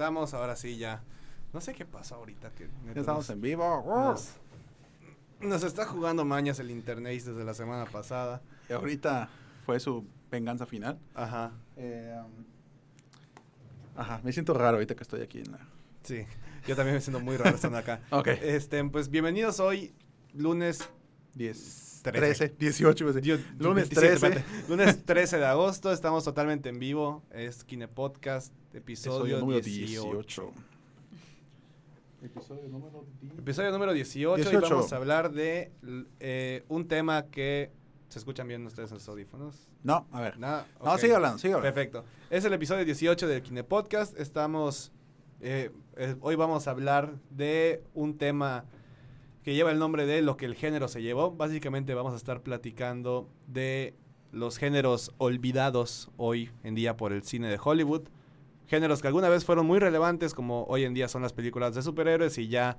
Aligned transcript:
Estamos 0.00 0.32
ahora 0.32 0.56
sí 0.56 0.78
ya. 0.78 1.02
No 1.52 1.60
sé 1.60 1.74
qué 1.74 1.84
pasa 1.84 2.14
ahorita. 2.14 2.50
Que 2.54 2.68
Ya 2.94 3.00
estamos 3.00 3.28
nos- 3.28 3.30
en 3.30 3.40
vivo. 3.42 3.84
nos, 3.86 4.30
nos 5.40 5.62
está 5.62 5.84
jugando 5.84 6.24
mañas 6.24 6.58
el 6.58 6.70
internet 6.70 7.22
desde 7.22 7.44
la 7.44 7.52
semana 7.52 7.84
pasada. 7.84 8.40
Y 8.70 8.72
ahorita 8.72 9.28
fue 9.66 9.78
su 9.78 10.06
venganza 10.30 10.64
final. 10.64 10.98
Ajá, 11.14 11.52
ajá, 13.96 14.20
me 14.24 14.32
siento 14.32 14.54
raro 14.54 14.76
ahorita 14.78 14.94
que 14.94 15.02
estoy 15.02 15.20
aquí. 15.20 15.40
En 15.40 15.52
la... 15.52 15.58
sí. 16.02 16.24
Yo 16.66 16.76
también 16.76 16.94
me 16.94 17.00
siento 17.00 17.20
muy 17.20 17.36
raro 17.36 17.54
estando 17.56 17.78
acá. 17.78 18.00
Ok. 18.10 18.28
Este, 18.28 18.82
pues 18.84 19.08
bienvenidos 19.10 19.60
hoy, 19.60 19.92
lunes 20.34 20.88
10, 21.34 22.00
Trece. 22.04 22.48
13, 22.48 22.54
18. 22.58 23.04
iba 23.04 23.10
a 23.10 23.14
decir. 23.14 23.28
Yo- 23.38 23.44
Lunes 23.58 23.88
27, 23.90 24.18
13. 24.18 24.26
espérate. 24.26 24.68
Lunes 24.68 25.04
13 25.04 25.38
de 25.38 25.46
agosto, 25.46 25.92
estamos 25.92 26.24
totalmente 26.24 26.68
en 26.70 26.78
vivo. 26.78 27.22
Es 27.30 27.64
Kine 27.64 27.88
Podcast, 27.88 28.52
episodio, 28.72 29.36
Episodio 29.36 29.38
número 29.40 29.60
18. 29.60 30.20
18. 30.22 30.52
Episodio 32.22 32.68
número 32.68 33.04
10. 33.22 33.38
Episodio 33.38 33.70
número 33.72 33.92
18, 33.92 34.38
y 34.38 34.42
18. 34.42 34.68
vamos 34.74 34.92
a 34.92 34.96
hablar 34.96 35.32
de 35.32 35.72
eh, 36.20 36.64
un 36.68 36.86
tema 36.86 37.26
que... 37.26 37.70
¿Se 38.08 38.18
escuchan 38.18 38.48
bien 38.48 38.66
ustedes 38.66 38.90
en 38.90 38.98
sus 38.98 39.08
audífonos? 39.08 39.68
No, 39.84 40.06
a 40.10 40.20
ver. 40.20 40.38
Nada. 40.38 40.66
No, 40.84 40.98
sigue 40.98 41.14
hablando, 41.14 41.38
sigue 41.38 41.54
hablando. 41.54 41.74
Perfecto. 41.74 42.04
Es 42.28 42.44
el 42.44 42.52
episodio 42.52 42.84
18 42.84 43.26
del 43.28 43.40
Kine 43.42 43.62
Podcast. 43.64 44.18
Estamos. 44.18 44.92
eh, 45.40 45.70
eh, 45.96 46.16
hoy 46.20 46.34
vamos 46.34 46.66
a 46.66 46.72
hablar 46.72 47.14
de 47.30 47.84
un 47.94 48.18
tema 48.18 48.64
que 49.44 49.54
lleva 49.54 49.70
el 49.70 49.78
nombre 49.78 50.06
de 50.06 50.22
lo 50.22 50.36
que 50.36 50.44
el 50.44 50.56
género 50.56 50.88
se 50.88 51.02
llevó. 51.02 51.30
Básicamente 51.30 51.94
vamos 51.94 52.12
a 52.12 52.16
estar 52.16 52.42
platicando 52.42 53.30
de 53.46 53.94
los 54.32 54.58
géneros 54.58 55.12
olvidados 55.18 56.10
hoy 56.16 56.50
en 56.64 56.74
día 56.74 56.96
por 56.96 57.12
el 57.12 57.22
cine 57.22 57.48
de 57.48 57.58
Hollywood. 57.62 58.02
Géneros 58.70 59.02
que 59.02 59.08
alguna 59.08 59.28
vez 59.28 59.44
fueron 59.44 59.66
muy 59.66 59.80
relevantes, 59.80 60.32
como 60.32 60.62
hoy 60.68 60.84
en 60.84 60.94
día 60.94 61.08
son 61.08 61.22
las 61.22 61.32
películas 61.32 61.74
de 61.74 61.82
superhéroes, 61.82 62.38
y 62.38 62.46
ya 62.46 62.78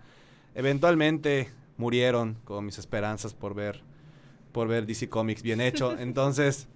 eventualmente 0.56 1.50
murieron 1.75 2.38
con 2.45 2.66
mis 2.66 2.78
esperanzas 2.78 3.34
por 3.34 3.53
ver, 3.53 3.81
por 4.53 4.69
ver 4.69 4.86
DC 4.86 5.09
Comics 5.09 5.42
bien 5.42 5.59
hecho. 5.59 5.92
Entonces, 6.00 6.69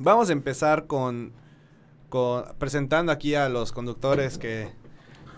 vamos 0.00 0.30
a 0.30 0.32
empezar 0.32 0.88
con, 0.88 1.32
con 2.08 2.44
presentando 2.58 3.12
aquí 3.12 3.36
a 3.36 3.48
los 3.48 3.70
conductores 3.70 4.36
que, 4.36 4.68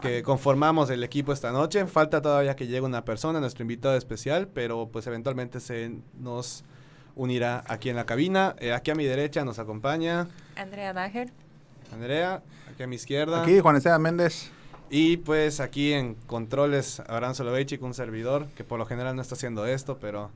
que 0.01 0.23
conformamos 0.23 0.89
el 0.89 1.05
equipo 1.05 1.35
esta 1.35 1.53
noche. 1.53 1.85
Falta 1.87 2.23
todavía 2.23 2.57
que 2.57 2.67
llegue 2.67 2.81
una 2.81 3.05
persona, 3.05 3.41
nuestro 3.41 3.63
invitado 3.63 3.95
especial, 3.95 4.49
pero 4.49 4.89
pues 4.91 5.07
eventualmente 5.07 5.61
se 5.61 6.01
nos 6.19 6.65
unirá 7.15 7.63
aquí 7.69 7.91
en 7.91 7.97
la 7.97 8.07
cabina. 8.07 8.57
Eh, 8.59 8.73
aquí 8.73 8.91
a 8.91 8.95
mi 8.95 9.05
derecha 9.05 9.45
nos 9.45 9.59
acompaña 9.59 10.29
Andrea 10.57 10.95
Dager. 10.95 11.31
Andrea, 11.93 12.43
aquí 12.77 12.83
a 12.83 12.87
mi 12.87 12.97
izquierda. 12.97 13.43
Aquí 13.43 13.59
Juan 13.61 13.77
Esteban 13.77 14.03
Méndez. 14.03 14.51
Y 14.91 15.17
pues 15.17 15.61
aquí 15.61 15.95
en 15.95 16.15
controles, 16.27 17.01
Abraham 17.09 17.35
Soloveitchik, 17.35 17.83
un 17.83 17.95
servidor, 17.95 18.47
que 18.55 18.65
por 18.65 18.79
lo 18.79 18.85
general 18.87 19.17
no 19.17 19.23
está 19.23 19.35
haciendo 19.35 19.65
esto, 19.67 19.97
pero, 19.99 20.31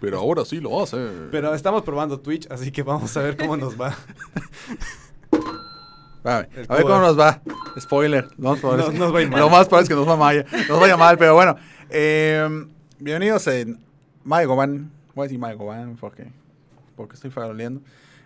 Pero 0.00 0.18
ahora 0.18 0.44
sí 0.46 0.58
lo 0.58 0.82
hace. 0.82 0.96
pero 1.30 1.54
estamos 1.54 1.82
probando 1.82 2.18
Twitch, 2.18 2.50
así 2.50 2.72
que 2.72 2.82
vamos 2.82 3.14
a 3.16 3.20
ver 3.22 3.36
cómo 3.36 3.56
nos 3.56 3.78
va. 3.80 3.94
A 6.24 6.36
ver, 6.38 6.66
a 6.68 6.82
cómo 6.82 7.00
nos 7.00 7.18
va. 7.18 7.42
Spoiler. 7.80 8.28
No, 8.38 8.54
No- 8.62 8.92
nos 8.92 9.12
va 9.12 9.18
a 9.18 9.22
ir 9.22 9.28
mal. 9.28 9.40
Lo 9.40 9.50
más 9.50 9.66
probable 9.66 9.82
es 9.82 9.88
que 9.88 9.94
nos, 9.96 10.08
va 10.08 10.16
mal, 10.16 10.46
nos 10.68 10.78
vaya 10.80 10.96
mal, 10.96 11.18
pero 11.18 11.34
bueno. 11.34 11.56
Eh, 11.90 12.48
bienvenidos 13.00 13.44
en 13.48 13.80
Maegoban. 14.22 14.88
Voy 15.16 15.24
a 15.24 15.26
decir 15.26 15.40
Maegoban 15.40 15.96
porque, 16.00 16.28
porque 16.94 17.14
estoy 17.16 17.32
faroleando. 17.32 17.80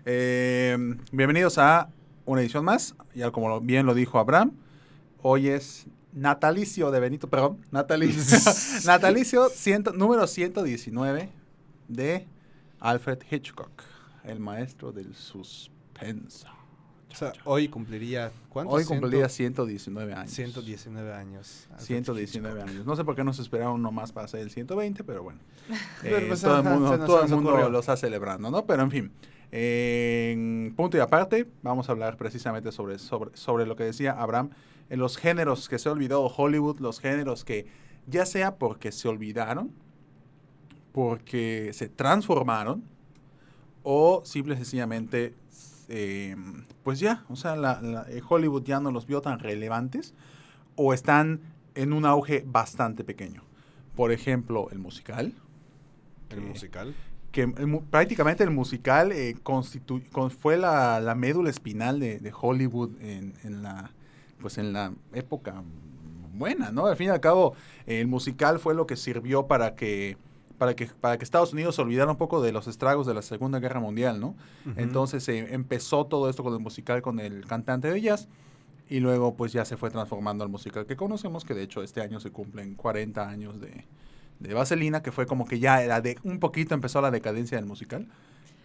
Eh, 0.04 0.76
bienvenidos 1.10 1.56
a 1.56 1.88
una 2.26 2.42
edición 2.42 2.64
más. 2.64 2.94
Ya 3.14 3.30
como 3.30 3.60
bien 3.60 3.86
lo 3.86 3.94
dijo 3.94 4.18
Abraham, 4.18 4.52
hoy 5.22 5.48
es 5.48 5.86
natalicio 6.12 6.90
de 6.90 7.00
Benito, 7.00 7.28
perdón, 7.28 7.58
natalicio, 7.70 8.22
natalicio 8.86 9.48
ciento- 9.50 9.92
número 9.92 10.26
119 10.26 11.30
de 11.88 12.26
Alfred 12.80 13.18
Hitchcock, 13.30 13.70
el 14.24 14.40
maestro 14.40 14.92
del 14.92 15.14
suspenso. 15.14 16.48
O 17.10 17.18
sea, 17.18 17.32
hoy 17.44 17.68
cumpliría, 17.68 18.30
¿cuántos? 18.50 18.74
Hoy 18.74 18.84
cumpliría 18.84 19.26
Ciento- 19.30 19.64
119 19.64 20.12
años. 20.12 20.30
119 20.32 21.14
años. 21.14 21.66
Alfred 21.70 21.86
119 21.86 22.54
Hitchcock. 22.60 22.70
años. 22.74 22.86
No 22.86 22.94
sé 22.96 23.04
por 23.04 23.14
qué 23.16 23.24
nos 23.24 23.38
esperaron 23.38 23.74
uno 23.76 23.90
más 23.90 24.12
para 24.12 24.26
hacer 24.26 24.40
el 24.40 24.50
120, 24.50 25.02
pero 25.02 25.22
bueno. 25.22 25.38
Pero, 26.02 26.18
Eh, 26.18 26.24
pues, 26.28 26.42
todo 26.42 26.58
el 26.58 26.64
mundo, 26.64 26.98
todo 27.06 27.22
el 27.24 27.30
mundo 27.30 27.50
ocurrió. 27.50 27.70
lo 27.70 27.78
está 27.80 27.96
celebrando, 27.96 28.50
¿no? 28.50 28.66
Pero 28.66 28.82
en 28.82 28.90
fin, 28.90 29.12
en 29.58 30.74
punto 30.76 30.98
y 30.98 31.00
aparte, 31.00 31.46
vamos 31.62 31.88
a 31.88 31.92
hablar 31.92 32.18
precisamente 32.18 32.70
sobre, 32.72 32.98
sobre, 32.98 33.34
sobre 33.36 33.64
lo 33.64 33.74
que 33.74 33.84
decía 33.84 34.12
Abraham, 34.12 34.50
en 34.90 34.98
los 34.98 35.16
géneros 35.16 35.68
que 35.70 35.78
se 35.78 35.88
ha 35.88 35.92
olvidado 35.92 36.26
Hollywood, 36.26 36.78
los 36.80 37.00
géneros 37.00 37.42
que 37.44 37.66
ya 38.06 38.26
sea 38.26 38.56
porque 38.56 38.92
se 38.92 39.08
olvidaron, 39.08 39.70
porque 40.92 41.70
se 41.72 41.88
transformaron, 41.88 42.82
o 43.82 44.22
simple 44.24 44.54
y 44.54 44.56
sencillamente, 44.58 45.34
eh, 45.88 46.36
pues 46.82 47.00
ya, 47.00 47.24
o 47.28 47.36
sea, 47.36 47.56
la- 47.56 47.80
la- 47.80 48.06
eh, 48.10 48.20
Hollywood 48.28 48.62
ya 48.64 48.80
no 48.80 48.90
los 48.90 49.06
vio 49.06 49.20
tan 49.22 49.38
relevantes, 49.38 50.12
o 50.74 50.92
están 50.92 51.40
en 51.74 51.92
un 51.94 52.04
auge 52.04 52.44
bastante 52.46 53.04
pequeño. 53.04 53.42
Por 53.94 54.12
ejemplo, 54.12 54.68
el 54.70 54.78
musical. 54.78 55.32
El 56.30 56.36
que- 56.40 56.44
musical. 56.44 56.94
Que 57.36 57.42
el 57.42 57.80
prácticamente 57.90 58.42
el 58.42 58.50
musical 58.50 59.12
eh, 59.12 59.36
constitu- 59.44 60.02
con- 60.10 60.30
fue 60.30 60.56
la, 60.56 60.98
la 61.00 61.14
médula 61.14 61.50
espinal 61.50 62.00
de, 62.00 62.18
de 62.18 62.32
Hollywood 62.38 62.90
en, 63.00 63.34
en 63.44 63.62
la 63.62 63.90
pues 64.40 64.58
en 64.58 64.72
la 64.72 64.92
época 65.12 65.62
buena, 66.34 66.70
¿no? 66.70 66.86
Al 66.86 66.96
fin 66.96 67.06
y 67.06 67.10
al 67.10 67.20
cabo, 67.20 67.54
eh, 67.86 68.00
el 68.00 68.06
musical 68.06 68.58
fue 68.58 68.74
lo 68.74 68.86
que 68.86 68.96
sirvió 68.96 69.46
para 69.46 69.74
que 69.74 70.16
para 70.58 70.74
que 70.74 70.86
para 70.86 71.18
que 71.18 71.24
Estados 71.24 71.52
Unidos 71.52 71.74
se 71.76 71.82
olvidara 71.82 72.10
un 72.10 72.16
poco 72.16 72.40
de 72.42 72.52
los 72.52 72.66
estragos 72.66 73.06
de 73.06 73.14
la 73.14 73.22
Segunda 73.22 73.58
Guerra 73.58 73.80
Mundial, 73.80 74.20
¿no? 74.20 74.34
Entonces 74.76 75.28
eh, 75.28 75.48
empezó 75.54 76.06
todo 76.06 76.28
esto 76.30 76.42
con 76.42 76.52
el 76.54 76.60
musical 76.60 77.02
con 77.02 77.20
el 77.20 77.44
cantante 77.46 77.90
de 77.90 78.00
jazz 78.00 78.28
y 78.88 79.00
luego 79.00 79.34
pues 79.34 79.52
ya 79.52 79.64
se 79.64 79.76
fue 79.76 79.90
transformando 79.90 80.44
al 80.44 80.50
musical 80.50 80.86
que 80.86 80.96
conocemos, 80.96 81.44
que 81.44 81.54
de 81.54 81.62
hecho 81.62 81.82
este 81.82 82.00
año 82.00 82.20
se 82.20 82.30
cumplen 82.30 82.74
40 82.74 83.28
años 83.28 83.60
de, 83.60 83.84
de 84.40 84.54
Vaselina, 84.54 85.02
que 85.02 85.12
fue 85.12 85.26
como 85.26 85.46
que 85.46 85.58
ya 85.58 85.82
era 85.82 86.00
de 86.00 86.18
un 86.22 86.38
poquito 86.40 86.74
empezó 86.74 87.00
la 87.00 87.10
decadencia 87.10 87.56
del 87.56 87.66
musical. 87.66 88.06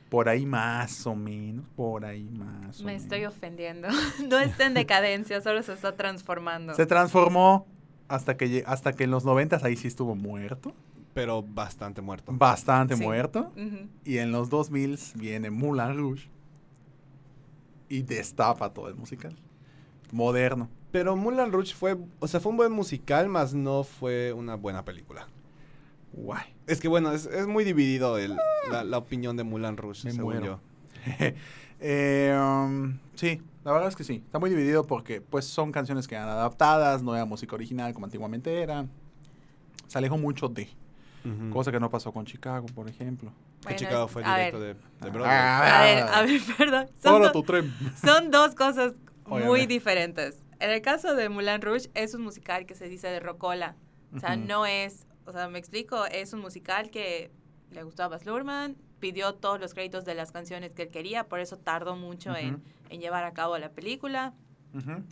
Por 0.10 0.28
ahí 0.28 0.46
más 0.46 1.08
o 1.08 1.16
menos, 1.16 1.66
por 1.78 2.04
ahí 2.04 2.28
más 2.30 2.82
o 2.82 2.84
Me 2.84 2.88
menos. 2.94 3.04
estoy 3.04 3.26
ofendiendo. 3.26 3.88
No 4.28 4.40
está 4.40 4.66
en 4.66 4.74
decadencia, 4.74 5.40
solo 5.42 5.64
se 5.64 5.74
está 5.74 5.96
transformando. 5.96 6.74
Se 6.76 6.86
transformó 6.86 7.66
hasta 8.10 8.36
que 8.36 8.64
hasta 8.68 8.92
que 8.94 9.06
en 9.06 9.12
los 9.12 9.24
90 9.24 9.60
ahí 9.64 9.78
sí 9.78 9.88
estuvo 9.88 10.16
muerto, 10.16 10.74
Pero 11.14 11.42
bastante 11.44 12.02
muerto. 12.02 12.32
bastante 12.36 12.98
Sí. 12.98 13.04
muerto. 13.04 13.54
Y 14.04 14.18
en 14.18 14.34
los 14.34 14.50
2000 14.50 15.00
viene 15.16 15.50
Moulin 15.50 15.96
Rouge 15.98 16.28
y 17.88 18.02
destapa 18.02 18.74
todo 18.74 18.90
el 18.90 18.96
musical. 18.96 19.36
Moderno. 20.12 20.70
Pero 20.92 21.16
Moulin 21.16 21.54
Rouge 21.54 21.74
fue, 21.74 21.98
o 22.20 22.28
sea, 22.28 22.42
fue 22.42 22.50
un 22.52 22.58
buen 22.58 22.72
musical, 22.74 23.30
más 23.30 23.54
no 23.54 23.84
fue 23.86 24.34
una 24.34 24.56
buena 24.56 24.84
película. 24.84 25.28
Guay. 26.14 26.44
Es 26.68 26.80
que 26.80 26.88
bueno, 26.88 27.12
es, 27.12 27.26
es 27.26 27.48
muy 27.48 27.64
dividido 27.64 28.18
el- 28.18 28.38
la, 28.72 28.84
la 28.84 28.98
opinión 28.98 29.38
de 29.38 29.44
Moulin 29.44 29.78
Rouge, 29.78 30.02
Me 30.06 30.12
según 30.12 30.34
muero. 30.40 30.46
yo. 30.46 31.32
Eh, 31.84 32.32
um, 32.40 33.00
sí, 33.16 33.42
la 33.64 33.72
verdad 33.72 33.90
es 33.90 33.96
que 33.96 34.04
sí. 34.04 34.22
Está 34.24 34.38
muy 34.38 34.52
dividido 34.52 34.86
porque 34.86 35.20
pues 35.20 35.46
son 35.46 35.72
canciones 35.72 36.08
que 36.08 36.14
eran 36.14 36.30
adaptadas, 36.30 37.02
no 37.02 37.16
era 37.16 37.26
música 37.26 37.56
original 37.56 37.92
como 37.94 38.06
antiguamente 38.06 38.62
era. 38.62 38.86
Se 39.88 39.98
alejó 39.98 40.18
mucho 40.18 40.48
de. 40.48 40.70
Cosa 41.52 41.72
que 41.72 41.80
no 41.80 41.90
pasó 41.92 42.12
con 42.12 42.26
Chicago, 42.26 42.66
por 42.74 42.88
ejemplo. 42.90 43.32
Que 43.62 43.64
Bueno, 43.66 43.78
Chicago 43.80 44.06
es- 44.06 44.12
fue 44.12 44.24
directo 44.24 44.60
ver, 44.60 44.76
de, 44.76 45.06
de 45.06 45.10
Broadway. 45.12 45.38
A 45.38 45.82
ver, 45.84 46.04
a 46.04 46.22
ver, 46.24 46.42
perdón. 46.58 46.88
Son, 47.02 47.22
do- 47.22 47.32
tu 47.32 47.44
tren. 47.44 47.72
son 48.04 48.32
dos 48.32 48.56
cosas 48.56 48.94
Oye, 49.26 49.46
muy 49.46 49.66
diferentes. 49.68 50.38
En 50.60 50.72
el 50.72 50.82
caso 50.82 51.14
de 51.16 51.30
Moulin 51.30 51.62
Rouge, 51.62 51.90
es 51.94 52.14
un 52.16 52.22
musical 52.24 52.66
que 52.68 52.74
se 52.76 52.88
dice 52.88 53.08
de 53.08 53.20
rocola. 53.20 53.76
O 54.16 54.20
sea, 54.20 54.36
no 54.36 54.66
es, 54.66 55.06
o 55.26 55.32
sea, 55.32 55.48
me 55.48 55.60
explico, 55.60 56.06
es 56.06 56.34
un 56.34 56.40
musical 56.40 56.90
que 56.90 57.32
le 57.72 57.84
gustó 57.84 58.04
a 58.04 58.08
Baz 58.08 58.26
Luhrmann, 58.26 58.76
pidió 59.00 59.34
todos 59.34 59.60
los 59.60 59.74
créditos 59.74 60.06
de 60.06 60.16
las 60.16 60.32
canciones 60.32 60.74
que 60.74 60.84
él 60.84 60.90
quería, 60.90 61.28
por 61.28 61.40
eso 61.40 61.58
tardó 61.58 61.96
mucho 61.96 62.36
en, 62.36 62.62
llevar 62.90 63.24
a 63.24 63.34
cabo 63.34 63.58
la 63.58 63.72
película. 63.72 64.34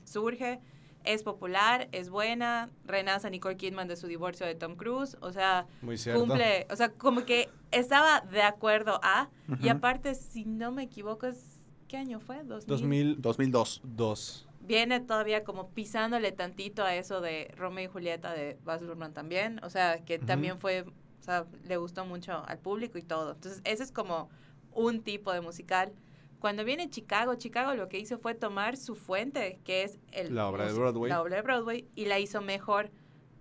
Surge, 0.06 0.60
es 1.04 1.24
popular, 1.24 1.90
es 1.92 2.10
buena, 2.10 2.70
renace 2.86 3.30
Nicole 3.30 3.58
Kidman 3.58 3.88
de 3.88 3.96
su 3.96 4.08
divorcio 4.08 4.46
de 4.46 4.56
Tom 4.56 4.76
Cruise, 4.76 5.18
o 5.22 5.32
sea, 5.32 5.66
Muy 5.82 5.98
cumple, 5.98 6.68
o 6.70 6.76
sea, 6.76 6.90
como 6.92 7.26
que 7.26 7.50
estaba 7.72 8.22
de 8.22 8.42
acuerdo 8.42 9.00
a, 9.04 9.30
y 9.62 9.70
aparte, 9.70 10.16
si 10.16 10.46
no 10.46 10.72
me 10.72 10.84
equivoco, 10.84 11.28
es, 11.28 11.60
¿qué 11.88 11.98
año 11.98 12.20
fue? 12.20 12.44
2000. 12.44 13.22
2002. 13.22 13.82
2002. 13.84 14.49
Viene 14.70 15.00
todavía 15.00 15.44
como 15.44 15.72
pisándole 15.72 16.32
tantito 16.32 16.84
a 16.84 16.94
eso 16.94 17.22
de 17.22 17.52
Romeo 17.58 17.86
y 17.86 17.88
Julieta 17.88 18.34
de 18.34 18.56
Baz 18.64 18.84
Luhrmann 18.84 19.16
también, 19.16 19.60
o 19.64 19.70
sea, 19.72 20.06
que 20.06 20.20
también 20.20 20.60
fue, 20.60 20.82
o 20.84 21.24
sea, 21.24 21.48
le 21.64 21.78
gustó 21.78 22.06
mucho 22.06 22.44
al 22.46 22.60
público 22.60 23.00
y 23.00 23.02
todo. 23.02 23.32
Entonces, 23.32 23.62
ese 23.64 23.82
es 23.82 23.92
como 23.92 24.30
un 24.72 25.02
tipo 25.02 25.34
de 25.34 25.42
musical. 25.42 25.92
Cuando 26.40 26.64
viene 26.64 26.88
Chicago, 26.88 27.34
Chicago 27.34 27.74
lo 27.74 27.90
que 27.90 27.98
hizo 27.98 28.20
fue 28.20 28.36
tomar 28.36 28.78
su 28.78 28.94
fuente, 28.94 29.60
que 29.64 29.82
es 29.82 29.98
el, 30.12 30.36
La 30.36 30.48
obra 30.48 30.68
de 30.68 30.74
Broadway. 30.74 31.10
La 31.10 31.20
obra 31.24 31.38
de 31.38 31.42
Broadway, 31.42 31.88
y 31.96 32.06
la 32.06 32.20
hizo 32.20 32.40
mejor. 32.40 32.92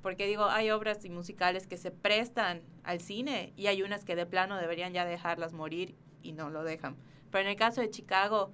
Porque 0.00 0.26
digo, 0.26 0.46
hay 0.46 0.70
obras 0.70 1.04
y 1.04 1.10
musicales 1.10 1.66
que 1.66 1.76
se 1.76 1.90
prestan 1.90 2.62
al 2.84 3.02
cine 3.02 3.52
y 3.54 3.66
hay 3.66 3.82
unas 3.82 4.06
que 4.06 4.16
de 4.16 4.24
plano 4.24 4.56
deberían 4.56 4.94
ya 4.94 5.04
dejarlas 5.04 5.52
morir 5.52 5.94
y 6.22 6.32
no 6.32 6.48
lo 6.48 6.64
dejan. 6.64 6.96
Pero 7.30 7.42
en 7.42 7.50
el 7.50 7.56
caso 7.56 7.82
de 7.82 7.90
Chicago, 7.90 8.50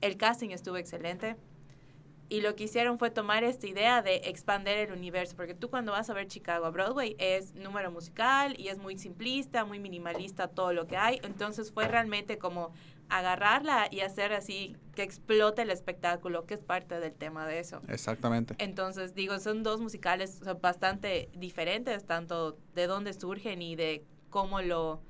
el 0.00 0.16
casting 0.16 0.52
estuvo 0.52 0.78
excelente. 0.78 1.36
Y 2.28 2.40
lo 2.40 2.56
que 2.56 2.64
hicieron 2.64 2.98
fue 2.98 3.10
tomar 3.10 3.44
esta 3.44 3.66
idea 3.66 4.02
de 4.02 4.16
expander 4.24 4.78
el 4.78 4.92
universo, 4.92 5.36
porque 5.36 5.54
tú 5.54 5.68
cuando 5.68 5.92
vas 5.92 6.08
a 6.10 6.14
ver 6.14 6.26
Chicago 6.26 6.64
a 6.66 6.70
Broadway 6.70 7.16
es 7.18 7.54
número 7.54 7.90
musical 7.90 8.58
y 8.58 8.68
es 8.68 8.78
muy 8.78 8.98
simplista, 8.98 9.64
muy 9.64 9.78
minimalista 9.78 10.48
todo 10.48 10.72
lo 10.72 10.86
que 10.86 10.96
hay. 10.96 11.20
Entonces 11.22 11.70
fue 11.72 11.86
realmente 11.86 12.38
como 12.38 12.72
agarrarla 13.08 13.88
y 13.90 14.00
hacer 14.00 14.32
así 14.32 14.76
que 14.94 15.02
explote 15.02 15.62
el 15.62 15.70
espectáculo, 15.70 16.46
que 16.46 16.54
es 16.54 16.62
parte 16.62 17.00
del 17.00 17.12
tema 17.12 17.46
de 17.46 17.58
eso. 17.58 17.80
Exactamente. 17.88 18.54
Entonces, 18.58 19.14
digo, 19.14 19.38
son 19.38 19.62
dos 19.62 19.80
musicales 19.80 20.40
bastante 20.60 21.28
diferentes, 21.34 22.04
tanto 22.06 22.56
de 22.74 22.86
dónde 22.86 23.12
surgen 23.12 23.60
y 23.60 23.76
de 23.76 24.04
cómo 24.30 24.62
lo, 24.62 25.02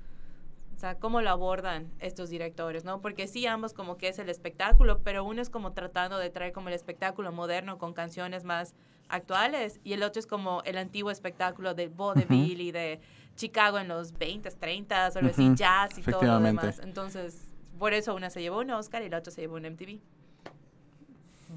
sea, 0.85 0.99
cómo 0.99 1.21
lo 1.21 1.29
abordan 1.31 1.89
estos 1.99 2.29
directores, 2.29 2.85
¿no? 2.85 3.01
Porque 3.01 3.27
sí, 3.27 3.47
ambos 3.47 3.73
como 3.73 3.97
que 3.97 4.07
es 4.07 4.19
el 4.19 4.29
espectáculo, 4.29 4.99
pero 5.03 5.23
uno 5.23 5.41
es 5.41 5.49
como 5.49 5.73
tratando 5.73 6.17
de 6.19 6.29
traer 6.29 6.53
como 6.53 6.69
el 6.69 6.75
espectáculo 6.75 7.31
moderno 7.31 7.77
con 7.77 7.93
canciones 7.93 8.43
más 8.43 8.75
actuales 9.09 9.79
y 9.83 9.93
el 9.93 10.03
otro 10.03 10.19
es 10.19 10.27
como 10.27 10.61
el 10.63 10.77
antiguo 10.77 11.09
espectáculo 11.09 11.73
de 11.73 11.87
vaudeville 11.87 12.61
y 12.61 12.71
de 12.71 12.99
Chicago 13.35 13.79
en 13.79 13.87
los 13.87 14.13
20s, 14.13 14.57
30s, 14.59 15.15
o 15.15 15.19
algo 15.19 15.31
así, 15.31 15.51
jazz 15.55 15.97
y 15.97 16.01
todo 16.03 16.21
lo 16.21 16.39
demás. 16.39 16.79
Entonces, 16.83 17.47
por 17.79 17.93
eso 17.93 18.13
una 18.13 18.29
se 18.29 18.41
llevó 18.41 18.59
un 18.59 18.69
Oscar 18.71 19.01
y 19.01 19.09
la 19.09 19.17
otra 19.17 19.31
se 19.31 19.41
llevó 19.41 19.55
un 19.55 19.63
MTV. 19.63 19.99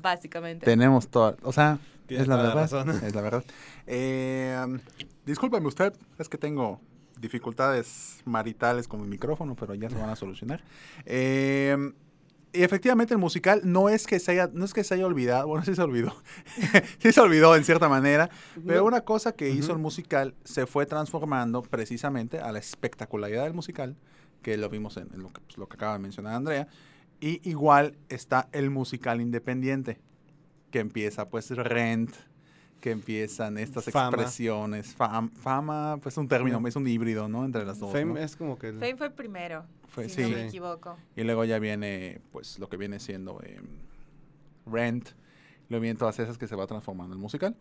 Básicamente. 0.01 0.65
Tenemos 0.65 1.09
todo, 1.09 1.37
o 1.43 1.53
sea, 1.53 1.79
es 2.09 2.27
la 2.27 2.37
verdad. 2.37 2.55
razón. 2.55 2.91
Es 3.05 3.15
la 3.15 3.21
verdad. 3.21 3.45
Eh, 3.87 4.59
um, 4.65 4.79
discúlpeme 5.27 5.67
usted, 5.67 5.93
es 6.19 6.29
que 6.29 6.39
tengo 6.39 6.81
dificultades 7.21 8.21
maritales 8.25 8.89
con 8.89 9.01
mi 9.01 9.09
micrófono, 9.09 9.55
pero 9.55 9.75
ya 9.75 9.91
se 9.91 9.97
van 9.97 10.11
a 10.11 10.17
solucionar. 10.17 10.63
Eh, 11.05 11.93
y 12.53 12.63
efectivamente 12.63 13.13
el 13.13 13.19
musical 13.19 13.61
no 13.65 13.89
es 13.89 14.07
que 14.07 14.19
se 14.19 14.33
haya, 14.33 14.51
no 14.53 14.65
es 14.65 14.73
que 14.73 14.83
se 14.83 14.95
haya 14.95 15.07
olvidado, 15.07 15.47
bueno, 15.47 15.65
sí 15.65 15.75
se 15.75 15.83
olvidó, 15.83 16.15
sí 16.99 17.13
se 17.13 17.21
olvidó 17.21 17.55
en 17.55 17.65
cierta 17.65 17.89
manera, 17.89 18.31
pero 18.67 18.85
una 18.85 19.03
cosa 19.03 19.33
que 19.33 19.51
hizo 19.51 19.73
el 19.73 19.79
musical 19.79 20.35
se 20.45 20.67
fue 20.67 20.87
transformando 20.87 21.63
precisamente 21.63 22.39
a 22.39 22.51
la 22.51 22.59
espectacularidad 22.59 23.45
del 23.45 23.53
musical, 23.53 23.97
que 24.43 24.57
lo 24.57 24.71
vimos 24.71 24.97
en, 24.97 25.09
en 25.13 25.23
lo, 25.23 25.29
que, 25.29 25.41
pues, 25.41 25.59
lo 25.59 25.69
que 25.69 25.75
acaba 25.75 25.93
de 25.95 25.99
mencionar 25.99 26.35
Andrea, 26.35 26.69
y 27.21 27.47
igual 27.49 27.99
está 28.09 28.49
el 28.53 28.71
musical 28.71 29.21
independiente, 29.21 30.01
que 30.71 30.81
empieza 30.81 31.29
pues 31.29 31.51
Rent, 31.51 32.13
que 32.81 32.91
empiezan 32.93 33.59
estas 33.59 33.85
Fama. 33.87 34.09
expresiones, 34.17 34.97
fam- 34.97 35.31
fama, 35.33 35.99
pues 36.03 36.17
un 36.17 36.29
término, 36.29 36.65
es 36.67 36.77
un 36.77 36.87
híbrido, 36.87 37.29
¿no? 37.29 37.45
Entre 37.45 37.65
las 37.65 37.79
dos. 37.81 37.91
Fame 37.93 38.15
¿no? 38.15 38.19
es 38.19 38.37
como 38.37 38.59
que... 38.59 38.69
el- 38.69 38.79
Fame 38.79 38.97
fue 38.97 39.11
primero, 39.11 39.65
Fue- 39.89 40.09
si 40.09 40.23
no 40.23 40.29
me 40.29 40.47
equivoco. 40.47 40.97
Y 41.17 41.23
luego 41.25 41.45
ya 41.45 41.59
viene, 41.59 42.21
pues, 42.33 42.59
lo 42.59 42.69
que 42.69 42.77
viene 42.77 43.01
siendo 43.01 43.41
eh, 43.43 43.61
Rent. 44.67 45.09
Luego 45.69 45.83
vienen 45.83 45.97
todas 45.99 46.19
esas 46.19 46.39
que 46.39 46.47
se 46.47 46.57
va 46.57 46.67
transformando 46.67 47.15
en 47.15 47.21
musical. 47.21 47.55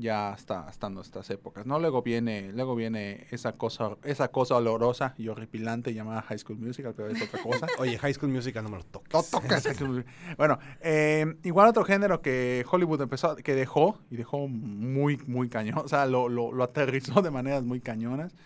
Ya 0.00 0.30
hasta, 0.30 0.60
hasta 0.68 0.88
nuestras 0.90 1.28
épocas, 1.30 1.66
¿no? 1.66 1.80
Luego 1.80 2.02
viene, 2.02 2.52
luego 2.52 2.76
viene 2.76 3.26
esa 3.32 3.54
cosa, 3.54 3.96
esa 4.04 4.28
cosa 4.28 4.54
olorosa 4.54 5.14
y 5.18 5.26
horripilante 5.26 5.92
llamada 5.92 6.22
High 6.22 6.38
School 6.38 6.56
Musical, 6.60 6.94
pero 6.96 7.08
es 7.08 7.20
otra 7.20 7.42
cosa. 7.42 7.66
Oye, 7.80 7.98
High 7.98 8.14
School 8.14 8.30
Musical 8.30 8.62
no 8.62 8.70
me 8.70 8.76
lo 8.76 8.84
toques. 8.84 9.12
No 9.32 9.40
Musical. 9.88 10.06
Bueno, 10.36 10.58
eh, 10.82 11.26
igual 11.42 11.66
otro 11.68 11.84
género 11.84 12.22
que 12.22 12.64
Hollywood 12.70 13.00
empezó, 13.02 13.34
que 13.34 13.56
dejó, 13.56 13.98
y 14.08 14.16
dejó 14.16 14.46
muy, 14.46 15.16
muy 15.26 15.48
cañón, 15.48 15.78
o 15.84 15.88
sea, 15.88 16.06
lo, 16.06 16.28
lo, 16.28 16.52
lo 16.52 16.62
aterrizó 16.62 17.20
de 17.20 17.32
maneras 17.32 17.64
muy 17.64 17.80
cañonas, 17.80 18.36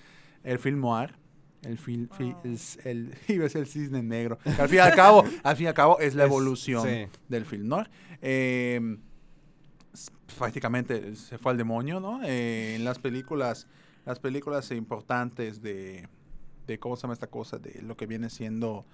el 0.45 0.59
film 0.59 0.81
noir. 0.81 1.17
El 1.65 1.79
film, 1.79 2.09
fi- 2.17 2.35
Oh. 2.35 2.41
es 2.49 2.79
el, 2.85 3.15
ser 3.51 3.61
el 3.61 3.67
cisne 3.69 4.03
negro. 4.03 4.37
que 4.39 4.51
al 4.51 4.69
fin 4.69 4.79
y 4.79 4.81
al 4.81 4.95
cabo, 4.97 5.23
al 5.45 5.55
fin 5.57 5.67
y 5.67 5.69
al 5.69 5.75
cabo 5.75 6.01
es 6.01 6.15
la 6.15 6.25
Es- 6.25 6.31
evolución 6.31 6.83
sí. 6.89 7.07
del 7.29 7.45
film 7.45 7.69
noir. 7.69 7.89
Eh, 8.23 8.97
prácticamente 10.39 11.15
se 11.17 11.39
fue 11.39 11.53
al 11.53 11.59
demonio, 11.59 12.01
¿no? 12.01 12.23
Eh, 12.25 12.75
en 12.77 12.85
las 12.85 12.99
películas, 12.99 13.67
las 14.07 14.19
películas 14.19 14.71
importantes 14.71 15.63
de, 15.63 16.09
de 16.67 16.79
cómo 16.79 16.97
se 16.97 17.03
llama 17.03 17.15
esta 17.15 17.27
cosa, 17.27 17.59
de 17.59 17.83
lo 17.83 17.97
que 17.97 18.07
viene 18.07 18.31
siendo 18.31 18.85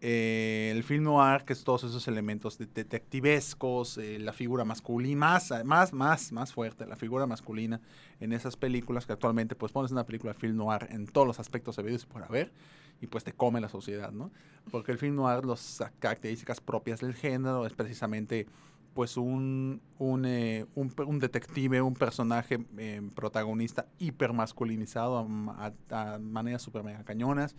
eh, 0.00 0.70
el 0.74 0.84
film 0.84 1.04
noir, 1.04 1.44
que 1.44 1.54
es 1.54 1.64
todos 1.64 1.84
esos 1.84 2.06
elementos 2.08 2.58
de- 2.58 2.66
detectivescos, 2.66 3.96
eh, 3.98 4.18
la 4.18 4.32
figura 4.32 4.64
masculina, 4.64 5.18
más, 5.18 5.50
más, 5.64 5.92
más, 5.92 6.32
más 6.32 6.52
fuerte, 6.52 6.86
la 6.86 6.96
figura 6.96 7.26
masculina 7.26 7.80
en 8.20 8.32
esas 8.32 8.56
películas 8.56 9.06
que 9.06 9.14
actualmente 9.14 9.54
pues 9.54 9.72
pones 9.72 9.92
una 9.92 10.04
película 10.04 10.32
de 10.34 10.38
film 10.38 10.56
noir 10.56 10.88
en 10.90 11.06
todos 11.06 11.26
los 11.26 11.40
aspectos 11.40 11.78
habidos 11.78 12.02
y 12.02 12.06
por 12.06 12.22
haber 12.22 12.52
y 13.00 13.06
pues 13.06 13.24
te 13.24 13.32
come 13.32 13.60
la 13.60 13.68
sociedad, 13.68 14.12
¿no? 14.12 14.30
Porque 14.70 14.92
el 14.92 14.98
film 14.98 15.16
noir, 15.16 15.44
las 15.44 15.82
características 15.98 16.60
propias 16.60 17.00
del 17.00 17.14
género 17.14 17.66
es 17.66 17.72
precisamente 17.72 18.46
pues 18.94 19.16
un, 19.16 19.80
un, 19.98 20.24
eh, 20.24 20.66
un, 20.76 20.92
un 21.06 21.18
detective, 21.18 21.82
un 21.82 21.94
personaje 21.94 22.64
eh, 22.78 23.02
protagonista 23.14 23.86
hipermasculinizado 23.98 25.18
a, 25.18 25.24
ma- 25.24 25.72
a- 25.90 26.14
a 26.14 26.18
maneras 26.18 26.62
super 26.62 26.82
mega 26.82 27.04
cañonas, 27.04 27.54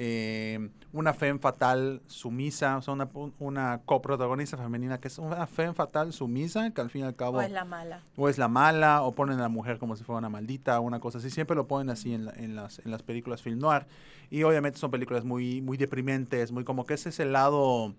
eh, 0.00 0.70
una 0.92 1.12
femme 1.12 1.40
fatal 1.40 2.00
sumisa, 2.06 2.76
o 2.78 2.82
sea, 2.82 2.94
una, 2.94 3.08
un- 3.14 3.34
una 3.40 3.80
coprotagonista 3.84 4.56
femenina 4.56 4.98
que 5.00 5.08
es 5.08 5.18
una 5.18 5.46
femme 5.46 5.74
fatal 5.74 6.12
sumisa, 6.12 6.70
que 6.70 6.80
al 6.80 6.88
fin 6.90 7.02
y 7.02 7.04
al 7.04 7.16
cabo 7.16 7.38
O 7.38 7.42
es 7.42 7.50
la 7.50 7.64
mala. 7.64 8.02
o 8.16 8.28
es 8.28 8.38
la 8.38 8.48
mala, 8.48 9.02
o 9.02 9.12
ponen 9.14 9.38
a 9.38 9.42
la 9.42 9.48
mujer 9.48 9.78
como 9.78 9.96
si 9.96 10.04
fuera 10.04 10.18
una 10.20 10.28
maldita, 10.28 10.78
una 10.80 11.00
cosa 11.00 11.18
así. 11.18 11.30
Siempre 11.30 11.56
lo 11.56 11.66
ponen 11.66 11.90
así 11.90 12.14
en, 12.14 12.26
la- 12.26 12.32
en 12.34 12.54
las, 12.54 12.78
en 12.78 12.90
las 12.92 13.02
películas 13.02 13.42
film 13.42 13.58
noir. 13.58 13.86
Y 14.30 14.42
obviamente 14.44 14.78
son 14.78 14.90
películas 14.90 15.24
muy, 15.24 15.60
muy 15.62 15.76
deprimentes, 15.76 16.52
muy 16.52 16.62
como 16.64 16.86
que 16.86 16.94
ese 16.94 17.08
es 17.08 17.18
el 17.18 17.32
lado, 17.32 17.94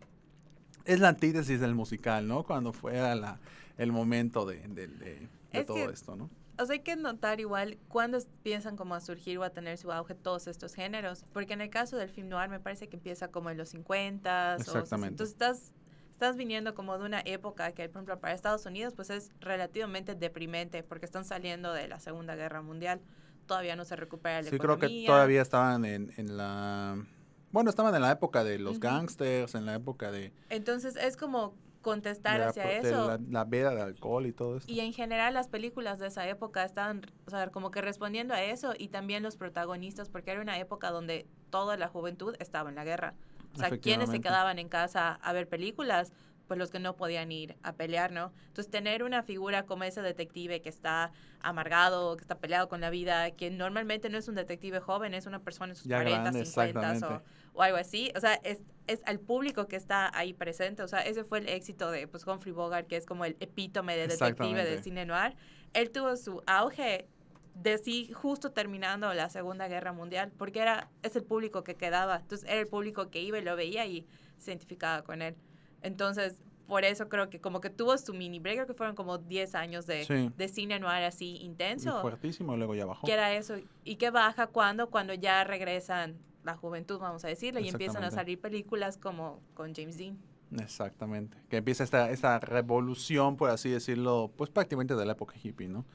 es 0.85 0.99
la 0.99 1.09
antítesis 1.09 1.59
del 1.59 1.75
musical, 1.75 2.27
¿no? 2.27 2.43
Cuando 2.43 2.73
fuera 2.73 3.15
la, 3.15 3.39
el 3.77 3.91
momento 3.91 4.45
de, 4.45 4.59
de- 4.67 4.87
de- 4.87 4.97
de 4.97 5.29
Es 5.51 5.65
todo 5.67 5.75
que- 5.77 5.85
esto, 5.85 6.15
¿no? 6.15 6.29
O 6.61 6.65
sea, 6.65 6.73
hay 6.73 6.81
que 6.81 6.97
notar 6.97 7.39
igual 7.39 7.77
cuándo 7.87 8.19
piensan 8.43 8.75
como 8.75 8.93
a 8.93 8.99
surgir 8.99 9.37
o 9.37 9.43
a 9.43 9.49
tener 9.51 9.77
su 9.77 9.93
auge 9.93 10.13
todos 10.13 10.45
estos 10.47 10.73
géneros. 10.73 11.23
Porque 11.31 11.53
en 11.53 11.61
el 11.61 11.69
caso 11.69 11.95
del 11.95 12.09
film 12.09 12.27
noir 12.27 12.49
me 12.49 12.59
parece 12.59 12.89
que 12.89 12.97
empieza 12.97 13.29
como 13.29 13.49
en 13.49 13.55
los 13.57 13.69
50 13.69 14.55
Exactamente. 14.59 15.13
Entonces 15.13 15.33
estás, 15.35 15.71
estás 16.11 16.35
viniendo 16.35 16.75
como 16.75 16.97
de 16.97 17.05
una 17.05 17.21
época 17.21 17.71
que, 17.71 17.87
por 17.87 17.99
ejemplo, 17.99 18.19
para 18.19 18.33
Estados 18.33 18.65
Unidos 18.65 18.93
pues 18.93 19.09
es 19.09 19.31
relativamente 19.39 20.15
deprimente 20.15 20.83
porque 20.83 21.05
están 21.05 21.23
saliendo 21.23 21.71
de 21.71 21.87
la 21.87 22.01
Segunda 22.01 22.35
Guerra 22.35 22.61
Mundial. 22.61 22.99
Todavía 23.45 23.77
no 23.77 23.85
se 23.85 23.95
recupera 23.95 24.41
la 24.41 24.49
Sí, 24.49 24.57
creo 24.57 24.77
que 24.79 25.05
todavía 25.07 25.41
estaban 25.41 25.85
en, 25.85 26.11
en 26.17 26.35
la... 26.35 27.01
Bueno, 27.51 27.69
estaban 27.69 27.93
en 27.95 28.01
la 28.01 28.11
época 28.11 28.43
de 28.43 28.59
los 28.59 28.73
Ujú. 28.77 28.81
gangsters, 28.81 29.55
en 29.55 29.65
la 29.65 29.75
época 29.75 30.11
de, 30.11 30.33
Entonces 30.49 30.95
es 30.95 31.17
como 31.17 31.55
contestar 31.81 32.39
la, 32.39 32.47
hacia 32.47 32.77
eso. 32.77 33.07
la, 33.07 33.19
la 33.29 33.45
veda 33.45 33.73
de 33.73 33.81
alcohol 33.81 34.25
y 34.25 34.33
todo 34.33 34.57
esto. 34.57 34.71
Y 34.71 34.81
en 34.81 34.93
general 34.93 35.33
las 35.33 35.47
películas 35.47 35.97
de 35.99 36.07
esa 36.07 36.27
época 36.27 36.63
estaban, 36.63 37.01
o 37.25 37.29
sea, 37.29 37.49
como 37.49 37.71
que 37.71 37.81
respondiendo 37.81 38.33
a 38.33 38.43
eso 38.43 38.73
y 38.77 38.89
también 38.89 39.23
los 39.23 39.37
protagonistas, 39.37 40.09
porque 40.09 40.31
era 40.31 40.41
una 40.41 40.59
época 40.59 40.91
donde 40.91 41.25
toda 41.49 41.77
la 41.77 41.87
juventud 41.87 42.35
estaba 42.39 42.69
en 42.69 42.75
la 42.75 42.83
guerra. 42.83 43.15
O 43.55 43.57
sea, 43.57 43.71
quienes 43.77 44.11
se 44.11 44.21
quedaban 44.21 44.59
en 44.59 44.69
casa 44.69 45.13
a 45.15 45.33
ver 45.33 45.47
películas, 45.47 46.13
pues 46.49 46.57
los 46.57 46.71
que 46.71 46.79
no 46.79 46.95
podían 46.95 47.31
ir 47.31 47.55
a 47.61 47.73
pelear, 47.73 48.11
¿no? 48.11 48.33
Entonces 48.47 48.71
tener 48.71 49.03
una 49.03 49.21
figura 49.21 49.67
como 49.67 49.83
ese 49.83 50.01
detective 50.01 50.61
que 50.63 50.69
está 50.69 51.11
amargado, 51.41 52.17
que 52.17 52.23
está 52.23 52.39
peleado 52.39 52.67
con 52.67 52.81
la 52.81 52.89
vida, 52.89 53.29
que 53.29 53.51
normalmente 53.51 54.09
no 54.09 54.17
es 54.17 54.27
un 54.27 54.33
detective 54.33 54.79
joven, 54.79 55.13
es 55.13 55.27
una 55.27 55.43
persona 55.43 55.73
en 55.73 55.75
sus 55.75 55.85
Ya 55.85 55.97
40, 55.97 56.21
grande, 56.21 56.45
50 56.45 57.07
o, 57.07 57.21
o 57.53 57.61
algo 57.61 57.77
así. 57.77 58.11
O 58.15 58.19
sea, 58.19 58.33
es, 58.43 58.63
es 58.87 59.01
al 59.05 59.19
público 59.19 59.67
que 59.67 59.75
está 59.75 60.09
ahí 60.17 60.33
presente. 60.33 60.81
O 60.81 60.87
sea, 60.87 61.01
ese 61.01 61.23
fue 61.23 61.37
el 61.37 61.49
éxito 61.49 61.91
de 61.91 62.07
pues, 62.07 62.25
Humphrey 62.25 62.51
Bogart, 62.51 62.87
que 62.87 62.97
es 62.97 63.05
como 63.05 63.25
el 63.25 63.37
epítome 63.39 63.93
de 63.95 64.07
detective 64.07 64.29
Exactamente. 64.29 64.81
cine 64.81 65.05
noir. 65.05 65.35
Él 65.73 65.91
tuvo 65.91 66.17
su 66.17 66.41
auge 66.47 67.07
de 67.53 67.77
sí 67.77 68.11
justo 68.11 68.53
terminando 68.53 69.13
la 69.13 69.29
Segunda 69.29 69.67
Guerra 69.67 69.93
Mundial, 69.93 70.31
porque 70.35 70.61
era 70.61 70.89
es 71.03 71.15
el 71.15 71.23
público 71.23 71.63
que 71.63 71.75
quedaba. 71.75 72.15
Entonces, 72.15 72.49
era 72.49 72.59
el 72.59 72.67
público 72.67 73.11
que 73.11 73.21
iba 73.21 73.37
y 73.37 73.43
lo 73.43 73.55
veía 73.55 73.85
y 73.85 74.07
se 74.39 74.49
identificaba 74.49 75.03
con 75.03 75.21
él. 75.21 75.35
Entonces, 75.81 76.37
por 76.67 76.83
eso 76.85 77.09
creo 77.09 77.29
que 77.29 77.39
como 77.41 77.61
que 77.61 77.69
tuvo 77.69 77.97
su 77.97 78.13
mini 78.13 78.39
break, 78.39 78.57
creo 78.57 78.67
que 78.67 78.73
fueron 78.73 78.95
como 78.95 79.17
10 79.17 79.55
años 79.55 79.85
de, 79.87 80.05
Sí. 80.05 80.31
de 80.37 80.47
cine 80.47 80.79
noir 80.79 81.03
así 81.03 81.37
Y 81.37 81.45
intenso. 81.45 82.01
fuertísimo, 82.01 82.53
y 82.53 82.57
luego 82.57 82.75
ya 82.75 82.85
bajó. 82.85 83.05
que 83.07 83.13
era 83.13 83.33
eso. 83.33 83.55
¿Y 83.83 83.95
qué 83.95 84.11
baja 84.11 84.47
cuando? 84.47 84.89
Cuando 84.89 85.13
ya 85.13 85.43
regresan 85.43 86.17
la 86.43 86.55
juventud, 86.55 86.99
vamos 86.99 87.25
a 87.25 87.27
decirle, 87.27 87.61
y 87.61 87.69
empiezan 87.69 88.03
a 88.03 88.11
salir 88.11 88.39
películas 88.39 88.97
como 88.97 89.41
con 89.55 89.73
James 89.73 89.97
Dean. 89.97 90.17
Exactamente. 90.57 91.37
Que 91.49 91.57
empieza 91.57 91.83
esta, 91.83 92.09
esta 92.09 92.39
revolución, 92.39 93.35
por 93.35 93.49
así 93.51 93.69
decirlo, 93.69 94.31
pues 94.35 94.49
prácticamente 94.49 94.95
de 94.95 95.05
la 95.05 95.11
época 95.13 95.35
hippie, 95.41 95.67
¿no? 95.67 95.85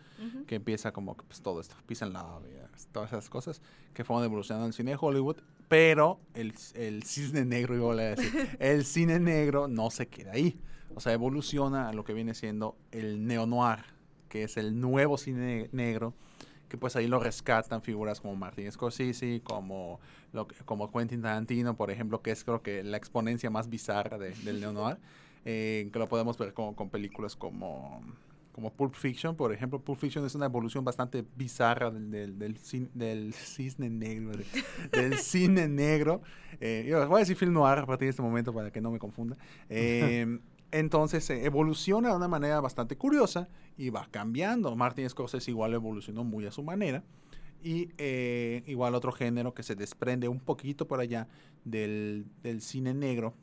Que 0.47 0.55
empieza 0.57 0.93
como 0.93 1.17
que, 1.17 1.25
pues, 1.25 1.43
todo 1.43 1.61
esto, 1.61 1.75
and 2.01 2.13
Love, 2.15 2.47
y, 2.47 2.55
eh, 2.55 2.67
todas 2.93 3.11
esas 3.13 3.29
cosas 3.29 3.61
que 3.93 4.05
fueron 4.05 4.25
evolucionando 4.25 4.65
en 4.65 4.69
el 4.69 4.73
cine 4.73 4.93
de 4.93 4.99
Hollywood. 5.01 5.37
Pero 5.69 6.21
el, 6.35 6.55
el 6.75 7.03
cisne 7.05 7.45
negro, 7.45 7.75
iba 7.75 7.93
a 7.93 7.97
decir, 8.15 8.57
el 8.61 8.85
cine 8.85 9.19
negro 9.21 9.69
no 9.69 9.91
se 9.91 10.07
queda 10.09 10.33
ahí. 10.33 10.59
O 10.95 11.01
sea, 11.01 11.13
evoluciona 11.13 11.89
a 11.89 11.93
lo 11.93 12.05
que 12.05 12.13
viene 12.13 12.35
siendo 12.35 12.77
el 12.93 13.27
neo-noir, 13.27 13.81
que 14.29 14.45
es 14.45 14.57
el 14.57 14.81
nuevo 14.81 15.17
cine 15.19 15.69
negro, 15.73 16.15
que 16.69 16.77
pues 16.79 16.95
ahí 16.97 17.09
lo 17.09 17.19
rescatan 17.19 17.83
figuras 17.83 18.21
como 18.21 18.37
Martin 18.37 18.71
Scorsese, 18.71 19.41
como, 19.43 19.99
lo, 20.33 20.47
como 20.65 20.91
Quentin 20.93 21.23
Tarantino, 21.23 21.77
por 21.77 21.91
ejemplo, 21.91 22.23
que 22.23 22.31
es 22.31 22.45
creo 22.45 22.63
que 22.63 22.83
la 22.85 22.97
exponencia 22.97 23.51
más 23.51 23.69
bizarra 23.69 24.19
de- 24.19 24.31
del 24.45 24.61
neo-noir, 24.61 24.99
eh, 25.45 25.89
que 25.93 25.99
lo 25.99 26.09
podemos 26.09 26.39
ver 26.39 26.53
con, 26.55 26.75
con 26.75 26.91
películas 26.91 27.35
como, 27.37 28.01
como 28.55 28.73
Pulp 28.73 28.95
Fiction, 28.95 29.37
por 29.37 29.53
ejemplo. 29.53 29.81
Pulp 29.81 29.99
Fiction 29.99 30.25
es 30.25 30.35
una 30.35 30.47
evolución 30.47 30.85
bastante 30.85 31.25
bizarra 31.37 31.91
del, 31.91 32.11
del, 32.11 32.39
del, 32.39 32.57
cin- 32.59 32.89
del 32.95 33.35
cisne 33.35 33.91
negro, 33.91 34.33
de- 34.33 34.47
del 34.93 35.19
cine 35.19 35.69
negro. 35.69 36.23
Eh, 36.61 36.87
yo 36.89 37.07
voy 37.09 37.17
a 37.17 37.21
decir 37.21 37.37
film 37.37 37.53
noir 37.53 37.79
a 37.81 37.87
partir 37.87 38.07
de 38.07 38.11
este 38.11 38.23
momento 38.23 38.55
para 38.55 38.71
que 38.71 38.81
no 38.81 38.91
me 38.91 38.99
confunda. 38.99 39.37
Eh, 39.69 40.39
entonces 40.71 41.29
eh, 41.31 41.45
evoluciona 41.45 42.11
de 42.11 42.17
una 42.17 42.29
manera 42.29 42.61
bastante 42.61 42.97
curiosa 42.97 43.49
y 43.77 43.91
va 43.91 44.07
cambiando. 44.11 44.75
Martin 44.77 45.09
Scorsese 45.11 45.51
igual 45.51 45.75
evolucionó 45.75 46.25
muy 46.25 46.47
a 46.47 46.51
su 46.53 46.63
manera. 46.63 47.03
Y 47.63 47.89
eh, 47.99 48.63
igual 48.67 48.95
otro 48.95 49.11
género 49.11 49.55
que 49.55 49.63
se 49.63 49.75
desprende 49.75 50.29
un 50.29 50.39
poquito 50.39 50.87
por 50.87 51.01
allá 51.01 51.29
del, 51.65 52.27
del 52.43 52.61
cine 52.61 52.93
negro. 52.95 53.35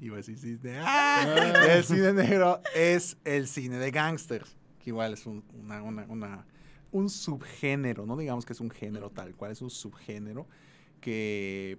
Iba 0.00 0.14
a 0.16 0.22
decir. 0.22 0.58
¡Ah! 0.82 1.24
El 1.68 1.84
cine 1.84 2.12
negro 2.12 2.60
es 2.74 3.16
el 3.24 3.46
cine 3.46 3.78
de 3.78 3.90
gangsters. 3.90 4.56
Que 4.82 4.90
igual 4.90 5.12
es 5.12 5.26
un, 5.26 5.44
una, 5.54 5.82
una- 5.82 6.06
una- 6.08 6.46
un 6.92 7.08
subgénero. 7.10 8.06
No 8.06 8.16
digamos 8.16 8.44
que 8.46 8.52
es 8.54 8.60
un 8.60 8.70
género 8.70 9.10
tal 9.10 9.34
cual, 9.34 9.52
es 9.52 9.60
un 9.62 9.70
subgénero 9.70 10.46
que 11.00 11.78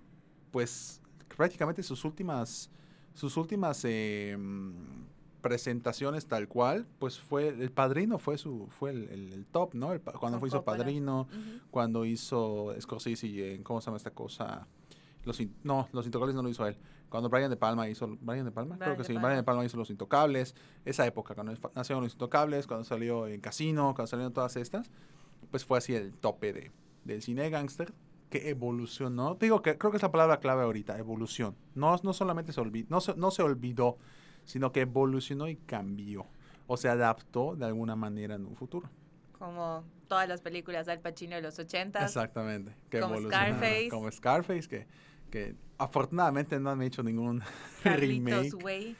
pues 0.51 1.01
prácticamente 1.35 1.81
sus 1.83 2.03
últimas 2.05 2.69
sus 3.13 3.37
últimas 3.37 3.81
eh, 3.85 4.35
mm, 4.37 5.05
presentaciones 5.41 6.25
tal 6.27 6.47
cual 6.47 6.87
pues 6.99 7.19
fue 7.19 7.47
el 7.49 7.71
padrino 7.71 8.17
fue 8.17 8.37
su 8.37 8.67
fue 8.79 8.91
el, 8.91 9.09
el- 9.09 9.33
el 9.33 9.45
top 9.45 9.73
no 9.75 9.91
El 9.93 10.01
cuando 10.01 10.39
fue 10.39 10.47
hizo 10.49 10.63
padrino 10.63 11.27
cuando 11.71 12.05
hizo 12.05 12.73
Scorsese 12.79 13.55
en 13.55 13.63
cómo 13.63 13.79
se 13.81 13.85
llama 13.87 13.97
esta 13.97 14.11
cosa 14.11 14.67
los 15.23 15.39
In- 15.39 15.55
no 15.63 15.87
los 15.93 16.05
intocables 16.05 16.35
no 16.35 16.41
lo 16.43 16.49
hizo 16.49 16.65
él 16.65 16.77
cuando 17.09 17.29
Brian 17.29 17.49
de 17.49 17.57
Palma 17.57 17.87
hizo 17.89 18.07
Brian 18.21 18.45
de 18.45 18.51
Palma 18.51 18.75
creo 18.75 18.87
Brian 18.87 18.97
que 18.97 19.03
De 19.03 19.07
sí 19.07 19.13
Palma. 19.13 19.27
Brian 19.27 19.39
de 19.39 19.43
Palma 19.43 19.65
hizo 19.65 19.77
los 19.77 19.89
intocables 19.89 20.55
esa 20.85 21.05
época 21.05 21.35
cuando 21.35 21.53
nacieron 21.75 22.03
los 22.03 22.13
intocables 22.13 22.67
cuando 22.67 22.83
salió 22.85 23.27
en 23.27 23.39
Casino 23.41 23.93
cuando 23.95 24.07
salieron 24.07 24.33
todas 24.33 24.55
estas 24.55 24.89
pues 25.51 25.65
fue 25.65 25.77
así 25.77 25.93
el 25.95 26.13
tope 26.13 26.53
de 26.53 26.71
del 27.03 27.21
cine 27.21 27.43
de 27.43 27.49
gángster 27.49 27.93
que 28.29 28.49
evolucionó. 28.49 29.35
Te 29.35 29.47
digo 29.47 29.61
que 29.61 29.77
creo 29.77 29.91
que 29.91 29.97
es 29.97 30.03
la 30.03 30.11
palabra 30.11 30.39
clave 30.39 30.63
ahorita, 30.63 30.97
evolución. 30.97 31.53
No, 31.75 31.97
no 32.03 32.13
solamente 32.13 32.53
se 32.53 32.61
olvidó, 32.61 32.87
no 32.89 33.01
se, 33.01 33.13
no 33.15 33.29
se 33.29 33.41
olvidó, 33.43 33.97
sino 34.45 34.71
que 34.71 34.81
evolucionó 34.81 35.49
y 35.49 35.57
cambió. 35.57 36.25
O 36.67 36.77
se 36.77 36.87
adaptó 36.87 37.57
de 37.57 37.65
alguna 37.65 37.97
manera 37.97 38.35
en 38.35 38.45
un 38.45 38.55
futuro. 38.55 38.89
Como 39.37 39.83
todas 40.07 40.29
las 40.29 40.39
películas 40.41 40.85
de 40.85 40.93
Al 40.93 40.99
Pacino 41.01 41.35
de 41.35 41.41
los 41.41 41.59
80 41.59 42.05
Exactamente. 42.05 42.73
Que 42.89 43.01
Como. 43.01 43.17
Scarface. 43.17 43.89
Como 43.89 44.09
Scarface, 44.09 44.69
que, 44.69 44.87
que 45.31 45.55
afortunadamente 45.79 46.59
no 46.59 46.69
han 46.69 46.81
hecho 46.83 47.01
ningún 47.01 47.41
Carlitos 47.83 48.51
remake. 48.51 48.63
Way. 48.63 48.95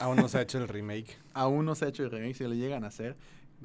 Aún 0.00 0.16
no 0.16 0.28
se 0.28 0.38
ha 0.38 0.42
hecho 0.42 0.58
el 0.58 0.68
remake. 0.68 1.16
Aún 1.32 1.64
no 1.64 1.74
se 1.74 1.84
ha 1.86 1.88
hecho 1.88 2.02
el 2.04 2.10
remake, 2.10 2.34
si 2.34 2.44
lo 2.44 2.52
llegan 2.54 2.84
a 2.84 2.88
hacer. 2.88 3.16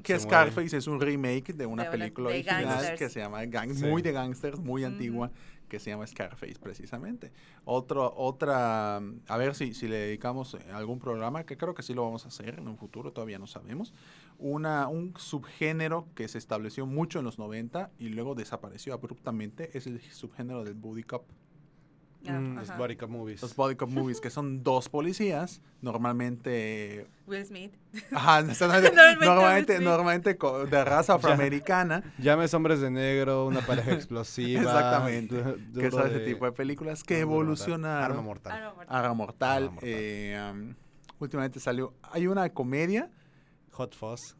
Que 0.02 0.14
Se 0.18 0.20
Scarface 0.24 0.76
es 0.76 0.86
un 0.88 1.00
remake 1.00 1.52
de 1.52 1.66
una 1.66 1.84
De 1.84 1.88
una- 1.88 1.98
película 1.98 2.30
de 2.30 2.36
original 2.36 2.64
gangsters. 2.64 2.98
que 2.98 3.08
se 3.10 3.20
llama 3.20 3.42
Gang- 3.44 3.74
Sí. 3.74 3.84
muy 3.84 4.02
de 4.02 4.10
gangsters, 4.12 4.58
muy 4.58 4.82
antigua, 4.82 5.30
que 5.68 5.78
se 5.78 5.90
llama 5.90 6.04
Scarface 6.06 6.56
precisamente. 6.60 7.32
Otro, 7.64 8.12
otra, 8.16 8.96
a 8.96 9.36
ver 9.38 9.54
si, 9.54 9.72
si 9.72 9.86
le 9.86 9.96
dedicamos 9.96 10.54
eh, 10.54 10.58
algún 10.72 10.98
programa, 10.98 11.44
que 11.46 11.56
creo 11.56 11.74
que 11.74 11.82
sí 11.84 11.94
lo 11.94 12.02
vamos 12.02 12.24
a 12.24 12.28
hacer 12.28 12.58
en 12.58 12.66
un 12.66 12.76
futuro, 12.76 13.12
todavía 13.12 13.38
no 13.38 13.46
sabemos. 13.46 13.94
Una, 14.38 14.88
un 14.88 15.14
subgénero 15.16 16.08
que 16.16 16.26
se 16.26 16.38
estableció 16.38 16.86
mucho 16.86 17.20
en 17.20 17.24
los 17.24 17.38
90 17.38 17.90
y 17.98 18.08
luego 18.08 18.34
desapareció 18.34 18.94
abruptamente 18.94 19.76
es 19.78 19.86
el 19.86 20.00
subgénero 20.00 20.64
del 20.64 20.74
buddy 20.74 21.04
cop. 21.04 21.24
Mm, 22.32 22.56
los 22.58 22.76
body 22.76 22.96
cop 22.96 23.10
movies. 23.10 23.42
Los 23.42 23.54
buddy 23.54 23.74
cop 23.76 23.90
movies, 23.90 24.20
que 24.20 24.30
son 24.30 24.62
dos 24.62 24.88
policías, 24.88 25.60
normalmente 25.82 27.06
Will 27.26 27.44
Smith. 27.44 27.72
Ajá, 28.12 28.42
normalmente, 29.20 29.78
Normalmente 29.80 30.34
de 30.70 30.84
raza 30.84 31.14
afroamericana, 31.14 32.02
Llames 32.18 32.52
hombres 32.54 32.80
de 32.80 32.90
negro, 32.90 33.46
una 33.46 33.60
pareja 33.60 33.92
explosiva. 33.94 34.62
Exactamente, 34.62 35.42
du- 35.42 35.80
que 35.80 35.90
son 35.90 36.06
ese 36.08 36.20
tipo 36.20 36.44
de 36.46 36.52
películas 36.52 37.02
que 37.04 37.20
evolucionaron. 37.20 38.04
Arma 38.12 38.22
mortal. 38.22 38.52
Arma 38.52 38.72
Mortal. 38.74 38.96
Arma 38.96 39.14
Mortal. 39.14 39.70
eh, 39.82 40.50
um, 40.52 40.74
últimamente 41.20 41.60
salió. 41.60 41.92
Hay 42.02 42.26
una 42.26 42.48
comedia, 42.50 43.10
Hot 43.72 43.94
Fuzz. 43.94 44.36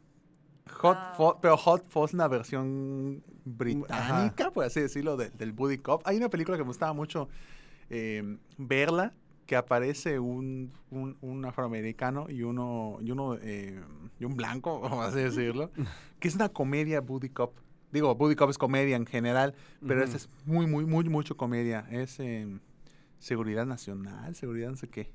Hot 0.81 0.97
Ah. 0.99 1.13
Fuzz, 1.15 1.35
pero 1.41 1.57
Hot 1.57 1.85
Fuzz, 1.89 2.13
una 2.13 2.27
versión 2.27 3.23
británica, 3.45 4.49
por 4.51 4.65
así 4.65 4.81
decirlo, 4.81 5.15
de- 5.15 5.29
del 5.29 5.51
Buddy 5.53 5.77
Cop. 5.77 6.01
Hay 6.05 6.17
una 6.17 6.29
película 6.29 6.57
que 6.57 6.63
me 6.63 6.67
gustaba 6.69 6.91
mucho 6.93 7.29
eh, 7.89 8.37
verla, 8.57 9.13
que 9.45 9.55
aparece 9.55 10.19
un, 10.19 10.71
un, 10.89 11.17
un 11.21 11.45
afroamericano 11.45 12.27
y 12.29 12.43
uno, 12.43 12.97
y 13.01 13.11
uno 13.11 13.37
eh, 13.41 13.79
y 14.19 14.25
un 14.25 14.35
blanco, 14.35 14.79
vamos 14.81 15.05
así 15.05 15.19
decirlo, 15.19 15.71
que 16.19 16.27
es 16.27 16.35
una 16.35 16.49
comedia 16.49 17.01
Buddy 17.01 17.29
Cop. 17.29 17.57
Digo, 17.91 18.13
Buddy 18.15 18.35
Cop 18.35 18.49
es 18.49 18.57
comedia 18.57 18.97
en 18.97 19.05
general, 19.05 19.55
pero 19.85 20.03
esta 20.03 20.17
es 20.17 20.29
muy, 20.45 20.67
muy, 20.67 20.85
muy, 20.85 21.07
mucho 21.07 21.37
comedia. 21.37 21.87
Es 21.89 22.19
eh, 22.19 22.59
seguridad 23.19 23.65
nacional, 23.65 24.35
seguridad 24.35 24.69
no 24.69 24.75
sé 24.75 24.89
qué. 24.89 25.13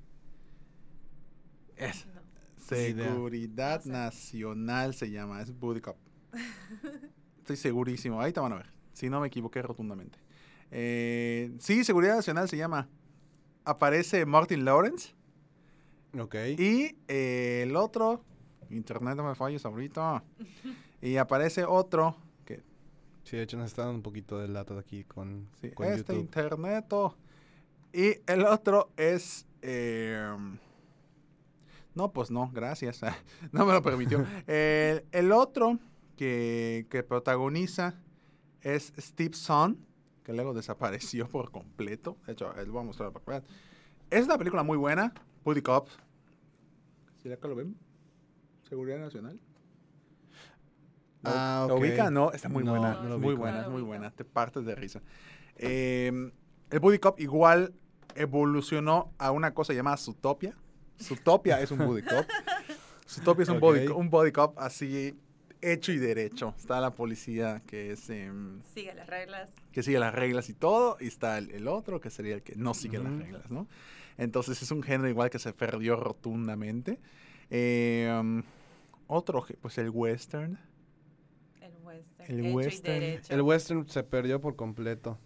Es 1.77 2.07
No. 2.07 2.21
Seguridad 2.57 3.79
No 3.79 3.83
sé. 3.85 3.91
Nacional 3.91 4.95
se 4.95 5.11
llama, 5.11 5.43
es 5.43 5.59
Buddy 5.59 5.81
Cop. 5.81 5.97
Estoy 7.39 7.57
segurísimo, 7.57 8.21
ahí 8.21 8.33
te 8.33 8.41
van 8.41 8.53
a 8.53 8.57
ver, 8.57 8.73
si 8.93 9.11
no 9.11 9.21
me 9.21 9.27
equivoqué 9.27 9.61
rotundamente. 9.61 10.19
Eh, 10.71 11.53
sí, 11.59 11.85
Seguridad 11.85 12.17
Nacional 12.17 12.49
se 12.49 12.57
llama. 12.57 12.89
Aparece 13.65 14.25
Martin 14.27 14.65
Lawrence 14.65 15.15
Ok. 16.19 16.35
y 16.59 16.97
eh, 17.09 17.63
el 17.65 17.77
otro, 17.77 18.25
internet 18.71 19.17
no 19.17 19.25
me 19.25 19.35
falles 19.35 19.65
ahorita, 19.65 20.25
y 21.03 21.17
aparece 21.17 21.65
otro, 21.65 22.17
que 22.45 22.63
Sí, 23.25 23.37
de 23.37 23.43
hecho 23.45 23.57
nos 23.59 23.67
está 23.67 23.83
dando 23.83 23.97
un 23.97 24.03
poquito 24.03 24.39
de 24.39 24.49
lata 24.49 24.79
aquí 24.79 25.05
con, 25.05 25.49
sí, 25.61 25.71
con 25.71 25.87
este 25.87 26.15
YouTube. 26.15 26.21
interneto, 26.21 27.17
y 27.93 28.17
el 28.27 28.45
otro 28.45 28.91
es... 28.97 29.47
eh, 29.63 30.37
no, 31.95 32.13
pues 32.13 32.31
no, 32.31 32.49
gracias. 32.53 33.01
no 33.53 33.67
me 33.67 33.73
lo 33.73 33.83
permitió. 33.83 34.25
el, 34.47 35.05
el 35.13 35.33
otro 35.33 35.79
que, 36.17 36.87
que 36.89 37.03
protagoniza 37.03 38.01
es 38.63 38.93
Steve 38.97 39.35
Son, 39.35 39.79
que 40.31 40.37
luego 40.37 40.55
desapareció 40.55 41.29
por 41.29 41.51
completo. 41.51 42.17
De 42.27 42.35
hecho, 42.35 42.53
les 42.55 42.69
voy 42.69 42.83
a 42.83 42.85
mostrar 42.85 43.11
para 43.13 43.25
que 43.25 43.31
vean. 43.33 43.45
Es 44.11 44.27
una 44.27 44.39
película 44.39 44.63
muy 44.63 44.77
buena, 44.79 45.13
Buddy 45.45 45.61
Cop. 45.63 45.89
¿Sí 47.21 47.33
acá 47.33 47.49
lo 47.49 47.57
ven? 47.57 47.77
Seguridad 48.69 48.99
Nacional. 48.99 49.41
¿Lo- 51.23 51.31
Ah, 51.35 51.67
¿Lo 51.69 51.77
ubica? 51.77 52.11
No, 52.11 52.31
está 52.33 52.49
muy 52.49 52.63
No, 52.65 52.71
buena. 52.73 52.95
no 53.03 53.09
lo 53.09 53.19
muy 53.19 53.29
ubico. 53.31 53.41
buena, 53.43 53.63
es 53.63 53.69
muy 53.69 53.83
buena. 53.83 54.11
Te 54.13 54.25
partes 54.25 54.65
de 54.65 54.75
risa. 54.77 55.03
Eh, 55.57 56.31
el 56.71 56.79
Buddy 56.81 56.99
Cop 57.01 57.19
igual 57.21 57.75
evolucionó 58.15 59.13
a 59.19 59.33
una 59.33 59.53
cosa 59.53 59.73
llamada 59.73 59.97
Zootopia. 59.97 60.57
Zootopia 61.01 61.61
es 61.61 61.73
un 61.73 61.79
Buddy 61.79 62.03
Cop. 62.03 62.25
Zootopia 63.09 63.43
es 63.43 63.49
un, 63.49 63.59
body, 63.59 63.89
un 63.89 64.09
Buddy 64.09 64.31
Cop 64.31 64.57
así 64.61 65.19
hecho 65.63 65.93
y 65.93 65.99
derecho. 65.99 66.55
Está 66.59 66.81
la 66.81 66.95
policía 66.95 67.63
que 67.67 67.93
es... 67.93 68.09
em, 68.11 68.61
Sigue 68.75 68.95
las 68.95 69.07
reglas. 69.07 69.51
que 69.73 69.83
sigue 69.83 69.99
las 69.99 70.15
reglas 70.15 70.49
y 70.49 70.55
todo, 70.55 70.97
y 71.01 71.07
está 71.09 71.39
el, 71.39 71.51
el 71.51 71.69
otro 71.69 72.01
que 72.01 72.11
sería 72.11 72.35
el 72.35 72.43
que 72.43 72.55
no 72.57 72.75
sigue 72.75 72.99
las 72.99 73.13
reglas, 73.13 73.51
¿no? 73.51 73.67
Entonces 74.19 74.61
es 74.63 74.71
un 74.71 74.83
género 74.83 75.09
igual 75.09 75.31
que 75.31 75.39
se 75.39 75.53
perdió 75.53 75.97
rotundamente. 75.97 76.99
Eh, 77.51 78.11
um, 78.21 78.43
otro, 79.07 79.45
pues 79.61 79.79
el 79.79 79.91
western. 79.91 80.59
El 81.61 81.73
western. 81.83 82.31
El 82.31 82.41
hecho 82.47 82.55
western. 82.57 82.97
Y 82.97 83.01
derecho. 83.01 83.35
El 83.35 83.43
western 83.43 83.89
se 83.89 84.03
perdió 84.03 84.41
por 84.41 84.57
completo. 84.57 85.19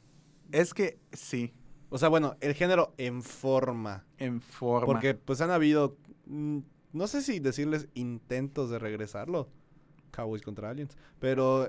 Es 0.52 0.72
que 0.74 0.98
sí, 1.12 1.52
O 1.90 1.98
sea, 1.98 2.08
bueno, 2.08 2.36
el 2.40 2.54
género 2.54 2.94
en 2.98 3.22
forma. 3.22 4.04
en 4.18 4.40
forma. 4.40 4.86
Porque 4.86 5.14
pues 5.14 5.40
han 5.40 5.50
habido 5.50 5.96
mm, 6.26 6.58
no 6.92 7.08
sé 7.08 7.22
si 7.22 7.40
decirles 7.40 7.88
intentos 7.94 8.70
de 8.70 8.78
regresarlo. 8.78 9.48
Cowboys 10.14 10.42
contra 10.42 10.70
Aliens. 10.70 10.96
Pero 11.18 11.68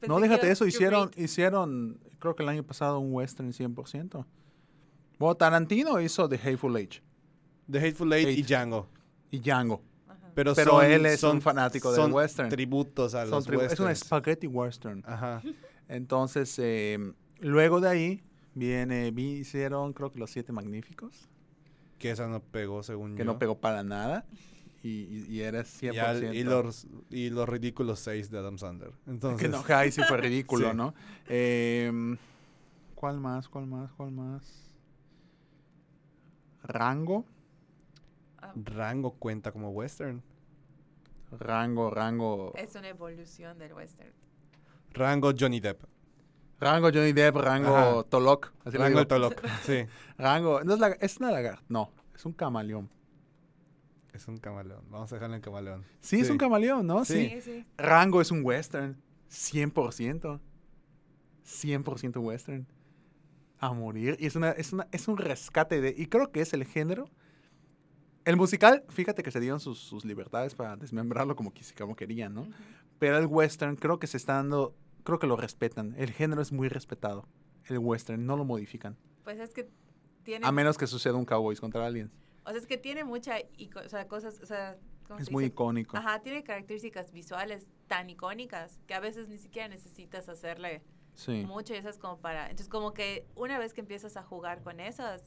Pensé 0.00 0.08
no, 0.08 0.16
que 0.16 0.22
déjate 0.28 0.50
eso, 0.50 0.66
hicieron, 0.66 1.10
hicieron, 1.16 1.98
creo 2.18 2.34
que 2.34 2.42
el 2.42 2.48
año 2.48 2.62
pasado 2.64 2.98
un 2.98 3.12
western 3.12 3.52
100%. 3.52 4.24
Bueno, 5.18 5.34
Tarantino 5.36 6.00
hizo 6.00 6.28
The 6.28 6.36
Hateful 6.36 6.76
Eight 6.76 6.94
The 7.70 7.78
Hateful 7.78 8.12
Eight 8.12 8.38
y. 8.38 8.42
Django. 8.42 8.88
y 9.30 9.38
Django. 9.38 9.82
Ajá. 10.08 10.30
Pero, 10.34 10.54
Pero 10.54 10.70
son- 10.72 10.84
él 10.84 11.06
es 11.06 11.20
son- 11.20 11.36
un 11.36 11.42
fanático 11.42 11.92
del 11.92 12.00
son 12.00 12.12
western. 12.12 12.48
tributos 12.48 13.14
a 13.14 13.22
Son 13.22 13.30
los 13.30 13.46
tribu- 13.46 13.60
es 13.62 13.78
un 13.78 13.86
westerns. 13.86 13.98
spaghetti 14.00 14.46
western. 14.48 15.02
Ajá. 15.06 15.40
Entonces, 15.88 16.58
eh, 16.58 16.98
luego 17.40 17.80
de 17.80 17.88
ahí, 17.88 18.22
viene, 18.54 19.10
vi- 19.12 19.38
hicieron 19.38 19.92
creo 19.92 20.10
que 20.12 20.18
Los 20.18 20.30
Siete 20.30 20.52
Magníficos, 20.52 21.28
Que 21.98 22.10
esa 22.10 22.26
no 22.26 22.40
pegó, 22.42 22.82
según 22.82 23.12
que 23.14 23.20
yo. 23.20 23.24
no 23.24 23.38
pegó 23.38 23.60
para 23.60 23.84
nada. 23.84 24.26
Y, 24.84 25.40
era 25.40 25.60
100%. 25.62 25.94
Y, 25.94 25.98
al- 25.98 26.34
y 26.34 26.42
los, 26.42 26.86
y 27.10 27.30
los 27.30 27.48
ridículos 27.48 28.00
seis 28.00 28.30
de 28.30 28.38
Adam 28.38 28.58
Sandler. 28.58 28.92
Entonces, 29.06 29.40
Que 29.40 29.48
no, 29.48 29.62
que 29.62 29.72
ahí 29.72 29.92
sí 29.92 30.02
fue 30.08 30.16
ridículo, 30.20 30.70
Sí. 30.70 30.76
¿no? 30.76 30.94
Em, 31.28 32.16
¿Cuál 32.96 33.20
más? 33.20 33.48
¿Cuál 33.48 33.66
más? 33.66 33.92
¿Cuál 33.92 34.10
más? 34.10 34.70
Rango. 36.64 37.24
Rango 38.56 39.12
cuenta 39.12 39.52
como 39.52 39.70
western. 39.70 40.22
Rango, 41.38 41.90
rango. 41.90 42.52
es 42.56 42.74
una 42.74 42.88
evolución 42.88 43.58
del 43.58 43.72
western. 43.72 44.12
Rango 44.90 45.32
Johnny 45.38 45.60
Depp. 45.60 45.82
Rango 46.60 46.88
Johnny 46.92 47.12
Depp, 47.12 47.36
rango 47.36 47.76
Ajá. 47.76 48.02
Tolok. 48.04 48.52
así 48.64 48.76
Rango 48.76 49.06
Tolok. 49.06 49.40
Sí. 49.64 49.84
Rango. 50.18 50.62
No 50.64 50.74
es, 50.74 50.80
la, 50.80 50.88
es 50.88 51.16
una 51.18 51.30
lagarta. 51.30 51.62
No, 51.68 51.90
es 52.14 52.24
un 52.26 52.32
camaleón. 52.32 52.90
Es 54.12 54.28
un 54.28 54.36
camaleón. 54.38 54.84
Vamos 54.90 55.10
a 55.12 55.16
dejarlo 55.16 55.36
en 55.36 55.42
camaleón. 55.42 55.84
Sí, 56.00 56.20
es 56.20 56.30
un 56.30 56.38
camaleón, 56.38 56.86
¿no? 56.86 57.04
Sí. 57.04 57.14
Sí. 57.14 57.30
Sí, 57.30 57.40
sí. 57.40 57.66
Rango 57.78 58.20
es 58.20 58.30
un 58.30 58.44
western. 58.44 58.96
100%. 59.30 60.40
100% 61.46 62.16
western. 62.22 62.66
A 63.58 63.72
morir. 63.72 64.16
Y 64.20 64.26
es, 64.26 64.36
una, 64.36 64.50
es, 64.50 64.72
una, 64.72 64.88
es 64.92 65.08
un 65.08 65.16
rescate 65.16 65.80
de... 65.80 65.94
Y 65.96 66.06
creo 66.06 66.30
que 66.32 66.40
es 66.40 66.52
el 66.52 66.64
género. 66.64 67.08
El 68.24 68.36
musical, 68.36 68.84
fíjate 68.88 69.22
que 69.22 69.30
se 69.30 69.40
dieron 69.40 69.60
sus, 69.60 69.78
sus 69.78 70.04
libertades 70.04 70.54
para 70.54 70.76
desmembrarlo 70.76 71.34
como, 71.36 71.52
quis- 71.52 71.76
como 71.76 71.96
querían, 71.96 72.34
¿no? 72.34 72.46
Pero 72.98 73.18
el 73.18 73.26
western 73.26 73.76
creo 73.76 73.98
que 73.98 74.06
se 74.06 74.16
está 74.16 74.34
dando... 74.34 74.74
Creo 75.04 75.18
que 75.18 75.26
lo 75.26 75.36
respetan. 75.36 75.94
El 75.96 76.12
género 76.12 76.42
es 76.42 76.52
muy 76.52 76.68
respetado. 76.68 77.26
El 77.66 77.78
western, 77.78 78.24
no 78.26 78.36
lo 78.36 78.44
modifican. 78.44 78.96
Pues 79.24 79.38
es 79.40 79.52
que 79.52 79.68
tiene, 80.22 80.46
A 80.46 80.52
menos 80.52 80.78
que 80.78 80.86
suceda 80.86 81.14
un 81.14 81.24
Cowboys 81.24 81.60
contra 81.60 81.84
Aliens. 81.86 82.12
O 82.44 82.50
sea, 82.50 82.58
es 82.58 82.66
que 82.66 82.76
tiene 82.78 83.04
mucha, 83.04 83.36
o 83.84 83.88
sea, 83.88 84.08
cosas, 84.08 84.40
o 84.42 84.46
sea, 84.46 84.76
¿cómo 85.06 85.18
Es 85.20 85.30
muy 85.30 85.44
dice? 85.44 85.52
icónico. 85.54 85.96
Ajá, 85.96 86.20
tiene 86.22 86.42
características 86.42 87.12
visuales 87.12 87.68
tan 87.86 88.08
icónicas 88.10 88.78
que 88.86 88.94
a 88.94 89.00
veces 89.00 89.28
ni 89.28 89.38
siquiera 89.38 89.68
necesitas 89.68 90.28
hacerle 90.28 90.82
Sí. 91.14 91.44
mucho 91.46 91.74
y 91.74 91.76
eso 91.76 91.90
es 91.90 91.98
como 91.98 92.18
para, 92.18 92.44
entonces 92.44 92.68
como 92.68 92.94
que 92.94 93.26
una 93.34 93.58
vez 93.58 93.74
que 93.74 93.82
empiezas 93.82 94.16
a 94.16 94.22
jugar 94.22 94.62
con 94.62 94.80
esas, 94.80 95.22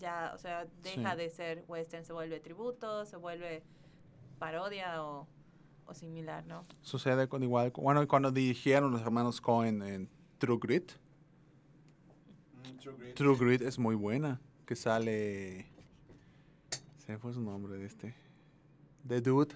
ya, 0.00 0.32
o 0.34 0.38
sea, 0.38 0.66
deja 0.82 1.12
Sí. 1.12 1.16
de 1.18 1.30
ser 1.30 1.64
western, 1.68 2.04
se 2.04 2.12
vuelve 2.12 2.40
tributo, 2.40 3.04
se 3.04 3.16
vuelve 3.16 3.62
parodia 4.40 5.04
o, 5.04 5.28
o 5.86 5.94
similar, 5.94 6.44
¿no? 6.46 6.64
Sucede 6.80 7.28
con 7.28 7.44
igual... 7.44 7.70
Bueno, 7.76 8.06
cuando 8.08 8.32
dirigieron 8.32 8.90
los 8.90 9.00
hermanos 9.02 9.40
Cohen 9.40 9.82
en 9.82 10.08
True 10.38 10.58
Grit. 10.60 10.92
True 13.14 13.36
Grit 13.38 13.62
es 13.62 13.78
muy 13.78 13.94
buena. 13.94 14.40
Que 14.66 14.74
sale. 14.76 15.66
Me 17.12 17.18
fue 17.18 17.34
su 17.34 17.42
nombre 17.42 17.76
de 17.76 17.84
este. 17.84 18.14
The 19.06 19.20
Dude. 19.20 19.54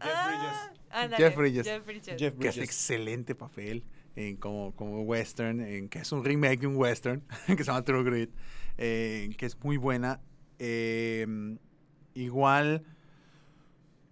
Ah, 0.00 1.10
Jeff 1.14 1.36
Bridges. 1.36 1.66
Jeff 1.66 1.84
Bridges. 1.84 2.16
Jeff 2.18 2.38
Que 2.38 2.48
hace 2.48 2.60
Bridges. 2.60 2.64
excelente 2.64 3.34
papel. 3.34 3.84
En 4.16 4.38
como, 4.38 4.74
como 4.74 5.02
western. 5.02 5.60
En 5.60 5.90
que 5.90 5.98
es 5.98 6.10
un 6.10 6.24
remake 6.24 6.60
de 6.60 6.68
un 6.68 6.76
western. 6.76 7.22
que 7.46 7.58
se 7.58 7.64
llama 7.64 7.82
True 7.82 8.02
Grit. 8.02 8.30
eh, 8.78 9.28
que 9.36 9.44
es 9.44 9.62
muy 9.62 9.76
buena. 9.76 10.22
Eh, 10.58 11.26
igual. 12.14 12.82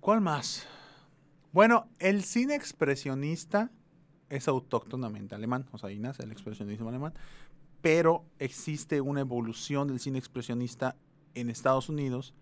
¿Cuál 0.01 0.21
más? 0.21 0.67
Bueno, 1.53 1.89
el 2.01 2.23
cine 2.23 2.55
expresionista 2.55 3.71
es 4.29 4.47
autóctonamente 4.47 5.35
alemán. 5.35 5.67
O 5.73 5.79
sea, 5.79 5.89
ahí 5.89 5.99
nace 5.99 6.23
el 6.23 6.33
expresionismo 6.33 6.91
alemán. 6.91 7.15
Pero 7.81 8.27
existe 8.39 9.01
una 9.01 9.21
evolución 9.21 9.89
del 9.89 10.01
cine 10.01 10.19
expresionista 10.19 10.97
en 11.35 11.49
Estados 11.49 11.89
Unidos. 11.89 12.35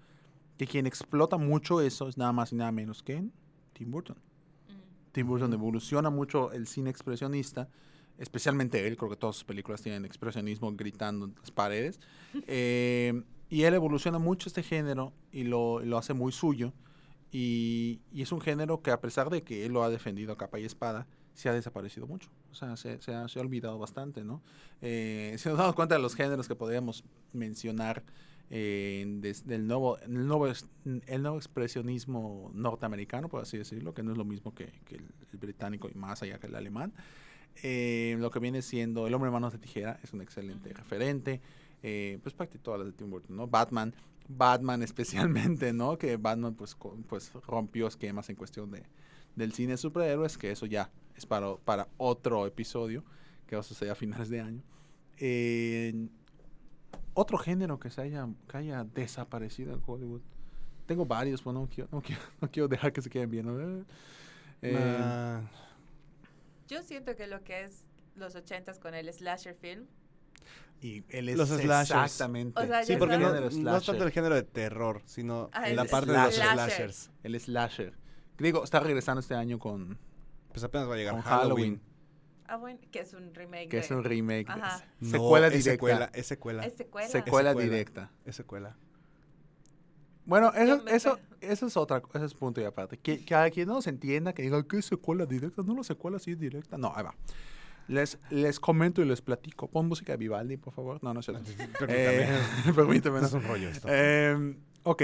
Que 0.60 0.66
quien 0.66 0.86
explota 0.86 1.38
mucho 1.38 1.80
eso 1.80 2.06
es 2.06 2.18
nada 2.18 2.34
más 2.34 2.52
y 2.52 2.54
nada 2.54 2.70
menos 2.70 3.02
que 3.02 3.24
Tim 3.72 3.90
Burton. 3.90 4.18
Mm. 4.18 5.10
Tim 5.12 5.26
Burton 5.26 5.54
evoluciona 5.54 6.10
mucho 6.10 6.52
el 6.52 6.66
cine 6.66 6.90
expresionista, 6.90 7.70
especialmente 8.18 8.86
él, 8.86 8.98
creo 8.98 9.08
que 9.08 9.16
todas 9.16 9.36
sus 9.36 9.44
películas 9.44 9.80
tienen 9.80 10.04
expresionismo 10.04 10.70
gritando 10.76 11.24
en 11.24 11.34
las 11.34 11.50
paredes. 11.50 11.98
Eh, 12.46 13.22
y 13.48 13.62
él 13.62 13.72
evoluciona 13.72 14.18
mucho 14.18 14.50
este 14.50 14.62
género 14.62 15.14
y 15.32 15.44
lo, 15.44 15.80
lo 15.80 15.96
hace 15.96 16.12
muy 16.12 16.30
suyo. 16.30 16.74
Y, 17.32 18.02
y 18.12 18.20
es 18.20 18.30
un 18.30 18.42
género 18.42 18.82
que 18.82 18.90
a 18.90 19.00
pesar 19.00 19.30
de 19.30 19.42
que 19.42 19.64
él 19.64 19.72
lo 19.72 19.82
ha 19.82 19.88
defendido 19.88 20.34
a 20.34 20.36
capa 20.36 20.60
y 20.60 20.66
espada, 20.66 21.06
se 21.32 21.48
ha 21.48 21.54
desaparecido 21.54 22.06
mucho. 22.06 22.28
O 22.50 22.54
sea, 22.54 22.76
se, 22.76 22.98
se 22.98 23.14
ha, 23.14 23.28
se 23.28 23.38
ha 23.38 23.42
olvidado 23.42 23.78
bastante, 23.78 24.24
¿no? 24.24 24.42
Eh, 24.82 25.34
si 25.38 25.48
nos 25.48 25.56
damos 25.56 25.74
cuenta 25.74 25.94
de 25.94 26.02
los 26.02 26.14
géneros 26.14 26.48
que 26.48 26.54
podríamos 26.54 27.02
mencionar 27.32 28.04
eh, 28.50 29.04
desde 29.20 29.54
el 29.54 29.66
nuevo, 29.66 29.98
el 29.98 30.26
nuevo, 30.26 30.46
el 30.48 31.22
nuevo 31.22 31.36
expresionismo 31.36 32.50
norteamericano, 32.54 33.28
por 33.28 33.42
así 33.42 33.56
decirlo, 33.58 33.94
que 33.94 34.02
no 34.02 34.12
es 34.12 34.18
lo 34.18 34.24
mismo 34.24 34.54
que, 34.54 34.72
que 34.84 34.96
el, 34.96 35.04
el 35.32 35.38
británico 35.38 35.88
y 35.88 35.94
más 35.96 36.22
allá 36.22 36.38
que 36.38 36.48
el 36.48 36.54
alemán. 36.56 36.92
Eh, 37.62 38.16
lo 38.18 38.30
que 38.30 38.38
viene 38.38 38.62
siendo 38.62 39.06
El 39.06 39.14
hombre 39.14 39.28
de 39.28 39.32
manos 39.32 39.52
de 39.52 39.58
tijera 39.58 39.98
es 40.02 40.12
un 40.12 40.20
excelente 40.22 40.72
referente. 40.72 41.40
Eh, 41.82 42.18
pues 42.22 42.34
prácticamente 42.34 42.64
todas 42.64 42.80
las 42.80 42.86
de 42.88 42.92
Tim 42.94 43.10
Burton, 43.10 43.36
¿no? 43.36 43.46
Batman, 43.46 43.94
Batman 44.28 44.82
especialmente, 44.84 45.72
¿no? 45.72 45.98
Que 45.98 46.16
Batman 46.16 46.54
pues, 46.54 46.74
co- 46.74 46.96
pues 47.08 47.32
rompió 47.46 47.86
esquemas 47.86 48.28
en 48.30 48.36
cuestión 48.36 48.70
de, 48.70 48.84
del 49.36 49.52
cine 49.52 49.72
de 49.72 49.76
superhéroes, 49.78 50.38
que 50.38 50.50
eso 50.50 50.66
ya 50.66 50.90
es 51.16 51.26
para, 51.26 51.56
para 51.56 51.88
otro 51.98 52.46
episodio, 52.46 53.04
que 53.46 53.56
va 53.56 53.60
a 53.60 53.64
suceder 53.64 53.92
a 53.92 53.94
finales 53.96 54.28
de 54.28 54.40
año. 54.40 54.62
Eh, 55.18 56.08
otro 57.14 57.38
género 57.38 57.78
que 57.78 57.90
se 57.90 58.00
haya, 58.02 58.28
que 58.48 58.56
haya 58.56 58.84
desaparecido 58.84 59.72
en 59.74 59.82
Hollywood. 59.86 60.20
Tengo 60.86 61.06
varios, 61.06 61.42
pero 61.42 61.52
no 61.52 61.68
quiero, 61.68 61.88
no 61.92 62.00
quiero, 62.02 62.20
no 62.40 62.50
quiero 62.50 62.68
dejar 62.68 62.92
que 62.92 63.02
se 63.02 63.10
queden 63.10 63.30
viendo. 63.30 63.60
Eh, 63.60 63.84
eh, 64.62 64.98
Ah, 65.00 65.40
Yo 66.68 66.82
siento 66.82 67.14
que 67.16 67.26
lo 67.26 67.42
que 67.44 67.64
es 67.64 67.84
los 68.16 68.34
ochentas 68.34 68.78
con 68.78 68.94
el 68.94 69.12
slasher 69.12 69.54
film, 69.54 69.86
y 70.82 71.04
él 71.10 71.28
es 71.28 71.36
Los 71.36 71.48
slashers. 71.50 71.90
exactamente. 72.04 72.58
O 72.60 72.66
sea, 72.66 72.82
sí, 72.84 72.96
porque 72.96 73.18
no, 73.18 73.28
no 73.32 73.34
es 73.48 73.54
tanto 73.54 73.80
slasher. 73.80 74.02
el 74.02 74.10
género 74.12 74.34
de 74.34 74.42
terror, 74.44 75.02
sino 75.04 75.50
Ah, 75.52 75.64
en 75.64 75.70
el 75.70 75.76
la 75.76 75.84
parte 75.84 76.10
de 76.10 76.16
los 76.18 76.34
slasher. 76.34 76.54
slashers. 76.54 77.10
El 77.22 77.38
slasher. 77.40 77.94
Digo, 78.38 78.64
está 78.64 78.80
regresando 78.80 79.20
este 79.20 79.34
año 79.34 79.58
con, 79.58 79.98
Pues 80.52 80.64
apenas 80.64 80.88
va 80.88 80.94
a 80.94 80.96
llegar 80.96 81.14
con 81.14 81.22
Halloween. 81.22 81.44
Halloween, 81.78 81.80
ah 82.50 82.56
bueno, 82.56 82.80
que 82.90 83.00
es 83.00 83.14
un 83.14 83.34
remake 83.34 83.68
que 83.68 83.78
es 83.78 83.90
un 83.90 84.04
remake. 84.04 84.48
Ajá. 84.48 84.84
es 85.00 85.08
No, 85.08 85.18
Secuela 85.18 85.46
es 85.46 85.52
directa. 85.52 85.70
secuela, 85.72 86.10
es 86.12 86.26
secuela. 86.26 86.64
es 86.64 86.76
secuela. 86.76 87.08
Secuela 87.08 87.50
secuela. 87.50 87.70
directa. 87.70 88.10
Es 88.24 88.36
secuela. 88.36 88.76
Bueno, 90.26 90.52
eso, 90.52 90.86
eso, 90.86 91.18
eso 91.40 91.66
es 91.66 91.76
otra, 91.76 92.02
eso 92.14 92.24
es 92.24 92.34
punto 92.34 92.60
y 92.60 92.64
aparte. 92.64 92.98
Que, 92.98 93.24
que 93.24 93.34
a 93.34 93.50
quien 93.50 93.66
no 93.68 93.80
se 93.82 93.90
entienda, 93.90 94.32
que 94.32 94.42
diga, 94.42 94.62
¿qué 94.68 94.78
es 94.78 94.84
secuela 94.84 95.26
directa? 95.26 95.62
No, 95.62 95.74
la 95.74 95.82
secuela 95.84 96.18
sí 96.18 96.32
es 96.32 96.38
directa. 96.38 96.76
No, 96.76 96.92
ahí 96.94 97.02
va. 97.02 97.14
Les, 97.88 98.18
les 98.30 98.60
comento 98.60 99.02
y 99.02 99.06
les 99.06 99.20
platico. 99.22 99.68
Pon 99.68 99.88
música 99.88 100.12
de 100.12 100.18
Vivaldi, 100.18 100.56
por 100.56 100.72
favor. 100.72 101.02
No, 101.02 101.14
no 101.14 101.22
sé. 101.22 101.32
Permítame. 101.78 102.28
permíteme. 102.74 103.18
Esto 103.18 103.20
no. 103.20 103.26
es 103.26 103.32
un 103.32 103.42
rollo 103.42 103.68
esto. 103.68 103.88
Eh, 103.90 104.56
ok, 104.84 105.02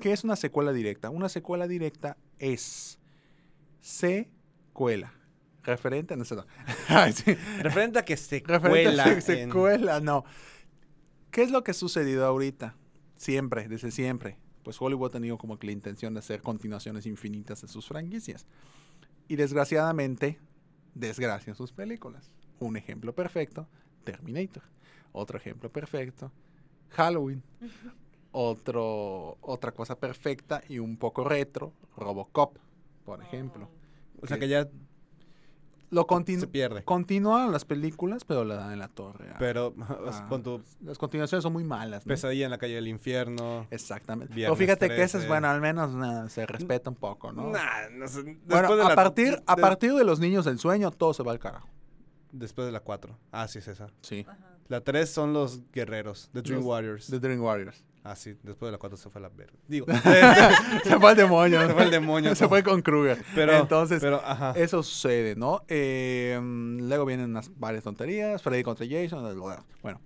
¿qué 0.00 0.12
es 0.12 0.24
una 0.24 0.34
secuela 0.34 0.72
directa? 0.72 1.10
Una 1.10 1.28
secuela 1.28 1.68
directa 1.68 2.16
es 2.38 2.98
secuela. 3.80 5.12
Referente, 5.64 6.16
no 6.16 6.24
sé. 6.24 6.36
No. 6.36 6.44
Ay, 6.88 7.12
sí. 7.12 7.34
Referente 7.60 7.98
a 7.98 8.04
que 8.04 8.16
se 8.16 8.40
Referente 8.46 8.68
cuela. 8.84 9.04
a 9.04 9.12
en- 9.12 9.22
se- 9.22 9.44
secuela, 9.44 10.00
no. 10.00 10.24
¿Qué 11.30 11.42
es 11.42 11.50
lo 11.50 11.64
que 11.64 11.72
ha 11.72 11.74
sucedido 11.74 12.24
ahorita? 12.26 12.76
Siempre, 13.16 13.66
desde 13.68 13.90
siempre. 13.90 14.38
Pues 14.62 14.80
Hollywood 14.80 15.08
ha 15.08 15.12
tenido 15.12 15.36
como 15.38 15.58
que 15.58 15.66
la 15.66 15.72
intención 15.72 16.14
de 16.14 16.20
hacer 16.20 16.40
continuaciones 16.42 17.06
infinitas 17.06 17.60
de 17.62 17.68
sus 17.68 17.86
franquicias. 17.86 18.46
Y 19.28 19.36
desgraciadamente, 19.36 20.38
desgracian 20.94 21.56
sus 21.56 21.72
películas. 21.72 22.30
Un 22.60 22.76
ejemplo 22.76 23.14
perfecto, 23.14 23.66
Terminator. 24.04 24.62
Otro 25.12 25.38
ejemplo 25.38 25.70
perfecto, 25.70 26.30
Halloween. 26.90 27.42
Otro, 28.32 29.38
otra 29.42 29.72
cosa 29.72 29.96
perfecta 29.98 30.62
y 30.68 30.78
un 30.80 30.96
poco 30.96 31.24
retro, 31.24 31.72
Robocop, 31.96 32.56
por 33.04 33.22
ejemplo. 33.22 33.68
Oh. 34.18 34.24
O 34.24 34.26
sea 34.26 34.38
que 34.38 34.48
ya 34.48 34.68
Lo 35.90 36.06
se 36.08 36.46
pierde. 36.48 36.82
continúan 36.84 37.52
las 37.52 37.64
películas, 37.64 38.24
pero 38.24 38.44
la 38.44 38.56
dan 38.56 38.72
en 38.72 38.78
la 38.80 38.88
torre. 38.88 39.28
ah. 39.32 39.36
Pero 39.38 39.74
Ah, 39.88 40.26
con 40.28 40.42
tu 40.42 40.62
Las 40.82 40.98
continuaciones 40.98 41.42
son 41.42 41.52
muy 41.52 41.64
malas. 41.64 42.04
¿no? 42.04 42.08
pesadilla 42.10 42.44
en 42.46 42.50
la 42.50 42.58
calle 42.58 42.74
del 42.74 42.88
infierno. 42.88 43.66
Exactamente. 43.70 44.34
Pero 44.34 44.56
fíjate 44.56 44.88
que 44.88 44.94
ese 44.96 45.04
es 45.04 45.12
13. 45.12 45.28
bueno, 45.28 45.48
al 45.48 45.60
menos 45.60 45.92
nah, 45.92 46.28
se 46.28 46.46
respeta 46.46 46.90
un 46.90 46.96
poco, 46.96 47.32
¿no? 47.32 47.50
Nah, 47.50 47.88
no 47.92 48.08
sé, 48.08 48.22
después 48.24 48.48
bueno, 48.48 48.76
de 48.76 48.82
a 48.82 48.88
la- 48.88 48.94
partir, 48.94 49.42
a 49.46 49.54
de- 49.56 49.62
partir 49.62 49.94
de 49.94 50.04
los 50.04 50.18
niños 50.20 50.44
del 50.44 50.58
sueño, 50.58 50.90
todo 50.90 51.14
se 51.14 51.22
va 51.22 51.32
al 51.32 51.38
carajo. 51.38 51.68
Después 52.32 52.66
de 52.66 52.72
la 52.72 52.80
4. 52.80 53.16
Ah, 53.30 53.46
sí, 53.46 53.60
es 53.60 53.68
esa. 53.68 53.88
Sí. 54.02 54.24
Ajá. 54.28 54.38
La 54.68 54.80
3 54.80 55.08
son 55.10 55.32
los 55.32 55.60
guerreros, 55.72 56.30
The 56.32 56.42
Dream 56.42 56.60
Los- 56.60 56.66
Warriors. 56.66 57.06
The 57.08 57.20
Dream 57.20 57.40
Warriors. 57.42 57.84
Ah, 58.06 58.14
sí, 58.16 58.36
después 58.42 58.68
de 58.68 58.72
la 58.72 58.78
4 58.78 58.98
se 58.98 59.08
fue 59.08 59.18
a 59.18 59.22
la 59.22 59.28
verga. 59.30 59.54
Digo, 59.66 59.86
se 60.84 60.98
fue 61.00 61.10
el 61.12 61.16
demonio. 61.16 61.66
se 61.66 61.72
fue 61.72 61.82
el 61.84 61.90
demonio. 61.90 62.34
se 62.36 62.48
fue 62.48 62.62
con 62.62 62.82
Kruger. 62.82 63.24
Pero, 63.34 63.54
Entonces, 63.54 63.98
pero, 64.00 64.20
ajá. 64.24 64.52
eso 64.56 64.82
sucede, 64.82 65.34
¿no? 65.36 65.62
Eh, 65.68 66.38
luego 66.42 67.06
vienen 67.06 67.30
unas 67.30 67.50
varias 67.58 67.82
tonterías. 67.84 68.42
Freddy 68.42 68.62
contra 68.62 68.86
Jason. 68.88 69.38
Bueno. 69.82 70.00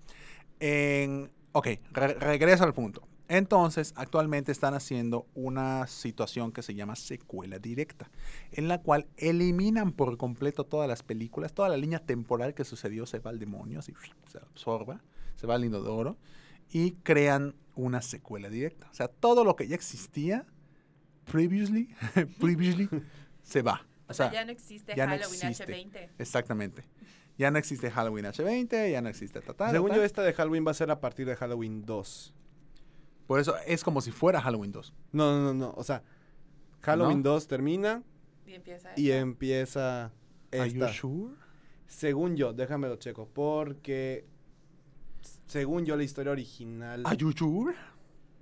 En, 0.60 1.30
ok, 1.52 1.66
re- 1.92 2.14
regreso 2.14 2.64
al 2.64 2.72
punto. 2.74 3.02
Entonces, 3.30 3.92
actualmente 3.96 4.52
están 4.52 4.72
haciendo 4.72 5.26
una 5.34 5.86
situación 5.86 6.50
que 6.50 6.62
se 6.62 6.74
llama 6.74 6.96
secuela 6.96 7.58
directa, 7.58 8.10
en 8.52 8.68
la 8.68 8.80
cual 8.80 9.06
eliminan 9.18 9.92
por 9.92 10.16
completo 10.16 10.64
todas 10.64 10.88
las 10.88 11.02
películas, 11.02 11.52
toda 11.52 11.68
la 11.68 11.76
línea 11.76 11.98
temporal 11.98 12.54
que 12.54 12.64
sucedió 12.64 13.04
se 13.04 13.18
va 13.18 13.30
al 13.30 13.38
demonio, 13.38 13.80
así 13.80 13.92
se 14.32 14.38
absorba, 14.38 15.02
se 15.36 15.46
va 15.46 15.56
al 15.56 15.64
inodoro, 15.66 16.16
y 16.70 16.92
crean 17.02 17.54
una 17.74 18.02
secuela 18.02 18.48
directa. 18.48 18.88
O 18.90 18.94
sea, 18.94 19.08
todo 19.08 19.44
lo 19.44 19.56
que 19.56 19.68
ya 19.68 19.74
existía 19.74 20.46
previously, 21.24 21.94
previously 22.40 22.88
se 23.42 23.62
va. 23.62 23.86
O 24.08 24.14
sea, 24.14 24.32
ya 24.32 24.44
no 24.44 24.52
existe 24.52 24.94
ya 24.96 25.06
no 25.06 25.12
Halloween 25.12 25.46
existe. 25.46 25.66
H20. 25.66 26.10
Exactamente. 26.18 26.84
Ya 27.36 27.50
no 27.50 27.58
existe 27.58 27.90
Halloween 27.90 28.24
H20, 28.24 28.90
ya 28.90 29.00
no 29.00 29.08
existe. 29.08 29.40
Según 29.70 29.92
yo, 29.94 30.02
esta 30.02 30.22
de 30.22 30.32
Halloween 30.32 30.66
va 30.66 30.72
a 30.72 30.74
ser 30.74 30.90
a 30.90 30.98
partir 31.00 31.26
de 31.26 31.36
Halloween 31.36 31.84
2. 31.84 32.34
Por 33.28 33.38
eso 33.38 33.54
es 33.66 33.84
como 33.84 34.00
si 34.00 34.10
fuera 34.10 34.40
Halloween 34.40 34.72
2. 34.72 34.94
No, 35.12 35.32
no, 35.36 35.42
no, 35.44 35.54
no. 35.54 35.74
O 35.76 35.84
sea, 35.84 36.02
Halloween 36.80 37.22
¿No? 37.22 37.30
2 37.34 37.46
termina 37.46 38.02
Y 38.46 38.54
empieza 38.54 38.90
y 38.96 39.10
esta. 39.10 39.20
empieza 39.20 40.04
Are 40.52 40.70
you 40.70 40.82
esta. 40.84 40.92
sure? 40.92 41.34
Según 41.86 42.36
yo, 42.36 42.52
déjame 42.54 42.88
lo 42.88 42.96
checo. 42.96 43.28
Porque 43.32 44.26
según 45.48 45.84
yo, 45.84 45.96
la 45.96 46.04
historia 46.04 46.32
original. 46.32 47.02
Are 47.04 47.16
you 47.16 47.32
sure? 47.36 47.74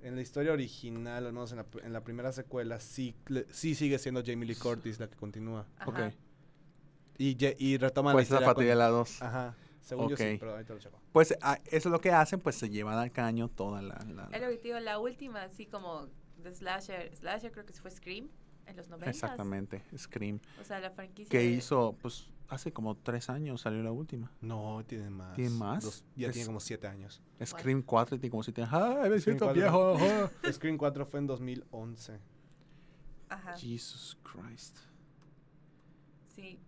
En 0.03 0.15
la 0.15 0.21
historia 0.21 0.53
original, 0.53 1.25
al 1.25 1.33
menos 1.33 1.51
en 1.51 1.57
la, 1.57 1.65
en 1.83 1.91
la 1.93 2.03
primera 2.03 2.31
secuela, 2.31 2.79
sí, 2.79 3.15
cle- 3.25 3.47
sí 3.49 3.73
sigue 3.75 3.97
siendo 3.97 4.21
Jamie 4.23 4.45
Lee 4.47 4.55
Curtis 4.55 4.99
la 4.99 5.09
que 5.09 5.15
continúa. 5.17 5.65
Ajá. 5.79 5.89
Ok. 5.89 6.13
Y, 7.17 7.35
y 7.57 7.77
retoma 7.77 8.11
Pues 8.11 8.27
es 8.27 8.31
la 8.31 8.37
a 8.37 8.39
historia. 8.41 8.53
partir 8.53 8.65
de 8.67 8.71
con- 8.73 8.79
la 8.79 8.87
2. 8.89 9.21
Ajá. 9.23 9.55
Según 9.81 10.09
yo 10.09 10.15
Ok. 10.15 10.21
sí, 10.21 10.37
pero 10.39 10.51
ahorita 10.51 10.73
lo 10.73 10.79
checo. 10.79 11.01
Pues 11.13 11.35
ah, 11.41 11.57
eso 11.65 11.89
es 11.89 11.91
lo 11.91 11.99
que 11.99 12.11
hacen, 12.11 12.39
pues 12.39 12.55
se 12.57 12.69
llevan 12.69 12.97
al 12.99 13.11
caño 13.11 13.47
toda 13.49 13.81
la... 13.81 13.97
la- 14.13 14.27
que 14.29 14.39
te 14.57 14.67
digo, 14.67 14.79
la 14.79 14.99
última, 14.99 15.43
así 15.43 15.65
como 15.65 16.07
de 16.37 16.53
Slasher. 16.53 17.15
Slasher 17.15 17.51
creo 17.51 17.65
que 17.65 17.73
fue 17.73 17.89
Scream 17.89 18.27
en 18.67 18.75
los 18.75 18.89
90. 18.89 19.09
Exactamente, 19.09 19.81
Scream. 19.97 20.39
O 20.61 20.63
sea, 20.63 20.79
la 20.79 20.91
franquicia. 20.91 21.29
Que 21.31 21.39
de- 21.39 21.45
hizo, 21.51 21.95
pues 22.01 22.27
hace 22.49 22.71
como 22.71 22.95
tres 22.95 23.29
años 23.29 23.61
salió 23.61 23.83
la 23.83 23.91
última. 23.91 24.31
No, 24.41 24.83
tiene 24.85 25.09
más. 25.09 25.35
¿Tiene 25.35 25.49
más? 25.51 25.83
Dos- 25.83 26.05
ya 26.15 26.27
Es- 26.27 26.33
tiene 26.33 26.45
como 26.47 26.59
siete 26.59 26.87
años. 26.87 27.21
Scream 27.45 27.81
4 27.81 28.17
y 28.21 28.29
como 28.29 28.43
si 28.43 28.51
te... 28.51 28.63
¡Ay, 28.63 29.09
me 29.09 29.19
Scream 29.19 29.21
siento 29.21 29.45
4. 29.45 29.53
viejo! 29.61 29.95
ajá". 30.43 30.53
Screen 30.53 30.77
4 30.77 31.05
fue 31.05 31.19
en 31.19 31.27
2011. 31.27 32.19
Ajá. 33.29 33.57
Jesus 33.57 34.17
Christ. 34.23 34.77
Sí. 36.35 36.59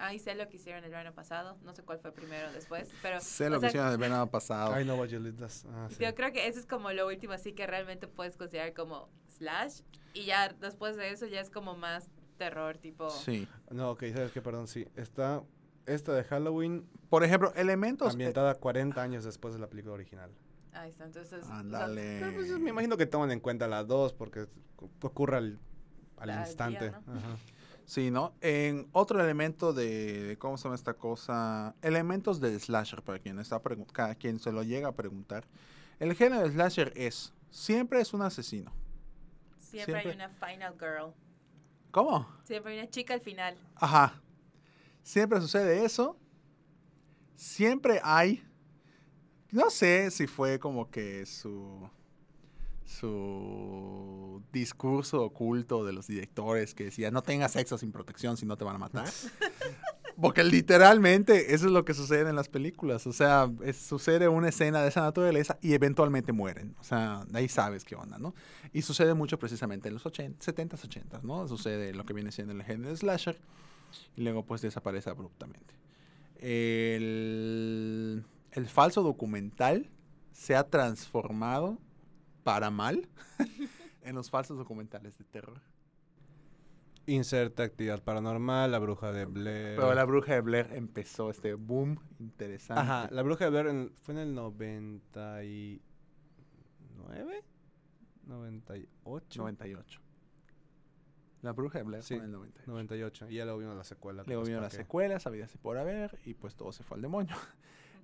Ahí 0.00 0.20
sé 0.20 0.36
lo 0.36 0.48
que 0.48 0.56
hicieron 0.58 0.84
el 0.84 0.90
verano 0.90 1.12
pasado. 1.12 1.58
No 1.64 1.74
sé 1.74 1.82
cuál 1.82 1.98
fue 1.98 2.12
primero 2.12 2.48
o 2.48 2.52
después. 2.52 2.88
Pero. 3.02 3.20
Sé 3.20 3.50
lo 3.50 3.56
que 3.56 3.62
sea, 3.62 3.68
hicieron 3.70 3.90
el 3.92 3.98
verano 3.98 4.30
pasado. 4.30 4.78
I 4.80 4.84
know 4.84 4.96
what 4.96 5.08
you 5.08 5.18
did. 5.18 5.42
ah, 5.42 5.48
sí. 5.90 5.96
Yo 6.04 6.14
creo 6.14 6.32
que 6.32 6.46
eso 6.46 6.60
es 6.60 6.66
como 6.66 6.92
lo 6.92 7.08
último, 7.08 7.32
así 7.32 7.52
que 7.52 7.66
realmente 7.66 8.06
puedes 8.06 8.36
considerar 8.36 8.74
como 8.74 9.08
slash. 9.26 9.80
Y 10.14 10.26
ya 10.26 10.50
después 10.50 10.96
de 10.96 11.10
eso 11.10 11.26
ya 11.26 11.40
es 11.40 11.50
como 11.50 11.76
más 11.76 12.08
terror, 12.38 12.78
tipo. 12.78 13.10
Sí. 13.10 13.46
No, 13.70 13.90
ok, 13.90 14.04
sabes 14.14 14.32
que, 14.32 14.40
perdón, 14.40 14.66
sí. 14.68 14.86
Está 14.96 15.42
esta 15.86 16.12
de 16.14 16.24
Halloween 16.24 16.86
Por 17.10 17.24
ejemplo, 17.24 17.52
elementos... 17.56 18.08
eh, 18.08 18.12
ambientada 18.12 18.54
40 18.54 19.02
años 19.02 19.24
después 19.24 19.52
de 19.54 19.60
la 19.60 19.66
película 19.68 19.94
original. 19.94 20.30
Ahí 20.72 20.90
está, 20.90 21.04
entonces. 21.04 21.42
o 21.42 21.46
sea, 21.46 21.58
Ándale. 21.58 22.18
Pero, 22.20 22.34
pues, 22.34 22.50
me 22.58 22.70
imagino 22.70 22.96
que 22.96 23.06
toman 23.06 23.30
en 23.30 23.40
cuenta 23.40 23.66
la 23.68 23.84
2 23.84 24.12
porque 24.14 24.46
cu- 24.76 24.90
ocurre 25.02 25.36
al, 25.38 25.58
al 26.18 26.30
Al 26.30 26.36
día, 26.38 26.46
instante. 26.46 26.90
¿no? 26.90 26.96
Ajá. 27.14 27.36
Sí, 27.84 28.10
¿no? 28.10 28.34
En 28.42 28.86
otro 28.92 29.18
elemento 29.18 29.72
de, 29.72 30.36
¿cómo 30.38 30.58
se 30.58 30.64
llama 30.64 30.74
esta 30.74 30.92
cosa? 30.92 31.74
Elementos 31.80 32.38
del 32.38 32.60
slasher, 32.60 33.02
para 33.02 33.18
quien 33.18 33.38
está 33.38 33.62
cada 33.92 34.14
quien 34.14 34.38
se 34.38 34.52
lo 34.52 34.62
llega 34.62 34.88
a 34.88 34.92
preguntar. 34.92 35.46
El 35.98 36.14
género 36.14 36.42
de 36.42 36.50
slasher 36.50 36.92
es, 36.96 37.32
siempre 37.50 38.02
es 38.02 38.12
un 38.12 38.20
asesino. 38.20 38.70
siempre, 39.56 39.96
hay 39.96 40.02
siempre- 40.02 40.26
una 40.26 40.28
final 40.28 40.74
girl. 40.78 41.14
¿Cómo? 41.90 42.28
Siempre 42.44 42.72
hay 42.72 42.78
una 42.78 42.90
chica 42.90 43.14
al 43.14 43.20
final. 43.20 43.56
Ajá. 43.76 44.20
Siempre 45.02 45.40
sucede 45.40 45.84
eso. 45.84 46.18
Siempre 47.34 48.00
hay, 48.02 48.44
no 49.50 49.70
sé 49.70 50.10
si 50.10 50.26
fue 50.26 50.58
como 50.58 50.90
que 50.90 51.24
su, 51.24 51.88
su 52.84 54.42
discurso 54.52 55.22
oculto 55.22 55.84
de 55.84 55.92
los 55.92 56.08
directores 56.08 56.74
que 56.74 56.84
decía, 56.84 57.10
no 57.10 57.22
tengas 57.22 57.52
sexo 57.52 57.78
sin 57.78 57.92
protección 57.92 58.36
si 58.36 58.44
no 58.44 58.56
te 58.56 58.64
van 58.64 58.76
a 58.76 58.78
matar. 58.78 59.08
Porque 60.20 60.42
literalmente 60.42 61.54
eso 61.54 61.66
es 61.66 61.72
lo 61.72 61.84
que 61.84 61.94
sucede 61.94 62.28
en 62.28 62.34
las 62.34 62.48
películas. 62.48 63.06
O 63.06 63.12
sea, 63.12 63.48
sucede 63.72 64.26
una 64.26 64.48
escena 64.48 64.82
de 64.82 64.88
esa 64.88 65.02
naturaleza 65.02 65.58
y 65.60 65.74
eventualmente 65.74 66.32
mueren. 66.32 66.74
O 66.80 66.84
sea, 66.84 67.24
ahí 67.34 67.48
sabes 67.48 67.84
qué 67.84 67.94
onda, 67.94 68.18
¿no? 68.18 68.34
Y 68.72 68.82
sucede 68.82 69.14
mucho 69.14 69.38
precisamente 69.38 69.88
en 69.88 69.94
los 69.94 70.06
80, 70.06 70.44
70s, 70.44 70.88
80s, 70.88 71.22
¿no? 71.22 71.46
Sucede 71.46 71.94
lo 71.94 72.04
que 72.04 72.14
viene 72.14 72.32
siendo 72.32 72.52
el 72.52 72.64
género 72.64 72.94
slasher 72.96 73.38
y 74.16 74.22
luego 74.22 74.44
pues 74.44 74.60
desaparece 74.60 75.08
abruptamente. 75.08 75.74
El, 76.36 78.24
el 78.52 78.66
falso 78.66 79.02
documental 79.02 79.88
se 80.32 80.56
ha 80.56 80.64
transformado 80.64 81.78
para 82.42 82.70
mal 82.70 83.08
en 84.02 84.14
los 84.16 84.30
falsos 84.30 84.58
documentales 84.58 85.16
de 85.16 85.24
terror. 85.24 85.60
Inserta 87.12 87.62
actividad 87.62 88.02
paranormal, 88.04 88.70
la 88.70 88.78
bruja 88.78 89.12
de 89.12 89.24
Blair. 89.24 89.76
Pero 89.76 89.94
la 89.94 90.04
bruja 90.04 90.34
de 90.34 90.40
Blair 90.42 90.68
empezó 90.74 91.30
este 91.30 91.54
boom 91.54 91.98
interesante. 92.18 92.82
Ajá, 92.82 93.08
la 93.10 93.22
bruja 93.22 93.44
de 93.46 93.50
Blair 93.50 93.66
en- 93.68 93.92
fue 93.96 94.12
en 94.14 94.20
el 94.20 94.34
99, 94.34 95.82
98, 98.26 99.38
98. 99.42 100.00
La 101.40 101.52
bruja 101.52 101.78
de 101.78 101.84
Blair 101.84 102.02
Sí, 102.02 102.14
fue 102.16 102.24
en 102.24 102.24
el 102.24 102.32
98. 102.32 102.70
98. 102.70 103.30
Y 103.30 103.36
ya 103.36 103.44
luego 103.44 103.60
vino 103.60 103.74
la 103.74 103.84
secuela. 103.84 104.22
Luego 104.26 104.42
pues, 104.42 104.50
vino 104.54 104.68
secuelas, 104.70 105.26
había 105.26 105.44
así 105.46 105.56
por 105.56 105.78
haber, 105.78 106.18
y 106.24 106.34
pues 106.34 106.56
todo 106.56 106.72
se 106.72 106.82
fue 106.82 106.96
al 106.96 107.02
demonio. 107.02 107.34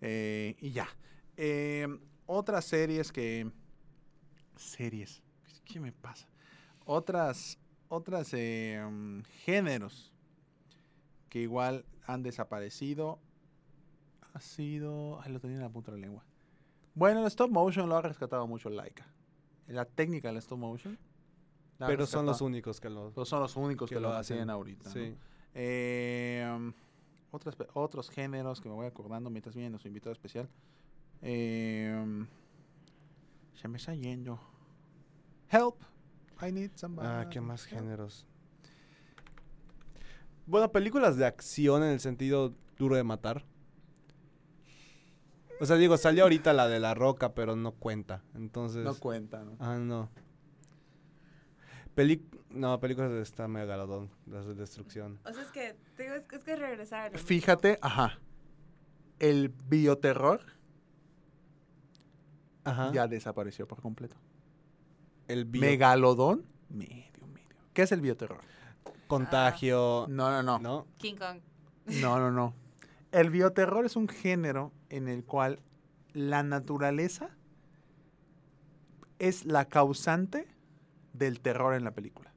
Eh, 0.07 0.57
y 0.61 0.73
ya. 0.73 0.87
Eh, 1.37 1.87
otras 2.27 2.65
series 2.67 3.11
que. 3.11 3.51
Series. 4.57 5.23
¿Qué 5.65 5.81
me 5.81 5.93
pasa? 5.93 6.29
Otras. 6.85 7.59
Otras 7.95 8.31
eh, 8.33 8.85
mm, 8.91 9.21
géneros 9.45 10.13
que 11.29 11.41
igual 11.41 11.85
han 12.07 12.23
desaparecido. 12.23 13.21
Ha 14.33 14.41
sido. 14.41 15.21
Ay, 15.23 15.33
lo 15.33 15.39
tenía 15.39 15.57
en 15.57 15.63
la 15.63 15.69
punta 15.69 15.93
de 15.93 15.99
la 15.99 16.07
lengua. 16.07 16.25
Bueno, 16.95 17.21
el 17.21 17.27
stop 17.27 17.51
motion 17.51 17.89
lo 17.89 17.97
ha 17.97 18.03
rescatado 18.03 18.47
mucho 18.49 18.69
Laika. 18.69 19.07
La 19.69 19.85
técnica 19.85 20.29
del 20.29 20.39
stop 20.39 20.59
motion. 20.59 20.99
Pero 21.79 22.07
son 22.07 22.27
los 22.27 22.41
únicos 22.41 22.81
que 22.81 22.89
lo, 22.91 23.11
Pero 23.11 23.25
son 23.25 23.41
los 23.41 23.57
únicos 23.57 23.89
que, 23.89 23.97
que 23.97 24.01
lo, 24.01 24.09
lo 24.09 24.15
hacen 24.17 24.49
ahorita. 24.51 24.89
¿no? 24.89 24.93
Sí. 24.93 25.15
Eh, 25.55 26.73
pe- 27.57 27.67
otros 27.75 28.11
géneros 28.11 28.61
que 28.61 28.69
me 28.69 28.75
voy 28.75 28.87
acordando 28.87 29.31
mientras 29.31 29.55
viene 29.55 29.71
nuestro 29.71 29.89
invitado 29.89 30.13
especial. 30.13 30.49
Eh, 31.23 31.97
um, 32.03 32.27
se 33.55 33.69
me 33.69 33.77
está 33.77 33.95
yendo. 33.95 34.41
Help. 35.51 35.77
I 36.43 36.53
need 36.53 36.71
somebody. 36.75 37.09
Ah, 37.09 37.29
¿qué 37.31 37.41
más 37.41 37.65
géneros? 37.65 38.27
Bueno, 40.47 40.71
películas 40.73 41.17
de 41.17 41.25
acción 41.27 41.83
en 41.83 41.91
el 41.91 42.01
sentido 42.01 42.55
duro 42.77 42.97
de 42.97 43.05
matar. 43.05 43.45
O 45.61 45.67
sea, 45.67 45.77
digo, 45.77 45.97
salió 45.97 46.25
ahorita 46.25 46.53
la 46.53 46.69
de 46.69 46.81
La 46.81 46.95
Roca, 46.95 47.35
pero 47.35 47.57
no 47.57 47.73
cuenta. 47.73 48.23
Entonces... 48.35 48.85
No 48.85 48.95
cuenta, 48.97 49.45
¿no? 49.45 49.57
Ah, 49.61 49.79
no. 49.79 50.11
No, 52.51 52.81
películas 52.81 53.11
de 53.11 53.23
esta 53.23 53.47
megalodón, 53.47 54.11
las 54.27 54.47
de 54.47 54.55
destrucción. 54.55 55.21
O 55.25 55.33
sea, 55.33 55.43
es 55.45 55.51
que, 55.53 55.77
te 55.97 56.03
digo, 56.03 56.15
es, 56.17 56.27
que- 56.27 56.37
es 56.37 56.43
que 56.45 56.57
regresar. 56.57 57.17
Fíjate, 57.17 57.79
ajá. 57.81 58.19
El 59.21 59.49
bioterror 59.49 60.41
Ajá. 62.65 62.91
ya 62.93 63.07
desapareció 63.07 63.69
por 63.69 63.81
completo. 63.81 64.17
El 65.29 65.45
bio- 65.47 65.61
Megalodón, 65.61 66.45
medio, 66.69 67.27
medio. 67.33 67.49
¿Qué 67.73 67.83
es 67.83 67.93
el 67.93 68.01
bioterror? 68.01 68.41
contagio. 69.07 70.07
No, 70.09 70.31
no, 70.31 70.43
no. 70.43 70.59
¿No? 70.59 70.87
King 70.99 71.15
Kong. 71.17 71.39
No, 72.01 72.19
no, 72.19 72.31
no. 72.31 72.55
El 73.13 73.31
bioterror 73.31 73.85
es 73.85 73.97
un 73.97 74.09
género 74.09 74.73
en 74.89 75.09
el 75.09 75.25
cual 75.25 75.61
la 76.15 76.43
naturaleza 76.43 77.29
es 79.19 79.45
la 79.45 79.67
causante 79.67 80.49
del 81.13 81.41
terror 81.41 81.75
en 81.75 81.85
la 81.85 81.93
película. 81.93 82.33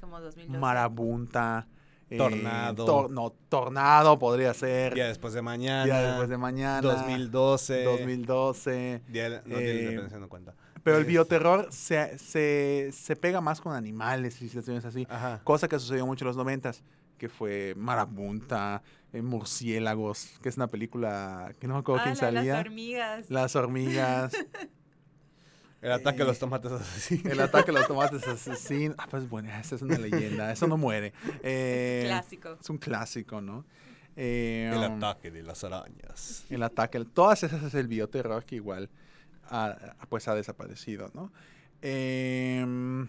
Como 0.00 0.20
2012. 0.20 0.58
Marabunta. 0.60 1.66
eh, 2.10 2.16
Tornado. 2.16 2.86
tor- 2.86 3.10
no, 3.10 3.30
tornado 3.50 4.18
podría 4.18 4.54
ser. 4.54 4.94
Día 4.94 5.08
después 5.08 5.34
de 5.34 5.42
mañana. 5.42 5.84
Día 5.84 6.00
después 6.08 6.28
de 6.30 6.38
mañana. 6.38 6.80
2012. 6.80 7.84
2012. 7.84 9.02
Día 9.08 9.24
de- 9.30 9.42
no 9.44 9.56
eh, 9.58 9.64
tiene 9.64 9.80
independencia, 9.80 10.18
no 10.18 10.28
cuenta. 10.28 10.54
Pero 10.88 10.98
el 10.98 11.04
bioterror 11.04 11.68
se, 11.70 12.18
se, 12.18 12.90
se 12.92 13.16
pega 13.16 13.40
más 13.40 13.60
con 13.60 13.74
animales 13.74 14.40
y 14.40 14.48
situaciones 14.48 14.84
así. 14.84 15.06
Ajá. 15.10 15.40
Cosa 15.44 15.68
que 15.68 15.78
sucedió 15.78 16.06
mucho 16.06 16.24
en 16.24 16.28
los 16.28 16.36
noventas, 16.36 16.82
que 17.18 17.28
fue 17.28 17.74
Marabunta, 17.76 18.82
eh, 19.12 19.20
Murciélagos, 19.22 20.30
que 20.42 20.48
es 20.48 20.56
una 20.56 20.68
película 20.68 21.54
que 21.60 21.66
no 21.66 21.74
me 21.74 21.80
acuerdo 21.80 22.00
Ah, 22.00 22.04
quién 22.04 22.14
la 22.14 22.20
salía. 22.20 22.52
Las 22.54 22.60
hormigas. 22.66 23.30
Las 23.30 23.56
hormigas, 23.56 24.32
El 25.80 25.92
ataque 25.92 26.22
a 26.22 26.24
eh, 26.24 26.28
los 26.28 26.38
tomates 26.40 26.72
asesinos. 26.72 27.32
el 27.32 27.40
ataque 27.40 27.70
a 27.70 27.74
los 27.74 27.86
tomates 27.86 28.26
asesinos. 28.26 28.96
Ah, 28.98 29.06
pues 29.08 29.28
bueno, 29.28 29.48
esa 29.52 29.76
es 29.76 29.82
una 29.82 29.96
leyenda, 29.96 30.50
eso 30.52 30.66
no 30.66 30.76
muere. 30.76 31.12
Eh, 31.42 32.04
Clásico. 32.06 32.56
es 32.60 32.68
un 32.70 32.78
clásico, 32.78 33.40
¿no? 33.40 33.64
Eh, 34.16 34.70
El 34.72 34.78
um, 34.90 34.96
ataque 34.96 35.30
de 35.30 35.44
las 35.44 35.62
arañas. 35.62 36.44
el 36.50 36.62
ataque, 36.64 37.04
todas 37.04 37.44
esas 37.44 37.62
es 37.62 37.74
el 37.74 37.86
bioterror 37.86 38.44
que 38.44 38.56
igual 38.56 38.90
ha, 39.48 40.06
pues 40.08 40.28
ha 40.28 40.34
desaparecido, 40.34 41.10
¿no? 41.14 41.32
Em, 41.82 43.08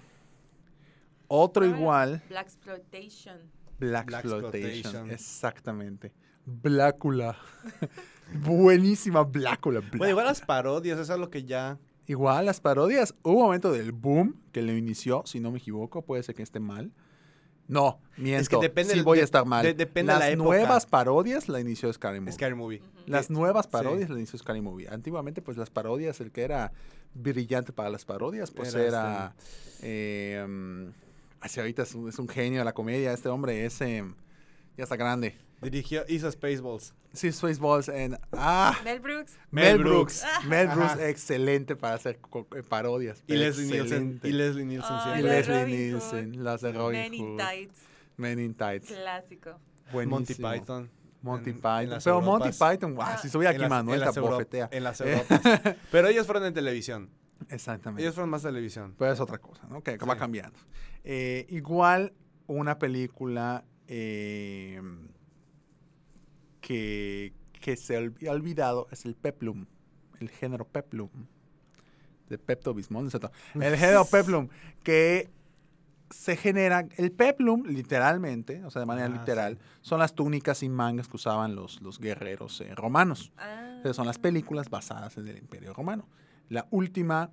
otro 1.28 1.65
igual, 1.65 2.23
Black 2.30 2.47
Exploitation. 2.47 3.38
Black, 3.80 4.12
Exploitation. 4.12 5.10
exactamente. 5.10 6.12
Blácula. 6.45 7.38
Buenísima 8.34 9.23
Blácula. 9.23 9.82
Bueno, 9.91 10.10
igual 10.10 10.25
las 10.25 10.41
parodias, 10.41 10.99
eso 10.99 11.13
es 11.13 11.19
lo 11.19 11.30
que 11.30 11.43
ya. 11.43 11.78
Igual 12.08 12.45
las 12.45 12.60
parodias, 12.60 13.13
hubo 13.23 13.38
un 13.38 13.43
momento 13.43 13.71
del 13.71 13.91
boom 13.91 14.36
que 14.52 14.62
lo 14.62 14.75
inició, 14.75 15.23
si 15.25 15.39
no 15.39 15.52
me 15.52 15.60
equivoco, 15.60 16.02
puede 16.02 16.23
ser 16.23 16.36
que 16.36 16.43
esté 16.43 16.60
mal. 16.60 16.91
No, 17.69 17.99
miento, 18.17 18.60
depende 18.60 18.95
sí 18.95 19.01
voy 19.01 19.19
de- 19.19 19.21
a 19.21 19.25
estar 19.25 19.45
mal. 19.45 19.63
de- 19.63 19.73
depende 19.73 20.12
de 20.12 20.19
las 20.19 20.27
la 20.27 20.32
época. 20.32 20.43
nuevas 20.43 20.86
parodias 20.86 21.47
la 21.47 21.60
inició 21.62 21.93
Scary 21.93 22.19
Movie. 22.19 22.34
Scary 22.34 22.55
Movie. 22.55 22.82
Las 23.05 23.29
nuevas 23.29 23.65
sí. 23.67 23.71
parodias 23.71 24.10
la 24.10 24.17
inició 24.17 24.38
Scary 24.39 24.60
Movie. 24.62 24.89
Antiguamente, 24.89 25.41
pues 25.41 25.55
las 25.55 25.69
parodias, 25.69 26.19
el 26.19 26.32
que 26.32 26.41
era 26.41 26.71
brillante 27.13 27.71
para 27.71 27.89
las 27.89 28.03
parodias, 28.05 28.51
pues 28.51 28.73
Era 28.73 28.88
era... 28.88 29.36
eh, 29.84 30.45
mm, 30.47 30.86
así 31.41 31.60
ahorita 31.60 31.84
es 31.84 31.93
un, 31.95 32.10
es 32.10 32.19
un 32.19 32.27
genio 32.27 32.60
de 32.60 32.65
la 32.65 32.73
comedia. 32.73 33.13
Este 33.13 33.29
hombre 33.29 33.65
es... 33.65 33.79
em, 33.82 34.13
ya 34.80 34.84
está 34.84 34.96
grande. 34.96 35.38
Dirigió, 35.62 36.04
hizo 36.08 36.32
Spaceballs. 36.32 36.94
Sí, 37.12 37.32
Spaceballs 37.34 37.89
en... 37.89 38.18
¡Ah! 38.32 38.78
Mel 38.86 39.00
Brooks. 39.02 39.38
Mel 39.52 39.76
Mel 39.76 39.84
Brooks. 39.84 40.24
Mel 40.48 40.68
Ajá. 40.68 40.76
Brooks, 40.76 41.00
excelente 41.02 41.76
para 41.76 41.96
hacer 41.96 42.18
co- 42.20 42.48
eh, 42.56 42.63
parodias. 42.63 43.22
Y 43.28 43.34
Leslie 43.36 43.65
Nielsen. 43.68 44.22
Y 44.24 44.32
Leslie 44.32 44.63
Nielsen 44.65 44.96
Y 44.96 45.02
siempre. 45.02 45.22
de 45.24 45.30
Leslie 45.30 45.62
Robin 45.62 45.76
Nielsen, 45.78 46.44
las 46.46 46.62
de 46.62 46.72
Robin 46.72 47.00
Men 47.02 47.13
in 47.13 47.26
Hood. 47.26 47.38
Tights. 47.38 47.80
Men 48.15 48.39
in 48.39 48.54
Tights. 48.54 48.88
Clásico. 48.88 49.60
Monty 49.92 50.08
Buenísimo. 50.08 50.52
Python. 50.52 50.89
Monty 51.22 51.50
en- 51.50 51.56
en 51.58 51.62
Python. 51.62 51.89
las 51.89 52.04
Pero 52.06 52.22
Monty 52.22 52.48
Europas. 52.48 52.72
Python, 52.72 52.96
guau, 52.96 53.08
Ah. 53.12 53.18
si 53.18 53.30
sube 53.30 53.48
aquí 53.48 53.58
las- 53.60 53.70
Manuel, 53.70 54.02
en 54.04 54.13
te 54.13 54.20
Euro- 54.20 54.32
bofetea. 54.32 54.70
En 54.72 54.84
las. 54.86 55.02
Europas. 55.02 55.42
Pero 55.92 56.08
ellos 56.08 56.26
fueron 56.26 56.46
en 56.46 56.54
televisión. 56.54 57.10
Exactamente. 57.50 58.02
Ellos 58.04 58.15
fueron 58.15 58.30
más 58.30 58.44
televisión. 58.44 58.96
Pero 58.98 59.12
es 59.12 59.20
otra 59.20 59.39
cosa, 59.39 59.68
¿no? 59.70 59.82
Que 59.84 59.98
va 59.98 60.13
Sí. 60.13 60.20
cambiando. 60.20 60.58
Eh, 61.04 61.46
igual 61.50 62.13
una 62.48 62.80
película 62.80 63.65
eh, 63.89 64.80
que, 66.62 67.34
que 67.60 67.75
se 67.75 67.97
ha 67.97 68.32
olvidado 68.32 68.88
es 68.91 69.06
el 69.06 69.15
peplum, 69.15 69.65
el 70.19 70.30
género 70.30 70.65
peplum, 70.65 71.10
de 72.30 72.38
Pepto 72.38 72.73
Bismol. 72.75 73.10
El 73.56 73.75
género 73.75 74.06
peplum, 74.06 74.49
que 74.84 75.32
se 76.12 76.36
genera, 76.38 76.88
el 76.97 77.12
peplum 77.12 77.63
literalmente, 77.65 78.63
o 78.63 78.69
sea, 78.69 78.80
de 78.82 78.86
manera 78.86 79.08
Ah, 79.08 79.17
literal, 79.19 79.58
sí. 79.58 79.63
son 79.82 79.99
las 79.99 80.13
túnicas 80.13 80.60
sin 80.60 80.71
mangas 80.71 81.08
que 81.08 81.15
usaban 81.15 81.56
los, 81.56 81.82
los 81.82 81.99
guerreros 81.99 82.62
eh, 82.62 82.73
romanos. 82.75 83.32
Ah. 83.38 83.73
Entonces 83.78 83.95
son 83.95 84.06
las 84.08 84.19
películas 84.19 84.69
basadas 84.69 85.17
en 85.17 85.28
el 85.28 85.38
Imperio 85.38 85.73
Romano. 85.73 86.08
La 86.49 86.67
última 86.71 87.32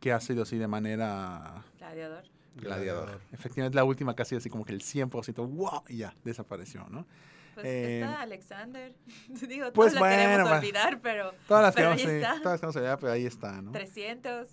que 0.00 0.12
ha 0.12 0.20
sido 0.20 0.42
así 0.42 0.58
de 0.58 0.68
manera 0.68 1.64
Gladiador. 1.78 2.24
Gladiador. 2.56 3.20
Efectivamente, 3.32 3.76
la 3.76 3.84
última 3.84 4.14
casi 4.14 4.34
así 4.36 4.48
como 4.50 4.64
que 4.64 4.72
el 4.72 4.80
100%, 4.82 5.46
wow, 5.48 5.82
y 5.88 5.98
ya, 5.98 6.14
desapareció, 6.24 6.86
¿no? 6.90 7.06
Pues 7.54 7.66
Eh, 7.66 8.00
está 8.00 8.20
Alexander. 8.20 8.94
Digo, 9.48 9.72
pues 9.72 9.92
todos 9.92 9.94
la 9.94 10.00
bueno, 10.00 10.16
queremos 10.16 10.50
va. 10.52 10.56
olvidar, 10.58 11.00
pero 11.00 11.32
Todas 11.48 11.62
las 11.62 11.74
que 11.74 11.76
Pero 11.82 11.88
vamos 11.90 12.04
ahí 12.04 12.10
a- 12.10 12.16
está. 12.16 12.42
todas 12.42 12.52
las 12.52 12.60
que 12.60 12.66
vamos 12.66 12.76
a 12.76 12.80
ver, 12.80 12.98
pero 13.00 13.12
ahí 13.12 13.24
está, 13.26 13.62
¿no? 13.62 13.72
300. 13.72 14.48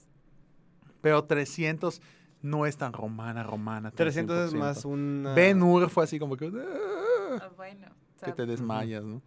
Pero 1.02 1.24
300 1.26 2.02
no 2.42 2.66
es 2.66 2.78
tan 2.78 2.94
romana, 2.94 3.44
romana. 3.44 3.90
tan 3.92 3.98
300 3.98 4.48
es 4.48 4.54
100%. 4.54 4.58
más 4.58 4.86
una. 4.86 5.34
Ben 5.34 5.62
Hur 5.62 5.90
fue 5.90 6.04
así 6.06 6.18
como 6.20 6.38
que... 6.38 6.46
"Ah", 6.48 7.40
Ah, 7.42 7.50
bueno. 7.58 7.88
que 8.24 8.32
te 8.32 8.46
desmayas, 8.46 9.04
¿no? 9.04 9.22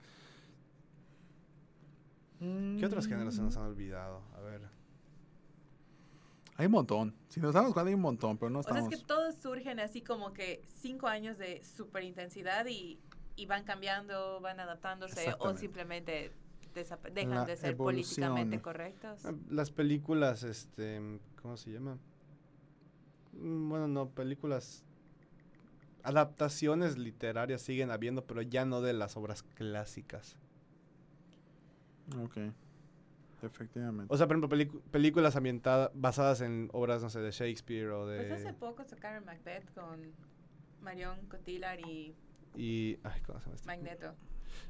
¿Qué 2.39 2.85
otros 2.85 3.07
géneros 3.07 3.35
se 3.35 3.43
nos 3.43 3.57
han 3.57 3.65
olvidado? 3.65 4.23
A 4.37 4.41
ver. 4.41 4.61
Hay 6.59 6.67
un 6.67 6.73
montón. 6.73 7.15
Si 7.29 7.41
nos 7.41 7.53
damos 7.55 7.73
cuenta 7.75 7.89
hay 7.89 7.95
un 7.95 8.01
montón, 8.01 8.39
pero 8.39 8.51
no 8.51 8.61
O 8.61 8.63
sea, 8.63 8.73
estamos... 8.73 8.93
es 8.93 8.99
que 9.01 9.05
todos 9.07 9.35
surgen 9.37 9.79
así 9.81 10.01
como 10.01 10.33
que 10.33 10.63
cinco 10.75 11.07
años 11.07 11.37
de 11.39 11.63
super 11.65 12.03
intensidad 12.03 12.67
y, 12.67 12.99
y 13.37 13.47
van 13.47 13.65
cambiando, 13.65 14.41
van 14.41 14.59
adaptándose 14.61 15.35
o 15.39 15.55
simplemente 15.57 16.33
dejan 17.13 17.31
La 17.31 17.45
de 17.47 17.57
ser 17.57 17.71
evolución. 17.73 18.33
políticamente 18.33 18.61
correctos. 18.61 19.25
Ah, 19.25 19.33
Las 19.51 19.71
películas, 19.71 20.43
este. 20.43 21.21
¿Cómo 21.41 21.57
se 21.57 21.73
llama? 21.73 21.99
Mm, 23.33 23.69
Bueno, 23.69 23.89
no, 23.89 24.09
películas. 24.11 24.83
Adaptaciones 26.03 26.99
literarias 26.99 27.63
siguen 27.63 27.91
habiendo, 27.91 28.25
pero 28.27 28.41
ya 28.43 28.65
no 28.65 28.81
de 28.81 28.93
las 28.93 29.17
obras 29.17 29.43
clásicas. 29.43 30.37
Ok. 32.23 32.37
Efectivamente. 33.43 34.13
O 34.13 34.17
sea, 34.17 34.27
por 34.27 34.37
ejemplo, 34.37 34.81
películas 34.91 35.37
ambientadas, 35.37 35.91
basadas 35.95 36.41
en 36.41 36.69
obras, 36.73 37.03
no 37.03 37.11
sé, 37.11 37.21
de 37.21 37.31
Shakespeare 37.31 37.89
o 37.91 38.07
de. 38.07 38.29
Pues 38.29 38.41
hace 38.41 38.55
poco 38.55 38.85
sacaron 38.85 39.25
Macbeth 39.25 39.73
con 39.75 40.13
Marion 40.81 41.27
Cotillard 41.27 41.81
y 41.81 42.15
Y. 42.57 42.99
Ay, 43.03 43.21
¿cómo 43.27 43.39
se 43.41 43.47
llama 43.47 43.57
este? 43.57 43.67
Magneto. 43.67 44.15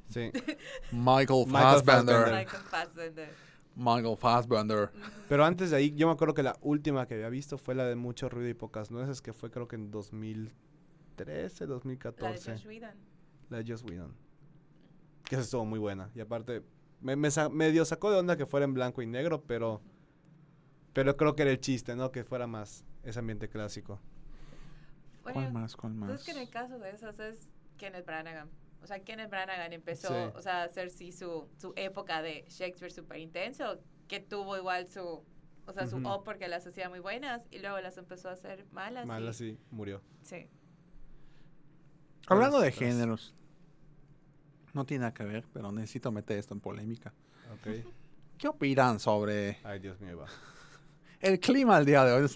Sí. 0.09 0.31
Michael 0.93 1.47
Michael 1.47 1.83
Fassbender. 1.85 2.35
Michael 2.35 2.63
Fassbender. 2.63 3.29
Michael 3.77 4.17
Fassbender. 4.17 4.91
Pero 5.29 5.45
antes 5.45 5.71
de 5.71 5.77
ahí, 5.77 5.95
yo 5.95 6.07
me 6.07 6.15
acuerdo 6.15 6.35
que 6.35 6.43
la 6.43 6.57
última 6.63 7.07
que 7.07 7.15
había 7.15 7.29
visto 7.29 7.59
fue 7.59 7.75
la 7.75 7.85
de 7.85 7.95
Mucho 7.95 8.29
Ruido 8.29 8.49
y 8.49 8.55
Pocas 8.55 8.91
Nueces, 8.91 9.21
que 9.21 9.33
fue 9.33 9.51
creo 9.51 9.69
que 9.69 9.77
en 9.77 9.91
2013, 9.91 10.55
La 11.19 11.67
de 11.67 11.67
2014. 11.67 12.53
Josh 12.53 12.67
Whedon. 12.67 12.95
La 13.51 13.63
de 13.63 13.71
Joss 13.71 13.85
Whedon. 13.85 14.15
Que 15.25 15.35
esa 15.35 15.45
estuvo 15.45 15.65
muy 15.65 15.79
buena. 15.79 16.11
Y 16.15 16.21
aparte, 16.21 16.63
me, 17.01 17.17
me 17.17 17.31
sa- 17.31 17.49
medio 17.49 17.85
sacó 17.85 18.11
de 18.11 18.19
onda 18.19 18.37
que 18.37 18.47
fuera 18.47 18.65
en 18.65 18.75
blanco 18.75 19.03
y 19.03 19.07
negro, 19.07 19.43
pero. 19.47 19.81
Pero 20.93 21.17
creo 21.17 21.37
que 21.37 21.43
era 21.43 21.51
el 21.51 21.61
chiste, 21.61 21.95
¿no? 21.95 22.11
Que 22.11 22.25
fuera 22.25 22.47
más 22.47 22.85
ese 23.03 23.19
ambiente 23.19 23.49
clásico. 23.49 24.01
¿Cuál 25.23 25.35
Bueno, 25.35 25.51
más? 25.51 25.77
¿Cuál 25.77 25.95
más? 25.95 26.09
Pues 26.09 26.25
que 26.25 26.31
en 26.31 26.39
el 26.39 26.49
caso 26.49 26.79
de 26.79 26.91
esos 26.91 27.19
es 27.19 27.49
Kenneth 27.77 28.07
Branagh. 28.07 28.49
O 28.83 28.87
sea, 28.87 29.01
Kenneth 29.01 29.29
Branagh 29.29 29.73
empezó 29.73 30.09
Sí. 30.09 30.33
o 30.37 30.41
sea, 30.41 30.63
a 30.63 30.65
hacer 30.65 30.91
sí 30.91 31.13
su, 31.13 31.49
su 31.59 31.73
época 31.77 32.23
de 32.23 32.45
Shakespeare 32.49 32.93
súper 32.93 33.19
intenso, 33.19 33.79
que 34.09 34.21
tuvo 34.21 34.57
igual 34.57 34.87
su, 34.89 35.23
o 35.67 35.73
sea, 35.75 35.87
su. 35.87 35.97
O 36.07 36.23
porque 36.25 36.49
las 36.49 36.67
hacía 36.67 36.89
muy 36.89 37.01
buenas 37.01 37.47
y 37.51 37.59
luego 37.59 37.79
las 37.81 37.99
empezó 37.99 38.29
a 38.31 38.33
hacer 38.33 38.65
malas. 38.73 39.05
Mal 39.07 39.25
y- 39.25 39.29
así, 39.29 39.59
murió. 39.71 40.01
Sí. 40.23 40.49
Hablando 42.29 42.61
de 42.61 42.73
géneros. 42.73 43.35
No 44.77 44.85
tiene 44.85 45.01
nada 45.05 45.15
que 45.15 45.25
ver, 45.25 45.43
pero 45.55 45.73
necesito 45.73 46.13
meter 46.13 46.39
esto 46.39 46.53
en 46.53 46.61
polémica. 46.61 47.15
Ok. 47.55 47.83
¿Qué 48.39 48.47
opinan 48.47 49.01
sobre 49.01 49.57
Ay, 49.65 49.79
Dios 49.79 49.99
mío, 50.03 50.19
va. 50.19 50.27
el 51.21 51.41
clima 51.41 51.77
al 51.79 51.87
día 51.87 52.05
de 52.05 52.13
hoy? 52.13 52.31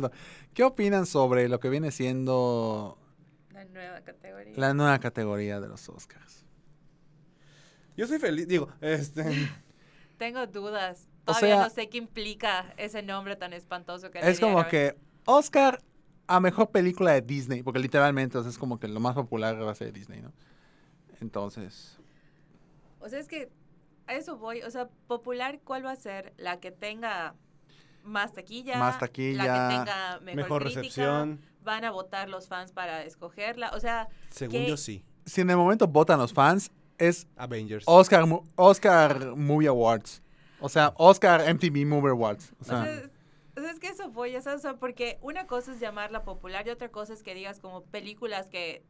¿Qué 0.55 0.65
opinan 0.65 1.05
sobre 1.05 1.51
lo 1.51 1.61
que 1.61 1.69
viene 1.69 1.91
siendo 1.91 2.99
La 3.53 3.67
nueva 3.67 4.01
categoría. 4.01 4.55
la 4.57 4.73
nueva 4.73 4.99
categoría 5.01 5.61
de 5.61 5.69
los 5.69 5.87
Oscars? 5.91 6.47
Yo 7.95 8.07
soy 8.07 8.19
feliz, 8.19 8.49
digo, 8.49 8.73
este. 8.81 9.23
Tengo 10.17 10.47
dudas. 10.47 11.11
O 11.27 11.35
Todavía 11.35 11.57
sea- 11.57 11.65
no 11.65 11.71
sé 11.71 11.91
qué 11.91 11.99
implica 11.99 12.73
ese 12.79 13.03
nombre 13.03 13.37
tan 13.37 13.53
espantoso 13.53 14.11
que 14.11 14.21
Es 14.21 14.41
le 14.41 14.47
como 14.47 14.67
que 14.67 14.97
Oscar 15.27 15.79
a 16.27 16.41
mejor 16.41 16.71
película 16.71 17.13
de 17.13 17.21
Disney, 17.21 17.63
porque 17.63 17.81
literalmente 17.81 18.39
o 18.39 18.43
sea, 18.43 18.51
es 18.51 18.57
como 18.57 18.81
que 18.81 18.89
lo 18.89 18.99
más 18.99 19.15
popular 19.15 19.63
va 19.63 19.73
a 19.73 19.75
ser 19.75 19.93
Disney, 19.93 20.23
¿no? 20.23 20.33
Entonces, 21.21 22.00
O 23.01 23.09
sea, 23.09 23.19
es 23.19 23.29
que 23.29 23.51
a 24.07 24.15
eso 24.15 24.37
voy. 24.37 24.63
O 24.63 24.71
sea, 24.71 24.89
popular, 25.07 25.61
¿cuál 25.65 25.85
va 25.85 25.93
a 25.93 25.97
ser? 25.97 26.33
La 26.37 26.61
que 26.61 26.71
tenga 26.71 27.35
más 28.03 28.33
taquilla. 28.33 28.79
Más 28.79 28.99
taquilla, 28.99 29.45
La 29.45 29.45
que 29.45 29.75
tenga 29.77 30.21
mejor, 30.21 30.37
Mejor 30.37 30.63
crítica, 30.63 30.81
recepción. 30.81 31.41
Van 31.63 31.85
a 31.85 31.91
votar 31.91 32.29
los 32.29 32.49
fans 32.49 32.73
para 32.73 33.05
escogerla. 33.05 33.71
O 33.75 33.81
sea, 33.81 34.09
Según 34.31 34.65
yo 34.65 34.77
sí. 34.77 35.05
si 35.27 35.43
en 35.43 35.51
el 35.51 35.57
momento 35.57 35.87
votan 35.87 36.19
los 36.19 36.33
fans, 36.33 36.71
es 36.99 37.27
Avengers. 37.37 37.85
Oscar, 37.87 38.25
Oscar 38.57 39.37
Movie 39.37 39.69
Awards. 39.69 40.23
O 40.61 40.69
sea, 40.69 40.93
Oscar 40.97 41.43
MTV 41.55 41.87
Movie 41.87 42.11
Awards. 42.11 42.53
O 42.61 42.65
sea, 42.65 42.83
o 43.57 43.61
sea, 43.61 43.71
es 43.71 43.79
que 43.79 43.89
eso 43.89 44.11
voy, 44.11 44.37
o 44.37 44.41
sea, 44.41 44.59
porque 44.79 45.19
una 45.23 45.47
cosa 45.47 45.73
es 45.73 45.81
llamarla 45.81 46.23
popular 46.23 46.67
y 46.67 46.71
otra 46.71 46.91
cosa 46.91 47.13
es 47.13 47.23
que 47.23 47.35
digas 47.35 47.61
como 47.61 47.83
películas 47.85 48.49
que 48.49 48.85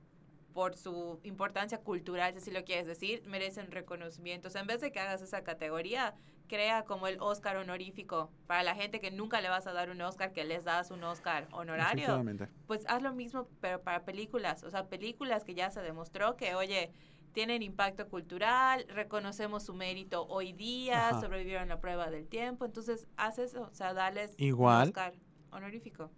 por 0.53 0.77
su 0.77 1.21
importancia 1.23 1.79
cultural, 1.79 2.39
si 2.41 2.51
lo 2.51 2.65
quieres 2.65 2.87
decir, 2.87 3.23
merecen 3.27 3.71
reconocimiento. 3.71 4.49
O 4.49 4.51
sea, 4.51 4.61
en 4.61 4.67
vez 4.67 4.81
de 4.81 4.93
que 4.93 5.01
hagas 5.01 5.23
esa 5.23 5.43
categoría, 5.43 6.15
crea 6.49 6.85
como 6.85 7.07
el 7.07 7.17
Oscar 7.21 7.57
honorífico 7.57 8.31
para 8.47 8.63
la 8.65 8.75
gente 8.75 8.99
que 9.01 9.11
nunca 9.11 9.41
le 9.41 9.49
vas 9.49 9.67
a 9.67 9.73
dar 9.73 9.91
un 9.91 10.01
Oscar, 10.01 10.33
que 10.33 10.45
les 10.45 10.65
das 10.65 10.91
un 10.91 11.05
Oscar 11.05 11.47
honorario. 11.53 12.23
Pues 12.67 12.85
haz 12.89 13.03
lo 13.03 13.13
mismo, 13.15 13.49
pero 13.61 13.81
para 13.81 14.05
películas. 14.05 14.65
O 14.65 14.71
sea, 14.71 14.89
películas 14.89 15.45
que 15.45 15.55
ya 15.55 15.71
se 15.71 15.81
demostró 15.81 16.37
que, 16.37 16.55
oye, 16.57 16.91
tienen 17.33 17.63
impacto 17.63 18.09
cultural, 18.09 18.85
reconocemos 18.89 19.63
su 19.63 19.75
mérito 19.75 20.27
hoy 20.27 20.53
día, 20.53 21.11
Ajá. 21.11 21.21
sobrevivieron 21.21 21.69
la 21.69 21.81
prueba 21.81 22.11
del 22.11 22.27
tiempo. 22.27 22.65
Entonces, 22.65 23.07
haz 23.17 23.39
eso. 23.39 23.69
O 23.71 23.75
sea, 23.75 23.95
dales 23.95 24.35
Igual. 24.37 24.83
un 24.83 24.89
Oscar 24.89 25.15
honorífico. 25.53 26.11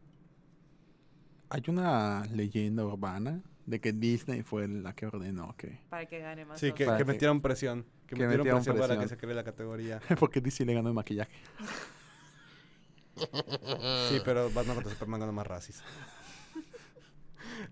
Hay 1.50 1.62
una 1.68 2.24
leyenda 2.32 2.86
urbana 2.86 3.42
de 3.66 3.80
que 3.80 3.92
Disney 3.92 4.42
fue 4.42 4.66
la 4.68 4.92
que 4.94 5.06
ordenó 5.06 5.54
que... 5.56 5.78
Para 5.88 6.06
que 6.06 6.18
gane 6.18 6.44
más. 6.44 6.58
Sí, 6.60 6.72
que, 6.72 6.84
Para 6.86 6.98
que 6.98 7.04
que- 7.04 7.12
metieron 7.12 7.40
presión. 7.40 7.84
Que, 8.06 8.16
que 8.16 8.22
metieron, 8.26 8.38
metieron 8.46 8.62
presión, 8.62 8.78
para 8.88 9.00
que 9.00 9.08
se 9.08 9.16
cree 9.16 9.34
la 9.34 9.44
categoría. 9.44 10.00
Porque 10.18 10.40
Disney 10.40 10.66
le 10.66 10.74
ganó 10.74 10.88
el 10.88 10.94
maquillaje. 10.94 11.32
Sí, 14.08 14.20
pero 14.24 14.50
Batman 14.50 14.74
contra 14.76 14.92
Superman 14.92 15.20
ganó 15.20 15.32
más 15.32 15.46
racis. 15.46 15.82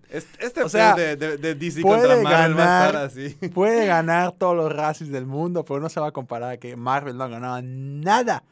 Este, 0.09 0.45
este 0.45 0.63
O 0.63 0.69
sea, 0.69 0.93
pedo 0.95 1.05
de, 1.07 1.15
de, 1.15 1.37
de 1.37 1.55
DC 1.55 1.81
puede 1.81 2.07
contra 2.07 2.21
Marvel 2.23 2.57
va 2.57 2.83
a 2.83 2.87
estar 2.87 2.93
ganar- 2.93 3.05
así. 3.07 3.29
Puede 3.53 3.85
ganar 3.87 4.31
todos 4.33 4.55
los 4.55 4.71
racis 4.71 5.09
del 5.09 5.25
mundo, 5.25 5.65
pero 5.65 5.79
no 5.79 5.89
se 5.89 5.99
va 5.99 6.07
a 6.07 6.11
comparar 6.11 6.51
a 6.51 6.57
que 6.57 6.75
Marvel 6.75 7.17
no 7.17 7.23
ha 7.23 7.27
ganado 7.27 7.59
nada. 7.63 8.43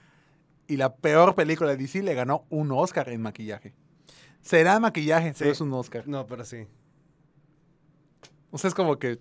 Y 0.68 0.78
la 0.78 0.96
peor 0.96 1.36
película 1.36 1.70
de 1.72 1.78
DC 1.78 2.02
le 2.04 2.14
ganó 2.16 2.46
un 2.50 2.72
Oscar 2.72 3.10
en 3.10 3.22
maquillaje. 3.22 3.74
Será 4.42 4.80
maquillaje, 4.80 5.34
pero 5.38 5.46
Sí. 5.50 5.52
es 5.52 5.62
un 5.62 5.72
Oscar. 5.74 6.08
No, 6.08 6.26
pero 6.26 6.44
sí. 6.46 6.66
O 8.52 8.58
sea, 8.58 8.70
es 8.70 8.74
como 8.74 8.98
que. 8.98 9.20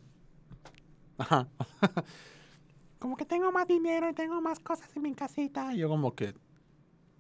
Ajá. 1.19 1.49
como 2.99 3.17
que 3.17 3.25
tengo 3.25 3.51
más 3.53 3.67
dinero 3.67 4.09
y 4.09 4.15
tengo 4.15 4.41
más 4.41 4.59
cosas 4.61 4.89
en 4.97 5.03
mi 5.03 5.15
casita. 5.15 5.73
Y 5.75 5.79
yo, 5.79 5.89
como 5.89 6.15
que. 6.15 6.35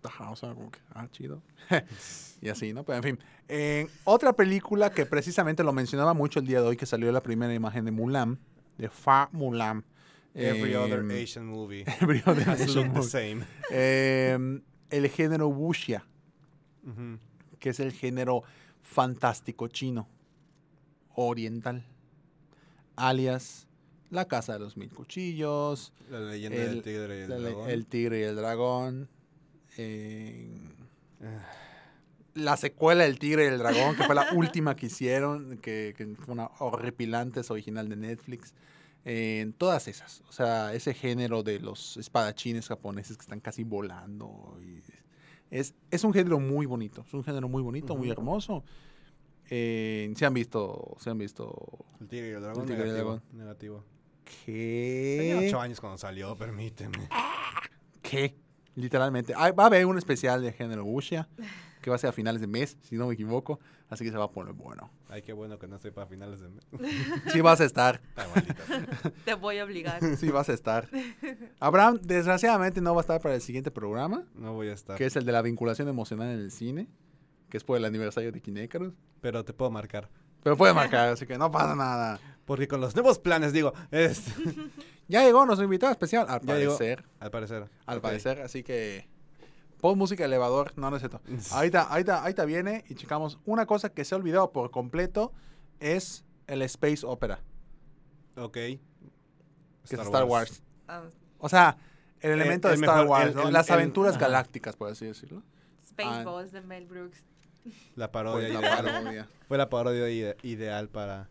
Ajá, 0.03 0.31
o 0.31 0.37
sea, 0.37 0.55
como 0.55 0.71
que. 0.71 0.79
Ah, 0.94 1.09
chido. 1.11 1.42
y 2.40 2.49
así, 2.49 2.73
¿no? 2.73 2.85
Pero 2.85 2.97
en 2.99 3.03
fin. 3.03 3.18
En 3.49 3.88
otra 4.05 4.33
película 4.33 4.90
que 4.90 5.07
precisamente 5.07 5.64
lo 5.64 5.73
mencionaba 5.73 6.14
mucho 6.14 6.40
el 6.40 6.47
día 6.47 6.61
de 6.61 6.68
hoy, 6.68 6.77
que 6.77 6.87
salió 6.87 7.11
la 7.12 7.23
primera 7.23 7.53
imagen 7.53 7.85
de 7.85 7.90
Mulan, 7.90 8.38
de 8.79 8.88
Fa 8.88 9.29
Mulan. 9.33 9.85
Every 10.35 10.75
other 10.77 11.01
Em, 11.01 11.11
Asian 11.11 11.47
movie 11.47 11.85
Every 12.01 12.23
other 12.25 12.49
Asian 12.49 12.68
looked 12.68 12.92
the 12.92 12.99
movie. 12.99 13.09
same. 13.09 13.44
Em, 13.71 14.62
el 14.90 15.09
género 15.09 15.49
wuxia, 15.49 16.07
que 17.59 17.71
es 17.71 17.81
el 17.81 17.92
género 17.92 18.44
fantástico 18.83 19.68
chino, 19.68 20.07
oriental, 21.16 21.85
alias 22.99 23.67
La 24.11 24.27
Casa 24.27 24.55
de 24.55 24.59
los 24.61 24.77
Mil 24.77 24.91
Cuchillos, 24.91 25.93
La 26.11 26.21
leyenda 26.21 26.59
El- 26.59 26.69
del 26.71 26.83
tigre 26.83 27.19
y 27.19 27.23
el 27.23 27.29
dragón. 27.29 27.71
El 27.71 27.87
Tigre 27.87 28.21
y 28.21 28.23
el 28.23 28.37
Dragón, 28.37 29.09
en- 29.77 30.77
Ah, 31.23 31.47
la 32.35 32.57
secuela 32.57 33.03
del 33.05 33.19
Tigre 33.19 33.45
y 33.45 33.47
el 33.49 33.59
Dragón, 33.59 33.97
que 33.97 34.05
fue 34.05 34.15
la 34.15 34.29
última 34.35 34.77
que 34.77 34.87
hicieron, 34.87 35.59
que, 35.59 35.93
que 35.97 36.07
fue 36.25 36.33
una 36.35 36.51
horripilante, 36.61 37.41
es 37.41 37.51
original 37.51 37.89
de 37.89 37.97
Netflix. 37.97 38.55
En 39.05 39.53
todas 39.53 39.89
esas, 39.89 40.23
o 40.29 40.33
sea, 40.33 40.75
ese 40.75 40.95
género 40.95 41.43
de 41.43 41.59
los 41.61 41.97
espadachines 41.97 42.69
japoneses 42.69 43.17
que 43.17 43.23
están 43.23 43.41
casi 43.41 43.65
volando. 43.65 44.57
y 44.63 44.81
es, 45.51 45.75
es 45.91 46.05
un 46.05 46.13
género 46.13 46.39
muy 46.39 46.67
bonito, 46.67 47.05
es 47.07 47.15
un 47.15 47.25
género 47.25 47.49
muy 47.49 47.63
bonito, 47.63 47.97
muy 47.97 48.11
hermoso. 48.11 48.63
Eh, 49.51 50.13
se 50.17 50.27
han 50.27 50.35
visto, 50.35 50.97
se 51.01 51.11
han 51.11 51.19
visto. 51.19 51.87
El 52.01 52.09
tigre 52.09 52.29
y 52.29 52.33
el 52.33 52.43
dragón. 52.43 52.63
El 52.63 52.69
tigre 52.69 52.87
y 52.87 52.89
el 52.91 52.95
negativo. 52.97 53.11
dragón. 53.15 53.39
negativo. 53.39 53.85
Tenía 54.45 55.41
¿Qué? 55.41 55.47
ocho 55.49 55.61
años 55.61 55.81
cuando 55.81 55.99
salió, 55.99 56.37
permíteme. 56.37 57.09
¿Qué? 58.03 58.37
Literalmente. 58.75 59.35
Va 59.35 59.65
a 59.65 59.67
haber 59.67 59.87
un 59.87 59.99
especial 59.99 60.43
de 60.43 60.53
género 60.53 60.85
wuxia 60.85 61.29
que 61.83 61.91
va 61.91 61.97
a 61.97 61.99
ser 61.99 62.11
a 62.11 62.13
finales 62.13 62.41
de 62.41 62.47
mes, 62.47 62.77
si 62.83 62.97
no 62.97 63.07
me 63.07 63.15
equivoco. 63.15 63.59
Así 63.89 64.05
que 64.05 64.11
se 64.11 64.19
va 64.19 64.25
a 64.25 64.31
poner 64.31 64.53
bueno. 64.53 64.91
Ay, 65.09 65.23
qué 65.23 65.33
bueno 65.33 65.59
que 65.59 65.67
no 65.67 65.77
estoy 65.77 65.93
para 65.93 66.07
finales 66.07 66.41
de 66.41 66.49
mes. 66.51 66.63
Sí 67.33 67.41
vas 67.41 67.61
a 67.61 67.65
estar. 67.65 68.01
Te 69.25 69.33
voy 69.35 69.59
a 69.59 69.65
obligar. 69.65 69.99
Sí 70.19 70.31
vas 70.31 70.49
a 70.51 70.53
estar. 70.53 70.89
Abraham, 71.59 71.99
desgraciadamente 72.03 72.81
no 72.83 72.95
va 72.95 73.01
a 73.01 73.03
estar 73.03 73.21
para 73.21 73.35
el 73.35 73.41
siguiente 73.41 73.71
programa, 73.71 74.25
No 74.35 74.53
voy 74.53 74.69
a 74.69 74.75
estar. 74.75 74.97
que 74.99 75.07
es 75.07 75.17
el 75.17 75.25
de 75.25 75.33
la 75.33 75.41
vinculación 75.41 75.89
emocional 75.89 76.29
en 76.29 76.41
el 76.41 76.51
cine, 76.51 76.89
que 77.49 77.57
es 77.57 77.65
por 77.65 77.77
el 77.77 77.85
aniversario 77.85 78.33
de 78.33 78.41
Kinécaros. 78.41 78.93
Pero 79.21 79.45
te 79.45 79.53
puedo 79.53 79.71
marcar. 79.71 80.09
Pero 80.43 80.57
puede 80.57 80.73
marcar, 80.75 81.09
así 81.11 81.27
que 81.27 81.37
no 81.39 81.51
pasa 81.51 81.75
nada. 81.75 82.21
Porque 82.45 82.69
con 82.69 82.81
los 82.81 82.95
nuevos 82.95 83.19
planes, 83.19 83.53
digo, 83.53 83.73
es, 83.91 84.23
Ya 85.09 85.25
llegó 85.25 85.45
nuestro 85.47 85.65
invitado 85.65 85.91
especial, 85.93 86.27
al 86.29 86.41
Ya 86.43 86.57
llegó. 86.57 86.77
parecer. 86.77 87.05
al 87.19 87.31
parecer. 87.31 87.69
Al 87.87 88.01
parecer, 88.01 88.41
así 88.43 88.63
que 88.63 89.09
pon 89.81 89.97
música 89.99 90.25
elevador, 90.25 90.73
no, 90.77 90.91
no 90.91 90.97
es 90.97 91.01
cierto. 91.03 91.21
Ahorita, 91.53 91.83
ahorita, 91.83 92.23
ahorita 92.23 92.45
viene 92.45 92.85
y 92.89 92.95
checamos. 92.95 93.39
Una 93.47 93.65
cosa 93.67 93.89
que 93.89 94.05
se 94.05 94.15
ha 94.15 94.19
olvidado 94.19 94.53
por 94.53 94.71
completo 94.71 95.33
es 95.81 96.25
el 96.47 96.63
Space 96.63 97.05
Opera, 97.07 97.41
Ok. 98.37 98.53
que 98.53 98.81
es 99.91 99.93
Star 99.93 100.25
Wars. 100.25 100.63
Ah, 100.87 101.03
O 101.39 101.49
sea, 101.49 101.77
el 102.21 102.33
elemento 102.33 102.69
el 102.71 102.79
de 102.79 102.85
Star 102.87 102.97
mejor- 103.05 103.11
Wars, 103.11 103.29
el- 103.31 103.35
¿no? 103.37 103.47
el- 103.49 103.53
las 103.53 103.69
el- 103.69 103.75
aventuras 103.75 104.19
galácticas, 104.19 104.77
por 104.77 104.91
así 104.91 105.07
decirlo. 105.07 105.43
Spaceballs 105.89 106.53
de 106.53 106.61
Mel 106.61 106.87
Brooks. 106.87 107.25
La 107.97 108.11
parodia. 108.12 108.49
Pues 108.49 108.53
la 108.55 108.61
ideal. 108.61 108.85
parodia. 108.85 109.29
Fue 109.49 109.59
la 109.59 109.68
parodia 109.68 110.09
ide- 110.09 110.37
ideal 110.42 110.88
para... 110.88 111.29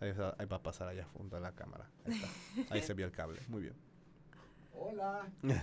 Ahí, 0.00 0.12
va- 0.12 0.34
ahí 0.38 0.46
va 0.46 0.56
a 0.56 0.62
pasar 0.62 0.88
allá 0.88 1.06
junto 1.14 1.36
a 1.36 1.40
la 1.40 1.52
cámara. 1.52 1.88
Ahí, 2.06 2.12
está. 2.58 2.74
Ahí 2.74 2.82
se 2.82 2.94
vio 2.94 3.06
el 3.06 3.12
cable. 3.12 3.40
Muy 3.48 3.62
bien. 3.62 3.74
Hola. 4.74 5.26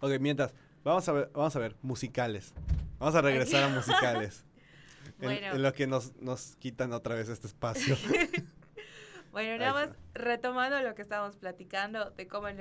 Ok, 0.00 0.12
mientras, 0.20 0.54
vamos 0.84 1.08
a 1.08 1.12
ver, 1.12 1.30
vamos 1.34 1.56
a 1.56 1.58
ver, 1.58 1.76
musicales. 1.82 2.52
Vamos 3.00 3.14
a 3.16 3.20
regresar 3.20 3.64
a 3.64 3.68
musicales. 3.68 4.44
En- 5.20 5.24
Bueno. 5.24 5.46
en, 5.56 5.62
lo 5.62 5.72
que 5.72 5.88
nos, 5.88 6.14
nos 6.20 6.54
quitan 6.56 6.92
otra 6.92 7.16
vez 7.16 7.28
este 7.28 7.48
espacio. 7.48 7.96
Bueno, 9.32 9.58
nada 9.58 9.72
más 9.72 9.96
retomando 10.14 10.80
lo 10.80 10.94
que 10.94 11.02
estábamos 11.02 11.36
platicando 11.36 12.10
de 12.10 12.26
cómo 12.26 12.48
el, 12.48 12.58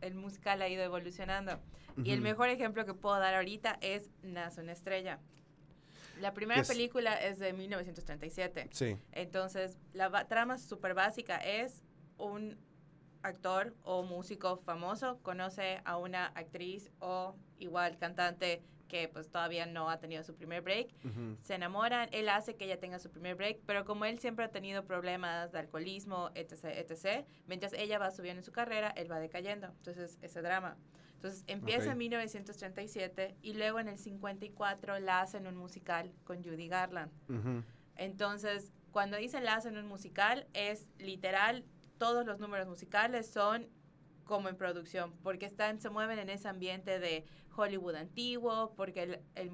el 0.00 0.14
musical 0.14 0.62
ha 0.62 0.68
ido 0.68 0.82
evolucionando. 0.82 1.60
Y 2.04 2.10
el 2.12 2.20
mejor 2.20 2.48
ejemplo 2.50 2.84
que 2.84 2.92
puedo 2.94 3.18
dar 3.18 3.34
ahorita 3.34 3.78
es 3.80 4.10
Nace 4.22 4.60
una 4.60 4.72
estrella. 4.72 5.18
La 6.20 6.32
primera 6.34 6.60
Es- 6.62 6.68
película 6.68 7.14
es 7.14 7.38
de 7.38 7.52
1937. 7.52 8.68
Sí. 8.72 8.96
Entonces, 9.12 9.78
la 9.92 10.26
trama 10.28 10.58
súper 10.58 10.94
básica 10.94 11.36
es 11.38 11.82
un 12.18 12.58
actor 13.22 13.74
o 13.82 14.02
músico 14.02 14.56
famoso 14.58 15.18
conoce 15.22 15.80
a 15.84 15.96
una 15.96 16.26
actriz 16.28 16.90
o 17.00 17.34
igual 17.58 17.98
cantante 17.98 18.62
que 18.86 19.08
pues 19.08 19.30
todavía 19.30 19.66
no 19.66 19.90
ha 19.90 19.98
tenido 19.98 20.22
su 20.22 20.34
primer 20.34 20.62
break 20.62 20.88
Ujú. 21.04 21.36
se 21.42 21.54
enamoran, 21.54 22.08
él 22.12 22.28
hace 22.28 22.56
que 22.56 22.64
ella 22.64 22.78
tenga 22.78 22.98
su 22.98 23.10
primer 23.10 23.34
break, 23.34 23.60
pero 23.66 23.84
como 23.84 24.04
él 24.04 24.18
siempre 24.18 24.44
ha 24.44 24.50
tenido 24.50 24.84
problemas 24.84 25.52
de 25.52 25.58
alcoholismo, 25.58 26.30
etc., 26.34 26.64
etc., 26.64 27.26
mientras 27.46 27.72
ella 27.72 27.98
va 27.98 28.10
subiendo 28.10 28.40
en 28.40 28.44
su 28.44 28.52
carrera, 28.52 28.90
él 28.96 29.10
va 29.10 29.18
decayendo. 29.18 29.68
Entonces, 29.68 30.18
ese 30.22 30.42
drama. 30.42 30.76
Entonces, 31.14 31.44
empieza 31.46 31.86
Ok. 31.86 31.92
en 31.92 31.98
1937 31.98 33.36
y 33.42 33.54
luego 33.54 33.78
en 33.80 33.88
el 33.88 33.98
54 33.98 34.98
la 35.00 35.20
hacen 35.20 35.46
un 35.46 35.56
musical 35.56 36.12
con 36.24 36.42
Judy 36.42 36.68
Garland. 36.68 37.10
Ujú. 37.28 37.62
Entonces, 37.96 38.72
cuando 38.92 39.16
dicen 39.16 39.44
la 39.44 39.54
hacen 39.54 39.76
un 39.76 39.86
musical, 39.86 40.46
es 40.52 40.88
literal, 40.98 41.64
todos 41.98 42.26
los 42.26 42.38
números 42.38 42.68
musicales 42.68 43.26
son 43.30 43.68
como 44.26 44.48
en 44.48 44.56
producción, 44.56 45.14
porque 45.22 45.46
están, 45.46 45.80
se 45.80 45.88
mueven 45.88 46.18
en 46.18 46.28
ese 46.28 46.48
ambiente 46.48 46.98
de 46.98 47.24
Hollywood 47.56 47.94
antiguo, 47.94 48.74
porque 48.76 49.04
el, 49.04 49.20
el 49.36 49.50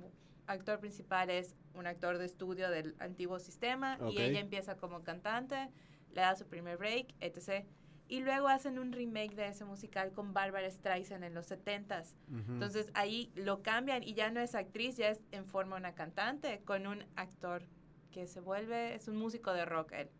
actor 0.46 0.80
principal 0.80 1.30
es 1.30 1.54
un 1.74 1.86
actor 1.86 2.18
de 2.18 2.24
estudio 2.24 2.70
del 2.70 2.96
antiguo 2.98 3.38
sistema 3.38 3.98
Ok. 4.00 4.12
y 4.12 4.22
ella 4.22 4.40
empieza 4.40 4.76
como 4.76 5.04
cantante, 5.04 5.68
le 6.12 6.20
da 6.22 6.34
su 6.34 6.46
primer 6.46 6.78
break, 6.78 7.14
etc. 7.20 7.64
Y 8.08 8.20
luego 8.20 8.48
hacen 8.48 8.78
un 8.78 8.92
remake 8.92 9.34
de 9.34 9.48
ese 9.48 9.64
musical 9.64 10.12
con 10.12 10.34
Barbara 10.34 10.70
Streisand 10.70 11.24
en 11.24 11.34
los 11.34 11.50
70s. 11.50 12.14
Ujú. 12.28 12.52
Entonces 12.52 12.90
ahí 12.94 13.30
lo 13.34 13.62
cambian 13.62 14.02
y 14.02 14.14
ya 14.14 14.30
no 14.30 14.40
es 14.40 14.54
actriz, 14.54 14.96
ya 14.96 15.10
es 15.10 15.22
en 15.30 15.46
forma 15.46 15.76
una 15.76 15.94
cantante 15.94 16.60
con 16.64 16.86
un 16.86 17.04
actor 17.16 17.62
que 18.10 18.26
se 18.26 18.40
vuelve, 18.40 18.94
es 18.94 19.08
un 19.08 19.16
músico 19.16 19.52
de 19.52 19.64
rock 19.64 19.92
él. 19.92 20.10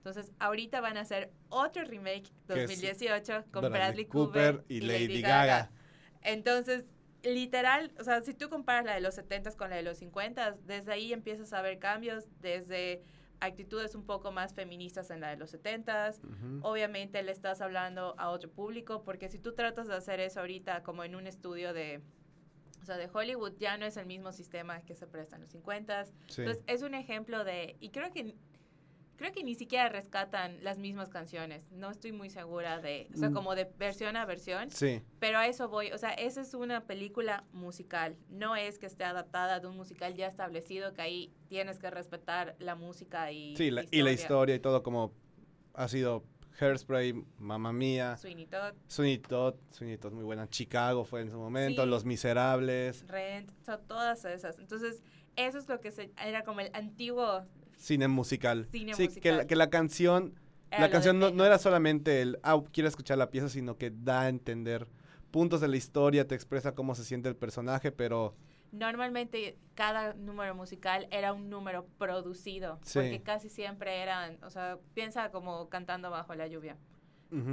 Entonces 0.00 0.32
ahorita 0.38 0.80
van 0.80 0.96
a 0.96 1.02
hacer 1.02 1.30
otro 1.50 1.84
remake 1.84 2.30
Que 2.46 2.64
es 2.64 2.70
2018 2.70 3.44
con 3.52 3.60
Bradley 3.60 3.70
Bradley, 3.70 4.06
Cooper 4.06 4.56
Cooper, 4.56 4.64
y 4.74 4.80
Lady 4.80 5.20
Gaga. 5.20 5.70
Entonces, 6.22 6.86
literal, 7.22 7.92
o 8.00 8.04
sea, 8.04 8.22
si 8.22 8.32
tú 8.32 8.48
comparas 8.48 8.86
la 8.86 8.94
de 8.94 9.02
los 9.02 9.18
70s 9.18 9.56
con 9.56 9.68
la 9.68 9.76
de 9.76 9.82
los 9.82 10.00
50s, 10.00 10.60
desde 10.64 10.92
ahí 10.92 11.12
empiezas 11.12 11.52
a 11.52 11.60
ver 11.60 11.78
cambios, 11.78 12.24
desde 12.40 13.02
actitudes 13.40 13.94
un 13.94 14.06
poco 14.06 14.32
más 14.32 14.54
feministas 14.54 15.10
en 15.10 15.20
la 15.20 15.28
de 15.28 15.36
los 15.36 15.52
70s. 15.52 16.18
Ujú. 16.24 16.66
Obviamente 16.66 17.22
le 17.22 17.32
estás 17.32 17.60
hablando 17.60 18.14
a 18.18 18.30
otro 18.30 18.50
público, 18.50 19.02
porque 19.02 19.28
si 19.28 19.38
tú 19.38 19.54
tratas 19.54 19.86
de 19.86 19.96
hacer 19.96 20.18
eso 20.20 20.40
ahorita 20.40 20.82
como 20.82 21.04
en 21.04 21.14
un 21.14 21.26
estudio 21.26 21.74
de, 21.74 22.00
o 22.80 22.86
sea, 22.86 22.96
de 22.96 23.08
Hollywood, 23.12 23.52
ya 23.58 23.76
no 23.76 23.84
es 23.84 23.98
el 23.98 24.06
mismo 24.06 24.32
sistema 24.32 24.80
que 24.80 24.94
se 24.94 25.06
presta 25.06 25.36
en 25.36 25.42
los 25.42 25.54
50s. 25.54 26.12
Sí. 26.28 26.42
Entonces, 26.42 26.64
es 26.66 26.82
un 26.82 26.94
ejemplo 26.94 27.44
de, 27.44 27.76
y 27.80 27.90
creo 27.90 28.10
que 28.12 28.34
creo 29.20 29.32
que 29.32 29.44
ni 29.44 29.54
siquiera 29.54 29.90
rescatan 29.90 30.64
las 30.64 30.78
mismas 30.78 31.10
canciones. 31.10 31.70
No 31.72 31.90
estoy 31.90 32.10
muy 32.10 32.30
segura 32.30 32.80
de, 32.80 33.06
o 33.14 33.18
sea, 33.18 33.28
Mm. 33.28 33.34
como 33.34 33.54
de 33.54 33.66
versión 33.78 34.16
a 34.16 34.24
versión, 34.24 34.70
Sí. 34.70 35.02
pero 35.18 35.36
a 35.38 35.46
eso 35.46 35.68
voy, 35.68 35.92
o 35.92 35.98
sea, 35.98 36.10
esa 36.14 36.40
es 36.40 36.54
una 36.54 36.86
película 36.86 37.44
musical, 37.52 38.16
no 38.30 38.56
es 38.56 38.78
que 38.78 38.86
esté 38.86 39.04
adaptada 39.04 39.60
de 39.60 39.66
un 39.66 39.76
musical 39.76 40.14
ya 40.14 40.26
establecido 40.26 40.94
que 40.94 41.02
ahí 41.02 41.34
tienes 41.48 41.78
que 41.78 41.90
respetar 41.90 42.56
la 42.60 42.76
música 42.76 43.30
y 43.30 43.54
Sí, 43.56 43.70
la- 43.70 43.84
y 43.90 44.00
la 44.00 44.10
historia 44.12 44.54
y 44.54 44.58
todo 44.58 44.82
como 44.82 45.12
ha 45.74 45.86
sido 45.88 46.24
Hairspray, 46.58 47.12
Mamma 47.38 47.74
Mía, 47.74 48.16
Sweeney 48.16 48.46
Todd, 48.46 48.72
Sweeney 48.88 49.18
Todd, 49.18 49.54
Sweeney 49.70 49.98
Todd 49.98 50.12
muy 50.12 50.24
buena, 50.24 50.48
Chicago 50.48 51.04
fue 51.04 51.20
en 51.20 51.30
su 51.30 51.36
momento, 51.38 51.84
Sí. 51.84 51.88
Los 51.90 52.06
Miserables, 52.06 53.06
Rent, 53.06 53.50
o 53.60 53.64
sea, 53.64 53.76
todas 53.78 54.24
esas. 54.24 54.58
Entonces, 54.58 55.02
eso 55.36 55.58
es 55.58 55.68
lo 55.68 55.78
que 55.80 55.90
se, 55.90 56.10
era 56.24 56.42
como 56.42 56.60
el 56.60 56.70
antiguo 56.74 57.44
cine 57.80 58.08
musical. 58.08 58.66
Cine 58.66 58.94
sí, 58.94 59.08
Que, 59.08 59.08
la, 59.08 59.12
musical. 59.12 59.46
que 59.46 59.56
la 59.56 59.70
canción, 59.70 60.34
Era 60.70 60.80
la 60.82 60.90
canción 60.90 61.18
no, 61.18 61.44
era 61.44 61.58
solamente 61.58 62.22
el, 62.22 62.38
ah, 62.42 62.60
quiero 62.72 62.88
escuchar 62.88 63.18
la 63.18 63.30
pieza, 63.30 63.48
sino 63.48 63.76
que 63.76 63.90
da 63.90 64.22
a 64.22 64.28
entender 64.28 64.86
puntos 65.30 65.60
de 65.60 65.68
la 65.68 65.76
historia, 65.76 66.26
te 66.26 66.34
expresa 66.34 66.74
cómo 66.74 66.94
se 66.94 67.04
siente 67.04 67.28
el 67.28 67.36
personaje, 67.36 67.90
pero 67.92 68.34
Normalmente 68.72 69.58
cada 69.74 70.14
número 70.14 70.54
musical 70.54 71.08
era 71.10 71.32
un 71.32 71.50
número 71.50 71.86
producido, 71.98 72.78
Sí. 72.84 73.00
porque 73.00 73.20
casi 73.20 73.48
siempre 73.48 74.00
eran, 74.00 74.38
o 74.44 74.50
sea, 74.50 74.78
piensa 74.94 75.30
como 75.32 75.68
cantando 75.68 76.08
bajo 76.10 76.34
la 76.36 76.46
lluvia, 76.46 76.76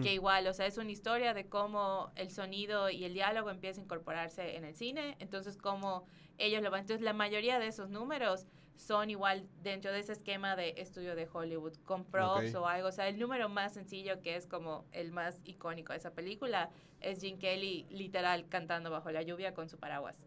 que 0.01 0.13
igual, 0.13 0.47
o 0.47 0.53
sea, 0.53 0.65
es 0.65 0.77
una 0.79 0.89
historia 0.91 1.33
de 1.35 1.45
cómo 1.47 2.11
el 2.15 2.29
sonido 2.31 2.89
y 2.89 3.03
el 3.03 3.13
diálogo 3.13 3.51
empieza 3.51 3.79
a 3.79 3.83
incorporarse 3.83 4.55
en 4.57 4.63
el 4.63 4.75
cine, 4.75 5.15
entonces 5.19 5.55
cómo 5.57 6.05
ellos 6.39 6.61
lo 6.63 6.69
van, 6.71 6.81
entonces 6.81 7.03
la 7.03 7.13
mayoría 7.13 7.57
de 7.59 7.67
esos 7.67 7.89
números 7.89 8.47
son 8.77 9.09
igual 9.09 9.45
dentro 9.63 9.91
de 9.91 9.99
ese 9.99 10.13
esquema 10.13 10.55
de 10.55 10.75
estudio 10.77 11.15
de 11.15 11.27
Hollywood, 11.31 11.73
con 11.83 12.05
props 12.05 12.55
Ok. 12.55 12.61
o 12.61 12.67
algo, 12.67 12.87
o 12.87 12.91
sea, 12.91 13.07
el 13.09 13.19
número 13.19 13.49
más 13.49 13.73
sencillo 13.73 14.21
que 14.21 14.35
es 14.35 14.47
como 14.47 14.85
el 14.93 15.11
más 15.11 15.41
icónico 15.43 15.91
de 15.93 15.99
esa 15.99 16.11
película 16.11 16.69
es 17.01 17.19
Gene 17.19 17.37
Kelly 17.39 17.85
literal 17.89 18.47
cantando 18.47 18.89
bajo 18.91 19.11
la 19.11 19.21
lluvia 19.23 19.53
con 19.53 19.67
su 19.67 19.77
paraguas. 19.77 20.23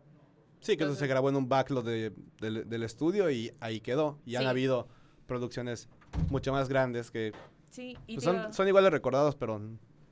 Sí, 0.61 0.77
que 0.77 0.85
eso 0.85 0.95
se 0.95 1.07
grabó 1.07 1.31
en 1.31 1.37
un 1.37 1.49
backlog 1.49 1.85
de- 1.85 2.13
del, 2.41 2.69
del 2.69 2.83
estudio 2.83 3.31
y 3.31 3.51
ahí 3.61 3.81
quedó. 3.81 4.19
Y 4.27 4.35
han 4.37 4.47
habido 4.47 4.89
producciones 5.27 5.89
mucho 6.29 6.53
más 6.53 6.69
grandes 6.69 7.11
que 7.11 7.33
Sí, 7.71 7.97
y 8.07 8.17
pues, 8.17 8.27
digo- 8.27 8.43
son, 8.43 8.53
son 8.53 8.69
igual 8.69 8.85
de 8.85 8.91
recordados, 8.91 9.37
pero 9.37 9.59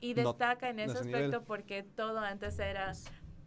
Y 0.01 0.13
no- 0.15 0.29
destaca 0.29 0.69
en 0.69 0.77
no 0.77 0.81
ese 0.83 0.91
ese 0.93 0.99
aspecto 1.01 1.27
nivel. 1.27 1.41
porque 1.45 1.83
todo 1.83 2.17
antes 2.19 2.57
era 2.57 2.93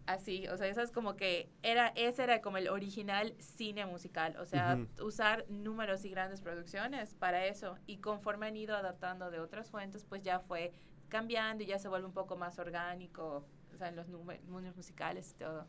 así, 0.07 0.47
o 0.49 0.57
sea, 0.57 0.67
eso 0.67 0.81
es 0.83 0.91
como 0.91 1.17
que 1.17 1.49
era 1.63 1.89
ese 1.97 2.23
era 2.25 2.41
como 2.41 2.57
el 2.59 2.69
original 2.69 3.35
cine 3.39 3.87
musical, 3.87 4.37
o 4.39 4.45
sea, 4.47 4.79
usar 5.03 5.45
números 5.49 6.05
y 6.05 6.11
grandes 6.11 6.41
producciones 6.41 7.15
para 7.15 7.47
eso 7.47 7.77
y 7.87 7.99
conforme 7.99 8.47
han 8.47 8.57
ido 8.57 8.75
adaptando 8.77 9.31
de 9.31 9.39
otras 9.41 9.71
fuentes, 9.71 10.05
pues 10.05 10.23
ya 10.23 10.41
fue 10.41 10.73
cambiando 11.09 11.63
y 11.63 11.67
ya 11.67 11.79
se 11.79 11.89
vuelve 11.89 12.07
un 12.07 12.15
poco 12.15 12.37
más 12.37 12.59
orgánico, 12.59 13.45
o 13.75 13.77
sea, 13.77 13.89
en 13.89 13.97
los 13.97 14.09
núme- 14.09 14.41
números 14.47 14.75
musicales 14.77 15.31
y 15.33 15.35
todo. 15.35 15.67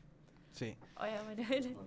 sí. 0.51 0.75
Oye, 0.97 1.11
Manuel. 1.25 1.77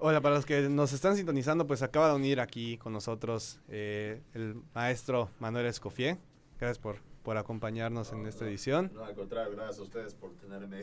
Hola, 0.00 0.20
para 0.20 0.36
los 0.36 0.46
que 0.46 0.68
nos 0.68 0.92
están 0.92 1.16
sintonizando, 1.16 1.66
pues 1.66 1.82
acaba 1.82 2.08
de 2.10 2.14
unir 2.14 2.38
aquí 2.40 2.78
con 2.78 2.92
nosotros 2.92 3.60
eh, 3.68 4.22
el 4.32 4.62
maestro 4.72 5.28
Manuel 5.40 5.66
Escofié. 5.66 6.18
Gracias 6.60 6.78
por, 6.78 7.00
por 7.24 7.36
acompañarnos 7.36 8.12
en 8.12 8.24
esta 8.26 8.44
edición. 8.46 8.92
No, 8.94 9.04
al 9.04 9.16
contrario, 9.16 9.50
gracias 9.56 9.80
a 9.80 9.82
ustedes 9.82 10.14
por 10.14 10.34
tenerme 10.36 10.82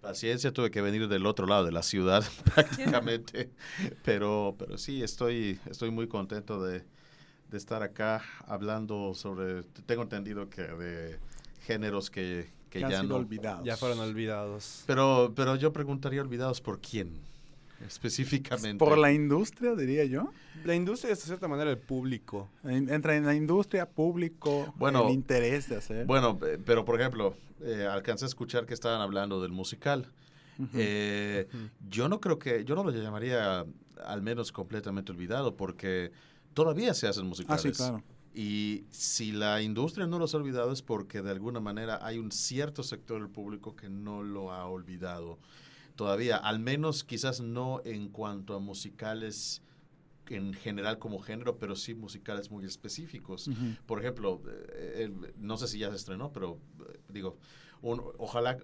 paciencia. 0.00 0.52
Tuve 0.52 0.70
que 0.70 0.80
venir 0.82 1.08
del 1.08 1.26
otro 1.26 1.46
lado 1.46 1.64
de 1.64 1.72
la 1.72 1.82
ciudad 1.82 2.24
prácticamente, 2.54 3.50
pero, 4.04 4.54
pero 4.58 4.78
sí, 4.78 5.02
estoy, 5.02 5.58
estoy 5.70 5.90
muy 5.90 6.08
contento 6.08 6.62
de, 6.62 6.84
de 7.50 7.56
estar 7.58 7.82
acá 7.82 8.22
hablando 8.46 9.14
sobre, 9.14 9.62
tengo 9.86 10.02
entendido 10.02 10.48
que 10.48 10.62
de 10.62 11.18
géneros 11.62 12.10
que, 12.10 12.48
que 12.70 12.78
Que 12.78 12.84
han 12.84 12.90
ya 12.90 13.00
sido 13.00 13.10
no... 13.10 13.16
olvidados. 13.16 13.64
Ya 13.64 13.76
fueron 13.76 13.98
olvidados. 14.00 14.84
Pero, 14.86 15.32
pero 15.34 15.56
yo 15.56 15.72
preguntaría 15.72 16.20
olvidados 16.22 16.60
por 16.60 16.80
quién, 16.80 17.20
específicamente. 17.86 18.78
Por 18.78 18.98
la 18.98 19.12
industria, 19.12 19.74
diría 19.74 20.04
yo. 20.04 20.30
La 20.64 20.74
industria 20.74 21.12
es 21.12 21.20
de 21.20 21.26
cierta 21.26 21.48
manera 21.48 21.70
el 21.70 21.78
público. 21.78 22.48
En- 22.64 22.88
Entra 22.92 23.16
en 23.16 23.24
la 23.26 23.34
industria, 23.34 23.88
público, 23.88 24.72
Bueno, 24.76 25.06
el 25.08 25.14
interés 25.14 25.68
de 25.68 25.76
hacer. 25.76 26.06
Bueno, 26.06 26.38
eh, 26.46 26.58
pero 26.64 26.84
por 26.84 27.00
ejemplo, 27.00 27.34
eh, 27.62 27.86
alcancé 27.90 28.24
a 28.24 28.28
escuchar 28.28 28.66
que 28.66 28.74
estaban 28.74 29.00
hablando 29.00 29.40
del 29.42 29.52
musical. 29.52 30.06
Eh, 30.74 31.48
yo 31.88 32.08
no 32.10 32.20
creo 32.20 32.38
que, 32.38 32.64
yo 32.66 32.74
no 32.74 32.84
lo 32.84 32.90
llamaría 32.90 33.64
al 34.04 34.22
menos 34.22 34.52
completamente 34.52 35.10
olvidado 35.10 35.56
porque 35.56 36.12
todavía 36.52 36.92
se 36.92 37.06
hacen 37.08 37.24
ah, 37.24 37.28
musicales. 37.28 37.62
sí, 37.62 37.72
claro. 37.72 38.02
Y 38.34 38.84
si 38.90 39.32
la 39.32 39.60
industria 39.62 40.06
no 40.06 40.18
los 40.18 40.34
ha 40.34 40.36
olvidado 40.36 40.70
es 40.72 40.82
porque 40.82 41.20
de 41.22 41.30
alguna 41.30 41.60
manera 41.60 41.98
hay 42.02 42.18
un 42.18 42.30
cierto 42.30 42.82
sector 42.82 43.20
del 43.20 43.30
público 43.30 43.74
que 43.74 43.88
no 43.88 44.22
lo 44.22 44.52
ha 44.52 44.66
olvidado 44.66 45.38
todavía. 46.04 46.38
Al 46.38 46.60
menos 46.60 47.04
quizás 47.04 47.42
no 47.42 47.82
en 47.84 48.08
cuanto 48.08 48.54
a 48.54 48.58
musicales 48.58 49.60
en 50.30 50.54
general 50.54 50.98
como 50.98 51.18
género, 51.18 51.58
pero 51.58 51.76
sí 51.76 51.94
musicales 51.94 52.50
muy 52.50 52.64
específicos. 52.64 53.50
Por 53.84 54.00
ejemplo, 54.00 54.40
eh, 54.72 55.10
no 55.36 55.58
sé 55.58 55.68
si 55.68 55.78
ya 55.78 55.90
se 55.90 55.96
estrenó, 55.96 56.32
pero 56.32 56.58
eh, 56.88 57.00
digo, 57.10 57.36
un- 57.82 58.02
ojalá, 58.16 58.56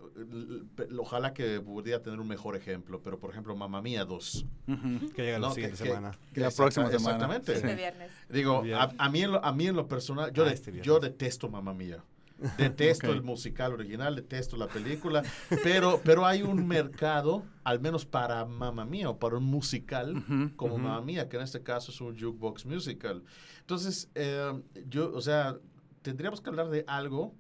ojalá 0.98 1.34
que 1.34 1.60
pudiera 1.60 2.00
tener 2.02 2.20
un 2.20 2.28
mejor 2.28 2.56
ejemplo, 2.56 3.02
pero 3.02 3.18
por 3.18 3.30
ejemplo, 3.30 3.54
Mamma 3.54 3.82
Mía 3.82 4.06
2. 4.06 4.46
Ujú. 4.68 5.12
Que 5.12 5.22
llega 5.24 5.38
la 5.38 5.50
siguiente 5.50 5.76
que- 5.76 5.82
que- 5.84 5.88
semana. 5.90 6.18
Que 6.32 6.40
la 6.40 6.46
Exacta- 6.48 6.62
próxima 6.62 6.86
semana. 6.90 7.16
Exactamente. 7.36 7.52
Este 7.54 7.74
viernes. 7.74 8.10
Digo, 8.30 8.62
a, 8.74 8.94
a 8.96 9.08
mí 9.10 9.20
en 9.22 9.32
lo, 9.32 9.44
a 9.44 9.52
mí 9.52 9.66
en 9.66 9.76
lo 9.76 9.86
personal, 9.88 10.32
yo, 10.32 10.44
Ah, 10.44 10.46
de- 10.48 10.54
este 10.54 10.80
yo 10.80 11.00
detesto 11.00 11.48
Mamma 11.50 11.74
Mía. 11.74 12.02
Detesto 12.58 13.08
Ok. 13.08 13.14
el 13.16 13.22
musical 13.22 13.72
original, 13.72 14.14
detesto 14.14 14.56
la 14.56 14.68
película, 14.68 15.22
pero, 15.62 16.00
pero 16.04 16.26
hay 16.26 16.42
un 16.42 16.66
mercado, 16.68 17.44
al 17.64 17.80
menos 17.80 18.04
para 18.04 18.44
Mamma 18.44 18.84
Mía 18.84 19.08
o 19.10 19.18
para 19.18 19.36
un 19.38 19.44
musical 19.44 20.22
como 20.56 20.74
ujú. 20.74 20.82
Mamma 20.84 21.00
Mía, 21.00 21.28
que 21.28 21.36
en 21.36 21.42
este 21.42 21.62
caso 21.62 21.90
es 21.90 22.00
un 22.00 22.18
jukebox 22.18 22.66
musical. 22.66 23.22
Entonces, 23.60 24.10
eh, 24.14 24.52
yo, 24.88 25.12
o 25.14 25.20
sea, 25.22 25.56
tendríamos 26.02 26.40
que 26.40 26.50
hablar 26.50 26.68
de 26.68 26.84
algo 26.86 27.34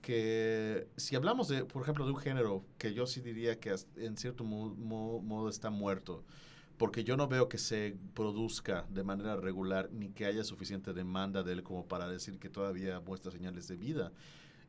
que, 0.00 0.88
si 0.96 1.14
hablamos 1.14 1.48
de, 1.48 1.64
por 1.64 1.82
ejemplo, 1.82 2.04
de 2.04 2.10
un 2.12 2.18
género 2.18 2.64
que 2.78 2.92
yo 2.92 3.06
sí 3.06 3.20
diría 3.20 3.60
que 3.60 3.74
en 3.96 4.16
cierto 4.16 4.44
mo- 4.44 4.74
mo- 4.74 5.20
modo 5.22 5.48
está 5.48 5.70
muerto, 5.70 6.24
porque 6.78 7.04
yo 7.04 7.16
no 7.16 7.28
veo 7.28 7.48
que 7.48 7.58
se 7.58 7.96
produzca 8.14 8.86
de 8.90 9.04
manera 9.04 9.36
regular 9.36 9.90
ni 9.92 10.10
que 10.10 10.26
haya 10.26 10.44
suficiente 10.44 10.92
demanda 10.92 11.42
de 11.42 11.52
él 11.52 11.62
como 11.62 11.86
para 11.86 12.08
decir 12.08 12.38
que 12.38 12.48
todavía 12.48 13.00
muestra 13.00 13.30
señales 13.30 13.68
de 13.68 13.76
vida. 13.76 14.12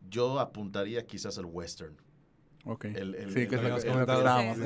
Yo 0.10 0.39
apuntaría 0.39 1.06
quizás 1.06 1.38
al 1.38 1.45
western. 1.45 1.95
Ok. 2.66 2.86
El- 2.86 3.16
el- 3.16 3.34
sí, 3.34 3.47
que 3.47 3.56
es 3.56 3.62
el- 3.62 3.70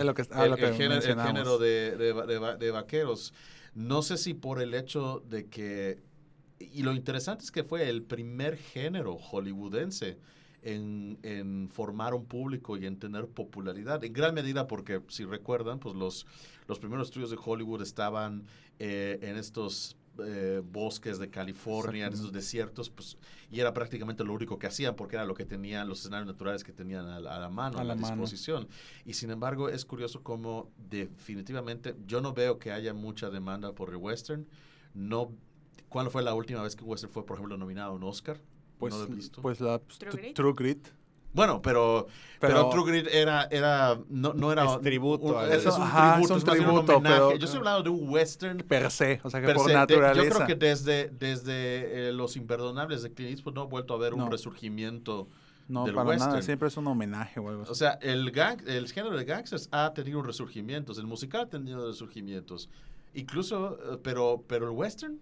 lo 0.05 0.15
que, 0.15 0.23
el- 0.23 0.25
es 0.31 0.49
lo 0.49 0.55
que 0.55 0.73
género, 0.73 1.57
de, 1.57 1.95
de 1.97 2.57
de 2.57 2.71
vaqueros. 2.71 3.33
No 3.73 4.01
sé 4.01 4.17
si 4.17 4.33
por 4.33 4.61
el 4.61 4.73
hecho 4.73 5.23
de 5.29 5.47
que... 5.47 6.01
Y 6.59 6.81
lo 6.81 6.93
interesante 6.93 7.43
es 7.43 7.51
que 7.51 7.63
fue 7.63 7.87
el 7.87 8.01
primer 8.03 8.57
género 8.57 9.17
hollywoodense 9.17 10.17
en, 10.63 11.19
en 11.21 11.69
formar 11.69 12.15
un 12.15 12.25
público 12.25 12.77
y 12.77 12.87
en 12.87 12.97
tener 12.97 13.27
popularidad. 13.27 14.03
En 14.03 14.11
gran 14.13 14.33
medida 14.33 14.65
porque, 14.67 15.01
si 15.07 15.23
recuerdan, 15.23 15.79
pues 15.79 15.93
los, 15.95 16.25
los 16.67 16.79
primeros 16.79 17.07
estudios 17.07 17.29
de 17.31 17.37
Hollywood 17.43 17.81
estaban 17.81 18.45
eh, 18.79 19.19
en 19.21 19.37
estos 19.37 19.95
eh, 20.19 20.61
bosques 20.63 21.19
de 21.19 21.29
California, 21.29 22.07
en 22.07 22.13
esos 22.13 22.31
desiertos, 22.33 22.89
pues, 22.89 23.17
y 23.51 23.59
era 23.59 23.71
prácticamente 23.73 24.23
lo 24.23 24.33
único 24.33 24.57
que 24.57 24.65
hacían 24.67 24.95
porque 24.95 25.15
era 25.15 25.25
lo 25.25 25.35
que 25.35 25.45
tenían, 25.45 25.87
los 25.87 25.99
escenarios 25.99 26.27
naturales 26.27 26.63
que 26.63 26.73
tenían 26.73 27.05
a 27.07 27.19
la, 27.19 27.35
a 27.35 27.39
la 27.39 27.49
mano, 27.49 27.77
A 27.77 27.81
a 27.81 27.83
la 27.83 27.95
mano. 27.95 28.23
disposición. 28.23 28.67
Y 29.05 29.13
sin 29.13 29.29
embargo, 29.29 29.69
es 29.69 29.85
curioso 29.85 30.23
cómo 30.23 30.71
definitivamente 30.89 31.95
yo 32.07 32.21
no 32.21 32.33
veo 32.33 32.57
que 32.59 32.71
haya 32.71 32.93
mucha 32.93 33.29
demanda 33.29 33.73
por 33.73 33.89
el 33.89 33.97
western. 33.97 34.47
No, 34.93 35.31
¿Cuándo 35.89 36.11
fue 36.11 36.21
la 36.23 36.33
última 36.33 36.61
vez 36.63 36.75
que 36.75 36.83
un 36.83 36.89
western 36.89 37.13
fue, 37.13 37.25
por 37.25 37.37
ejemplo, 37.37 37.55
nominado 37.57 37.91
a 37.91 37.95
un 37.95 38.03
Oscar? 38.03 38.41
Pues, 38.77 38.93
no 38.93 38.99
lo 39.05 39.11
he 39.11 39.15
visto. 39.15 39.41
pues 39.41 39.59
la 39.61 39.79
True 39.79 40.09
True 40.11 40.21
Grit. 40.21 40.35
True 40.35 40.53
Grit. 40.53 40.87
Bueno, 41.33 41.61
pero, 41.61 42.07
pero, 42.39 42.53
Pero- 42.53 42.69
True 42.69 42.91
Grit 42.91 43.07
era, 43.13 43.43
era, 43.51 43.97
no, 44.09 44.33
no 44.33 44.51
era... 44.51 44.65
Es 44.65 44.81
tributo 44.81 45.25
un- 45.25 45.45
es, 45.51 45.65
es 45.65 45.75
un 45.75 45.83
Ajá, 45.83 46.13
tributo, 46.15 46.37
es 46.37 46.43
un 46.59 46.67
homenaje. 46.69 47.01
pero- 47.03 47.35
Yo 47.35 47.45
estoy 47.45 47.57
hablando 47.59 47.83
de 47.83 47.89
un 47.89 48.09
western 48.09 48.57
Per 48.59 48.89
se, 48.91 49.19
o 49.23 49.29
sea 49.29 49.41
que 49.41 49.53
por 49.53 49.63
se. 49.65 49.69
De- 49.69 49.75
naturaleza. 49.75 50.23
yo 50.29 50.35
creo 50.35 50.47
que 50.47 50.55
desde, 50.55 51.09
desde 51.09 52.09
eh, 52.09 52.11
Los 52.13 52.35
Imperdonables 52.37 53.03
de 53.03 53.11
Clint 53.13 53.31
Eastwood 53.31 53.53
no 53.55 53.61
ha 53.61 53.65
vuelto 53.65 53.93
a 53.93 53.97
ver 53.97 54.15
No. 54.15 54.25
un 54.25 54.31
resurgimiento. 54.31 55.27
no, 55.67 55.83
del 55.85 55.93
para 55.95 56.05
nada, 56.11 56.25
western. 56.25 56.43
siempre 56.43 56.67
es 56.69 56.77
un 56.77 56.87
homenaje 56.87 57.39
o 57.39 57.49
algo 57.49 57.63
así. 57.63 57.71
O 57.71 57.75
sea, 57.75 57.99
el, 58.01 58.31
gang, 58.31 58.61
el 58.67 58.87
género 58.91 59.17
de 59.17 59.25
gangsters 59.25 59.67
ha 59.71 59.93
tenido 59.93 60.21
resurgimientos, 60.21 60.97
el 60.97 61.05
musical 61.07 61.41
ha 61.41 61.49
tenido 61.49 61.85
resurgimientos. 61.87 62.69
Incluso, 63.13 63.77
eh, 63.93 63.97
pero, 64.01 64.43
pero 64.47 64.65
el 64.65 64.71
western, 64.71 65.19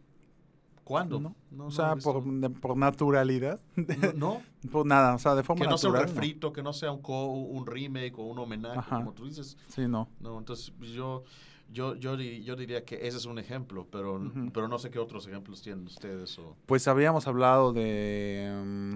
¿Cuándo? 0.85 1.19
¿no? 1.19 1.35
No, 1.51 1.57
no 1.57 1.65
o 1.65 1.71
sea, 1.71 1.95
visto. 1.95 2.13
por, 2.13 2.23
de- 2.23 2.49
por 2.49 2.77
naturalidad. 2.77 3.59
No, 4.15 4.41
por 4.71 4.85
nada, 4.85 5.15
o 5.15 5.19
sea, 5.19 5.35
de 5.35 5.43
forma 5.43 5.65
que 5.65 5.69
no 5.69 5.77
sea 5.77 5.89
un 5.89 5.95
natural. 5.95 6.15
no. 6.15 6.21
refrito, 6.21 6.53
que 6.53 6.63
no 6.63 6.71
sea 6.71 6.91
un, 6.93 7.01
co- 7.01 7.25
un 7.33 7.65
remake 7.67 8.13
o 8.17 8.23
un 8.23 8.39
homenaje, 8.39 8.79
Ajá. 8.79 8.97
como 8.99 9.11
tú 9.13 9.25
dices. 9.25 9.57
Sí, 9.67 9.87
no. 9.87 10.07
No, 10.21 10.37
entonces 10.39 10.71
yo, 10.79 11.23
yo, 11.71 11.95
yo, 11.95 12.15
di- 12.15 12.43
yo 12.43 12.55
diría 12.55 12.85
que 12.85 12.95
ese 13.07 13.17
es 13.17 13.25
un 13.25 13.39
ejemplo, 13.39 13.87
pero, 13.91 14.13
Ujú. 14.15 14.51
pero 14.53 14.67
no 14.67 14.77
sé 14.79 14.89
qué 14.91 14.99
otros 14.99 15.27
ejemplos 15.27 15.61
tienen 15.61 15.85
ustedes. 15.87 16.37
O... 16.39 16.55
Pues 16.67 16.87
habíamos 16.87 17.27
hablado 17.27 17.73
de. 17.73 18.53
mm, 18.63 18.93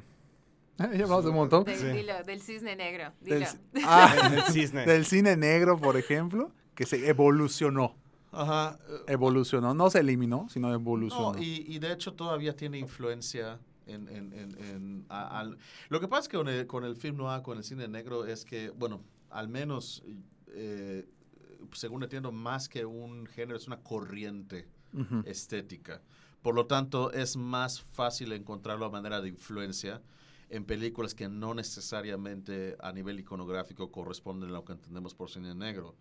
ya 0.77 0.85
hablamos 1.03 1.23
de 1.23 1.29
un 1.31 1.35
montón. 1.37 1.63
Del, 1.63 1.75
Sí. 1.77 1.87
dilo, 1.87 2.13
del 2.23 2.39
cisne 2.41 2.75
negro. 2.75 3.11
Del, 3.19 3.39
Dilo. 3.39 3.51
ci- 3.51 3.83
ah, 3.83 4.31
El 4.31 4.43
cisne. 4.53 4.85
del 4.85 5.05
cine 5.05 5.35
negro, 5.35 5.77
por 5.77 5.97
ejemplo, 5.97 6.51
que 6.75 6.85
se 6.85 7.09
evolucionó. 7.09 7.95
Ajá. 8.31 8.77
Evolucionó. 9.07 9.73
No 9.73 9.89
se 9.89 9.99
eliminó, 9.99 10.47
sino 10.49 10.73
evolucionó. 10.73 11.33
No, 11.33 11.39
y, 11.41 11.65
y 11.67 11.79
de 11.79 11.91
hecho 11.93 12.13
todavía 12.13 12.55
tiene 12.55 12.77
influencia 12.77 13.59
en... 13.87 14.07
en- 14.07 14.33
en- 14.33 14.57
en- 14.63 15.05
a- 15.09 15.39
al- 15.39 15.57
Lo 15.89 15.99
que 15.99 16.07
pasa 16.07 16.21
es 16.23 16.27
que 16.29 16.37
con 16.37 16.47
el, 16.47 16.67
con 16.67 16.83
el 16.83 16.95
film 16.95 17.17
noir, 17.17 17.41
con 17.41 17.57
el 17.57 17.63
cine 17.63 17.87
negro, 17.87 18.25
es 18.25 18.45
que, 18.45 18.69
bueno, 18.69 19.01
al 19.29 19.47
menos, 19.47 20.03
eh, 20.47 21.07
según 21.73 22.03
entiendo, 22.03 22.31
más 22.31 22.69
que 22.69 22.85
un 22.85 23.25
género, 23.27 23.57
es 23.57 23.67
una 23.67 23.77
corriente 23.81 24.67
estética. 25.25 26.01
Por 26.41 26.55
lo 26.55 26.65
tanto, 26.67 27.11
es 27.11 27.35
más 27.37 27.81
fácil 27.81 28.31
encontrarlo 28.31 28.85
a 28.85 28.89
manera 28.89 29.21
de 29.21 29.29
influencia 29.29 30.01
en 30.49 30.65
películas 30.65 31.13
que 31.13 31.29
no 31.29 31.53
necesariamente 31.53 32.75
a 32.79 32.91
nivel 32.91 33.19
iconográfico 33.19 33.91
corresponden 33.91 34.49
a 34.49 34.53
lo 34.53 34.65
que 34.65 34.73
entendemos 34.73 35.13
por 35.13 35.29
cine 35.29 35.53
negro. 35.53 35.95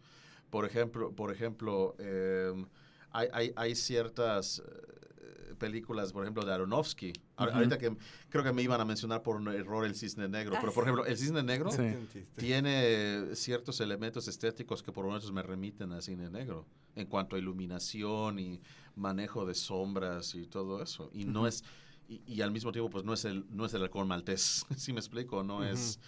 Por 0.51 0.65
ejemplo, 0.65 1.13
por 1.13 1.33
ejemplo 1.33 1.95
em, 1.99 2.67
hay, 3.11 3.29
hay- 3.33 3.53
hay 3.57 3.75
ciertas 3.75 4.61
eh, 4.61 5.55
películas, 5.59 6.13
por 6.13 6.23
ejemplo, 6.25 6.45
de 6.45 6.53
Aronofsky. 6.53 7.13
Ahorita 7.37 7.79
que 7.79 7.97
creo 8.31 8.45
que 8.45 8.53
me 8.53 8.63
iban 8.63 8.81
a 8.81 8.85
mencionar 8.85 9.23
por 9.23 9.37
un 9.37 9.49
error 9.49 9.85
el 9.85 9.95
cisne 9.95 10.29
negro, 10.29 10.57
pero 10.61 10.73
por 10.73 10.85
ejemplo, 10.85 11.05
el 11.05 11.17
cisne 11.17 11.43
negro 11.43 11.71
Sí. 11.71 11.97
tiene 12.37 13.35
ciertos 13.35 13.81
elementos 13.81 14.29
estéticos 14.29 14.83
que 14.83 14.93
por 14.93 15.05
lo 15.05 15.11
menos 15.13 15.31
me 15.33 15.43
remiten 15.43 15.93
al 15.93 16.03
cine 16.03 16.31
negro 16.31 16.65
en 16.95 17.07
cuanto 17.07 17.37
a 17.37 17.39
iluminación 17.39 18.39
y 18.39 18.61
manejo 18.97 19.45
de 19.47 19.55
sombras 19.55 20.35
y 20.35 20.47
todo 20.47 20.83
eso. 20.83 21.11
Y 21.13 21.25
no 21.25 21.47
es 21.47 21.63
y, 22.09 22.23
y 22.27 22.41
al 22.41 22.51
mismo 22.51 22.73
tiempo 22.73 22.89
pues 22.91 23.05
no 23.05 23.13
es 23.13 23.25
el 23.25 23.45
no 23.51 23.67
es 23.67 23.75
el 23.75 23.83
halcón 23.83 24.09
maltés. 24.09 24.65
Si 24.77 24.93
me 24.93 25.01
explico 25.01 25.43
no 25.45 25.65
es 25.65 25.99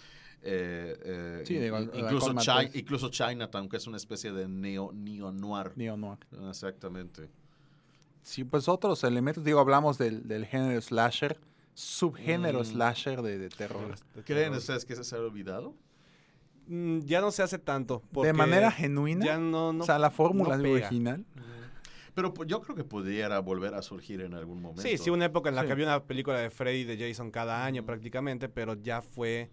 eh, 0.43 0.97
eh, 1.03 1.43
Sí, 1.45 1.55
digo, 1.59 1.79
incluso, 1.79 2.27
halcón 2.29 2.37
Chi- 2.39 2.49
maltés. 2.49 2.75
incluso 2.75 3.09
Chinatown 3.09 3.69
que 3.69 3.77
es 3.77 3.87
una 3.87 3.97
especie 3.97 4.31
de 4.31 4.47
neo 4.47 4.91
neo 4.93 5.31
noir 5.31 5.71
Neo 5.75 5.95
noir. 5.97 6.17
exactamente 6.49 7.29
Sí, 8.23 8.43
pues 8.43 8.67
otros 8.67 9.03
elementos, 9.03 9.43
digo, 9.43 9.59
hablamos 9.59 9.97
del, 9.97 10.27
del 10.27 10.45
género 10.45 10.79
slasher, 10.81 11.39
subgénero 11.73 12.59
Mm. 12.61 12.65
slasher 12.65 13.21
de, 13.23 13.37
de 13.39 13.49
terror. 13.49 13.95
creen 14.25 14.53
ustedes 14.53 14.85
que 14.85 14.95
se 14.95 15.15
ha 15.15 15.19
olvidado 15.19 15.73
Mm, 16.67 16.99
Ya 16.99 17.21
no 17.21 17.31
se 17.31 17.41
hace 17.41 17.57
tanto. 17.57 18.03
De 18.11 18.31
manera 18.33 18.71
genuina, 18.71 19.25
Ya 19.25 19.37
no, 19.39 19.73
no 19.73 19.83
o 19.83 19.85
sea, 19.85 19.97
la 19.97 20.11
fórmula 20.11 20.55
no 20.57 20.71
original. 20.71 21.25
pero 22.13 22.33
pu- 22.33 22.45
yo 22.45 22.61
creo 22.61 22.75
que 22.75 22.83
pudiera 22.83 23.39
volver 23.39 23.73
a 23.73 23.81
surgir 23.81 24.21
en 24.21 24.35
algún 24.35 24.61
momento 24.61 24.83
Sí, 24.83 24.97
sí, 24.97 25.09
una 25.09 25.25
época 25.25 25.49
en 25.49 25.55
la 25.55 25.61
Sí. 25.61 25.67
que 25.67 25.73
había 25.73 25.85
una 25.87 26.03
película 26.03 26.37
de 26.37 26.49
Freddy 26.51 26.81
y 26.81 26.83
de 26.83 26.97
Jason 27.09 27.31
cada 27.31 27.65
año 27.65 27.83
prácticamente, 27.85 28.47
pero 28.47 28.75
ya 28.75 29.01
fue... 29.01 29.49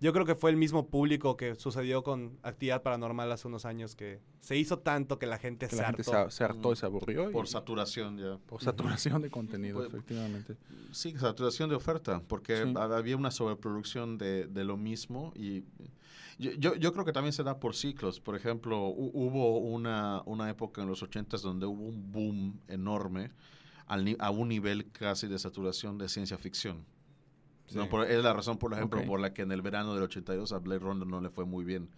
Yo 0.00 0.12
creo 0.12 0.26
que 0.26 0.34
fue 0.34 0.50
el 0.50 0.56
mismo 0.56 0.88
público 0.88 1.36
que 1.36 1.54
sucedió 1.54 2.02
con 2.02 2.36
Actividad 2.42 2.82
Paranormal 2.82 3.30
hace 3.32 3.48
unos 3.48 3.64
años, 3.64 3.94
que 3.94 4.20
se 4.40 4.56
hizo 4.56 4.78
tanto 4.80 5.18
que 5.18 5.26
la 5.26 5.38
gente 5.38 5.66
Que 5.68 5.76
se 5.76 5.82
la 5.82 5.88
gente 5.88 6.04
se, 6.04 6.30
se 6.30 6.44
hartó 6.44 6.72
y 6.72 6.76
se 6.76 6.84
aburrió. 6.84 7.30
y- 7.30 7.32
por 7.32 7.46
saturación 7.48 8.18
ya 8.18 8.36
por 8.46 8.62
saturación 8.62 9.22
de 9.22 9.30
contenido, 9.30 9.76
Pues- 9.78 9.88
efectivamente. 9.88 10.56
Sí, 10.92 11.16
saturación 11.16 11.70
de 11.70 11.76
oferta, 11.76 12.20
porque 12.26 12.64
Sí. 12.64 12.74
había 12.76 13.16
una 13.16 13.30
sobreproducción 13.30 14.18
de, 14.18 14.46
de 14.46 14.64
lo 14.64 14.76
mismo 14.76 15.32
y 15.36 15.64
yo, 16.38 16.50
yo, 16.58 16.74
yo 16.74 16.92
creo 16.92 17.04
que 17.04 17.12
también 17.12 17.32
se 17.32 17.44
da 17.44 17.58
por 17.60 17.74
ciclos. 17.76 18.20
Por 18.20 18.34
ejemplo, 18.36 18.88
hu- 18.88 19.10
hubo 19.14 19.58
una, 19.58 20.22
una 20.26 20.50
época 20.50 20.82
en 20.82 20.88
los 20.88 21.02
80 21.02 21.36
donde 21.38 21.64
hubo 21.66 21.84
un 21.84 22.10
boom 22.12 22.60
enorme 22.68 23.30
al 23.86 24.16
a 24.18 24.30
un 24.30 24.48
nivel 24.48 24.90
casi 24.90 25.28
de 25.28 25.38
saturación 25.38 25.96
de 25.98 26.08
ciencia 26.08 26.36
ficción. 26.36 26.84
No, 27.72 27.84
Sí. 27.84 27.88
por- 27.88 28.10
es 28.10 28.22
la 28.22 28.32
razón, 28.32 28.58
por 28.58 28.72
ejemplo, 28.74 29.00
Ok. 29.00 29.06
por 29.06 29.20
la 29.20 29.32
que 29.32 29.42
en 29.42 29.52
el 29.52 29.62
verano 29.62 29.94
del 29.94 30.02
82 30.04 30.52
a 30.52 30.58
Blade 30.58 30.80
Runner 30.80 31.06
no 31.06 31.20
le 31.20 31.30
fue 31.30 31.44
muy 31.44 31.64
bien 31.64 31.88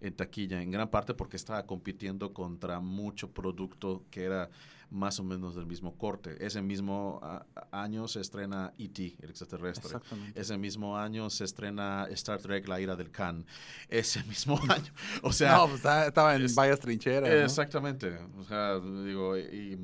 en 0.00 0.14
taquilla, 0.14 0.60
en 0.60 0.70
gran 0.72 0.88
parte 0.90 1.14
porque 1.14 1.36
estaba 1.36 1.64
compitiendo 1.64 2.32
contra 2.34 2.80
mucho 2.80 3.30
producto 3.30 4.04
que 4.10 4.24
era 4.24 4.50
más 4.90 5.18
o 5.20 5.24
menos 5.24 5.54
del 5.54 5.64
mismo 5.64 5.96
corte. 5.96 6.44
Ese 6.44 6.60
mismo 6.60 7.20
a- 7.22 7.46
año 7.70 8.08
se 8.08 8.20
estrena 8.20 8.74
E.T., 8.78 9.16
el 9.22 9.30
extraterrestre. 9.30 9.98
Ese 10.34 10.58
mismo 10.58 10.98
año 10.98 11.30
se 11.30 11.44
estrena 11.44 12.06
Star 12.10 12.40
Trek, 12.42 12.66
La 12.68 12.78
ira 12.80 12.94
del 12.96 13.10
Khan. 13.10 13.46
Ese 13.88 14.22
mismo 14.24 14.58
año. 14.68 14.92
O 15.22 15.32
sea, 15.32 15.52
no, 15.56 15.64
pues 15.66 15.76
estaba, 15.76 16.06
estaba 16.06 16.34
en 16.34 16.42
es- 16.42 16.54
varias 16.56 16.80
trincheras. 16.80 17.30
¿no? 17.30 17.36
Exactamente. 17.36 18.18
O 18.38 18.44
sea, 18.44 18.80
digo, 18.80 19.38
y, 19.38 19.78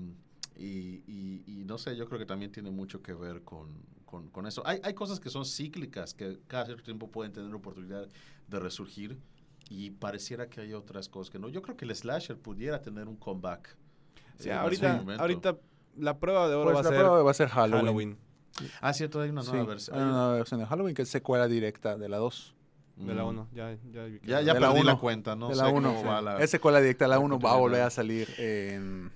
y- 0.59 1.03
y- 1.07 1.43
y 1.47 1.65
no 1.65 1.79
sé, 1.79 1.97
yo 1.97 2.07
creo 2.09 2.19
que 2.19 2.27
también 2.27 2.51
tiene 2.53 2.71
mucho 2.71 3.01
que 3.03 3.15
ver 3.15 3.43
con, 3.45 3.69
con- 4.09 4.29
con 4.31 4.47
eso. 4.47 4.63
Hay, 4.67 4.81
hay 4.83 4.95
cosas 4.95 5.21
que 5.21 5.29
son 5.31 5.45
cíclicas, 5.45 6.15
que 6.15 6.39
cada 6.47 6.65
cierto 6.67 6.83
tiempo 6.85 7.11
pueden 7.11 7.33
tener 7.33 7.55
oportunidad 7.55 8.09
de 8.49 8.59
resurgir 8.59 9.19
y 9.69 9.91
pareciera 9.91 10.49
que 10.49 10.63
hay 10.63 10.73
otras 10.73 11.09
cosas 11.09 11.31
que 11.31 11.39
no. 11.39 11.49
Yo 11.49 11.61
creo 11.63 11.77
que 11.77 11.85
el 11.85 11.95
slasher 11.95 12.39
pudiera 12.39 12.81
tener 12.81 13.07
un 13.07 13.17
comeback. 13.17 13.77
Sí, 14.39 14.49
eh, 14.49 14.53
ahorita, 14.53 15.05
ahorita 15.19 15.57
la 15.97 16.19
prueba 16.19 16.49
de 16.49 16.55
oro 16.55 16.65
Pues 16.73 16.77
va 16.77 16.81
a 16.81 16.83
la 16.85 16.89
ser 16.89 16.99
prueba 16.99 17.23
va 17.23 17.31
a 17.31 17.35
ser 17.35 17.49
Halloween. 17.49 17.85
Halloween. 17.87 18.19
Ah, 18.81 18.93
cierto, 18.93 19.21
hay 19.21 19.31
una 19.31 19.43
Sí, 19.43 19.51
nueva 19.53 19.67
versión. 19.67 19.97
hay 19.97 20.03
una 20.03 20.13
nueva 20.13 20.33
versión 20.35 20.61
de 20.61 20.67
Halloween 20.67 20.95
que 20.95 21.03
es 21.03 21.09
secuela 21.09 21.47
directa 21.47 21.97
de 21.99 22.09
la 22.09 22.17
2. 22.17 22.55
De 22.97 23.15
la 23.15 23.23
Mm. 23.25 23.29
1. 23.29 23.49
Ya, 23.55 23.73
ya, 23.93 24.09
Ya, 24.25 24.41
ya 24.41 24.55
De 24.55 24.61
la 24.61 24.69
perdí 24.71 24.85
la 24.85 24.93
uno. 24.95 25.01
cuenta, 25.01 25.37
no 25.37 25.49
de 25.49 25.55
sé 25.55 25.63
la 25.63 25.69
cómo 25.69 25.79
1. 26.01 26.03
va 26.05 26.21
la... 26.23 26.39
Es 26.39 26.51
secuela 26.51 26.81
directa 26.81 27.07
la 27.07 27.17
la 27.17 27.21
1. 27.21 27.39
Va 27.39 27.53
a 27.53 27.57
volver 27.57 27.83
a 27.83 27.91
salir 27.91 28.29
en... 28.39 29.13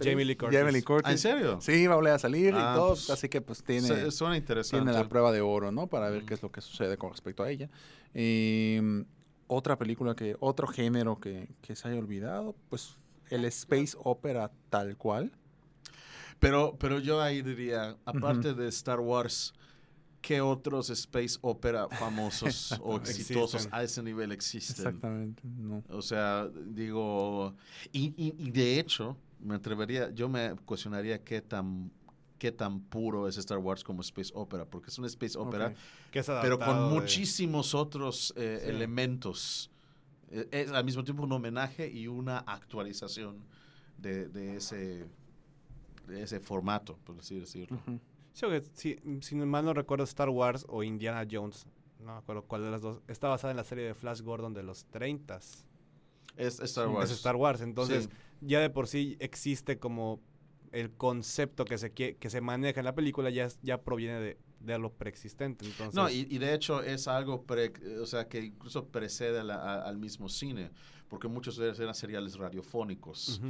Jamie 0.00 0.24
Lee 0.24 0.36
Curtis. 0.36 0.58
Jamie 0.58 0.72
Lee 0.72 0.82
Curtis. 0.82 1.08
¿Ah, 1.08 1.12
¿En 1.12 1.18
serio? 1.18 1.60
Sí, 1.60 1.86
va 1.86 1.94
a 1.94 1.96
volver 1.96 2.12
a 2.14 2.18
salir 2.18 2.54
Ah, 2.54 2.72
y 2.74 2.76
todo. 2.78 2.88
pues, 2.90 3.10
así 3.10 3.28
que 3.28 3.40
pues 3.40 3.62
tiene... 3.62 4.10
Suena 4.10 4.36
interesante. 4.36 4.84
tiene 4.84 4.98
la 4.98 5.08
prueba 5.08 5.32
de 5.32 5.40
oro, 5.40 5.70
¿no? 5.72 5.86
Para 5.86 6.08
ver 6.10 6.22
Mm. 6.22 6.26
qué 6.26 6.34
es 6.34 6.42
lo 6.42 6.50
que 6.52 6.60
sucede 6.60 6.96
con 6.96 7.10
respecto 7.10 7.42
a 7.42 7.50
ella. 7.50 7.68
Eh, 8.14 9.04
otra 9.46 9.76
película 9.78 10.14
que, 10.14 10.36
otro 10.40 10.66
género 10.66 11.18
que, 11.20 11.48
que 11.60 11.76
se 11.76 11.88
haya 11.88 11.98
olvidado, 11.98 12.54
pues 12.70 12.96
el 13.30 13.44
space 13.46 13.96
opera 14.02 14.50
tal 14.70 14.96
cual. 14.96 15.32
Pero, 16.38 16.76
pero 16.78 16.98
yo 16.98 17.20
ahí 17.20 17.42
diría, 17.42 17.96
aparte 18.04 18.54
de 18.54 18.68
Star 18.68 18.98
Wars, 19.00 19.54
¿qué 20.20 20.40
otros 20.40 20.90
space 20.90 21.38
opera 21.40 21.88
famosos 21.88 22.72
o 22.82 22.96
exitosos 22.96 23.54
Existen. 23.62 23.74
a 23.78 23.82
ese 23.82 24.02
nivel 24.02 24.32
existen? 24.32 24.86
Exactamente. 24.86 25.42
No. 25.44 25.82
O 25.90 26.02
sea, 26.02 26.48
digo, 26.66 27.54
y, 27.92 28.12
y- 28.16 28.34
y 28.38 28.50
de 28.50 28.80
hecho, 28.80 29.16
me 29.42 29.54
atrevería, 29.56 30.10
yo 30.10 30.28
me 30.28 30.54
cuestionaría 30.64 31.22
qué 31.22 31.40
tan 31.42 31.90
qué 32.38 32.50
tan 32.50 32.80
puro 32.80 33.28
es 33.28 33.36
Star 33.36 33.58
Wars 33.58 33.84
como 33.84 34.00
space 34.00 34.32
opera, 34.34 34.64
porque 34.64 34.90
es 34.90 34.98
un 34.98 35.04
space 35.04 35.38
opera, 35.38 35.68
Ok. 35.68 35.74
que 36.10 36.18
es 36.18 36.26
pero 36.42 36.58
con 36.58 36.74
de- 36.90 36.94
muchísimos 37.00 37.72
otros 37.72 38.34
eh, 38.36 38.58
Sí. 38.62 38.68
elementos. 38.68 39.70
Eh, 40.28 40.48
Es 40.50 40.72
al 40.72 40.84
mismo 40.84 41.04
tiempo 41.04 41.22
un 41.22 41.30
homenaje 41.30 41.88
y 41.88 42.08
una 42.08 42.38
actualización 42.38 43.44
de, 43.98 44.28
de 44.28 44.56
ese 44.56 45.06
de 46.08 46.22
ese 46.24 46.40
formato, 46.40 46.96
por 47.04 47.16
así 47.20 47.38
decirlo. 47.38 47.76
Ujú. 47.86 48.00
Sí, 48.32 48.46
que 48.46 48.62
si, 48.74 48.96
si 49.20 49.36
mal 49.36 49.64
no 49.64 49.72
recuerdo, 49.72 50.02
Star 50.02 50.28
Wars 50.28 50.66
o 50.68 50.82
Indiana 50.82 51.24
Jones, 51.30 51.64
no 52.00 52.06
me 52.14 52.18
acuerdo 52.18 52.42
cuál 52.42 52.62
de 52.64 52.70
las 52.72 52.80
dos, 52.82 53.02
está 53.06 53.28
basada 53.28 53.52
en 53.52 53.56
la 53.56 53.62
serie 53.64 53.84
de 53.84 53.94
Flash 53.94 54.20
Gordon 54.20 54.52
de 54.52 54.64
los 54.64 54.84
30 54.86 55.36
Es 56.36 56.58
Star 56.58 56.88
Sí, 56.88 56.92
Wars. 56.92 57.10
Es 57.10 57.16
Star 57.18 57.36
Wars, 57.36 57.60
entonces 57.60 58.04
Sí. 58.04 58.10
Ya 58.42 58.60
de 58.60 58.68
por 58.70 58.86
sí 58.88 59.16
existe 59.20 59.78
como 59.78 60.20
el 60.72 60.90
concepto 60.90 61.64
que 61.64 61.78
se 61.78 61.92
que 61.92 62.16
se 62.30 62.40
maneja 62.40 62.80
en 62.80 62.84
la 62.86 62.94
película 62.94 63.30
ya 63.30 63.48
ya 63.62 63.82
proviene 63.82 64.20
de, 64.20 64.38
de 64.60 64.78
lo 64.78 64.92
preexistente, 64.92 65.64
entonces 65.66 65.94
No, 65.94 66.08
y, 66.08 66.26
y 66.30 66.38
de 66.38 66.54
hecho 66.54 66.82
es 66.82 67.08
algo 67.08 67.44
pre- 67.44 67.72
o 68.00 68.06
sea, 68.06 68.28
que 68.28 68.40
incluso 68.44 68.86
precede 68.88 69.40
a 69.40 69.44
la- 69.44 69.56
a- 69.56 69.82
al 69.88 69.98
mismo 69.98 70.28
cine, 70.28 70.70
porque 71.08 71.28
muchos 71.28 71.56
de 71.56 71.66
ellos 71.66 71.80
eran 71.80 71.94
seriales 71.94 72.36
radiofónicos. 72.36 73.40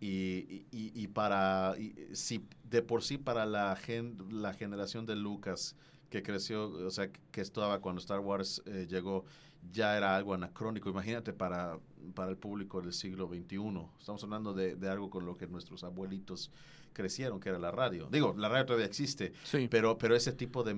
Y, 0.00 0.06
y- 0.08 0.66
y- 0.72 0.92
y 1.02 1.06
para, 1.08 1.74
y 1.78 1.94
si 2.14 2.44
de 2.64 2.82
por 2.82 3.02
sí 3.02 3.18
para 3.18 3.46
la, 3.46 3.76
gen- 3.76 4.16
la 4.30 4.52
generación 4.54 5.06
de 5.06 5.14
Lucas 5.14 5.76
que 6.10 6.22
creció, 6.22 6.64
o 6.70 6.90
sea, 6.90 7.10
que 7.30 7.40
estaba 7.40 7.80
cuando 7.80 8.00
Star 8.00 8.20
Wars 8.20 8.62
eh, 8.66 8.86
llegó, 8.90 9.24
ya 9.70 9.96
era 9.96 10.16
algo 10.16 10.34
anacrónico. 10.34 10.90
Imagínate 10.90 11.32
para, 11.32 11.78
para 12.14 12.30
el 12.30 12.36
público 12.36 12.80
del 12.82 12.92
siglo 12.92 13.28
XXI. 13.28 13.88
Estamos 13.98 14.22
hablando 14.24 14.52
de, 14.54 14.74
de 14.76 14.88
algo 14.88 15.08
con 15.10 15.24
lo 15.26 15.36
que 15.36 15.46
nuestros 15.46 15.84
abuelitos 15.84 16.50
crecieron, 16.92 17.40
que 17.40 17.48
era 17.48 17.58
la 17.58 17.70
radio. 17.70 18.08
Digo, 18.10 18.34
la 18.36 18.48
radio 18.50 18.66
todavía 18.66 18.86
existe, 18.86 19.32
Sí. 19.44 19.66
pero, 19.70 19.96
pero 19.96 20.14
ese 20.14 20.32
tipo 20.32 20.62
de 20.62 20.74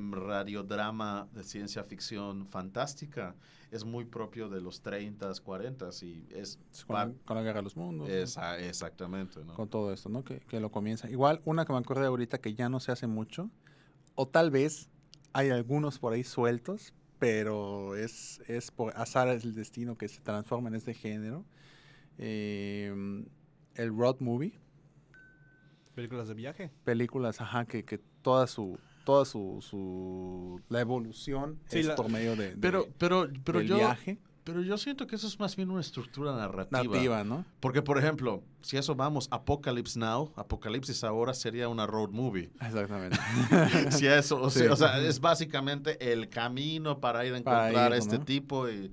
radiodrama 0.48 1.26
de 1.32 1.42
ciencia 1.42 1.82
ficción 1.82 2.46
fantástica 2.46 3.34
es 3.72 3.84
muy 3.84 4.04
propio 4.04 4.48
de 4.48 4.60
los 4.60 4.84
30s, 4.84 5.42
40s 5.42 6.02
y 6.04 6.28
es... 6.32 6.60
con, 6.86 6.94
la, 6.96 7.12
con 7.24 7.36
la 7.36 7.42
guerra 7.42 7.58
de 7.58 7.62
los 7.64 7.76
mundos. 7.76 8.08
¿no? 8.08 8.14
Esa, 8.14 8.58
exactamente, 8.60 9.44
¿no? 9.44 9.54
Con 9.54 9.68
todo 9.68 9.92
esto, 9.92 10.08
¿no? 10.08 10.22
Que, 10.22 10.38
que 10.40 10.60
lo 10.60 10.70
comienza. 10.70 11.10
Igual, 11.10 11.40
una 11.44 11.64
que 11.64 11.72
me 11.72 11.78
acordé 11.80 12.06
ahorita 12.06 12.38
que 12.38 12.54
ya 12.54 12.68
no 12.68 12.78
se 12.78 12.92
hace 12.92 13.08
mucho, 13.08 13.50
o 14.14 14.28
tal 14.28 14.52
vez 14.52 14.88
hay 15.32 15.50
algunos 15.50 15.98
por 15.98 16.12
ahí 16.12 16.22
sueltos, 16.22 16.92
pero 17.24 17.96
es, 17.96 18.42
es 18.48 18.70
por 18.70 18.94
azar 18.98 19.28
es 19.28 19.44
el 19.44 19.54
destino 19.54 19.96
que 19.96 20.08
se 20.08 20.20
transforma 20.20 20.68
en 20.68 20.74
este 20.74 20.92
género. 20.92 21.42
Eh, 22.18 22.92
el 23.76 23.96
road 23.96 24.16
movie, 24.20 24.52
Películas 25.94 26.28
de 26.28 26.34
viaje. 26.34 26.70
películas, 26.84 27.40
ajá, 27.40 27.64
que, 27.64 27.84
que 27.84 27.98
toda 28.20 28.46
su 28.46 28.78
toda 29.06 29.24
su, 29.24 29.58
su 29.60 30.60
la 30.68 30.80
evolución 30.80 31.58
Sí, 31.66 31.78
es 31.80 31.86
la- 31.86 31.94
por 31.94 32.10
medio 32.10 32.36
de, 32.36 32.50
de- 32.50 32.56
Pero, 32.56 32.86
pero, 32.98 33.26
pero 33.44 33.58
del 33.60 33.68
yo... 33.68 33.76
viaje 33.76 34.18
Pero 34.44 34.60
yo 34.60 34.76
siento 34.76 35.06
que 35.06 35.16
eso 35.16 35.26
es 35.26 35.38
más 35.40 35.56
bien 35.56 35.70
una 35.70 35.80
estructura 35.80 36.36
narrativa. 36.36 36.82
nativa, 36.82 37.24
¿no? 37.24 37.44
Porque, 37.60 37.80
por 37.80 37.96
ejemplo, 37.98 38.42
si 38.60 38.76
eso 38.76 38.94
vamos, 38.94 39.26
Apocalypse 39.30 39.98
Now, 39.98 40.32
Apocalipsis 40.36 41.02
ahora 41.02 41.32
sería 41.32 41.68
una 41.68 41.86
road 41.86 42.10
movie. 42.10 42.50
Exactamente. 42.60 43.16
si 43.90 44.06
eso, 44.06 44.40
o, 44.42 44.50
Sí. 44.50 44.58
sea, 44.60 44.72
o 44.72 44.76
sea, 44.76 44.98
es 45.00 45.18
básicamente 45.20 46.12
el 46.12 46.28
camino 46.28 47.00
para 47.00 47.24
ir 47.24 47.32
a 47.32 47.38
encontrar 47.38 47.72
ir, 47.88 47.94
a 47.94 47.96
este 47.96 48.18
¿no? 48.18 48.24
tipo 48.26 48.68
y, 48.68 48.92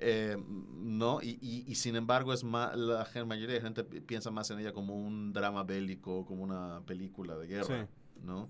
eh, 0.00 0.36
no 0.74 1.20
y, 1.22 1.38
y- 1.40 1.64
y 1.66 1.74
sin 1.76 1.94
embargo 1.96 2.32
es 2.32 2.42
más 2.44 2.76
la 2.76 3.06
mayoría 3.26 3.54
de 3.56 3.60
gente 3.60 3.84
pi- 3.84 4.00
piensa 4.00 4.30
más 4.32 4.50
en 4.50 4.58
ella 4.60 4.72
como 4.72 4.94
un 4.96 5.32
drama 5.32 5.64
bélico 5.64 6.24
como 6.24 6.42
una 6.44 6.82
película 6.86 7.36
de 7.36 7.46
guerra 7.48 7.88
Sí. 7.88 8.22
no 8.24 8.48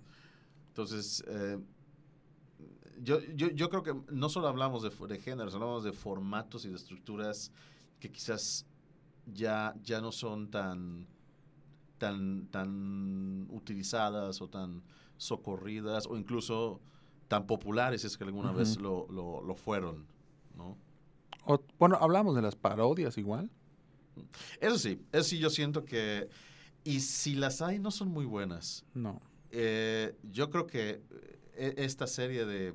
entonces 0.69 1.25
eh, 1.27 1.59
yo, 3.03 3.21
yo, 3.35 3.49
yo 3.51 3.69
creo 3.71 3.83
que 3.83 3.95
no 4.13 4.29
solo 4.29 4.49
hablamos 4.49 4.83
de, 4.83 4.91
de 5.07 5.19
géneros 5.21 5.55
hablamos 5.55 5.85
de 5.85 5.93
formatos 5.93 6.65
y 6.65 6.69
de 6.69 6.77
estructuras 6.77 7.53
que 8.01 8.11
quizás 8.11 8.67
ya, 9.33 9.75
ya 9.83 10.01
no 10.01 10.13
son 10.13 10.51
tan 10.51 11.07
tan 11.99 12.47
tan 12.49 13.49
utilizadas 13.51 14.41
o 14.41 14.49
tan 14.49 14.83
socorridas 15.17 16.07
o 16.07 16.17
incluso 16.17 16.81
tan 17.27 17.47
populares 17.47 18.03
si 18.03 18.07
es 18.07 18.17
que 18.17 18.25
alguna 18.25 18.53
vez 18.53 18.79
lo, 18.79 19.07
lo, 19.11 19.43
lo 19.43 19.55
fueron, 19.55 20.07
¿no? 20.57 20.77
O- 21.45 21.61
bueno, 21.79 21.99
hablamos 22.01 22.35
de 22.37 22.43
las 22.43 22.55
parodias 22.57 23.19
igual. 23.19 23.51
Eso 24.61 24.79
sí, 24.79 25.01
eso 25.13 25.25
sí 25.25 25.39
yo 25.39 25.51
siento 25.51 25.85
que, 25.85 26.29
y 26.85 27.01
si 27.01 27.35
las 27.35 27.61
hay 27.63 27.79
no 27.79 27.91
son 27.91 28.09
muy 28.09 28.25
buenas. 28.25 28.85
No. 28.95 29.21
Eh, 29.51 30.17
yo 30.23 30.51
creo 30.51 30.67
que 30.67 31.03
eh, 31.55 31.75
esta 31.79 32.07
serie 32.07 32.45
de, 32.47 32.75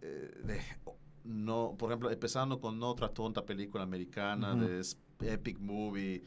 de 0.00 0.60
no, 1.24 1.74
por 1.78 1.90
ejemplo, 1.90 2.10
empezando 2.10 2.58
con 2.60 2.82
otra 2.82 3.08
tonta 3.10 3.44
película 3.44 3.82
americana 3.82 4.54
de 4.54 4.82
Epic 5.20 5.58
Movie, 5.58 6.22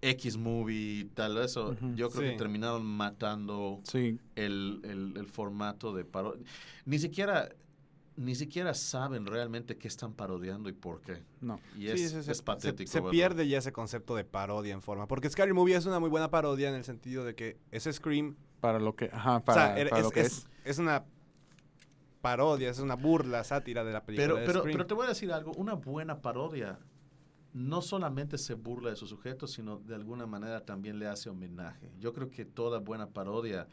X 0.00 0.36
Movie, 0.36 1.10
tal 1.14 1.36
eso, 1.38 1.74
yo 1.96 2.08
creo 2.10 2.22
Sí. 2.24 2.30
que 2.32 2.38
terminaron 2.38 2.86
matando 2.86 3.80
Sí, 3.84 4.18
el, 4.36 4.80
el- 4.84 5.14
el 5.16 5.26
formato 5.26 5.92
de 5.92 6.04
parodia. 6.04 6.42
Ni 6.86 6.98
siquiera, 6.98 7.48
ni 8.16 8.34
siquiera 8.36 8.72
saben 8.74 9.26
realmente 9.26 9.76
qué 9.76 9.86
están 9.88 10.12
parodiando 10.14 10.68
y 10.68 10.72
por 10.72 11.00
qué. 11.02 11.22
no. 11.40 11.60
Y 11.76 11.88
Sí, 11.88 12.04
es, 12.04 12.28
es 12.28 12.42
patético. 12.42 12.90
se- 12.90 13.02
pierde 13.02 13.46
ya 13.48 13.58
ese 13.58 13.72
concepto 13.72 14.14
de 14.16 14.24
parodia 14.24 14.72
en 14.72 14.82
forma. 14.82 15.06
Porque 15.08 15.28
Scary 15.28 15.52
Movie 15.52 15.76
es 15.76 15.84
una 15.84 15.98
muy 16.00 16.08
buena 16.08 16.30
parodia 16.30 16.68
en 16.68 16.74
el 16.76 16.84
sentido 16.84 17.24
de 17.24 17.34
que 17.34 17.58
es 17.70 17.84
Scream. 17.84 18.36
Para 18.60 18.78
lo 18.80 18.96
que, 18.96 19.10
ajá, 19.12 19.36
o 19.36 19.44
para, 19.44 19.76
sea, 19.76 19.88
para 19.88 19.98
es, 19.98 20.04
lo 20.04 20.10
que 20.10 20.20
es- 20.20 20.26
es. 20.38 20.48
es 20.64 20.78
una 20.78 21.04
parodia, 22.20 22.70
es 22.70 22.78
una 22.78 22.94
burla, 22.96 23.44
sátira 23.44 23.84
de 23.84 23.92
la 23.92 24.04
película. 24.04 24.26
Pero, 24.28 24.40
de 24.40 24.46
pero, 24.46 24.62
pero 24.64 24.86
te 24.86 24.94
voy 24.94 25.06
a 25.06 25.10
decir 25.10 25.32
algo, 25.32 25.52
una 25.52 25.74
buena 25.74 26.20
parodia 26.20 26.78
no 27.54 27.80
solamente 27.82 28.38
se 28.38 28.54
burla 28.54 28.90
de 28.90 28.96
su 28.96 29.06
sujeto, 29.06 29.46
sino 29.46 29.78
de 29.78 29.94
alguna 29.94 30.26
manera 30.26 30.64
también 30.64 30.98
le 30.98 31.06
hace 31.08 31.30
homenaje. 31.30 31.90
Yo 31.98 32.12
creo 32.12 32.30
que 32.30 32.44
toda 32.44 32.78
buena 32.78 33.08
parodia 33.08 33.66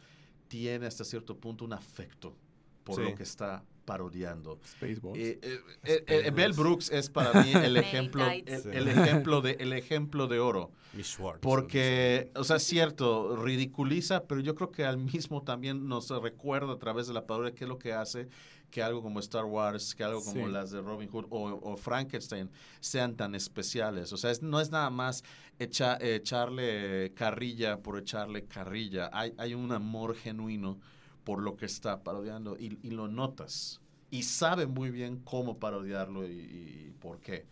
tiene 0.48 0.88
hasta 0.88 1.04
cierto 1.04 1.38
punto 1.38 1.66
un 1.66 1.74
afecto 1.74 2.36
por 2.84 2.96
Sí. 2.96 3.02
lo 3.04 3.16
que 3.16 3.24
está 3.24 3.64
parodiando. 3.86 4.60
Spaceballs. 4.66 5.18
Eh, 5.18 5.40
eh, 5.42 5.60
eh, 5.86 6.04
eh, 6.26 6.32
Mel 6.32 6.54
Brooks 6.54 6.90
es 6.92 7.10
para 7.10 7.42
mí 7.44 7.52
el 7.54 7.78
ejemplo, 7.78 8.26
el, 8.30 8.44
el 8.74 8.88
ejemplo 8.88 9.42
de, 9.42 9.52
el 9.60 9.74
ejemplo 9.74 10.28
de 10.28 10.40
oro. 10.40 10.72
Miss 10.94 11.08
Schwartz. 11.08 11.42
Porque, 11.42 12.32
o 12.36 12.44
sea, 12.44 12.56
es 12.58 12.64
cierto, 12.64 13.36
ridiculiza, 13.36 14.24
pero 14.26 14.42
yo 14.42 14.56
creo 14.56 14.72
que 14.72 14.86
al 14.86 14.98
mismo 14.98 15.44
también 15.44 15.88
nos 15.88 16.10
recuerda 16.10 16.74
a 16.74 16.80
través 16.80 17.08
de 17.08 17.14
la 17.14 17.26
parodia 17.28 17.54
qué 17.54 17.66
es 17.66 17.70
lo 17.70 17.78
que 17.78 17.94
hace 17.94 18.28
que 18.72 18.82
algo 18.84 19.02
como 19.02 19.20
Star 19.22 19.46
Wars, 19.46 19.96
que 19.96 20.04
algo 20.04 20.22
como 20.24 20.48
Sí. 20.48 20.52
las 20.52 20.72
de 20.72 20.82
Robin 20.82 21.08
Hood 21.10 21.28
o, 21.30 21.44
o 21.64 21.78
Frankenstein 21.78 22.50
sean 22.82 23.16
tan 23.16 23.34
especiales. 23.36 24.12
O 24.12 24.18
sea, 24.18 24.32
es- 24.32 24.42
no 24.42 24.60
es 24.60 24.70
nada 24.70 24.90
más 24.90 25.24
echa- 25.60 25.98
echarle 26.02 27.14
carrilla 27.14 27.80
por 27.82 27.98
echarle 28.00 28.46
carrilla. 28.48 29.10
Hay, 29.14 29.34
hay 29.38 29.54
un 29.54 29.72
amor 29.72 30.16
genuino 30.16 30.80
por 31.26 31.42
lo 31.42 31.58
que 31.58 31.66
está 31.66 32.02
parodiando 32.04 32.56
y, 32.58 32.80
y 32.82 32.92
lo 32.92 33.10
notas. 33.10 33.82
Y 34.12 34.24
sabe 34.24 34.66
muy 34.68 34.92
bien 34.92 35.20
cómo 35.26 35.58
parodiarlo 35.60 36.26
y, 36.26 36.32
y 36.32 36.94
por 37.02 37.20
qué. 37.20 37.46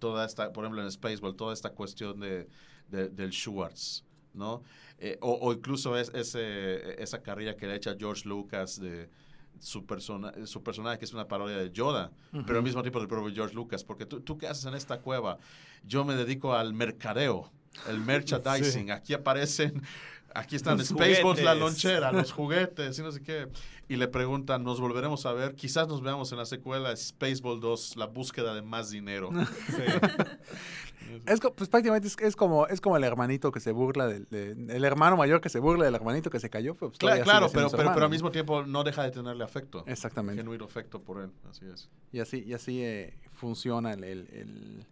Toda 0.00 0.24
esta, 0.26 0.52
por 0.52 0.64
ejemplo, 0.64 0.82
en 0.82 0.90
Spaceball, 0.90 1.36
toda 1.36 1.52
esta 1.54 1.70
cuestión 1.70 2.18
de, 2.18 2.48
de- 2.88 3.08
del 3.10 3.30
Schwartz, 3.32 4.02
¿no? 4.34 4.62
Eh, 4.98 5.16
o, 5.20 5.32
o 5.34 5.52
incluso 5.52 5.96
es, 5.96 6.10
ese, 6.14 7.00
esa 7.00 7.22
carrilla 7.22 7.54
que 7.56 7.66
le 7.68 7.76
echa 7.76 7.94
George 7.96 8.28
Lucas 8.28 8.80
de 8.80 9.08
su, 9.60 9.84
persona, 9.86 10.32
su 10.46 10.62
personaje, 10.62 10.98
que 10.98 11.04
es 11.04 11.12
una 11.12 11.28
parodia 11.28 11.56
de 11.58 11.70
Yoda, 11.70 12.10
pero 12.46 12.58
al 12.58 12.64
mismo 12.64 12.82
tiempo 12.82 12.98
del 13.00 13.08
propio 13.08 13.32
George 13.34 13.54
Lucas, 13.54 13.84
porque 13.84 14.06
tú, 14.06 14.20
tú 14.20 14.38
qué 14.38 14.48
haces 14.48 14.64
en 14.66 14.74
esta 14.74 15.00
cueva, 15.00 15.38
yo 15.84 16.04
me 16.04 16.14
dedico 16.16 16.54
al 16.54 16.72
mercadeo, 16.74 17.50
el 17.88 17.98
merchandising, 18.04 18.90
aquí 18.90 19.14
aparecen... 19.14 19.82
Aquí 20.34 20.56
están 20.56 20.78
Los 20.78 20.88
Spaceballs, 20.88 21.42
la 21.42 21.54
lonchera, 21.54 22.12
los 22.12 22.32
juguetes 22.38 22.98
y 22.98 23.02
no 23.02 23.10
sé 23.12 23.22
qué. 23.22 23.48
Y 23.88 23.96
le 23.96 24.08
preguntan, 24.08 24.62
nos 24.62 24.80
volveremos 24.80 25.24
a 25.26 25.32
ver. 25.32 25.54
Quizás 25.54 25.88
nos 25.88 26.02
veamos 26.02 26.30
en 26.32 26.38
la 26.38 26.44
secuela 26.44 26.94
Spaceball 26.94 27.60
2, 27.60 27.96
la 27.96 28.06
búsqueda 28.06 28.54
de 28.54 28.62
más 28.62 28.90
dinero. 28.90 29.30
Es, 31.26 31.40
pues 31.40 31.70
prácticamente 31.70 32.06
es, 32.06 32.16
es 32.20 32.36
como 32.36 32.66
es 32.66 32.82
como 32.82 32.96
el 32.98 33.04
hermanito 33.04 33.50
que 33.50 33.60
se 33.60 33.72
burla 33.72 34.06
del 34.06 34.26
de- 34.30 34.50
el 34.76 34.84
hermano 34.84 35.16
mayor 35.16 35.40
que 35.40 35.48
se 35.48 35.58
burla 35.58 35.86
del 35.86 35.94
hermanito 35.94 36.28
que 36.28 36.38
se 36.38 36.50
cayó. 36.50 36.74
Pues, 36.74 36.98
claro, 36.98 37.14
siendo 37.24 37.48
pero, 37.50 37.70
pero, 37.70 37.92
pero 37.94 38.04
al 38.04 38.10
mismo 38.10 38.30
tiempo 38.30 38.62
no 38.66 38.84
deja 38.84 39.04
de 39.04 39.10
tenerle 39.10 39.42
afecto. 39.42 39.84
Exactamente. 39.86 40.42
Genuino 40.42 40.66
afecto 40.66 41.00
por 41.00 41.22
él, 41.22 41.30
así 41.48 41.64
es. 41.72 41.88
Y 42.12 42.20
así, 42.20 42.44
y 42.46 42.52
así 42.52 42.82
eh, 42.82 43.14
funciona 43.32 43.94
el, 43.94 44.04
el- 44.04 44.28
el- 44.32 44.86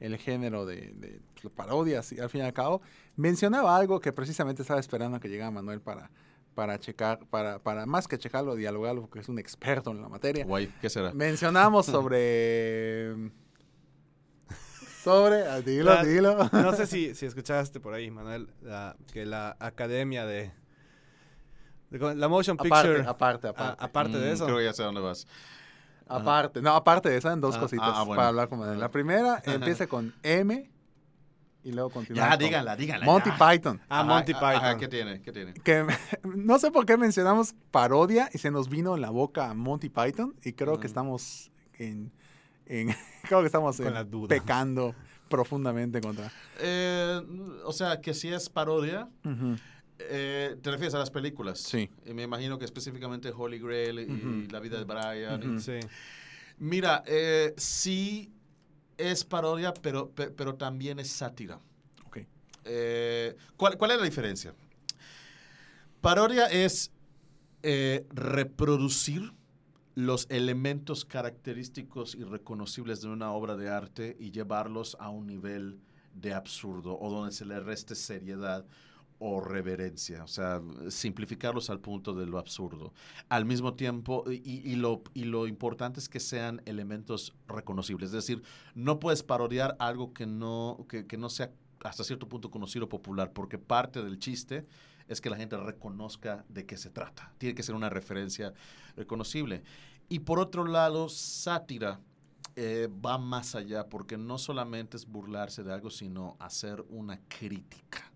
el 0.00 0.16
género 0.16 0.64
de, 0.66 0.92
de, 0.94 1.20
pues, 1.34 1.44
la 1.44 1.50
parodias, 1.50 2.10
y 2.12 2.18
al 2.20 2.30
fin 2.30 2.40
y 2.40 2.44
al 2.44 2.52
cabo. 2.54 2.80
Mencionaba 3.20 3.76
algo 3.76 4.00
que 4.00 4.12
precisamente 4.12 4.62
estaba 4.62 4.80
esperando 4.80 5.18
a 5.18 5.20
que 5.20 5.28
llegara 5.28 5.50
Manuel 5.50 5.80
para, 5.82 6.10
para 6.54 6.78
checar, 6.78 7.20
para, 7.28 7.58
para 7.58 7.84
más 7.84 8.08
que 8.08 8.16
checarlo, 8.16 8.54
dialogarlo, 8.54 9.02
porque 9.02 9.18
es 9.20 9.28
un 9.28 9.38
experto 9.38 9.90
en 9.90 10.00
la 10.00 10.08
materia. 10.08 10.46
Guay, 10.46 10.72
¿qué 10.80 10.88
será? 10.88 11.12
Mencionamos 11.12 11.84
sobre. 11.94 13.14
Sobre. 15.02 15.46
ah, 15.46 15.60
Dilo, 15.60 15.94
La- 15.94 16.02
dilo. 16.04 16.48
No 16.52 16.72
sé 16.74 16.86
si, 16.86 17.14
si 17.14 17.26
escuchaste 17.26 17.78
por 17.80 17.92
ahí, 17.94 18.10
Manuel, 18.10 18.48
la- 18.62 18.96
que 19.12 19.26
la 19.26 19.54
academia 19.60 20.24
de, 20.24 20.50
de- 21.90 22.14
La 22.14 22.28
Motion 22.28 22.56
Picture. 22.56 23.02
Aparte, 23.06 23.48
aparte, 23.48 23.82
a- 23.82 23.84
aparte. 23.84 24.18
de 24.18 24.30
Mm, 24.30 24.32
eso. 24.34 24.44
Creo 24.46 24.58
que 24.58 24.64
ya 24.64 24.72
sé 24.72 24.82
dónde 24.82 25.00
vas. 25.02 25.26
Aparte. 26.08 26.60
No, 26.62 26.70
aparte 26.74 27.08
de 27.10 27.18
eso, 27.18 27.30
en 27.30 27.40
dos 27.40 27.56
Ah, 27.56 27.60
cositas 27.60 27.86
ah, 27.94 28.02
bueno. 28.02 28.16
para 28.16 28.28
hablar 28.28 28.48
con 28.48 28.58
Manuel. 28.60 28.80
La 28.80 28.90
primera 28.90 29.34
Ajá. 29.34 29.52
empieza 29.54 29.86
con 29.86 30.14
M 30.22 30.70
y 31.62 31.72
luego 31.72 31.90
continúa 31.90 32.24
Ya, 32.24 32.30
con 32.30 32.38
díganla, 32.38 32.76
díganla. 32.76 33.04
Monty 33.06 33.30
ya. 33.30 33.50
Python. 33.50 33.80
Ah, 33.88 34.00
Ajá, 34.00 34.04
Monty 34.04 34.32
ajá, 34.32 34.52
Python. 34.54 34.78
¿Qué 34.80 34.88
tiene? 34.88 35.20
¿Qué 35.22 35.32
tiene? 35.32 35.54
Que 35.54 35.86
no 36.24 36.58
sé 36.58 36.70
por 36.70 36.86
qué 36.86 36.96
mencionamos 36.96 37.54
parodia 37.70 38.28
y 38.32 38.38
se 38.38 38.50
nos 38.50 38.68
vino 38.68 38.94
en 38.94 39.02
la 39.02 39.10
boca 39.10 39.52
Monty 39.54 39.88
Python 39.90 40.34
y 40.44 40.52
creo 40.54 40.74
que 40.74 40.78
Ujú. 40.80 40.86
estamos 40.86 41.50
en, 41.74 42.12
en- 42.66 42.94
creo 43.28 43.40
que 43.40 43.46
estamos 43.46 43.76
Con 43.76 43.86
en- 43.88 43.94
la 43.94 44.04
duda. 44.04 44.28
pecando 44.28 44.94
profundamente 45.28 46.00
contra. 46.00 46.32
Eh, 46.58 47.20
o 47.64 47.72
sea, 47.72 48.00
que 48.00 48.14
si 48.14 48.28
es 48.28 48.48
parodia, 48.48 49.08
eh, 49.98 50.56
te 50.60 50.70
refieres 50.70 50.94
a 50.94 50.98
las 50.98 51.10
películas. 51.10 51.60
Sí. 51.60 51.90
Y 52.06 52.14
me 52.14 52.22
imagino 52.22 52.58
que 52.58 52.64
específicamente 52.64 53.30
Holy 53.36 53.58
Grail 53.58 54.00
y 54.00 54.04
Ujú. 54.12 54.50
La 54.50 54.60
vida 54.60 54.78
de 54.78 54.84
Brian. 54.84 55.56
y-. 55.56 55.60
Sí. 55.60 55.78
Mira, 56.58 57.02
eh, 57.06 57.54
sí 57.56 58.32
es 59.00 59.24
parodia, 59.24 59.72
pero, 59.74 60.10
pe- 60.10 60.30
pero 60.30 60.54
también 60.54 60.98
es 60.98 61.10
sátira. 61.10 61.60
Eh, 62.64 63.36
¿cuál, 63.56 63.78
cuál 63.78 63.92
es 63.92 63.98
la 63.98 64.04
diferencia? 64.04 64.54
Parodia 66.00 66.46
es 66.46 66.90
eh, 67.62 68.06
reproducir 68.10 69.32
los 69.94 70.26
elementos 70.30 71.04
característicos 71.04 72.14
y 72.14 72.24
reconocibles 72.24 73.00
de 73.02 73.08
una 73.08 73.32
obra 73.32 73.56
de 73.56 73.68
arte 73.70 74.16
y 74.20 74.30
llevarlos 74.30 74.96
a 75.00 75.08
un 75.10 75.26
nivel 75.26 75.80
de 76.14 76.32
absurdo 76.34 76.98
o 76.98 77.10
donde 77.10 77.32
se 77.32 77.44
le 77.44 77.60
reste 77.60 77.94
seriedad 77.94 78.64
o 79.20 79.40
reverencia, 79.40 80.24
o 80.24 80.26
sea, 80.26 80.62
simplificarlos 80.88 81.68
al 81.68 81.78
punto 81.78 82.14
de 82.14 82.26
lo 82.26 82.38
absurdo. 82.38 82.94
Al 83.28 83.44
mismo 83.44 83.74
tiempo, 83.74 84.24
y, 84.30 84.74
lo, 84.76 85.02
y 85.12 85.24
lo 85.24 85.46
importante 85.46 86.00
es 86.00 86.08
que 86.08 86.20
sean 86.20 86.62
elementos 86.64 87.34
reconocibles, 87.46 88.08
es 88.08 88.14
decir, 88.14 88.42
no 88.74 88.98
puedes 88.98 89.22
parodiar 89.22 89.76
algo 89.78 90.14
que 90.14 90.26
no, 90.26 90.86
que, 90.88 91.06
que 91.06 91.18
no 91.18 91.28
sea 91.28 91.52
hasta 91.84 92.02
cierto 92.02 92.28
punto 92.28 92.50
conocido 92.50 92.88
popular, 92.88 93.32
porque 93.32 93.58
parte 93.58 94.02
del 94.02 94.18
chiste 94.18 94.66
es 95.06 95.20
que 95.20 95.28
la 95.28 95.36
gente 95.36 95.56
reconozca 95.56 96.44
de 96.48 96.64
qué 96.64 96.76
se 96.76 96.88
trata. 96.88 97.32
Tiene 97.36 97.54
que 97.54 97.62
ser 97.62 97.74
una 97.74 97.90
referencia 97.90 98.54
reconocible. 98.96 99.62
Y 100.08 100.20
por 100.20 100.38
otro 100.38 100.64
lado, 100.64 101.08
sátira 101.08 102.00
eh, 102.56 102.88
va 103.04 103.18
más 103.18 103.54
allá, 103.54 103.88
porque 103.88 104.16
no 104.16 104.38
solamente 104.38 104.96
es 104.96 105.06
burlarse 105.06 105.62
de 105.62 105.72
algo, 105.72 105.90
sino 105.90 106.36
hacer 106.38 106.84
una 106.88 107.20
crítica. 107.28 108.09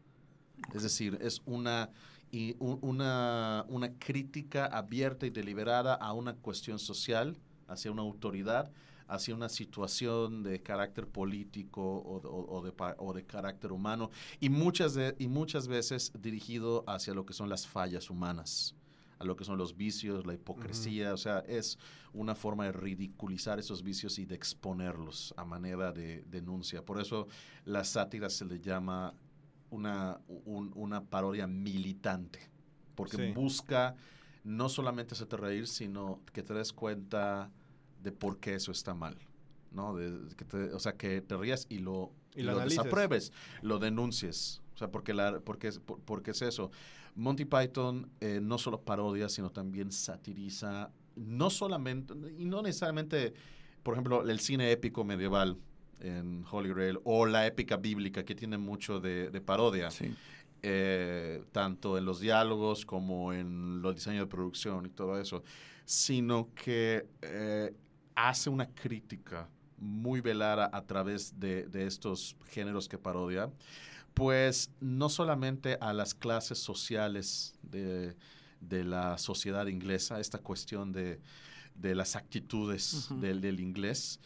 Es 0.72 0.82
decir, 0.82 1.18
es 1.20 1.42
una, 1.44 1.90
y 2.30 2.56
un- 2.58 2.78
una, 2.82 3.64
una 3.68 3.92
crítica 3.98 4.66
abierta 4.66 5.26
y 5.26 5.30
deliberada 5.30 5.94
a 5.94 6.12
una 6.12 6.34
cuestión 6.34 6.78
social, 6.78 7.36
hacia 7.68 7.90
una 7.90 8.02
autoridad, 8.02 8.70
hacia 9.06 9.34
una 9.34 9.48
situación 9.50 10.42
de 10.42 10.62
carácter 10.62 11.06
político 11.06 11.82
o, 11.82 12.20
de- 12.20 12.28
o- 12.28 12.46
o 12.58 12.62
de, 12.64 12.72
pa- 12.72 12.96
o 12.98 13.12
de 13.12 13.24
carácter 13.24 13.70
humano, 13.72 14.10
y 14.40 14.48
muchas, 14.48 14.94
de- 14.94 15.14
y 15.18 15.28
muchas 15.28 15.68
veces 15.68 16.12
dirigido 16.18 16.84
hacia 16.86 17.12
lo 17.14 17.26
que 17.26 17.34
son 17.34 17.48
las 17.48 17.66
fallas 17.66 18.08
humanas, 18.10 18.74
a 19.18 19.24
lo 19.24 19.36
que 19.36 19.44
son 19.44 19.58
los 19.58 19.76
vicios, 19.76 20.26
la 20.26 20.34
hipocresía, 20.34 21.12
o 21.14 21.16
sea, 21.18 21.38
es 21.40 21.78
una 22.14 22.34
forma 22.34 22.64
de 22.64 22.72
ridiculizar 22.72 23.58
esos 23.58 23.82
vicios 23.82 24.18
y 24.18 24.24
de 24.26 24.34
exponerlos 24.34 25.32
a 25.36 25.44
manera 25.44 25.92
de 25.92 26.24
denuncia. 26.30 26.84
Por 26.84 27.00
eso 27.00 27.28
la 27.64 27.84
sátira 27.84 28.28
se 28.30 28.44
le 28.44 28.58
llama 28.60 29.14
una, 29.74 30.20
un- 30.26 30.72
una 30.74 31.02
parodia 31.04 31.46
militante, 31.46 32.40
porque 32.94 33.16
Sí. 33.16 33.32
busca 33.32 33.94
no 34.44 34.68
solamente 34.68 35.14
hacerte 35.14 35.36
reír, 35.36 35.66
sino 35.66 36.20
que 36.32 36.42
te 36.42 36.54
des 36.54 36.72
cuenta 36.72 37.50
de 38.02 38.12
por 38.12 38.38
qué 38.38 38.54
eso 38.54 38.72
está 38.72 38.94
mal. 38.94 39.16
¿no? 39.72 39.92
De- 39.96 40.32
que 40.36 40.44
te- 40.44 40.72
o 40.72 40.78
sea, 40.78 40.92
que 40.96 41.20
te 41.20 41.36
rías 41.36 41.66
y 41.68 41.78
lo, 41.78 42.12
Y 42.36 42.42
lo 42.42 42.56
desapruebes, 42.60 43.32
lo 43.60 43.80
denuncies. 43.80 44.62
O 44.74 44.78
sea, 44.78 44.88
porque, 44.92 45.12
la, 45.14 45.40
porque, 45.40 45.72
porque 46.04 46.30
es 46.30 46.42
eso. 46.42 46.70
Monty 47.16 47.44
Python 47.44 48.08
eh, 48.20 48.38
no 48.40 48.56
solo 48.58 48.82
parodia, 48.82 49.28
sino 49.28 49.50
también 49.50 49.90
satiriza, 49.90 50.92
no 51.16 51.50
solamente, 51.50 52.14
y 52.38 52.44
no 52.44 52.62
necesariamente, 52.62 53.34
por 53.82 53.94
ejemplo, 53.94 54.22
el 54.28 54.38
cine 54.38 54.70
épico 54.70 55.02
medieval 55.04 55.56
en 56.00 56.44
Holy 56.50 56.70
Grail 56.70 56.98
o 57.04 57.26
la 57.26 57.46
épica 57.46 57.76
bíblica 57.76 58.24
que 58.24 58.34
tiene 58.34 58.58
mucho 58.58 59.00
de, 59.00 59.30
de 59.30 59.40
parodia 59.40 59.90
Sí. 59.90 60.14
eh, 60.62 61.42
tanto 61.52 61.98
en 61.98 62.04
los 62.04 62.20
diálogos 62.20 62.84
como 62.86 63.32
en 63.32 63.82
los 63.82 63.94
diseños 63.94 64.20
de 64.20 64.26
producción 64.26 64.86
y 64.86 64.90
todo 64.90 65.20
eso, 65.20 65.42
sino 65.84 66.48
que 66.54 67.06
eh, 67.22 67.74
hace 68.14 68.48
una 68.50 68.66
crítica 68.68 69.48
muy 69.76 70.20
velada 70.20 70.70
a 70.72 70.82
través 70.86 71.38
de, 71.38 71.66
de 71.66 71.86
estos 71.86 72.36
géneros 72.46 72.88
que 72.88 72.96
parodia, 72.96 73.50
pues 74.14 74.70
no 74.80 75.08
solamente 75.08 75.76
a 75.80 75.92
las 75.92 76.14
clases 76.14 76.58
sociales 76.58 77.54
de, 77.62 78.14
de 78.60 78.84
la 78.84 79.18
sociedad 79.18 79.66
inglesa, 79.66 80.20
esta 80.20 80.38
cuestión 80.38 80.92
de, 80.92 81.20
de 81.74 81.94
las 81.94 82.14
actitudes 82.16 83.08
del 83.20 83.60
inglés, 83.60 84.20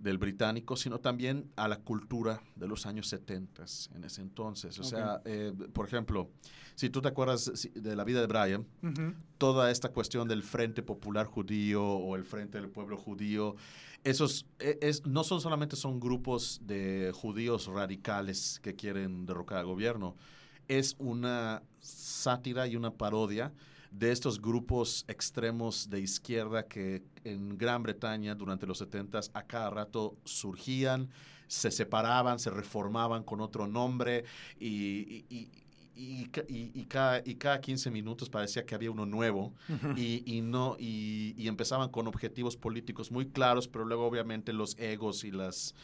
del 0.00 0.18
británico, 0.18 0.76
sino 0.76 0.98
también 0.98 1.50
a 1.56 1.68
la 1.68 1.76
cultura 1.76 2.42
de 2.56 2.66
los 2.66 2.86
años 2.86 3.06
70 3.08 3.64
en 3.94 4.04
ese 4.04 4.22
entonces. 4.22 4.78
O 4.78 4.84
sea, 4.84 5.20
eh, 5.24 5.52
por 5.72 5.86
ejemplo, 5.86 6.30
si 6.74 6.88
tú 6.88 7.02
te 7.02 7.08
acuerdas 7.08 7.68
de 7.74 7.96
la 7.96 8.04
vida 8.04 8.20
de 8.20 8.26
Brian, 8.26 8.66
toda 9.38 9.70
esta 9.70 9.90
cuestión 9.90 10.26
del 10.26 10.42
Frente 10.42 10.82
Popular 10.82 11.26
Judío 11.26 11.84
o 11.84 12.16
el 12.16 12.24
Frente 12.24 12.58
del 12.58 12.70
Pueblo 12.70 12.96
Judío, 12.96 13.56
esos 14.02 14.46
e- 14.58 14.78
es, 14.80 15.04
no 15.06 15.22
son 15.22 15.42
solamente 15.42 15.76
son 15.76 16.00
grupos 16.00 16.60
de 16.64 17.12
judíos 17.14 17.66
radicales 17.66 18.58
que 18.62 18.74
quieren 18.74 19.26
derrocar 19.26 19.58
al 19.58 19.66
gobierno, 19.66 20.16
es 20.68 20.96
una 20.98 21.62
sátira 21.80 22.66
y 22.66 22.76
una 22.76 22.92
parodia 22.94 23.52
de 23.90 24.12
estos 24.12 24.40
grupos 24.40 25.04
extremos 25.08 25.90
de 25.90 26.00
izquierda 26.00 26.66
que 26.66 27.02
en 27.24 27.58
Gran 27.58 27.82
Bretaña 27.82 28.34
durante 28.34 28.66
los 28.66 28.78
70 28.78 29.20
a 29.34 29.42
cada 29.42 29.70
rato 29.70 30.16
surgían, 30.24 31.08
se 31.48 31.70
separaban, 31.70 32.38
se 32.38 32.50
reformaban 32.50 33.24
con 33.24 33.40
otro 33.40 33.66
nombre 33.66 34.24
y, 34.58 34.66
y- 34.68 35.24
y- 35.28 35.50
y 35.96 36.26
ca- 36.26 36.44
y- 36.48 36.70
y 36.74 36.84
cada, 36.86 37.20
y 37.24 37.34
cada 37.34 37.60
15 37.60 37.90
minutos 37.90 38.30
parecía 38.30 38.64
que 38.64 38.74
había 38.74 38.90
uno 38.90 39.04
nuevo. 39.04 39.52
Y, 39.96 40.22
y 40.24 40.40
no 40.40 40.76
y, 40.78 41.34
y 41.36 41.48
empezaban 41.48 41.90
con 41.90 42.06
objetivos 42.06 42.56
políticos 42.56 43.10
muy 43.10 43.26
claros, 43.26 43.66
pero 43.68 43.84
luego 43.84 44.06
obviamente 44.06 44.52
los 44.52 44.78
egos 44.78 45.24
y 45.24 45.30
las 45.32 45.74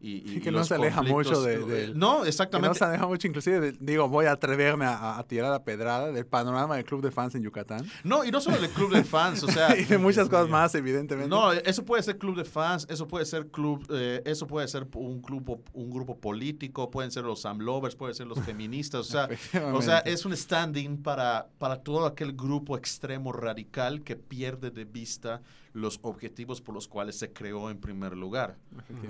y, 0.00 0.16
y- 0.18 0.28
Sí, 0.28 0.40
que 0.40 0.48
y 0.50 0.52
no 0.52 0.58
los 0.58 0.68
se 0.68 0.74
aleja 0.74 1.00
mucho 1.02 1.40
de- 1.42 1.58
del- 1.64 1.98
no 1.98 2.16
Que 2.16 2.18
no 2.20 2.24
exactamente 2.26 2.78
se 2.78 2.84
aleja 2.84 3.06
mucho, 3.06 3.26
inclusive, 3.26 3.60
de- 3.60 3.72
digo, 3.80 4.08
voy 4.08 4.26
a 4.26 4.32
atreverme 4.32 4.84
a, 4.84 5.18
a- 5.18 5.22
tirar 5.26 5.50
la 5.50 5.64
pedrada 5.64 6.12
del 6.12 6.26
panorama 6.26 6.76
del 6.76 6.84
club 6.84 7.02
de 7.02 7.10
fans 7.10 7.34
en 7.34 7.42
Yucatán. 7.42 7.86
no 8.04 8.24
y 8.24 8.30
no 8.30 8.40
solo 8.40 8.58
del 8.58 8.70
club 8.70 8.92
de 8.92 9.04
fans 9.04 9.42
o 9.42 9.48
sea 9.48 9.76
y 9.78 9.84
de 9.84 9.98
muchas 9.98 10.28
cosas 10.28 10.48
más, 10.48 10.74
evidentemente. 10.74 11.28
No, 11.30 11.52
eso 11.52 11.84
puede 11.84 12.02
ser 12.02 12.18
club 12.18 12.36
de 12.36 12.44
fans, 12.44 12.86
eso 12.90 13.08
puede 13.08 13.24
ser 13.24 13.46
club, 13.48 13.86
eh, 13.90 14.22
eso 14.26 14.46
puede 14.46 14.68
ser 14.68 14.86
un 14.94 15.20
club, 15.22 15.62
un 15.72 15.90
grupo 15.90 16.18
político, 16.18 16.90
pueden 16.90 17.10
ser 17.10 17.24
los 17.24 17.40
Sam 17.40 17.58
Lovers, 17.60 17.96
pueden 17.96 18.14
ser 18.14 18.26
los 18.26 18.38
feministas, 18.40 19.00
o 19.00 19.04
sea, 19.04 19.28
o 19.74 19.80
sea, 19.82 19.98
es 20.00 20.24
un 20.26 20.36
standing 20.36 21.02
para, 21.02 21.48
para 21.58 21.76
todo 21.82 22.04
aquel 22.06 22.32
grupo 22.34 22.76
extremo 22.76 23.32
radical 23.32 24.02
que 24.02 24.16
pierde 24.16 24.70
de 24.70 24.84
vista 24.84 25.40
los 25.76 25.98
objetivos 26.02 26.62
por 26.62 26.74
los 26.74 26.88
cuales 26.88 27.18
se 27.18 27.32
creó 27.32 27.70
en 27.70 27.78
primer 27.78 28.16
lugar. 28.16 28.56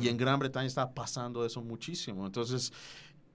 Y 0.01 0.09
en 0.09 0.17
Gran 0.17 0.41
Bretaña 0.41 0.67
está 0.67 0.93
pasando 0.93 1.47
eso 1.47 1.63
muchísimo. 1.63 2.27
Entonces, 2.27 2.73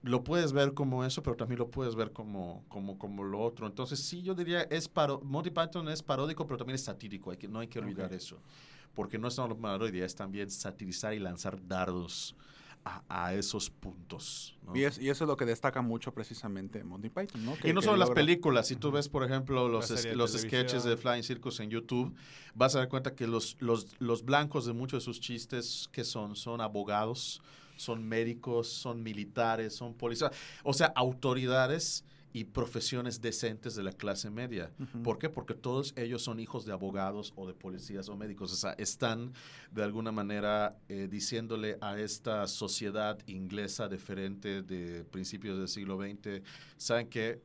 lo 0.02 0.22
puedes 0.22 0.52
ver 0.52 0.74
como 0.74 1.02
eso, 1.02 1.22
pero 1.22 1.34
también 1.36 1.58
lo 1.58 1.70
puedes 1.70 1.94
ver 1.94 2.12
como, 2.12 2.62
como, 2.68 2.98
como 2.98 3.24
lo 3.24 3.40
otro. 3.40 3.66
Entonces, 3.66 4.00
sí, 4.00 4.22
yo 4.22 4.34
diría, 4.34 4.62
es 4.62 4.86
paro 4.86 5.20
Monty 5.24 5.50
Python 5.50 5.88
es 5.88 6.02
paródico, 6.02 6.46
pero 6.46 6.58
también 6.58 6.74
es 6.74 6.84
satírico. 6.84 7.30
Hay 7.30 7.38
que, 7.38 7.48
no 7.48 7.60
hay 7.60 7.68
que 7.68 7.78
olvidar 7.78 8.12
eso. 8.12 8.38
Porque 8.94 9.18
no 9.18 9.28
es 9.28 9.34
solo 9.34 9.56
parodia, 9.56 10.04
es 10.04 10.14
también 10.14 10.50
satirizar 10.50 11.14
y 11.14 11.18
lanzar 11.18 11.66
dardos 11.66 12.36
a, 12.84 13.02
a 13.08 13.34
esos 13.34 13.70
puntos. 13.70 14.56
¿no? 14.66 14.74
Y, 14.76 14.84
es- 14.84 14.98
y 14.98 15.08
eso 15.08 15.24
es 15.24 15.28
lo 15.28 15.36
que 15.36 15.44
destaca 15.44 15.82
mucho 15.82 16.12
precisamente 16.12 16.82
Monty 16.82 17.08
Python, 17.10 17.44
¿no? 17.44 17.56
Que- 17.56 17.70
y 17.70 17.72
no 17.72 17.80
solo 17.82 17.96
las 17.96 18.08
logra- 18.08 18.14
películas, 18.14 18.66
si 18.68 18.76
tú 18.76 18.90
ves, 18.90 19.08
por 19.08 19.24
ejemplo, 19.24 19.68
los, 19.68 19.90
es- 19.90 20.14
los 20.16 20.32
sketches 20.32 20.82
de. 20.84 20.96
Flying 20.96 21.22
Circus 21.22 21.60
en 21.60 21.70
YouTube, 21.70 22.14
vas 22.54 22.74
a 22.74 22.78
dar 22.80 22.88
cuenta 22.88 23.14
que 23.14 23.26
los, 23.26 23.56
los, 23.60 23.86
los 24.00 24.24
blancos 24.24 24.66
de 24.66 24.72
muchos 24.72 25.02
de 25.02 25.04
sus 25.04 25.20
chistes, 25.20 25.88
que 25.92 26.02
son? 26.04 26.34
Son 26.36 26.60
abogados, 26.60 27.40
son 27.76 28.04
médicos, 28.06 28.68
son 28.68 29.02
militares, 29.02 29.74
son 29.74 29.94
policías, 29.94 30.30
o 30.64 30.72
sea, 30.72 30.92
autoridades 30.96 32.04
y 32.34 32.44
profesiones 32.44 33.20
decentes 33.20 33.74
de 33.74 33.82
la 33.82 33.92
clase 33.92 34.30
media. 34.30 34.70
Ujú. 34.78 35.02
¿Por 35.02 35.18
qué? 35.18 35.28
Porque 35.28 35.54
todos 35.54 35.92
ellos 35.96 36.22
son 36.22 36.40
hijos 36.40 36.64
de 36.64 36.72
abogados 36.72 37.32
o 37.36 37.46
de 37.46 37.52
policías 37.54 38.08
o 38.08 38.16
médicos. 38.16 38.52
O 38.52 38.56
sea, 38.56 38.72
están 38.72 39.32
de 39.70 39.82
alguna 39.82 40.12
manera 40.12 40.76
eh, 40.88 41.08
diciéndole 41.10 41.76
a 41.80 41.98
esta 41.98 42.46
sociedad 42.46 43.18
inglesa 43.26 43.88
diferente 43.88 44.62
de 44.62 45.04
principios 45.04 45.58
del 45.58 45.68
siglo 45.68 45.98
XX, 45.98 46.42
¿saben 46.78 47.08
qué? 47.08 47.42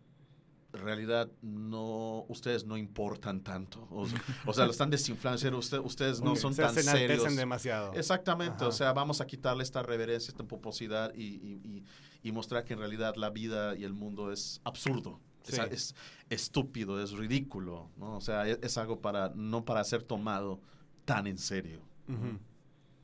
Realidad 0.73 1.29
no, 1.41 2.25
ustedes 2.27 2.65
no 2.65 2.77
importan 2.77 3.41
tanto. 3.41 3.87
O, 3.89 4.05
o 4.45 4.53
sea, 4.53 4.65
lo 4.65 4.71
están 4.71 4.89
desinflando. 4.89 5.57
usted- 5.57 5.79
ustedes 5.79 6.21
no 6.21 6.31
Ok, 6.33 6.37
son 6.37 6.53
se, 6.53 6.61
tan 6.61 6.75
serios. 6.75 7.35
demasiado. 7.35 7.93
Exactamente, 7.93 8.55
Ajá. 8.57 8.67
o 8.67 8.71
sea, 8.71 8.93
vamos 8.93 9.21
a 9.21 9.25
quitarle 9.25 9.63
esta 9.63 9.81
reverencia, 9.81 10.29
esta 10.29 10.43
pomposidad 10.43 11.13
y, 11.15 11.23
y- 11.23 11.61
y- 11.63 11.83
y 12.23 12.31
mostrar 12.31 12.65
que 12.65 12.73
en 12.73 12.79
realidad 12.79 13.15
la 13.15 13.29
vida 13.29 13.75
y 13.75 13.83
el 13.83 13.93
mundo 13.93 14.31
es 14.31 14.61
absurdo, 14.63 15.19
es, 15.47 15.55
Sí. 15.55 15.61
es 15.71 15.95
estúpido, 16.29 17.01
es 17.01 17.11
ridículo, 17.11 17.89
¿no? 17.97 18.17
O 18.17 18.21
sea, 18.21 18.47
es, 18.47 18.59
es 18.61 18.77
algo 18.77 18.99
para, 19.01 19.31
no 19.35 19.63
para 19.63 19.83
ser 19.83 20.03
tomado 20.03 20.59
tan 21.05 21.25
en 21.27 21.37
serio. 21.37 21.79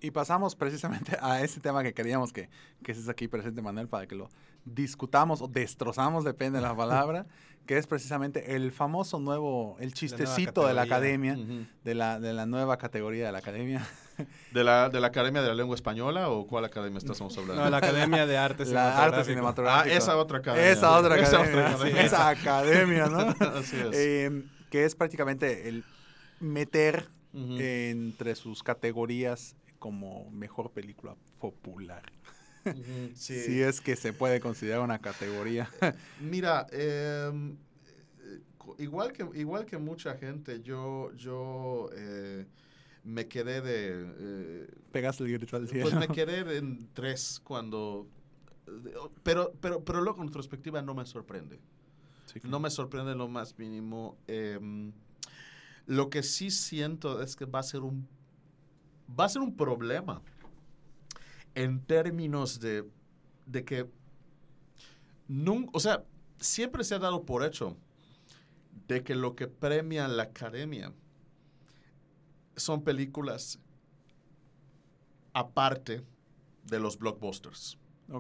Y 0.02 0.12
pasamos 0.12 0.56
precisamente 0.56 1.18
a 1.22 1.42
ese 1.42 1.62
tema 1.62 1.84
que 1.84 1.94
queríamos 1.94 2.34
que, 2.34 2.50
que 2.84 2.92
estés 2.92 3.08
aquí 3.08 3.28
presente, 3.30 3.62
Manuel, 3.62 3.88
para 3.88 4.08
que 4.08 4.16
lo 4.16 4.30
discutamos 4.66 5.42
o 5.42 5.48
destrozamos, 5.48 6.24
depende 6.26 6.60
de 6.60 6.64
la 6.64 6.76
palabra, 6.76 7.26
que 7.66 7.78
es 7.78 7.88
precisamente 7.88 8.56
el 8.56 8.74
famoso 8.74 9.20
nuevo, 9.20 9.78
el 9.80 9.94
chistecito 9.94 10.68
de 10.68 10.74
la 10.74 10.82
academia, 10.82 11.38
de 11.84 11.96
la, 11.96 12.20
de 12.20 12.34
la 12.34 12.46
nueva 12.46 12.78
categoría 12.78 13.26
de 13.28 13.32
la 13.32 13.38
academia. 13.40 13.86
¿De 14.52 14.64
la, 14.64 14.90
¿De 14.90 15.00
la 15.00 15.08
Academia 15.08 15.42
de 15.42 15.48
la 15.50 15.56
Lengua 15.56 15.76
Española 15.76 16.30
o 16.30 16.46
cuál 16.48 16.66
academia 16.66 16.98
estamos 17.00 17.38
hablando? 17.38 17.64
No, 17.64 17.70
la 17.70 17.78
Academia 17.78 18.26
de 18.26 18.38
Arte 18.38 18.66
la 18.66 19.04
arte 19.04 19.24
Cinematográfico. 19.24 19.70
Ah, 19.70 19.84
cinematográfica. 19.90 19.98
esa 19.98 20.18
otra 20.18 20.38
academia. 20.40 20.72
Esa 20.72 20.98
otra 20.98 21.20
Esa 21.20 21.38
academia. 21.42 21.60
otra 21.62 21.70
sí, 21.70 21.76
academia. 21.76 22.02
Esa 22.04 22.30
academia, 22.30 23.06
¿no? 23.08 23.20
Así 23.60 23.78
es. 23.78 23.90
Eh, 23.94 24.44
que 24.70 24.86
es 24.86 24.96
prácticamente 24.96 25.68
el 25.70 25.84
meter 26.40 27.08
entre 27.34 28.36
sus 28.36 28.62
categorías 28.62 29.56
como 29.80 30.30
mejor 30.32 30.72
película 30.72 31.16
popular. 31.40 32.04
Ujú, 32.66 33.12
Si 33.16 33.40
sí. 33.42 33.62
es 33.62 33.82
que 33.82 33.96
se 33.96 34.14
puede 34.14 34.40
considerar 34.40 34.82
una 34.82 35.00
categoría. 35.00 35.70
Mira, 36.22 36.66
em, 36.72 37.58
eh, 38.24 38.40
igual, 38.78 39.12
que, 39.12 39.28
igual 39.34 39.66
que 39.66 39.78
mucha 39.78 40.16
gente, 40.18 40.62
yo, 40.62 41.12
yo 41.16 41.90
eh, 41.96 42.46
me 43.04 43.28
quedé 43.28 43.62
de... 43.62 44.14
eh, 44.18 44.68
Pegaste 44.92 45.24
el 45.24 45.32
grito 45.34 45.56
al 45.58 45.68
cielo. 45.68 45.90
pues 45.90 45.96
me 45.96 46.08
quedé 46.14 46.58
en 46.58 46.90
tres 46.94 47.42
cuando... 47.44 48.08
de- 48.66 48.94
Pero, 49.24 49.54
pero, 49.62 49.84
pero 49.84 50.02
luego 50.02 50.22
en 50.22 50.28
retrospectiva 50.28 50.82
no 50.82 50.94
me 50.94 51.06
sorprende. 51.06 51.60
Sí, 52.26 52.40
No 52.44 52.60
me 52.60 52.70
sorprende 52.70 53.14
lo 53.16 53.28
más 53.28 53.58
mínimo. 53.60 54.18
Em, 54.28 54.92
lo 55.86 56.10
que 56.10 56.24
sí 56.24 56.50
siento 56.50 57.22
es 57.22 57.36
que 57.36 57.46
va 57.46 57.60
a 57.60 57.64
ser 57.64 57.82
un 57.82 58.08
va 59.20 59.26
a 59.26 59.30
ser 59.30 59.42
un 59.42 59.56
problema 59.56 60.22
en 61.56 61.82
términos 61.82 62.60
de, 62.62 62.86
de 63.46 63.64
que 63.66 63.86
nun- 65.28 65.70
o 65.74 65.80
sea, 65.80 66.04
siempre 66.40 66.84
se 66.84 66.96
ha 66.96 67.00
dado 67.00 67.24
por 67.26 67.44
hecho 67.46 67.76
de 68.88 69.04
que 69.04 69.14
lo 69.16 69.36
que 69.36 69.48
premia 69.48 70.08
la 70.08 70.24
academia 70.24 70.94
son 72.56 72.84
películas 72.84 73.60
aparte 75.34 76.04
de 76.66 76.80
los 76.80 76.98
blockbusters 76.98 77.78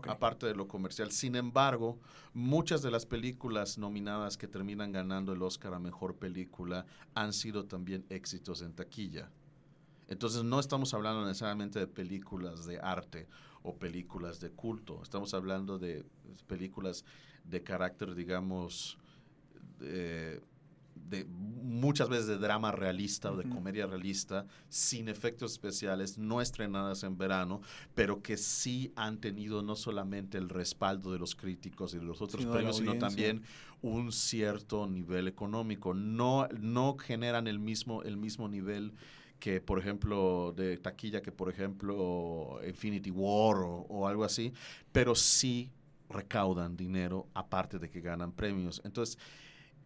aparte 0.07 0.45
de 0.45 0.55
lo 0.55 0.67
comercial. 0.67 1.11
Sin 1.11 1.35
embargo, 1.35 1.99
muchas 2.33 2.81
de 2.81 2.91
las 2.91 3.05
películas 3.05 3.77
nominadas 3.77 4.37
que 4.37 4.47
terminan 4.47 4.91
ganando 4.91 5.33
el 5.33 5.41
Oscar 5.41 5.73
a 5.73 5.79
Mejor 5.79 6.15
Película 6.15 6.85
han 7.13 7.33
sido 7.33 7.65
también 7.65 8.05
éxitos 8.09 8.61
en 8.61 8.73
taquilla. 8.73 9.29
Entonces 10.07 10.43
no 10.43 10.59
estamos 10.59 10.93
hablando 10.93 11.25
necesariamente 11.25 11.79
de 11.79 11.87
películas 11.87 12.65
de 12.65 12.79
arte 12.79 13.27
o 13.61 13.75
películas 13.75 14.39
de 14.39 14.51
culto, 14.51 15.01
estamos 15.01 15.33
hablando 15.33 15.79
de 15.79 16.05
películas 16.47 17.05
de 17.45 17.63
carácter, 17.63 18.13
digamos, 18.13 18.97
de, 19.79 20.41
de 21.13 21.25
muchas 21.25 22.09
veces 22.09 22.27
de 22.27 22.37
drama 22.37 22.71
realista 22.71 23.31
o 23.31 23.37
de 23.37 23.47
comedia 23.47 23.85
realista, 23.85 24.45
sin 24.69 25.09
efectos 25.09 25.51
especiales, 25.51 26.17
no 26.17 26.41
estrenadas 26.41 27.03
en 27.03 27.17
verano, 27.17 27.61
pero 27.93 28.21
que 28.21 28.37
sí 28.37 28.91
han 28.95 29.19
tenido 29.19 29.61
no 29.61 29.75
solamente 29.75 30.37
el 30.37 30.49
respaldo 30.49 31.11
de 31.11 31.19
los 31.19 31.35
críticos 31.35 31.93
y 31.93 31.97
de 31.97 32.05
los 32.05 32.21
otros 32.21 32.41
Sino 32.41 32.53
premios, 32.53 32.77
sino 32.77 32.97
también 32.97 33.43
un 33.81 34.11
cierto 34.11 34.87
nivel 34.87 35.27
económico. 35.27 35.93
No, 35.93 36.47
no 36.59 36.97
generan 36.97 37.47
el 37.47 37.59
mismo, 37.59 38.01
el 38.03 38.17
mismo 38.17 38.47
nivel 38.47 38.93
que, 39.39 39.61
por 39.61 39.77
ejemplo, 39.77 40.53
de 40.55 40.77
taquilla 40.77 41.21
que, 41.21 41.31
por 41.31 41.49
ejemplo, 41.49 42.59
Infinity 42.65 43.11
War 43.11 43.57
o, 43.57 43.85
o 43.89 44.07
algo 44.07 44.23
así, 44.23 44.53
pero 44.91 45.15
sí 45.15 45.69
recaudan 46.09 46.77
dinero 46.77 47.27
aparte 47.33 47.77
de 47.79 47.89
que 47.89 47.99
ganan 47.99 48.31
premios. 48.31 48.81
Entonces, 48.85 49.17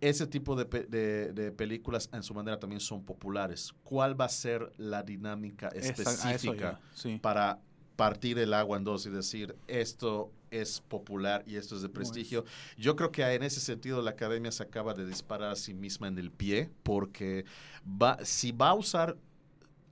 ese 0.02 0.28
tipo 0.28 0.56
de, 0.56 0.66
pe- 0.66 0.86
de- 0.86 1.34
de 1.34 1.52
películas 1.52 2.10
en 2.14 2.24
su 2.24 2.34
manera 2.34 2.60
también 2.60 2.80
son 2.80 3.04
populares. 3.04 3.74
¿Cuál 3.84 4.20
va 4.20 4.26
a 4.26 4.30
ser 4.30 4.72
la 4.78 5.04
dinámica 5.04 5.70
específica 5.70 6.80
sí. 6.94 7.20
para 7.22 7.60
partir 7.96 8.38
el 8.38 8.54
agua 8.54 8.78
en 8.78 8.84
dos 8.84 9.06
y 9.08 9.10
decir 9.10 9.56
esto 9.68 10.32
es 10.52 10.82
popular 10.82 11.44
y 11.48 11.56
esto 11.56 11.76
es 11.76 11.82
de 11.82 11.90
prestigio. 11.90 12.46
Yo 12.78 12.96
creo 12.96 13.12
que 13.12 13.24
en 13.24 13.44
ese 13.44 13.60
sentido 13.60 14.02
la 14.02 14.12
academia 14.12 14.52
se 14.52 14.64
acaba 14.64 14.94
de 14.94 15.06
disparar 15.06 15.52
a 15.52 15.56
sí 15.56 15.74
misma 15.74 16.08
en 16.08 16.18
el 16.20 16.32
pie 16.32 16.70
porque 16.84 17.44
va, 17.86 18.18
si 18.24 18.52
va 18.52 18.70
a 18.70 18.74
usar, 18.76 19.18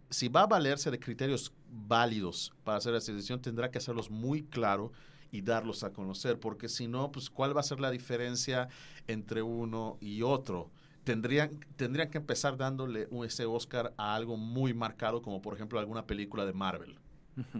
si 0.09 0.29
va 0.29 0.43
a 0.43 0.47
valerse 0.47 0.91
de 0.91 0.99
criterios 0.99 1.51
válidos 1.69 2.53
para 2.63 2.77
hacer 2.77 2.93
esa 2.95 3.11
decisión, 3.11 3.41
tendrá 3.41 3.69
que 3.71 3.79
hacerlos 3.79 4.09
muy 4.09 4.43
claro 4.43 4.91
y 5.35 5.41
darlos 5.41 5.83
a 5.83 5.91
conocer, 5.93 6.39
porque 6.39 6.69
si 6.69 6.87
no, 6.87 7.11
pues 7.11 7.29
cuál 7.29 7.55
va 7.55 7.59
a 7.61 7.63
ser 7.63 7.79
la 7.79 7.91
diferencia 7.91 8.67
entre 9.07 9.41
uno 9.41 9.97
y 10.01 10.21
otro. 10.21 10.71
Tendrían, 11.03 11.59
tendrían 11.75 12.09
que 12.09 12.17
empezar 12.17 12.57
dándole 12.57 13.07
un- 13.11 13.25
ese 13.25 13.45
Oscar 13.45 13.93
a 13.97 14.15
algo 14.15 14.37
muy 14.37 14.73
marcado, 14.73 15.21
como 15.21 15.41
por 15.41 15.53
ejemplo 15.53 15.77
alguna 15.79 16.05
película 16.07 16.45
de 16.45 16.53
Marvel. 16.53 16.97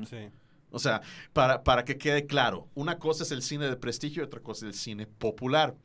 Sí. 0.10 0.30
O 0.72 0.80
sea, 0.80 1.02
para, 1.32 1.64
para 1.64 1.86
que 1.86 1.98
quede 1.98 2.26
claro, 2.26 2.68
una 2.76 2.98
cosa 2.98 3.24
es 3.24 3.32
el 3.32 3.42
cine 3.42 3.66
de 3.70 3.78
prestigio 3.78 4.24
y 4.24 4.26
otra 4.26 4.42
cosa 4.42 4.66
es 4.66 4.74
el 4.74 4.80
cine 4.80 5.06
popular. 5.08 5.76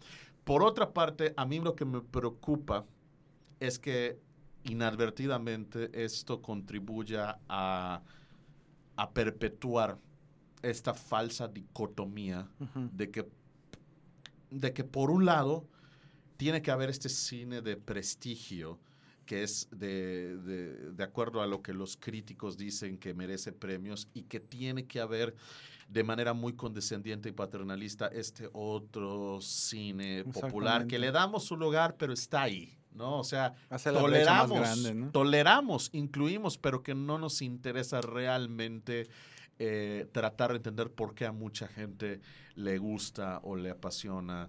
Por 0.44 0.62
otra 0.62 0.92
parte, 0.92 1.34
a 1.36 1.44
mí 1.44 1.60
lo 1.60 1.76
que 1.76 1.84
me 1.84 2.00
preocupa 2.00 2.86
es 3.60 3.78
que 3.78 4.18
inadvertidamente 4.64 5.90
esto 6.04 6.40
contribuya 6.42 7.38
a, 7.48 8.02
a 8.96 9.10
perpetuar 9.12 9.98
esta 10.62 10.94
falsa 10.94 11.48
dicotomía 11.48 12.48
de 12.92 13.10
que, 13.10 13.28
de 14.50 14.72
que 14.72 14.84
por 14.84 15.10
un 15.10 15.24
lado 15.24 15.66
tiene 16.36 16.62
que 16.62 16.70
haber 16.70 16.90
este 16.90 17.08
cine 17.08 17.60
de 17.62 17.76
prestigio 17.76 18.78
que 19.26 19.44
es 19.44 19.68
de, 19.70 20.36
de- 20.38 20.90
de 20.92 21.04
acuerdo 21.04 21.40
a 21.40 21.46
lo 21.46 21.62
que 21.62 21.72
los 21.72 21.96
críticos 21.96 22.56
dicen 22.56 22.98
que 22.98 23.14
merece 23.14 23.52
premios 23.52 24.08
y 24.12 24.22
que 24.22 24.40
tiene 24.40 24.86
que 24.86 25.00
haber 25.00 25.36
de 25.88 26.02
manera 26.02 26.32
muy 26.34 26.54
condescendiente 26.54 27.28
y 27.28 27.32
paternalista 27.32 28.08
este 28.08 28.48
otro 28.52 29.40
cine 29.40 30.24
popular 30.24 30.86
que 30.88 30.98
le 30.98 31.12
damos 31.12 31.44
su 31.44 31.56
lugar 31.56 31.96
pero 31.96 32.12
está 32.12 32.42
ahí, 32.42 32.76
¿no? 32.92 33.18
O 33.20 33.24
sea, 33.24 33.54
toleramos, 34.00 34.58
grande, 34.58 34.94
¿no? 34.94 35.10
toleramos, 35.12 35.90
incluimos, 35.92 36.58
pero 36.58 36.82
que 36.82 36.94
no 36.96 37.18
nos 37.18 37.40
interesa 37.42 38.00
realmente 38.00 39.08
eh, 39.62 40.08
tratar 40.10 40.52
de 40.52 40.56
entender 40.56 40.90
por 40.90 41.14
qué 41.14 41.26
a 41.26 41.32
mucha 41.32 41.68
gente 41.68 42.22
le 42.54 42.78
gusta 42.78 43.40
o 43.42 43.56
le 43.56 43.68
apasiona. 43.68 44.48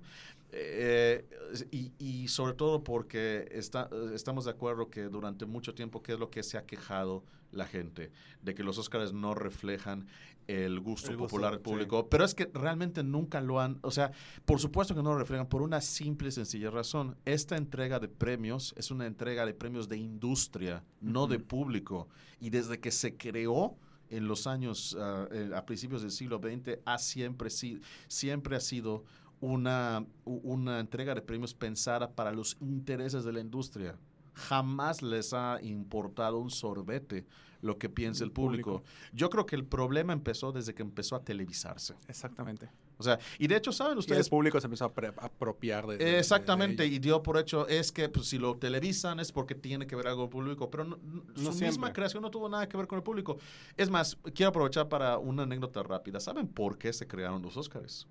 Eh, 0.53 1.26
y, 1.70 1.91
y 1.99 2.30
sobre 2.30 2.53
todo 2.53 2.82
porque 2.82 3.45
está, 3.51 3.89
estamos 4.14 4.45
de 4.45 4.51
acuerdo 4.51 4.89
que 4.89 5.03
durante 5.03 5.45
mucho 5.45 5.76
tiempo, 5.76 6.01
¿qué 6.01 6.14
es 6.14 6.20
lo 6.20 6.30
que 6.30 6.43
se 6.43 6.57
ha 6.57 6.66
quejado 6.66 7.26
la 7.51 7.66
gente? 7.66 8.09
De 8.41 8.55
que 8.55 8.64
los 8.64 8.78
Óscares 8.78 9.12
no 9.12 9.34
reflejan 9.34 10.07
el 10.47 10.80
gusto 10.80 11.12
El 11.12 11.18
gusto, 11.18 11.28
popular 11.28 11.51
del 11.51 11.59
sí. 11.59 11.64
público. 11.64 12.07
Pero 12.07 12.24
es 12.24 12.34
que 12.34 12.49
realmente 12.53 13.03
nunca 13.03 13.41
lo 13.41 13.59
han, 13.59 13.80
o 13.82 13.91
sea, 13.91 14.14
por 14.45 14.62
supuesto 14.62 14.95
que 14.95 15.03
no 15.03 15.12
lo 15.12 15.20
reflejan 15.20 15.47
por 15.47 15.62
una 15.62 15.82
simple 15.82 16.30
y 16.30 16.32
sencilla 16.32 16.70
razón. 16.70 17.18
Esta 17.26 17.57
entrega 17.57 17.99
de 17.99 18.07
premios 18.07 18.74
es 18.78 18.91
una 18.91 19.07
entrega 19.07 19.45
de 19.45 19.53
premios 19.53 19.89
de 19.89 19.97
industria, 19.97 20.86
no 21.01 21.28
de 21.28 21.39
público. 21.39 22.07
Y 22.39 22.49
desde 22.49 22.80
que 22.80 22.91
se 22.91 23.18
creó 23.18 23.76
en 24.12 24.28
los 24.28 24.45
años, 24.45 24.95
eh, 25.32 25.49
a 25.55 25.66
principios 25.66 26.01
del 26.03 26.12
siglo 26.12 26.38
XX, 26.39 26.80
ha 26.86 26.97
siempre, 26.97 27.49
si- 27.49 27.82
siempre 28.07 28.55
ha 28.55 28.59
sido 28.59 29.03
una, 29.39 30.05
una 30.26 30.80
entrega 30.80 31.16
de 31.16 31.22
premios 31.22 31.53
pensada 31.55 32.12
para 32.14 32.32
los 32.32 32.57
intereses 32.62 33.24
de 33.24 33.34
la 33.34 33.39
industria. 33.39 33.97
Jamás 34.34 35.01
les 35.01 35.34
ha 35.34 35.59
importado 35.62 36.38
un 36.38 36.49
sorbete 36.51 37.26
lo 37.62 37.78
que 37.78 37.89
piensa 37.89 38.24
el 38.24 38.32
público. 38.32 38.84
Yo 39.14 39.30
creo 39.30 39.45
que 39.45 39.55
el 39.55 39.66
problema 39.66 40.14
empezó 40.14 40.51
desde 40.51 40.74
que 40.74 40.82
empezó 40.82 41.16
a 41.16 41.24
televisarse. 41.24 41.95
Exactamente. 42.07 42.70
O 43.02 43.04
sea, 43.04 43.20
y 43.38 43.47
de 43.47 43.58
hecho, 43.58 43.72
¿saben 43.72 43.91
Y 43.91 43.93
el 43.95 43.99
ustedes? 43.99 44.30
público 44.30 44.60
se 44.62 44.68
empezó 44.68 44.86
a 44.86 44.93
apropiar 45.26 45.86
de, 45.88 45.97
de- 45.97 46.06
de- 46.06 46.12
de 46.12 46.20
Exactamente, 46.20 46.84
ello. 46.86 46.95
y 46.95 46.99
dio 46.99 47.22
por 47.24 47.38
hecho 47.38 47.68
es 47.68 47.91
que 47.91 48.08
pues, 48.10 48.28
si 48.28 48.38
lo 48.38 48.56
televisan 48.58 49.20
es 49.20 49.32
porque 49.32 49.56
tiene 49.56 49.88
que 49.88 49.95
ver 49.95 50.08
algo 50.08 50.30
con 50.30 50.41
el 50.41 50.45
público, 50.45 50.70
pero 50.72 50.84
no- 50.86 50.97
no- 51.04 51.24
su 51.36 51.41
siempre. 51.52 51.68
misma 51.68 51.93
creación 51.93 52.22
no 52.24 52.32
tuvo 52.32 52.47
nada 52.47 52.68
que 52.70 52.78
ver 52.78 52.88
con 52.88 52.97
el 52.97 53.04
público. 53.04 53.38
Es 53.76 53.89
más, 53.89 54.18
quiero 54.34 54.49
aprovechar 54.49 54.88
para 54.88 55.18
una 55.18 55.43
anécdota 55.43 55.84
rápida. 55.84 56.20
¿Saben 56.20 56.47
por 56.47 56.78
qué 56.78 56.93
se 56.93 57.08
crearon 57.08 57.41
los 57.41 57.58
Óscares? 57.58 58.08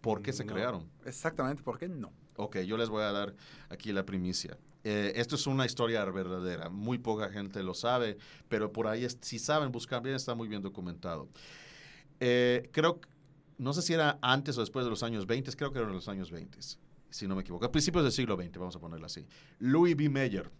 ¿Por 0.00 0.20
qué 0.22 0.32
se 0.32 0.44
No. 0.44 0.52
crearon? 0.52 0.90
Exactamente, 1.04 1.62
¿por 1.62 1.78
qué 1.78 1.88
no? 1.88 2.12
Ok, 2.36 2.58
yo 2.60 2.76
les 2.76 2.88
voy 2.88 3.02
a 3.02 3.12
dar 3.12 3.34
aquí 3.68 3.92
la 3.92 4.04
primicia. 4.04 4.58
Eh, 4.84 5.12
esto 5.14 5.36
es 5.36 5.46
una 5.46 5.64
historia 5.64 6.04
verdadera, 6.06 6.68
muy 6.68 6.98
poca 6.98 7.28
gente 7.28 7.62
lo 7.62 7.72
sabe, 7.72 8.18
pero 8.48 8.72
por 8.72 8.88
ahí, 8.88 9.04
es- 9.04 9.16
si 9.20 9.38
saben 9.38 9.70
buscar 9.70 10.02
bien, 10.02 10.16
está 10.16 10.34
muy 10.34 10.48
bien 10.48 10.60
documentado. 10.60 11.28
Eh, 12.20 12.68
creo, 12.72 13.00
que- 13.00 13.08
no 13.62 13.72
sé 13.72 13.82
si 13.82 13.94
era 13.94 14.18
antes 14.20 14.58
o 14.58 14.60
después 14.60 14.84
de 14.84 14.90
los 14.90 15.02
años 15.02 15.26
20, 15.26 15.52
creo 15.52 15.72
que 15.72 15.78
eran 15.78 15.92
los 15.92 16.08
años 16.08 16.30
20, 16.30 16.58
si 17.10 17.28
no 17.28 17.36
me 17.36 17.42
equivoco, 17.42 17.64
a 17.64 17.70
principios 17.70 18.02
del 18.02 18.12
siglo 18.12 18.36
XX, 18.36 18.58
vamos 18.58 18.76
a 18.76 18.80
ponerlo 18.80 19.06
así. 19.06 19.24
Louis 19.60 19.96
B. 19.96 20.08
Mayer, 20.08 20.50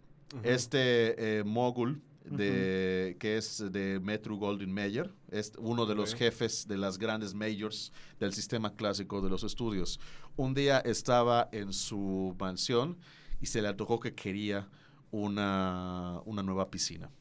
este 0.43 1.39
eh, 1.39 1.43
mogul 1.43 2.01
de, 2.23 3.17
que 3.19 3.37
es 3.37 3.63
de 3.71 3.99
Metro 4.01 4.37
Goldwyn 4.37 4.73
Mayer, 4.73 5.13
es 5.29 5.51
uno 5.57 5.85
de 5.85 5.95
los 5.95 6.15
jefes 6.15 6.65
de 6.67 6.77
las 6.77 6.97
grandes 6.97 7.33
majors 7.33 7.91
del 8.19 8.33
sistema 8.33 8.73
clásico 8.73 9.21
de 9.21 9.29
los 9.29 9.43
estudios. 9.43 9.99
Un 10.37 10.53
día 10.53 10.79
estaba 10.79 11.49
en 11.51 11.73
su 11.73 12.35
mansión 12.39 12.97
y 13.41 13.47
se 13.47 13.61
le 13.61 13.67
antojó 13.67 13.99
que 13.99 14.13
quería 14.13 14.69
una, 15.11 16.21
una 16.25 16.41
nueva 16.41 16.71
piscina. 16.71 17.11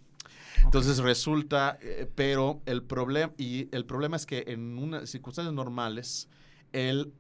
Entonces 0.65 0.99
resulta, 0.99 1.79
eh, 1.81 2.11
pero 2.15 2.63
el 2.67 2.83
problema, 2.83 3.33
y 3.37 3.69
el 3.75 3.85
problema 3.85 4.17
es 4.17 4.27
que 4.27 4.45
en 4.47 4.79
unas 4.79 5.11
circunstancias 5.11 5.55
normales, 5.55 6.29
él 6.73 7.13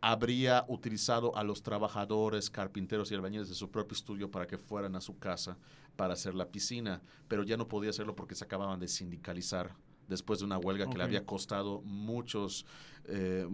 habría 0.00 0.64
utilizado 0.68 1.36
a 1.36 1.42
los 1.42 1.62
trabajadores, 1.62 2.50
carpinteros 2.50 3.10
y 3.10 3.14
albañiles 3.14 3.48
de 3.48 3.54
su 3.54 3.70
propio 3.70 3.94
estudio 3.96 4.30
para 4.30 4.46
que 4.46 4.58
fueran 4.58 4.94
a 4.96 5.00
su 5.00 5.18
casa 5.18 5.58
para 5.96 6.14
hacer 6.14 6.34
la 6.34 6.48
piscina, 6.48 7.02
pero 7.26 7.42
ya 7.42 7.56
no 7.56 7.66
podía 7.66 7.90
hacerlo 7.90 8.14
porque 8.14 8.34
se 8.34 8.44
acababan 8.44 8.78
de 8.78 8.88
sindicalizar 8.88 9.74
después 10.06 10.38
de 10.38 10.46
una 10.46 10.58
huelga 10.58 10.88
que 10.88 10.96
le 10.96 11.04
había 11.04 11.26
costado 11.26 11.82
muchos 11.82 12.64
eh, 13.04 13.46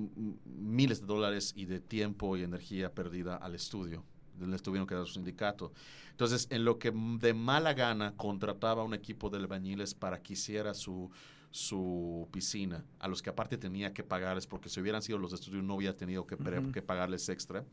miles 0.45 1.01
de 1.01 1.07
dólares 1.07 1.53
y 1.57 1.65
de 1.67 1.81
tiempo 1.81 2.37
y 2.37 2.43
energía 2.43 2.95
perdida 2.95 3.37
al 3.37 3.55
estudio. 3.55 4.05
Les 4.41 4.63
tuvieron 4.63 4.87
que 4.87 4.95
dar 4.95 5.07
su 5.07 5.15
sindicato. 5.15 5.73
Entonces, 6.11 6.47
en 6.51 6.65
lo 6.65 6.79
que 6.79 6.93
de 6.93 7.35
mala 7.35 7.75
gana 7.75 8.15
contrataba 8.17 8.83
a 8.83 8.85
un 8.85 8.95
equipo 8.95 9.31
de 9.31 9.39
albañiles 9.39 9.95
para 9.95 10.23
que 10.23 10.35
hiciera 10.35 10.75
su, 10.75 11.11
su 11.51 12.29
piscina, 12.33 12.85
a 12.99 13.09
los 13.09 13.23
que 13.23 13.31
aparte 13.31 13.57
tenía 13.57 13.93
que 13.93 14.03
pagarles, 14.03 14.47
porque 14.47 14.69
si 14.69 14.81
hubieran 14.81 15.03
sido 15.03 15.19
los 15.19 15.31
de 15.31 15.37
estudio 15.37 15.63
no 15.63 15.77
hubiera 15.77 15.97
tenido 15.97 16.27
que, 16.27 16.37
que 16.73 16.83
pagarles 16.83 17.29
extra, 17.29 17.65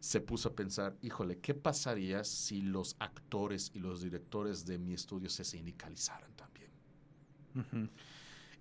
se 0.00 0.20
puso 0.20 0.50
a 0.50 0.54
pensar, 0.54 0.96
híjole, 1.02 1.38
¿qué 1.38 1.54
pasaría 1.54 2.24
si 2.24 2.62
los 2.62 2.96
actores 2.98 3.70
y 3.74 3.80
los 3.80 4.02
directores 4.02 4.66
de 4.66 4.78
mi 4.78 4.94
estudio 4.94 5.28
se 5.28 5.44
sindicalizaran 5.44 6.30
también? 6.34 7.90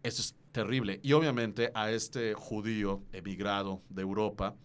Eso 0.04 0.22
es 0.22 0.36
terrible. 0.52 1.00
Y 1.04 1.14
obviamente 1.14 1.72
a 1.74 1.92
este 1.92 2.34
judío 2.34 3.04
emigrado 3.12 3.82
de 3.90 4.02
Europa, 4.02 4.56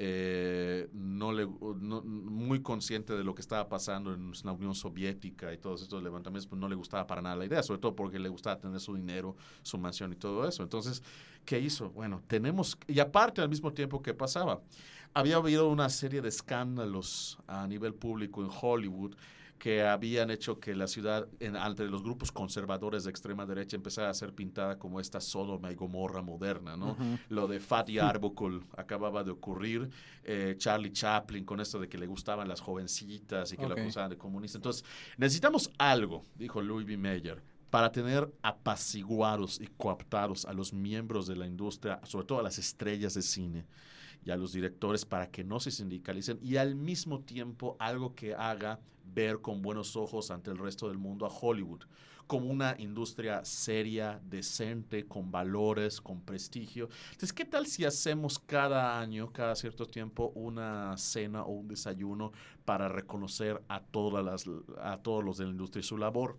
eh, 0.00 0.88
no 0.92 1.32
le, 1.32 1.44
no- 1.80 2.02
muy 2.02 2.62
consciente 2.62 3.14
de 3.16 3.24
lo 3.24 3.34
que 3.34 3.40
estaba 3.40 3.68
pasando 3.68 4.14
en 4.14 4.30
la 4.44 4.52
Unión 4.52 4.74
Soviética 4.76 5.52
y 5.52 5.58
todos 5.58 5.82
estos 5.82 6.02
levantamientos, 6.04 6.46
pues 6.46 6.60
no 6.60 6.68
le 6.68 6.76
gustaba 6.76 7.04
para 7.06 7.20
nada 7.20 7.34
la 7.34 7.46
idea, 7.46 7.64
sobre 7.64 7.80
todo 7.80 7.96
porque 7.96 8.20
le 8.20 8.28
gustaba 8.28 8.60
tener 8.60 8.78
su 8.78 8.94
dinero, 8.94 9.34
su 9.62 9.76
mansión 9.76 10.12
y 10.12 10.16
todo 10.16 10.46
eso. 10.46 10.62
Entonces, 10.62 11.02
¿qué 11.44 11.58
hizo? 11.58 11.90
Bueno, 11.90 12.22
tenemos, 12.28 12.78
y 12.86 13.00
aparte 13.00 13.40
al 13.40 13.48
mismo 13.48 13.72
tiempo 13.72 14.00
que 14.00 14.14
pasaba, 14.14 14.60
había 15.14 15.36
habido 15.36 15.68
una 15.68 15.88
serie 15.88 16.22
de 16.22 16.28
escándalos 16.28 17.38
a 17.48 17.66
nivel 17.66 17.92
público 17.94 18.42
en 18.44 18.50
Hollywood 18.62 19.16
que 19.58 19.82
habían 19.82 20.30
hecho 20.30 20.60
que 20.60 20.74
la 20.74 20.86
ciudad, 20.86 21.28
en, 21.40 21.56
entre 21.56 21.88
los 21.88 22.02
grupos 22.02 22.30
conservadores 22.30 23.04
de 23.04 23.10
extrema 23.10 23.44
derecha, 23.44 23.76
empezara 23.76 24.08
a 24.08 24.14
ser 24.14 24.32
pintada 24.32 24.78
como 24.78 25.00
esta 25.00 25.20
Sodoma 25.20 25.72
y 25.72 25.74
Gomorra 25.74 26.22
moderna, 26.22 26.76
¿no? 26.76 26.96
Lo 27.28 27.48
de 27.48 27.58
Fatty 27.60 27.98
Arbuckle 27.98 28.60
acababa 28.76 29.24
de 29.24 29.32
ocurrir, 29.32 29.90
eh, 30.22 30.54
Charlie 30.56 30.92
Chaplin 30.92 31.44
con 31.44 31.60
esto 31.60 31.80
de 31.80 31.88
que 31.88 31.98
le 31.98 32.06
gustaban 32.06 32.48
las 32.48 32.60
jovencitas 32.60 33.52
y 33.52 33.56
que 33.56 33.66
lo 33.66 33.74
acusaban 33.74 34.10
de 34.10 34.16
comunista. 34.16 34.58
Entonces, 34.58 34.84
necesitamos 35.16 35.70
algo, 35.78 36.24
dijo 36.36 36.62
Louis 36.62 36.86
B. 36.86 36.96
Mayer, 36.96 37.42
para 37.70 37.90
tener 37.90 38.32
apaciguados 38.42 39.60
y 39.60 39.66
cooptados 39.66 40.46
a 40.46 40.52
los 40.52 40.72
miembros 40.72 41.26
de 41.26 41.36
la 41.36 41.46
industria, 41.46 42.00
sobre 42.04 42.26
todo 42.26 42.38
a 42.38 42.42
las 42.42 42.58
estrellas 42.58 43.14
de 43.14 43.22
cine 43.22 43.66
y 44.28 44.30
a 44.30 44.36
los 44.36 44.52
directores 44.52 45.06
para 45.06 45.30
que 45.30 45.42
no 45.42 45.58
se 45.58 45.70
sindicalicen 45.70 46.38
y 46.42 46.56
al 46.56 46.74
mismo 46.74 47.20
tiempo 47.20 47.76
algo 47.78 48.14
que 48.14 48.34
haga 48.34 48.78
ver 49.14 49.40
con 49.40 49.62
buenos 49.62 49.96
ojos 49.96 50.30
ante 50.30 50.50
el 50.50 50.58
resto 50.58 50.88
del 50.88 50.98
mundo 50.98 51.24
a 51.24 51.30
Hollywood 51.30 51.84
como 52.26 52.50
una 52.50 52.76
industria 52.78 53.42
seria, 53.42 54.20
decente, 54.22 55.06
con 55.06 55.30
valores, 55.30 55.98
con 55.98 56.20
prestigio. 56.20 56.90
Entonces, 57.06 57.32
¿qué 57.32 57.46
tal 57.46 57.66
si 57.66 57.86
hacemos 57.86 58.38
cada 58.38 59.00
año, 59.00 59.32
cada 59.32 59.56
cierto 59.56 59.86
tiempo, 59.86 60.30
una 60.34 60.94
cena 60.98 61.44
o 61.44 61.52
un 61.52 61.68
desayuno 61.68 62.32
para 62.68 62.86
reconocer 62.86 63.62
a, 63.68 63.80
todas 63.80 64.22
las, 64.22 64.44
a 64.82 64.98
todos 64.98 65.24
los 65.24 65.38
de 65.38 65.46
la 65.46 65.52
industria 65.52 65.80
y 65.80 65.84
su 65.84 65.96
labor? 65.96 66.36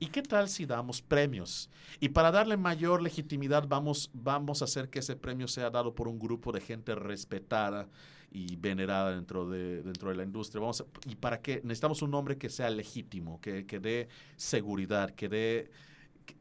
¿Y 0.00 0.06
qué 0.08 0.20
tal 0.20 0.48
si 0.48 0.66
damos 0.66 1.00
premios? 1.02 1.70
Y 2.00 2.08
para 2.08 2.32
darle 2.32 2.56
mayor 2.56 3.00
legitimidad 3.00 3.68
vamos, 3.68 4.10
vamos 4.12 4.60
a 4.60 4.64
hacer 4.64 4.90
que 4.90 4.98
ese 4.98 5.14
premio 5.14 5.46
sea 5.46 5.70
dado 5.70 5.94
por 5.94 6.08
un 6.08 6.18
grupo 6.18 6.50
de 6.50 6.60
gente 6.60 6.96
respetada 6.96 7.88
y 8.32 8.56
venerada 8.56 9.12
dentro 9.14 9.48
de, 9.48 9.82
dentro 9.84 10.08
de 10.10 10.16
la 10.16 10.24
industria. 10.24 10.60
Vamos 10.60 10.80
a- 10.80 11.08
¿Y 11.08 11.14
para 11.14 11.40
qué? 11.40 11.60
Necesitamos 11.62 12.02
un 12.02 12.10
nombre 12.10 12.36
que 12.38 12.50
sea 12.50 12.68
legítimo, 12.68 13.40
que, 13.40 13.64
que 13.64 13.78
dé 13.78 14.08
seguridad, 14.36 15.10
que 15.14 15.28
dé... 15.28 15.70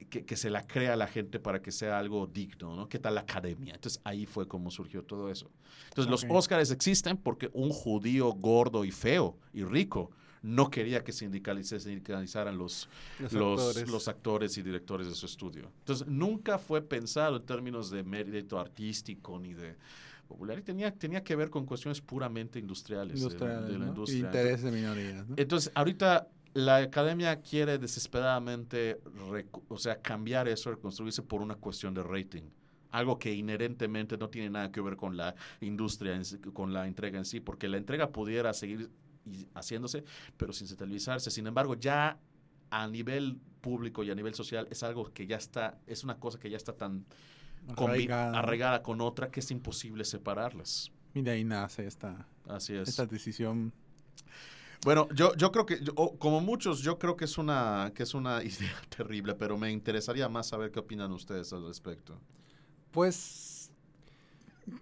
Que, 0.09 0.25
que 0.25 0.35
se 0.35 0.49
la 0.49 0.67
crea 0.67 0.93
a 0.93 0.95
la 0.97 1.07
gente 1.07 1.39
para 1.39 1.61
que 1.61 1.71
sea 1.71 1.97
algo 1.97 2.27
digno, 2.27 2.75
¿no? 2.75 2.89
¿Qué 2.89 2.99
tal 2.99 3.15
la 3.15 3.21
academia? 3.21 3.73
Entonces 3.75 4.01
ahí 4.03 4.25
fue 4.25 4.47
como 4.47 4.69
surgió 4.71 5.03
todo 5.03 5.29
eso. 5.31 5.49
Entonces 5.89 6.11
los 6.11 6.23
Ok. 6.25 6.31
Óscares 6.31 6.71
existen 6.71 7.15
porque 7.17 7.49
un 7.53 7.69
judío 7.69 8.31
gordo 8.33 8.83
y 8.85 8.91
feo 8.91 9.37
y 9.53 9.63
rico 9.63 10.11
no 10.43 10.69
quería 10.71 11.03
que 11.03 11.11
sindicalice- 11.13 11.79
sindicalizaran 11.79 12.57
los, 12.57 12.89
Los, 13.19 13.31
los, 13.33 13.59
actores. 13.61 13.89
los 13.91 14.07
actores 14.07 14.57
y 14.57 14.63
directores 14.63 15.07
de 15.07 15.13
su 15.13 15.27
estudio. 15.27 15.71
Entonces, 15.79 16.07
nunca 16.07 16.57
fue 16.57 16.81
pensado 16.81 17.37
en 17.37 17.45
términos 17.45 17.91
de 17.91 18.03
mérito 18.03 18.59
artístico 18.59 19.37
ni 19.39 19.53
de 19.53 19.75
popular. 20.27 20.57
Y 20.57 20.61
tenía, 20.63 20.91
tenía 20.93 21.23
que 21.23 21.35
ver 21.35 21.49
con 21.51 21.65
cuestiones 21.65 22.01
puramente 22.01 22.57
industriales, 22.57 23.13
de 23.13 23.19
la- 23.19 23.23
Industriales, 23.25 23.67
de, 23.67 23.71
la 23.73 23.77
¿no? 23.85 23.87
industria. 23.89 24.19
Interés 24.19 24.61
de 24.63 24.71
minorías, 24.71 25.27
¿no? 25.27 25.35
Entonces, 25.37 25.71
ahorita 25.75 26.27
la 26.53 26.77
academia 26.77 27.41
quiere 27.41 27.77
desesperadamente, 27.77 28.99
o 29.69 29.77
sea, 29.77 30.01
cambiar 30.01 30.47
eso, 30.47 30.71
reconstruirse 30.71 31.21
por 31.21 31.41
una 31.41 31.55
cuestión 31.55 31.93
de 31.93 32.03
rating. 32.03 32.43
Algo 32.91 33.17
que 33.17 33.33
inherentemente 33.33 34.17
no 34.17 34.29
tiene 34.29 34.49
nada 34.49 34.71
que 34.71 34.81
ver 34.81 34.97
con 34.97 35.15
la 35.15 35.33
industria, 35.61 36.13
en 36.15 36.25
sí- 36.25 36.39
con 36.39 36.73
la 36.73 36.87
entrega 36.87 37.17
en 37.17 37.25
sí, 37.25 37.39
porque 37.39 37.69
la 37.69 37.77
entrega 37.77 38.11
pudiera 38.11 38.53
seguir 38.53 38.89
haciéndose, 39.53 40.03
pero 40.35 40.51
sin 40.51 40.67
televisarse. 40.75 41.31
Sin 41.31 41.47
embargo, 41.47 41.75
ya 41.75 42.17
a 42.69 42.87
nivel 42.87 43.37
público 43.61 44.03
y 44.03 44.11
a 44.11 44.15
nivel 44.15 44.33
social 44.33 44.67
es 44.71 44.83
algo 44.83 45.05
que 45.13 45.27
ya 45.27 45.37
está, 45.37 45.77
es 45.87 46.03
una 46.03 46.17
cosa 46.17 46.37
que 46.39 46.49
ya 46.49 46.57
está 46.57 46.73
tan 46.73 47.05
Arraigada, 47.77 48.81
con 48.81 49.01
otra 49.01 49.29
que 49.29 49.39
es 49.39 49.51
imposible 49.51 50.03
separarlas. 50.03 50.91
Y 51.13 51.21
de 51.21 51.31
ahí 51.31 51.43
nace 51.43 51.85
esta, 51.85 52.25
Así 52.47 52.73
es. 52.73 52.89
esta 52.89 53.05
decisión. 53.05 53.71
Bueno, 54.83 55.07
yo, 55.13 55.35
yo 55.35 55.51
creo 55.51 55.65
que, 55.65 55.79
yo- 55.81 55.93
como 55.93 56.41
muchos, 56.41 56.81
yo 56.81 56.97
creo 56.97 57.15
que 57.15 57.25
es, 57.25 57.37
una, 57.37 57.91
que 57.95 58.03
es 58.03 58.13
una 58.13 58.43
idea 58.43 58.75
terrible, 58.95 59.35
pero 59.35 59.57
me 59.57 59.71
interesaría 59.71 60.27
más 60.29 60.47
saber 60.47 60.71
qué 60.71 60.79
opinan 60.79 61.11
ustedes 61.11 61.53
al 61.53 61.67
respecto. 61.67 62.19
Pues 62.91 63.71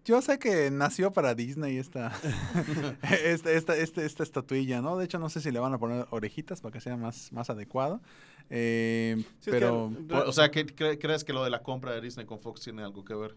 yo 0.06 0.22
sé 0.22 0.40
que 0.40 0.72
nació 0.72 1.12
para 1.12 1.36
Disney 1.36 1.78
esta, 1.78 2.12
esta, 3.24 3.52
esta, 3.52 3.76
esta, 3.76 4.04
esta 4.04 4.24
estatuilla, 4.24 4.82
¿no? 4.82 4.98
De 4.98 5.06
hecho, 5.06 5.20
no 5.20 5.30
sé 5.30 5.42
si 5.42 5.52
le 5.52 5.60
van 5.60 5.74
a 5.74 5.78
poner 5.78 6.08
orejitas 6.12 6.62
para 6.62 6.72
que 6.74 6.82
sea 6.82 6.96
más, 6.98 7.32
más 7.34 7.50
adecuado. 7.50 8.02
Eh, 8.50 9.16
Sí, 9.18 9.26
es 9.26 9.46
que 9.46 9.52
pero, 9.52 9.92
O, 10.28 10.32
sea, 10.32 10.50
¿qué, 10.50 10.66
cre- 10.66 10.98
¿crees 11.00 11.24
que 11.24 11.34
lo 11.34 11.44
de 11.44 11.50
la 11.50 11.62
compra 11.62 11.92
de 11.92 12.02
Disney 12.02 12.26
con 12.26 12.40
Fox 12.40 12.62
tiene 12.62 12.84
algo 12.84 13.04
que 13.06 13.14
ver? 13.14 13.36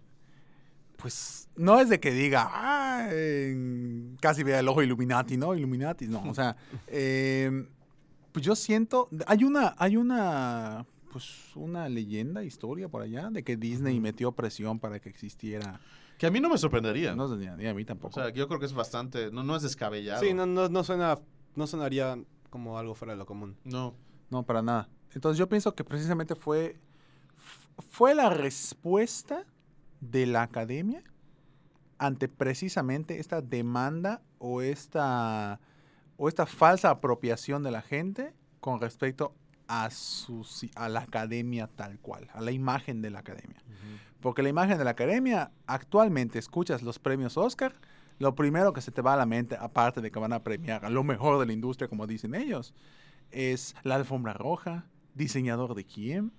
Pues, 0.97 1.49
no 1.57 1.81
es 1.81 1.89
de 1.89 1.99
que 2.01 2.13
diga, 2.13 2.49
ah, 2.53 3.09
eh, 3.11 4.15
casi 4.21 4.43
vea 4.43 4.61
el 4.61 4.69
ojo 4.69 4.83
Illuminati, 4.83 5.37
¿no? 5.37 5.55
Illuminati, 5.55 6.07
no. 6.07 6.23
O 6.29 6.35
sea, 6.35 6.57
eh, 6.89 7.67
pues 8.33 8.45
yo 8.45 8.55
siento, 8.55 9.09
hay 9.27 9.45
una, 9.45 9.75
hay 9.79 9.97
una, 9.97 10.87
pues, 11.13 11.55
una 11.57 11.89
leyenda, 11.89 12.45
historia 12.45 12.89
por 12.89 13.03
allá, 13.03 13.31
de 13.31 13.43
que 13.43 13.57
Disney 13.57 14.01
metió 14.01 14.33
presión 14.33 14.79
para 14.79 15.01
que 15.01 15.09
existiera. 15.09 15.81
Que 16.19 16.27
a 16.27 16.31
mí 16.31 16.41
no 16.41 16.49
me 16.49 16.57
sorprendería. 16.57 17.17
No 17.17 17.29
sé, 17.29 17.37
ni 17.37 17.47
a- 17.49 17.57
ni 17.57 17.67
a 17.67 17.75
mí 17.75 17.83
o 17.83 17.87
tampoco. 17.87 18.15
sea, 18.15 18.31
yo 18.31 18.47
creo 18.47 18.61
que 18.61 18.67
es 18.67 18.73
bastante, 18.73 19.31
no, 19.33 19.43
no 19.43 19.57
es 19.57 19.63
descabellado. 19.63 20.23
Sí, 20.23 20.33
no, 20.35 20.47
no, 20.47 20.69
no 20.69 20.85
suena, 20.85 21.19
no 21.57 21.67
sonaría 21.67 22.17
como 22.49 22.79
algo 22.79 22.95
fuera 22.95 23.15
de 23.15 23.19
lo 23.19 23.27
común. 23.27 23.57
No. 23.65 23.95
No, 24.31 24.45
para 24.45 24.63
nada. 24.63 24.89
Entonces 25.15 25.37
yo 25.39 25.49
pienso 25.49 25.75
que 25.75 25.85
precisamente 25.85 26.35
fue, 26.37 26.79
fue 27.91 28.15
la 28.15 28.31
respuesta 28.31 29.45
de 30.03 30.27
la 30.27 30.43
academia 30.43 31.03
ante 31.99 32.29
precisamente 32.29 33.21
esta 33.21 33.41
demanda 33.41 34.21
o 34.39 34.61
esta, 34.61 35.61
o 36.17 36.29
esta 36.29 36.47
falsa 36.47 36.91
apropiación 36.91 37.63
de 37.63 37.71
la 37.71 37.81
gente 37.81 38.35
con 38.61 38.81
respecto 38.81 39.35
a, 39.69 39.89
su, 39.91 40.45
a 40.75 40.89
la 40.89 41.01
academia 41.01 41.69
tal 41.69 42.01
cual, 42.01 42.29
a 42.35 42.41
la 42.41 42.51
imagen 42.51 43.01
de 43.03 43.11
la 43.11 43.21
academia. 43.21 43.63
Porque 44.21 44.43
la 44.43 44.49
imagen 44.49 44.79
de 44.79 44.85
la 44.85 44.91
academia, 44.91 45.53
actualmente 45.67 46.39
escuchas 46.39 46.83
los 46.83 46.99
premios 46.99 47.37
Oscar, 47.37 47.75
lo 48.19 48.35
primero 48.35 48.73
que 48.73 48.81
se 48.81 48.91
te 48.91 49.03
va 49.03 49.15
a 49.15 49.17
la 49.17 49.27
mente, 49.27 49.57
aparte 49.59 50.01
de 50.01 50.11
que 50.11 50.19
van 50.19 50.33
a 50.33 50.43
premiar 50.43 50.85
a 50.85 50.91
lo 50.91 51.05
mejor 51.05 51.39
de 51.39 51.47
la 51.47 51.53
industria, 51.53 51.89
como 51.89 52.07
dicen 52.07 52.35
ellos, 52.35 52.75
es 53.31 53.75
la 53.85 53.95
alfombra 53.95 54.33
roja, 54.33 54.87
diseñador 55.15 55.75
de 55.75 55.85
quién, 55.85 56.33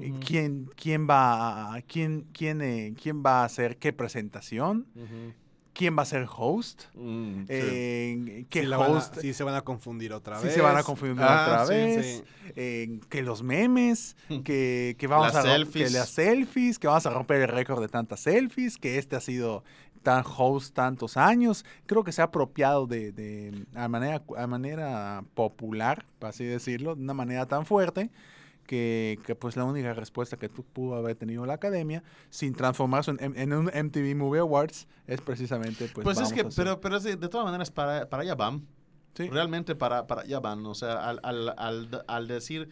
eh, 0.00 0.12
quién, 0.24 0.70
quién 0.76 1.08
va 1.08 1.74
a, 1.74 1.82
quién, 1.82 2.26
quién, 2.32 2.60
eh, 2.62 2.94
quién 3.00 3.22
va 3.24 3.42
a 3.42 3.44
hacer 3.44 3.76
qué 3.78 3.92
presentación, 3.92 4.86
Ujú. 4.94 5.32
quién 5.72 5.96
va 5.96 6.02
a 6.02 6.06
ser 6.06 6.26
host, 6.34 6.84
Mm, 6.94 7.40
sí. 7.42 7.46
eh, 7.48 8.46
qué 8.50 8.64
Sí, 8.66 8.72
a- 8.72 8.78
host, 8.78 9.18
sí 9.20 9.32
se 9.32 9.44
van 9.44 9.54
a 9.54 9.62
confundir 9.62 10.12
otra 10.12 10.38
si 10.38 10.46
vez. 10.46 10.54
se 10.54 10.60
van 10.60 10.76
a 10.76 10.82
confundir 10.82 11.16
Ah, 11.24 11.42
otra 11.42 11.66
sí, 11.66 11.72
vez, 11.72 12.24
eh, 12.56 13.00
que 13.08 13.22
los 13.22 13.42
memes, 13.42 14.16
que, 14.44 14.96
que 14.98 15.06
vamos 15.06 15.32
Las 15.34 15.36
a 15.36 15.42
selfies. 15.42 15.86
que 15.92 15.98
las 15.98 16.08
selfies, 16.10 16.78
que 16.78 16.86
vamos 16.88 17.06
a 17.06 17.10
romper 17.10 17.42
el 17.42 17.48
récord 17.48 17.80
de 17.80 17.88
tantas 17.88 18.20
selfies, 18.20 18.76
que 18.76 18.98
este 18.98 19.14
ha 19.16 19.20
sido 19.20 19.62
tan 20.02 20.24
host 20.24 20.74
tantos 20.74 21.16
años. 21.16 21.64
Creo 21.86 22.02
que 22.04 22.12
se 22.12 22.22
ha 22.22 22.26
apropiado 22.26 22.86
de, 22.86 23.12
de 23.12 23.66
a 23.74 23.88
manera 23.88 24.22
a 24.36 24.46
manera 24.46 25.22
popular, 25.34 26.06
por 26.18 26.30
así 26.30 26.44
decirlo, 26.44 26.94
de 26.94 27.02
una 27.02 27.14
manera 27.14 27.46
tan 27.46 27.66
fuerte 27.66 28.10
que, 28.68 29.18
que, 29.24 29.34
pues 29.34 29.56
la 29.56 29.64
única 29.64 29.94
respuesta 29.94 30.36
que 30.36 30.48
tú 30.50 30.62
pudo 30.62 30.94
haber 30.94 31.16
tenido 31.16 31.46
la 31.46 31.54
academia 31.54 32.02
sin 32.28 32.52
transformarse 32.54 33.12
en, 33.18 33.34
en 33.36 33.52
un 33.54 33.64
MTV 33.66 34.14
Movie 34.14 34.40
Awards 34.40 34.86
es 35.06 35.20
precisamente 35.22 35.88
pues 35.94 36.04
Pues 36.04 36.20
es 36.20 36.32
que, 36.34 36.44
pero, 36.54 36.78
pero 36.80 36.98
es 36.98 37.02
de, 37.02 37.16
de 37.16 37.28
todas 37.28 37.46
maneras, 37.46 37.70
para, 37.70 38.08
para 38.10 38.22
allá 38.24 38.34
van. 38.34 38.66
Sí. 39.14 39.28
Realmente 39.30 39.74
para, 39.74 40.06
para 40.06 40.20
allá 40.22 40.38
van. 40.40 40.64
O 40.66 40.74
sea, 40.74 41.08
al, 41.08 41.18
al, 41.22 41.54
al, 41.56 42.04
al 42.06 42.28
decir 42.28 42.68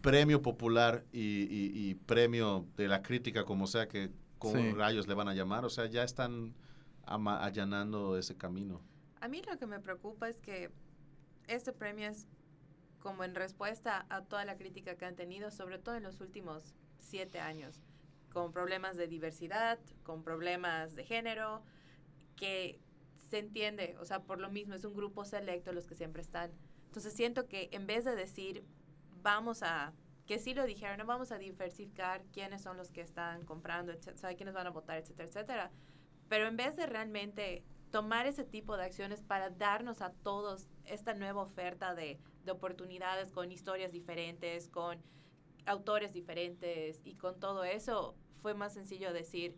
premio 0.00 0.40
popular 0.40 1.04
y, 1.12 1.20
y- 1.20 1.90
y 1.90 1.94
premio 1.96 2.66
de 2.76 2.86
la 2.86 3.02
crítica, 3.02 3.44
como 3.44 3.66
sea 3.66 3.88
que 3.88 4.10
con 4.38 4.52
Sí. 4.52 4.70
rayos 4.72 5.08
le 5.08 5.14
van 5.14 5.28
a 5.28 5.34
llamar, 5.34 5.64
o 5.64 5.68
sea, 5.70 5.86
ya 5.86 6.04
están 6.04 6.54
ama- 7.04 7.42
allanando 7.44 8.16
ese 8.16 8.36
camino. 8.36 8.80
A 9.20 9.26
mí 9.26 9.42
lo 9.50 9.58
que 9.58 9.66
me 9.66 9.80
preocupa 9.80 10.28
es 10.28 10.38
que 10.38 10.70
este 11.48 11.72
premio 11.72 12.08
es 12.08 12.28
como 13.00 13.24
en 13.24 13.34
respuesta 13.34 14.06
a 14.08 14.22
toda 14.22 14.44
la 14.44 14.56
crítica 14.56 14.96
que 14.96 15.04
han 15.04 15.16
tenido, 15.16 15.50
sobre 15.50 15.78
todo 15.78 15.94
en 15.94 16.02
los 16.02 16.20
últimos 16.20 16.74
siete 16.98 17.40
años, 17.40 17.80
con 18.32 18.52
problemas 18.52 18.96
de 18.96 19.06
diversidad, 19.06 19.78
con 20.02 20.22
problemas 20.22 20.94
de 20.94 21.04
género, 21.04 21.62
que 22.36 22.80
se 23.30 23.38
entiende, 23.38 23.96
o 24.00 24.04
sea, 24.04 24.22
por 24.22 24.40
lo 24.40 24.50
mismo 24.50 24.74
es 24.74 24.84
un 24.84 24.94
grupo 24.94 25.24
selecto 25.24 25.72
los 25.72 25.86
que 25.86 25.94
siempre 25.94 26.22
están. 26.22 26.52
Entonces 26.86 27.12
siento 27.12 27.46
que 27.46 27.68
en 27.72 27.86
vez 27.86 28.04
de 28.04 28.14
decir, 28.14 28.64
vamos 29.22 29.62
a, 29.62 29.92
que 30.26 30.38
sí 30.38 30.54
lo 30.54 30.64
dijeron, 30.64 30.98
no 30.98 31.06
vamos 31.06 31.32
a 31.32 31.38
diversificar 31.38 32.24
quiénes 32.32 32.62
son 32.62 32.76
los 32.76 32.90
que 32.90 33.00
están 33.00 33.44
comprando, 33.44 33.92
etcétera, 33.92 34.34
quiénes 34.34 34.54
van 34.54 34.66
a 34.66 34.70
votar, 34.70 34.98
etcétera, 34.98 35.28
etcétera, 35.28 35.70
pero 36.28 36.46
en 36.46 36.56
vez 36.56 36.76
de 36.76 36.86
realmente 36.86 37.64
tomar 37.90 38.26
ese 38.26 38.44
tipo 38.44 38.76
de 38.76 38.84
acciones 38.84 39.22
para 39.22 39.50
darnos 39.50 40.02
a 40.02 40.10
todos 40.12 40.68
esta 40.84 41.14
nueva 41.14 41.42
oferta 41.42 41.94
de, 41.94 42.18
de 42.44 42.52
oportunidades 42.52 43.32
con 43.32 43.50
historias 43.52 43.92
diferentes, 43.92 44.68
con 44.68 44.98
autores 45.66 46.12
diferentes 46.12 47.00
y 47.04 47.14
con 47.14 47.38
todo 47.40 47.64
eso, 47.64 48.14
fue 48.42 48.54
más 48.54 48.74
sencillo 48.74 49.12
decir 49.12 49.56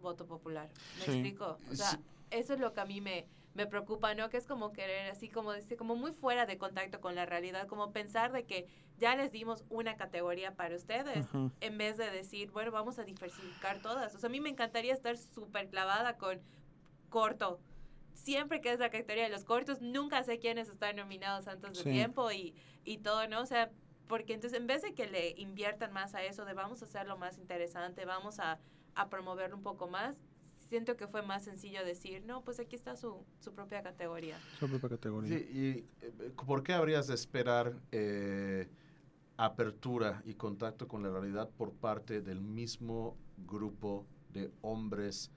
voto 0.00 0.26
popular. 0.26 0.68
¿Me 0.98 1.04
Sí. 1.04 1.10
explico? 1.12 1.58
O 1.70 1.74
sea, 1.74 1.90
Sí. 1.90 1.98
eso 2.30 2.54
es 2.54 2.60
lo 2.60 2.72
que 2.72 2.80
a 2.80 2.84
mí 2.86 3.00
me, 3.00 3.26
me 3.54 3.66
preocupa, 3.66 4.14
¿no? 4.14 4.28
Que 4.30 4.36
es 4.36 4.46
como 4.46 4.72
querer, 4.72 5.10
así 5.10 5.28
como 5.28 5.52
decir, 5.52 5.76
como 5.76 5.96
muy 5.96 6.12
fuera 6.12 6.46
de 6.46 6.56
contacto 6.58 7.00
con 7.00 7.14
la 7.14 7.26
realidad, 7.26 7.66
como 7.66 7.92
pensar 7.92 8.30
de 8.32 8.44
que 8.46 8.68
ya 8.98 9.16
les 9.16 9.32
dimos 9.32 9.64
una 9.68 9.96
categoría 9.96 10.54
para 10.54 10.76
ustedes, 10.76 11.26
en 11.60 11.78
vez 11.78 11.96
de 11.96 12.10
decir, 12.10 12.50
bueno, 12.52 12.70
vamos 12.70 12.98
a 12.98 13.04
diversificar 13.04 13.80
todas. 13.80 14.14
O 14.14 14.18
sea, 14.18 14.28
a 14.28 14.30
mí 14.30 14.40
me 14.40 14.50
encantaría 14.50 14.92
estar 14.94 15.16
súper 15.18 15.68
clavada 15.68 16.16
con 16.16 16.40
corto. 17.08 17.60
Siempre 18.14 18.60
que 18.60 18.72
es 18.72 18.78
la 18.80 18.90
categoría 18.90 19.24
de 19.24 19.30
los 19.30 19.44
cortos, 19.44 19.80
nunca 19.80 20.22
sé 20.24 20.38
quiénes 20.38 20.68
están 20.68 20.96
nominados 20.96 21.46
antes 21.46 21.70
de 21.78 21.84
Sí. 21.84 21.90
tiempo 21.90 22.30
y, 22.32 22.54
y 22.84 22.98
todo, 22.98 23.28
¿no? 23.28 23.40
O 23.42 23.46
sea, 23.46 23.70
porque 24.08 24.32
entonces 24.34 24.58
en 24.58 24.66
vez 24.66 24.82
de 24.82 24.94
que 24.94 25.06
le 25.06 25.30
inviertan 25.38 25.92
más 25.92 26.14
a 26.14 26.22
eso, 26.24 26.44
de 26.44 26.54
vamos 26.54 26.82
a 26.82 26.86
hacerlo 26.86 27.16
más 27.16 27.38
interesante, 27.38 28.04
vamos 28.04 28.40
a, 28.40 28.58
a 28.94 29.08
promoverlo 29.08 29.56
un 29.56 29.62
poco 29.62 29.86
más, 29.86 30.16
siento 30.68 30.96
que 30.96 31.06
fue 31.06 31.22
más 31.22 31.44
sencillo 31.44 31.84
decir, 31.84 32.24
no, 32.26 32.42
pues 32.42 32.58
aquí 32.58 32.74
está 32.74 32.96
su, 32.96 33.24
su 33.38 33.52
propia 33.54 33.82
categoría. 33.82 34.38
Su 34.58 34.68
propia 34.68 34.88
categoría. 34.90 35.38
Sí, 35.38 35.48
y 35.52 36.04
eh, 36.04 36.32
¿por 36.46 36.62
qué 36.62 36.72
habrías 36.72 37.06
de 37.06 37.14
esperar 37.14 37.74
eh, 37.92 38.68
apertura 39.36 40.22
y 40.26 40.34
contacto 40.34 40.88
con 40.88 41.02
la 41.02 41.10
realidad 41.10 41.48
por 41.56 41.72
parte 41.72 42.20
del 42.20 42.40
mismo 42.40 43.16
grupo 43.46 44.04
de 44.32 44.50
hombres 44.62 45.30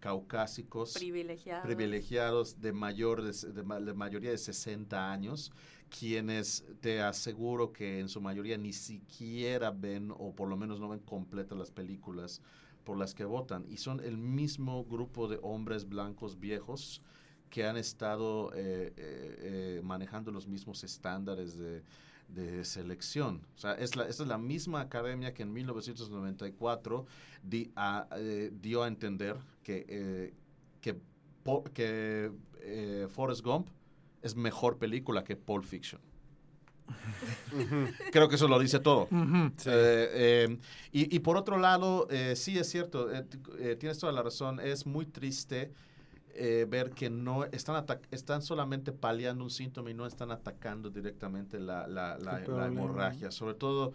caucásicos? 0.00 0.94
Privilegiados. 0.94 1.64
privilegiados 1.64 2.60
de 2.60 2.72
mayor 2.72 3.22
de, 3.22 3.32
de 3.52 3.62
de 3.84 3.94
mayoría 3.94 4.30
de 4.30 4.38
60 4.38 5.10
años, 5.12 5.52
quienes 5.90 6.64
te 6.80 7.00
aseguro 7.00 7.72
que 7.72 8.00
en 8.00 8.08
su 8.08 8.20
mayoría 8.20 8.58
ni 8.58 8.72
siquiera 8.72 9.70
ven 9.70 10.10
o 10.16 10.34
por 10.34 10.48
lo 10.48 10.56
menos 10.56 10.80
no 10.80 10.88
ven 10.88 11.00
completas 11.00 11.56
las 11.58 11.70
películas 11.70 12.42
por 12.84 12.96
las 12.98 13.14
que 13.14 13.24
votan 13.24 13.64
y 13.68 13.76
son 13.78 14.00
el 14.00 14.16
mismo 14.18 14.84
grupo 14.84 15.28
de 15.28 15.38
hombres 15.42 15.88
blancos 15.88 16.38
viejos 16.40 17.02
que 17.50 17.66
han 17.66 17.76
estado 17.78 18.50
eh, 18.54 18.92
eh, 18.96 18.96
eh, 18.96 19.80
manejando 19.82 20.30
los 20.30 20.46
mismos 20.46 20.84
estándares 20.84 21.56
de, 21.56 21.82
de 22.28 22.62
selección. 22.64 23.40
O 23.56 23.58
sea, 23.58 23.72
es 23.74 23.96
la, 23.96 24.06
es 24.06 24.20
la 24.20 24.36
misma 24.36 24.82
academia 24.82 25.32
que 25.32 25.42
en 25.44 25.52
1994 25.54 27.06
di- 27.42 27.70
a- 27.76 28.06
eh, 28.16 28.50
dio 28.60 28.82
a 28.82 28.88
entender 28.88 29.36
que, 29.68 29.84
eh, 29.86 30.34
que, 30.80 30.96
Po- 31.44 31.62
que 31.74 32.30
eh, 32.62 33.06
Forrest 33.10 33.42
Gump 33.44 33.68
es 34.22 34.34
mejor 34.34 34.78
película 34.78 35.22
que 35.24 35.36
Pulp 35.36 35.62
Fiction. 35.62 36.00
Creo 38.12 38.30
que 38.30 38.36
eso 38.36 38.48
lo 38.48 38.58
dice 38.58 38.78
todo. 38.78 39.08
Sí. 39.58 39.68
Eh, 39.70 40.08
eh, 40.46 40.58
y, 40.90 41.14
y 41.14 41.18
por 41.18 41.36
otro 41.36 41.58
lado, 41.58 42.08
eh, 42.10 42.34
sí 42.34 42.58
es 42.58 42.66
cierto, 42.70 43.12
eh, 43.12 43.26
eh, 43.58 43.76
tienes 43.78 43.98
toda 43.98 44.10
la 44.10 44.22
razón, 44.22 44.58
es 44.58 44.86
muy 44.86 45.04
triste 45.04 45.70
eh, 46.34 46.66
ver 46.66 46.90
que 46.92 47.10
no 47.10 47.44
están, 47.44 47.84
están 48.10 48.40
solamente 48.40 48.92
paliando 48.92 49.44
un 49.44 49.50
síntoma 49.50 49.90
y 49.90 49.94
no 49.94 50.06
están 50.06 50.30
atacando 50.30 50.88
directamente 50.88 51.58
la, 51.60 51.86
la- 51.86 52.16
hemorragia, 52.68 53.30
sobre 53.30 53.52
todo 53.54 53.92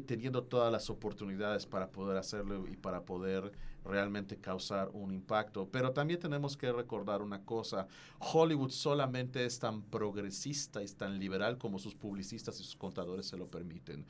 teniendo 0.00 0.42
todas 0.42 0.72
las 0.72 0.90
oportunidades 0.90 1.66
para 1.66 1.88
poder 1.88 2.16
hacerlo 2.16 2.66
y 2.66 2.76
para 2.76 3.02
poder 3.02 3.52
realmente 3.84 4.36
causar 4.36 4.90
un 4.92 5.12
impacto. 5.12 5.68
Pero 5.70 5.92
también 5.92 6.20
tenemos 6.20 6.56
que 6.56 6.72
recordar 6.72 7.22
una 7.22 7.42
cosa, 7.42 7.86
Hollywood 8.18 8.70
solamente 8.70 9.44
es 9.44 9.58
tan 9.58 9.82
progresista 9.82 10.82
y 10.82 10.86
tan 10.86 11.18
liberal 11.18 11.58
como 11.58 11.78
sus 11.78 11.94
publicistas 11.94 12.60
y 12.60 12.64
sus 12.64 12.76
contadores 12.76 13.26
se 13.26 13.36
lo 13.36 13.46
permiten. 13.48 14.06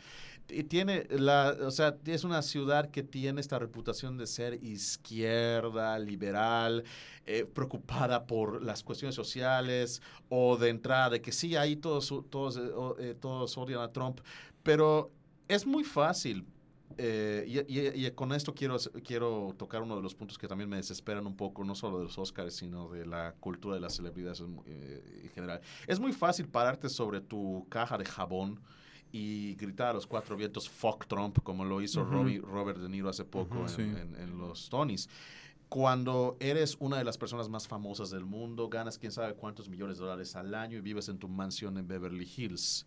Y 0.48 0.64
tiene 0.64 1.06
la, 1.10 1.56
o 1.60 1.70
sea, 1.70 1.96
es 2.06 2.24
una 2.24 2.42
ciudad 2.42 2.90
que 2.90 3.02
tiene 3.02 3.40
esta 3.40 3.58
reputación 3.58 4.16
de 4.16 4.26
ser 4.26 4.62
izquierda, 4.64 5.98
liberal, 5.98 6.84
eh, 7.26 7.44
preocupada 7.44 8.26
por 8.26 8.62
las 8.62 8.82
cuestiones 8.82 9.14
sociales 9.14 10.00
o 10.28 10.56
de 10.56 10.70
entrada 10.70 11.10
de 11.10 11.20
que 11.20 11.32
sí, 11.32 11.56
ahí 11.56 11.76
todos, 11.76 12.12
todos, 12.30 12.56
eh, 12.56 12.70
eh, 12.98 13.14
todos 13.20 13.56
odian 13.58 13.82
a 13.82 13.92
Trump, 13.92 14.20
pero 14.62 15.12
es 15.46 15.66
muy 15.66 15.84
fácil. 15.84 16.46
Eh, 16.96 17.44
y, 17.46 17.58
y- 17.78 18.06
y 18.06 18.10
con 18.12 18.32
esto 18.32 18.54
quiero, 18.54 18.76
quiero 19.04 19.54
tocar 19.58 19.82
uno 19.82 19.96
de 19.96 20.02
los 20.02 20.14
puntos 20.14 20.38
que 20.38 20.48
también 20.48 20.68
me 20.70 20.76
desesperan 20.76 21.26
un 21.26 21.36
poco, 21.36 21.62
no 21.64 21.74
solo 21.74 21.98
de 21.98 22.04
los 22.04 22.18
Oscars, 22.18 22.54
sino 22.54 22.88
de 22.88 23.06
la 23.06 23.34
cultura 23.38 23.74
de 23.74 23.80
las 23.80 23.94
celebridades 23.96 24.40
en, 24.40 24.60
eh, 24.66 25.20
en 25.24 25.30
general. 25.30 25.60
Es 25.86 26.00
muy 26.00 26.12
fácil 26.12 26.48
pararte 26.48 26.88
sobre 26.88 27.20
tu 27.20 27.66
caja 27.68 27.98
de 27.98 28.04
jabón 28.04 28.60
y 29.12 29.54
gritar 29.54 29.88
a 29.88 29.92
los 29.94 30.06
cuatro 30.06 30.36
vientos 30.36 30.68
fuck 30.68 31.06
Trump, 31.06 31.38
como 31.42 31.64
lo 31.64 31.80
hizo. 31.80 32.04
Robbie- 32.04 32.40
Robert 32.42 32.78
De 32.78 32.88
Niro 32.88 33.08
hace 33.08 33.24
poco 33.24 33.56
Ujú, 33.60 33.62
en, 33.62 33.68
sí. 33.68 33.82
en- 33.82 34.16
en 34.16 34.38
los 34.38 34.68
Tonys. 34.68 35.08
Cuando 35.68 36.36
eres 36.40 36.76
una 36.80 36.96
de 36.96 37.04
las 37.04 37.18
personas 37.18 37.48
más 37.50 37.68
famosas 37.68 38.08
del 38.10 38.24
mundo, 38.24 38.68
ganas 38.70 38.98
quién 38.98 39.12
sabe 39.12 39.34
cuántos 39.34 39.68
millones 39.68 39.98
de 39.98 40.04
dólares 40.04 40.34
al 40.34 40.54
año 40.54 40.78
y 40.78 40.80
vives 40.80 41.08
en 41.10 41.18
tu 41.18 41.28
mansión 41.28 41.76
en 41.76 41.86
Beverly 41.86 42.26
Hills. 42.36 42.86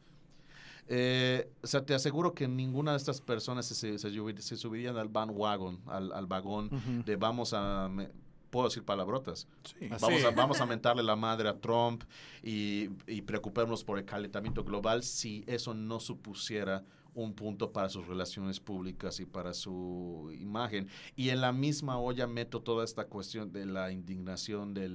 Eh, 0.93 1.49
o 1.63 1.67
sea, 1.67 1.85
te 1.85 1.93
aseguro 1.93 2.33
que 2.33 2.49
ninguna 2.49 2.91
de 2.91 2.97
estas 2.97 3.21
personas 3.21 3.65
se, 3.65 3.75
se, 3.75 3.97
se 3.97 4.09
subir- 4.09 4.39
se 4.39 4.57
subirían 4.57 4.97
al 4.97 5.07
bandwagon, 5.07 5.79
al, 5.87 6.11
al 6.11 6.27
vagón 6.27 6.69
de 7.05 7.15
vamos 7.15 7.53
a... 7.53 7.87
me- 7.89 8.09
Puedo 8.49 8.67
decir 8.67 8.83
palabrotas. 8.83 9.47
Sí. 9.63 9.87
Vamos, 9.87 10.25
a, 10.25 10.29
Sí. 10.29 10.35
vamos 10.35 10.59
a 10.59 10.65
mentarle 10.73 11.03
la 11.03 11.15
madre 11.15 11.47
a 11.47 11.57
Trump 11.57 12.03
y, 12.43 12.89
y 13.07 13.21
preocuparnos 13.21 13.85
por 13.85 13.97
el 13.97 14.03
calentamiento 14.03 14.65
global 14.65 15.03
si 15.03 15.45
eso 15.47 15.73
no 15.73 16.01
supusiera 16.01 16.83
un 17.13 17.33
punto 17.33 17.71
para 17.71 17.87
sus 17.87 18.05
relaciones 18.07 18.59
públicas 18.59 19.21
y 19.21 19.25
para 19.25 19.53
su 19.53 20.33
imagen. 20.37 20.89
Y 21.15 21.29
en 21.29 21.39
la 21.39 21.53
misma 21.53 21.97
olla 21.97 22.27
meto 22.27 22.61
toda 22.61 22.83
esta 22.83 23.05
cuestión 23.05 23.53
de 23.53 23.65
la 23.65 23.89
indignación 23.93 24.73
del 24.73 24.91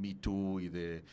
Me 0.00 0.14
Too 0.14 0.60
y, 0.60 0.68
de, 0.70 1.04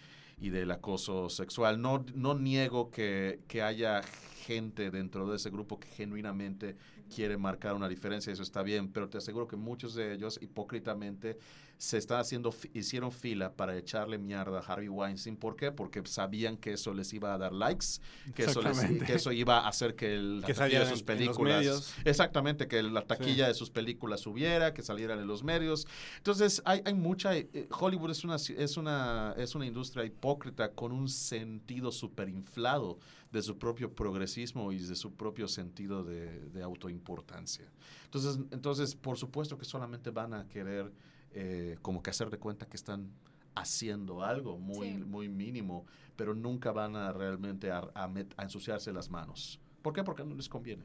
y 0.41 0.49
del 0.49 0.71
acoso 0.71 1.29
sexual. 1.29 1.81
No, 1.81 2.03
no 2.15 2.33
niego 2.33 2.89
que, 2.89 3.41
que 3.47 3.61
haya 3.61 4.01
gente 4.45 4.89
dentro 4.89 5.29
de 5.29 5.35
ese 5.35 5.51
grupo 5.51 5.79
que 5.79 5.87
genuinamente 5.87 6.75
quiere 7.13 7.37
marcar 7.37 7.75
una 7.75 7.87
diferencia, 7.89 8.31
eso 8.33 8.43
está 8.43 8.63
bien, 8.63 8.91
pero 8.91 9.09
te 9.09 9.17
aseguro 9.17 9.47
que 9.47 9.55
muchos 9.57 9.93
de 9.93 10.13
ellos 10.13 10.39
hipócritamente 10.41 11.37
se 11.77 11.97
están 11.97 12.19
haciendo, 12.19 12.53
hicieron 12.73 13.11
fila 13.11 13.53
para 13.53 13.75
echarle 13.75 14.19
mierda 14.19 14.59
a 14.59 14.61
Harvey 14.61 14.87
Weinstein. 14.87 15.35
¿Por 15.35 15.55
qué? 15.55 15.71
Porque 15.71 16.03
sabían 16.05 16.55
que 16.57 16.73
eso 16.73 16.93
les 16.93 17.11
iba 17.11 17.33
a 17.33 17.39
dar 17.39 17.53
likes, 17.53 17.87
que 18.35 18.43
eso, 18.43 18.61
les- 18.61 19.03
que 19.03 19.13
eso 19.15 19.31
iba 19.31 19.59
a 19.61 19.67
hacer 19.67 19.95
que 19.95 20.13
el, 20.13 20.41
la 20.41 20.47
Que 20.47 20.53
taquilla 20.53 20.79
de 20.81 20.85
salieran 20.85 20.97
sus 20.97 21.01
en- 21.01 21.09
en 21.21 21.25
los 21.25 21.37
películas... 21.37 21.57
medios. 21.57 21.93
Exactamente, 22.05 22.67
que 22.67 22.83
la 22.83 23.01
taquilla 23.01 23.47
de 23.47 23.55
sus 23.55 23.71
películas 23.71 24.21
subiera, 24.21 24.75
que 24.75 24.83
salieran 24.83 25.17
en 25.19 25.25
los 25.27 25.43
medios. 25.43 25.87
Entonces, 26.17 26.61
hay, 26.65 26.81
hay 26.85 26.93
mucha... 26.93 27.35
eh, 27.35 27.67
Hollywood 27.71 28.11
es 28.11 28.23
una, 28.23 28.35
es, 28.35 28.77
una, 28.77 29.33
es 29.37 29.55
una 29.55 29.65
industria 29.65 30.05
hipócrita 30.05 30.71
con 30.73 30.91
un 30.91 31.09
sentido 31.09 31.91
súper 31.91 32.29
inflado 32.29 32.99
de 33.31 33.41
su 33.41 33.57
propio 33.57 33.93
progresismo 33.93 34.71
y 34.71 34.79
de 34.79 34.95
su 34.95 35.13
propio 35.15 35.47
sentido 35.47 36.03
de, 36.03 36.39
de 36.49 36.63
autoimportancia. 36.63 37.71
Entonces, 38.05 38.39
entonces, 38.51 38.95
por 38.95 39.17
supuesto 39.17 39.57
que 39.57 39.65
solamente 39.65 40.09
van 40.11 40.33
a 40.33 40.47
querer 40.47 40.91
eh, 41.33 41.77
como 41.81 42.03
que 42.03 42.09
hacer 42.09 42.29
de 42.29 42.37
cuenta 42.37 42.65
que 42.67 42.75
están 42.75 43.09
haciendo 43.55 44.23
algo 44.23 44.57
muy, 44.57 44.87
Sí. 44.89 44.97
muy 44.97 45.29
mínimo, 45.29 45.85
pero 46.15 46.33
nunca 46.35 46.71
van 46.71 46.95
a 46.95 47.11
realmente 47.13 47.71
a, 47.71 47.79
a 47.93 48.07
met- 48.07 48.33
a 48.37 48.43
ensuciarse 48.43 48.91
las 48.93 49.09
manos 49.09 49.59
¿Por 49.81 49.93
qué? 49.93 50.03
Porque 50.03 50.23
no 50.23 50.35
les 50.35 50.47
conviene. 50.47 50.83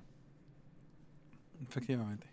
Efectivamente. 1.68 2.27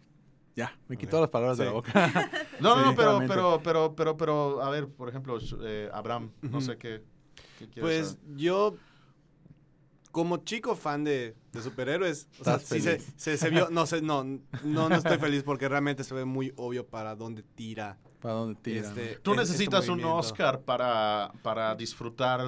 Ya, 0.56 0.78
me 0.88 0.98
quitó 0.98 1.20
las 1.20 1.30
palabras 1.30 1.58
de 1.58 1.66
la 1.66 1.72
boca. 1.72 1.92
No, 2.60 2.76
no, 2.76 2.82
Sí, 2.84 2.90
no, 2.90 2.96
pero, 2.96 3.20
pero, 3.28 3.62
pero, 3.64 3.96
pero, 3.96 4.18
pero, 4.18 4.62
a 4.62 4.70
ver, 4.70 4.88
por 4.88 5.10
ejemplo, 5.10 5.38
eh, 5.64 5.90
Abraham, 5.92 6.32
no 6.44 6.62
sé 6.62 6.78
qué, 6.78 7.04
qué 7.58 7.68
quieres 7.68 7.82
Pues 7.82 8.08
saber. 8.20 8.38
yo, 8.38 8.78
como 10.14 10.38
chico 10.38 10.76
fan 10.76 11.04
de, 11.04 11.36
de 11.52 11.62
superhéroes, 11.64 12.28
o 12.40 12.44
sea, 12.44 12.60
sí 12.60 12.80
se, 12.82 12.98
feliz. 13.00 13.14
se, 13.18 13.36
se 13.36 13.50
vio, 13.50 13.72
no 13.72 13.88
sé, 13.88 14.00
no, 14.04 14.24
no, 14.24 14.88
no 14.88 14.96
estoy 14.96 15.18
feliz 15.20 15.42
porque 15.42 15.68
realmente 15.68 16.04
se 16.04 16.14
ve 16.14 16.24
muy 16.24 16.54
obvio 16.56 16.86
para 16.88 17.16
dónde 17.16 17.42
tira. 17.42 17.98
¿Para 18.22 18.36
dónde 18.36 18.60
tira? 18.62 18.88
Este, 18.88 19.16
Tú 19.24 19.34
es- 19.34 19.40
este 19.40 19.52
necesitas 19.54 19.90
un. 19.90 20.04
Oscar 20.06 20.62
para, 20.62 21.34
para 21.42 21.74
disfrutar 21.74 22.46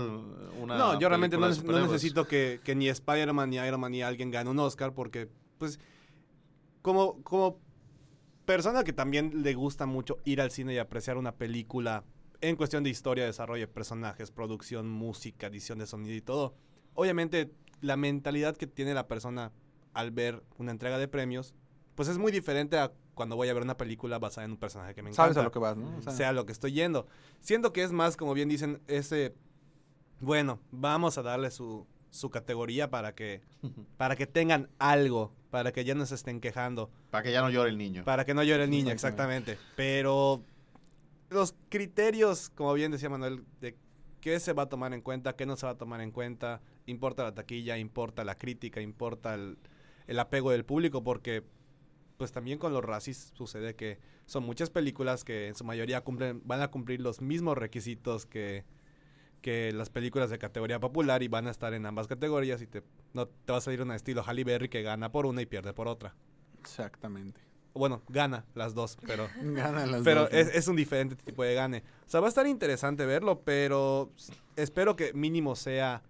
una 0.61 0.77
No, 0.77 0.99
yo 0.99 1.09
realmente 1.09 1.37
no, 1.39 1.49
necesito 1.49 2.27
que, 2.27 2.61
que 2.63 2.75
ni 2.75 2.87
Spider-Man, 2.87 3.49
ni 3.49 3.55
Iron 3.57 3.79
Man, 3.81 3.91
ni 3.91 4.03
alguien 4.03 4.29
gane 4.29 4.47
un 4.47 4.59
Oscar 4.59 4.93
porque, 4.93 5.27
pues, 5.57 5.79
como, 6.83 7.23
como 7.23 7.59
persona 8.45 8.83
que 8.83 8.93
también 8.93 9.41
le 9.41 9.55
gusta 9.55 9.87
mucho 9.87 10.17
ir 10.23 10.39
al 10.39 10.51
cine 10.51 10.75
y 10.75 10.77
apreciar 10.77 11.17
una 11.17 11.33
película 11.33 12.03
en 12.41 12.55
cuestión 12.57 12.83
de 12.83 12.91
historia, 12.91 13.25
desarrollo 13.25 13.61
de 13.65 13.73
personajes, 13.73 14.29
producción, 14.29 14.87
música, 14.87 15.47
edición 15.47 15.79
de 15.79 15.87
sonido 15.87 16.13
y 16.15 16.21
todo, 16.21 16.53
obviamente 16.95 17.51
la 17.81 17.97
mentalidad 17.97 18.57
que 18.57 18.67
tiene 18.67 18.93
la 18.93 19.07
persona 19.07 19.51
al 19.93 20.11
ver 20.11 20.43
una 20.57 20.71
entrega 20.71 20.97
de 20.97 21.07
premios, 21.07 21.53
pues 21.95 22.09
es 22.09 22.17
muy 22.17 22.31
diferente 22.31 22.77
a 22.77 22.91
cuando 23.13 23.35
voy 23.37 23.47
a 23.47 23.53
ver 23.53 23.63
una 23.63 23.77
película 23.77 24.19
basada 24.19 24.45
en 24.45 24.51
un 24.51 24.57
personaje 24.57 24.93
que 24.93 25.01
me 25.01 25.09
encanta 25.09 25.23
Sabes 25.23 25.37
a 25.37 25.43
lo 25.43 25.51
que 25.51 25.59
vas, 25.59 25.77
¿no? 25.77 25.95
O 25.97 26.01
sea, 26.01 26.11
sea 26.11 26.33
lo 26.33 26.45
que 26.45 26.51
estoy 26.51 26.73
yendo. 26.73 27.07
Siento 27.39 27.71
que 27.71 27.83
es 27.83 27.91
más, 27.93 28.17
como 28.17 28.33
bien 28.33 28.49
dicen, 28.49 28.81
ese, 28.87 29.33
bueno, 30.19 30.59
vamos 30.71 31.17
a 31.17 31.21
darle 31.21 31.49
su, 31.51 31.87
su 32.09 32.29
categoría 32.29 32.89
para 32.89 33.15
que, 33.15 33.41
para 33.97 34.17
que 34.17 34.27
tengan 34.27 34.69
algo, 34.79 35.33
para 35.49 35.71
que 35.71 35.85
ya 35.85 35.95
no 35.95 36.05
se 36.05 36.15
estén 36.15 36.41
quejando, 36.41 36.89
Para 37.09 37.23
que 37.23 37.31
ya 37.31 37.41
no 37.41 37.49
llore 37.49 37.69
el 37.69 37.77
niño. 37.77 38.03
para 38.03 38.25
que 38.25 38.33
no 38.33 38.43
llore 38.43 38.65
el 38.65 38.69
niño, 38.69 38.91
exactamente. 38.91 39.57
Pero 39.77 40.43
los 41.29 41.55
criterios, 41.69 42.49
como 42.49 42.73
bien 42.73 42.91
decía 42.91 43.09
Manuel, 43.09 43.45
de 43.61 43.77
qué 44.19 44.39
se 44.41 44.51
va 44.51 44.63
a 44.63 44.69
tomar 44.69 44.93
en 44.93 45.01
cuenta, 45.01 45.35
qué 45.37 45.45
no 45.45 45.55
se 45.55 45.65
va 45.65 45.73
a 45.73 45.77
tomar 45.77 46.01
en 46.01 46.11
cuenta, 46.11 46.61
importa 46.85 47.23
la 47.23 47.33
taquilla, 47.33 47.77
importa 47.77 48.23
la 48.23 48.37
crítica, 48.37 48.81
importa 48.81 49.33
el, 49.35 49.57
el 50.07 50.19
apego 50.19 50.51
del 50.51 50.65
público, 50.65 51.03
porque 51.03 51.43
pues 52.17 52.31
también 52.31 52.57
con 52.57 52.73
los 52.73 52.83
racis 52.83 53.31
sucede 53.33 53.75
que 53.75 53.99
son 54.25 54.43
muchas 54.43 54.69
películas 54.69 55.23
que 55.23 55.47
en 55.47 55.55
su 55.55 55.63
mayoría 55.63 56.01
cumplen, 56.01 56.41
van 56.45 56.61
a 56.61 56.69
cumplir 56.69 57.01
los 57.01 57.21
mismos 57.21 57.57
requisitos 57.57 58.25
que, 58.25 58.65
que 59.41 59.71
las 59.73 59.89
películas 59.89 60.29
de 60.29 60.37
categoría 60.37 60.79
popular 60.79 61.23
y 61.23 61.27
van 61.27 61.47
a 61.47 61.51
estar 61.51 61.73
en 61.73 61.85
ambas 61.85 62.07
categorías 62.07 62.61
y 62.61 62.67
te, 62.67 62.83
no 63.13 63.27
te 63.27 63.51
va 63.51 63.57
a 63.57 63.61
salir 63.61 63.81
una 63.81 63.95
estilo 63.95 64.23
Halle 64.23 64.43
Berry 64.43 64.69
que 64.69 64.81
gana 64.81 65.11
por 65.11 65.25
una 65.25 65.41
y 65.41 65.45
pierde 65.45 65.73
por 65.73 65.87
otra. 65.87 66.15
Exactamente. 66.59 67.41
Bueno, 67.73 68.01
gana 68.07 68.45
las 68.53 68.73
dos, 68.73 68.97
pero, 69.05 69.27
Ganan 69.41 69.91
las 69.91 70.01
pero 70.03 70.21
dos, 70.21 70.31
¿no? 70.31 70.37
es, 70.37 70.55
es 70.55 70.67
un 70.69 70.77
diferente 70.77 71.17
tipo 71.17 71.43
de 71.43 71.53
gane. 71.53 71.83
O 72.05 72.09
sea, 72.09 72.21
va 72.21 72.27
a 72.27 72.29
estar 72.29 72.47
interesante 72.47 73.05
verlo, 73.05 73.41
pero 73.43 74.11
espero 74.55 74.95
que 74.95 75.13
mínimo 75.13 75.57
sea 75.57 76.01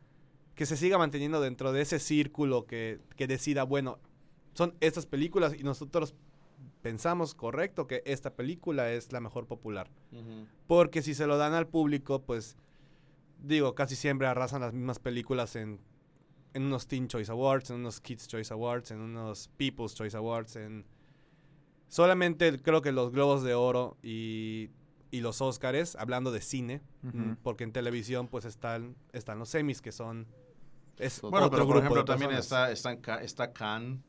que 0.55 0.65
se 0.65 0.77
siga 0.77 0.97
manteniendo 0.97 1.41
dentro 1.41 1.71
de 1.71 1.81
ese 1.81 1.99
círculo 1.99 2.65
que, 2.65 2.99
que 3.15 3.27
decida, 3.27 3.63
bueno, 3.63 3.99
son 4.53 4.73
estas 4.79 5.05
películas 5.05 5.53
y 5.53 5.63
nosotros 5.63 6.15
pensamos 6.81 7.33
correcto 7.33 7.87
que 7.87 8.01
esta 8.05 8.35
película 8.35 8.91
es 8.91 9.11
la 9.11 9.19
mejor 9.19 9.47
popular. 9.47 9.89
Porque 10.67 11.01
si 11.01 11.13
se 11.13 11.27
lo 11.27 11.37
dan 11.37 11.53
al 11.53 11.67
público, 11.67 12.21
pues 12.21 12.57
digo, 13.43 13.75
casi 13.75 13.95
siempre 13.95 14.27
arrasan 14.27 14.61
las 14.61 14.73
mismas 14.73 14.99
películas 14.99 15.55
en, 15.55 15.79
en 16.53 16.63
unos 16.63 16.87
Teen 16.87 17.07
Choice 17.07 17.31
Awards, 17.31 17.69
en 17.69 17.77
unos 17.77 17.99
Kids 17.99 18.27
Choice 18.27 18.53
Awards, 18.53 18.91
en 18.91 19.01
unos 19.01 19.49
People's 19.57 19.93
Choice 19.93 20.15
Awards, 20.15 20.55
en 20.55 20.85
solamente 21.89 22.61
creo 22.61 22.81
que 22.81 22.91
los 22.91 23.11
Globos 23.11 23.43
de 23.43 23.53
Oro 23.55 23.97
y, 24.01 24.69
y 25.11 25.19
los 25.19 25.41
Óscares, 25.41 25.95
hablando 25.95 26.31
de 26.31 26.41
cine, 26.41 26.81
porque 27.43 27.63
en 27.63 27.71
televisión 27.71 28.27
pues 28.27 28.45
están, 28.45 28.95
están 29.11 29.37
los 29.37 29.49
semis 29.49 29.81
que 29.81 29.91
son 29.91 30.27
es 30.97 31.21
Bueno, 31.21 31.47
otro 31.47 31.49
pero 31.51 31.65
por 31.65 31.75
grupo 31.75 31.79
ejemplo 31.79 32.01
de 32.03 32.07
también 32.07 32.31
está, 32.39 32.71
está, 32.71 32.93
está 33.21 33.51
Cannes, 33.51 33.99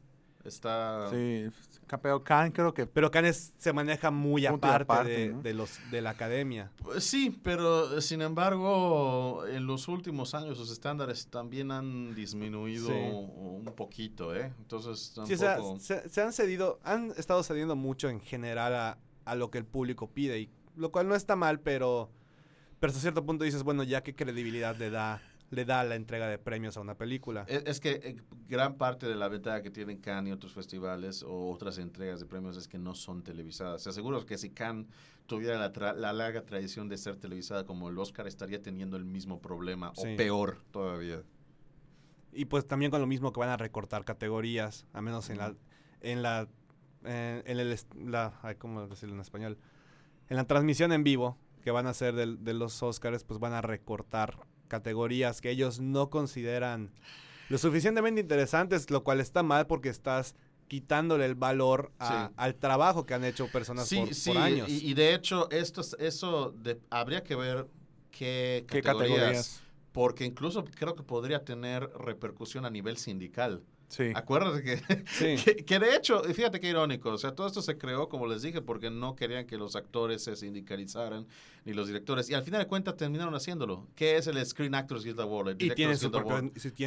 está... 0.45 1.09
Sí, 1.11 1.47
campeón 1.87 2.21
Khan 2.23 2.51
creo 2.51 2.75
que 2.75 2.85
Pero 2.87 3.11
Cannes 3.11 3.53
se 3.59 3.73
maneja 3.73 4.11
muy 4.11 4.45
aparte, 4.45 4.83
aparte, 4.83 5.11
de, 5.11 5.29
¿no? 5.29 5.43
de 5.43 5.55
los 5.55 5.79
de 5.91 6.01
la 6.01 6.11
academia. 6.11 6.71
Pues 6.83 7.05
Sí, 7.05 7.39
pero 7.43 7.97
eh, 7.97 8.03
sin 8.03 8.23
embargo, 8.23 9.45
en 9.47 9.67
los 9.67 9.89
últimos 9.89 10.35
años 10.35 10.59
los 10.59 10.71
estándares 10.71 11.29
también 11.29 11.71
han 11.71 12.15
disminuido 12.15 12.89
Sí. 12.89 12.93
un 12.93 13.73
poquito, 13.77 14.35
¿eh? 14.35 14.53
Entonces, 14.59 15.13
Sí, 15.27 15.35
o 15.35 15.37
sea, 15.37 15.57
tampoco... 15.57 15.79
se, 15.81 16.09
se 16.09 16.23
han 16.23 16.33
cedido, 16.33 16.81
han 16.83 17.13
estado 17.17 17.43
cediendo 17.43 17.77
mucho 17.77 18.09
en 18.09 18.21
general 18.21 18.75
a, 18.75 18.99
a 19.25 19.35
lo 19.35 19.51
que 19.51 19.59
el 19.59 19.65
público 19.65 20.09
pide, 20.11 20.41
y, 20.41 20.51
lo 20.77 20.91
cual 20.93 21.09
no 21.09 21.15
está 21.15 21.37
mal, 21.37 21.61
pero, 21.61 22.11
pero 22.81 22.91
hasta 22.91 23.01
cierto 23.01 23.25
punto 23.25 23.45
dices, 23.45 23.63
bueno, 23.63 23.83
ya 23.83 24.03
qué 24.03 24.15
credibilidad 24.15 24.77
le 24.77 24.91
da, 24.91 25.23
le 25.51 25.65
da 25.65 25.85
la 25.85 25.95
entrega 25.95 26.27
de 26.29 26.39
premios 26.39 26.77
a 26.77 26.81
una 26.81 26.97
película. 26.97 27.45
Es, 27.49 27.63
es 27.67 27.81
que 27.81 27.93
eh, 28.03 28.17
gran 28.49 28.77
parte 28.77 29.07
de 29.07 29.15
la 29.15 29.29
ventaja 29.29 29.63
que 29.63 29.71
tienen 29.71 29.99
Cannes 29.99 30.31
y 30.31 30.33
otros 30.33 30.53
festivales 30.53 31.23
o 31.23 31.51
otras 31.51 31.79
entregas 31.79 32.19
de 32.21 32.27
premios 32.27 32.57
es 32.57 32.67
que 32.69 32.79
no 32.79 32.95
son 32.95 33.23
televisadas. 33.23 33.83
Se 33.83 33.91
aseguro 33.91 34.25
que 34.27 34.39
si 34.39 34.51
Cannes 34.51 34.87
tuviera 35.27 35.59
la, 35.59 35.73
tra- 35.73 35.95
la 35.95 36.13
larga 36.13 36.43
tradición 36.43 36.89
de 36.89 36.97
ser 36.99 37.17
televisada 37.17 37.65
como 37.65 37.89
el 37.89 37.99
Oscar, 37.99 38.27
estaría 38.27 38.61
teniendo 38.63 38.97
el 38.97 39.05
mismo 39.05 39.41
problema 39.41 39.93
Sí. 39.95 40.15
o 40.15 40.17
peor 40.17 40.59
todavía. 40.73 41.23
Y 42.33 42.45
pues 42.47 42.67
también 42.67 42.91
con 42.91 43.01
lo 43.01 43.07
mismo 43.07 43.33
que 43.33 43.41
van 43.41 43.49
a 43.49 43.57
recortar 43.57 44.05
categorías, 44.05 44.85
a 44.93 45.01
menos 45.01 45.31
en 45.31 45.39
la, 45.39 45.55
en 46.01 46.23
la, 46.23 46.49
en, 47.05 47.43
en 47.47 47.59
el, 47.59 47.73
est- 47.73 47.95
la, 47.95 48.39
ay, 48.43 48.57
¿cómo 48.57 48.87
decirlo 48.87 49.15
en 49.15 49.21
español? 49.21 49.59
En 50.29 50.37
la 50.37 50.45
transmisión 50.45 50.93
en 50.93 51.03
vivo 51.05 51.39
que 51.63 51.71
van 51.71 51.87
a 51.87 51.91
hacer 51.91 52.15
del- 52.15 52.43
de, 52.45 52.53
los 52.53 52.83
Oscars, 52.83 53.25
pues 53.25 53.41
van 53.41 53.53
a 53.55 53.63
recortar 53.63 54.39
categorías 54.69 55.41
que 55.41 55.51
ellos 55.51 55.81
no 55.81 56.11
consideran 56.11 56.91
lo 57.49 57.59
suficientemente 57.59 58.21
interesantes, 58.21 58.91
lo 58.91 59.05
cual 59.05 59.21
está 59.21 59.43
mal 59.43 59.67
porque 59.67 59.89
estás 59.89 60.35
quitándole 60.69 61.25
el 61.27 61.37
valor 61.37 61.93
a- 62.01 62.27
Sí. 62.29 62.35
al 62.37 62.55
trabajo 62.57 63.07
que 63.07 63.15
han 63.15 63.25
hecho 63.25 63.47
personas 63.49 63.87
Sí, 63.89 63.99
por, 64.01 64.15
sí, 64.15 64.31
por 64.31 64.39
años. 64.43 64.69
Y, 64.69 64.91
y 64.91 64.95
de 64.95 65.15
hecho, 65.15 65.49
esto, 65.51 65.81
es- 65.81 65.97
eso 66.01 66.51
de- 66.51 66.81
habría 66.91 67.23
que 67.23 67.37
ver 67.37 67.69
qué 68.11 68.65
qué 68.69 68.83
categorías, 68.83 69.19
categorías. 69.21 69.63
porque 69.93 70.25
incluso 70.25 70.65
creo 70.65 70.97
que 70.97 71.05
podría 71.05 71.45
tener 71.45 71.89
repercusión 71.99 72.65
a 72.65 72.71
nivel 72.71 72.97
sindical. 72.97 73.63
Sí. 73.89 74.11
Acuérdate 74.15 74.63
que, 74.63 75.05
Sí. 75.07 75.37
que, 75.45 75.65
que 75.65 75.79
de 75.79 75.95
hecho, 75.95 76.23
fíjate 76.25 76.59
qué 76.61 76.69
irónico, 76.69 77.11
o 77.11 77.19
sea, 77.19 77.33
todo 77.35 77.47
esto 77.47 77.63
se 77.63 77.79
creó, 77.79 78.09
como 78.09 78.27
les 78.27 78.43
dije, 78.43 78.61
porque 78.63 78.91
no 78.91 79.15
querían 79.15 79.47
que 79.47 79.57
los 79.57 79.77
actores 79.77 80.25
se 80.25 80.35
sindicalizaran, 80.37 81.27
ni 81.65 81.73
los 81.73 81.87
directores, 81.87 82.29
y 82.29 82.35
al 82.35 82.43
final 82.43 82.61
de 82.61 82.67
cuentas 82.67 82.97
terminaron 82.97 83.35
haciéndolo. 83.35 83.87
¿Qué 83.95 84.17
es 84.17 84.27
el 84.27 84.45
Screen 84.45 84.75
Actors 84.75 85.05
Guild 85.05 85.21
Award? 85.21 85.49
El 85.51 85.55
y 85.55 85.59
tienen 85.59 85.97
Directors 85.97 86.03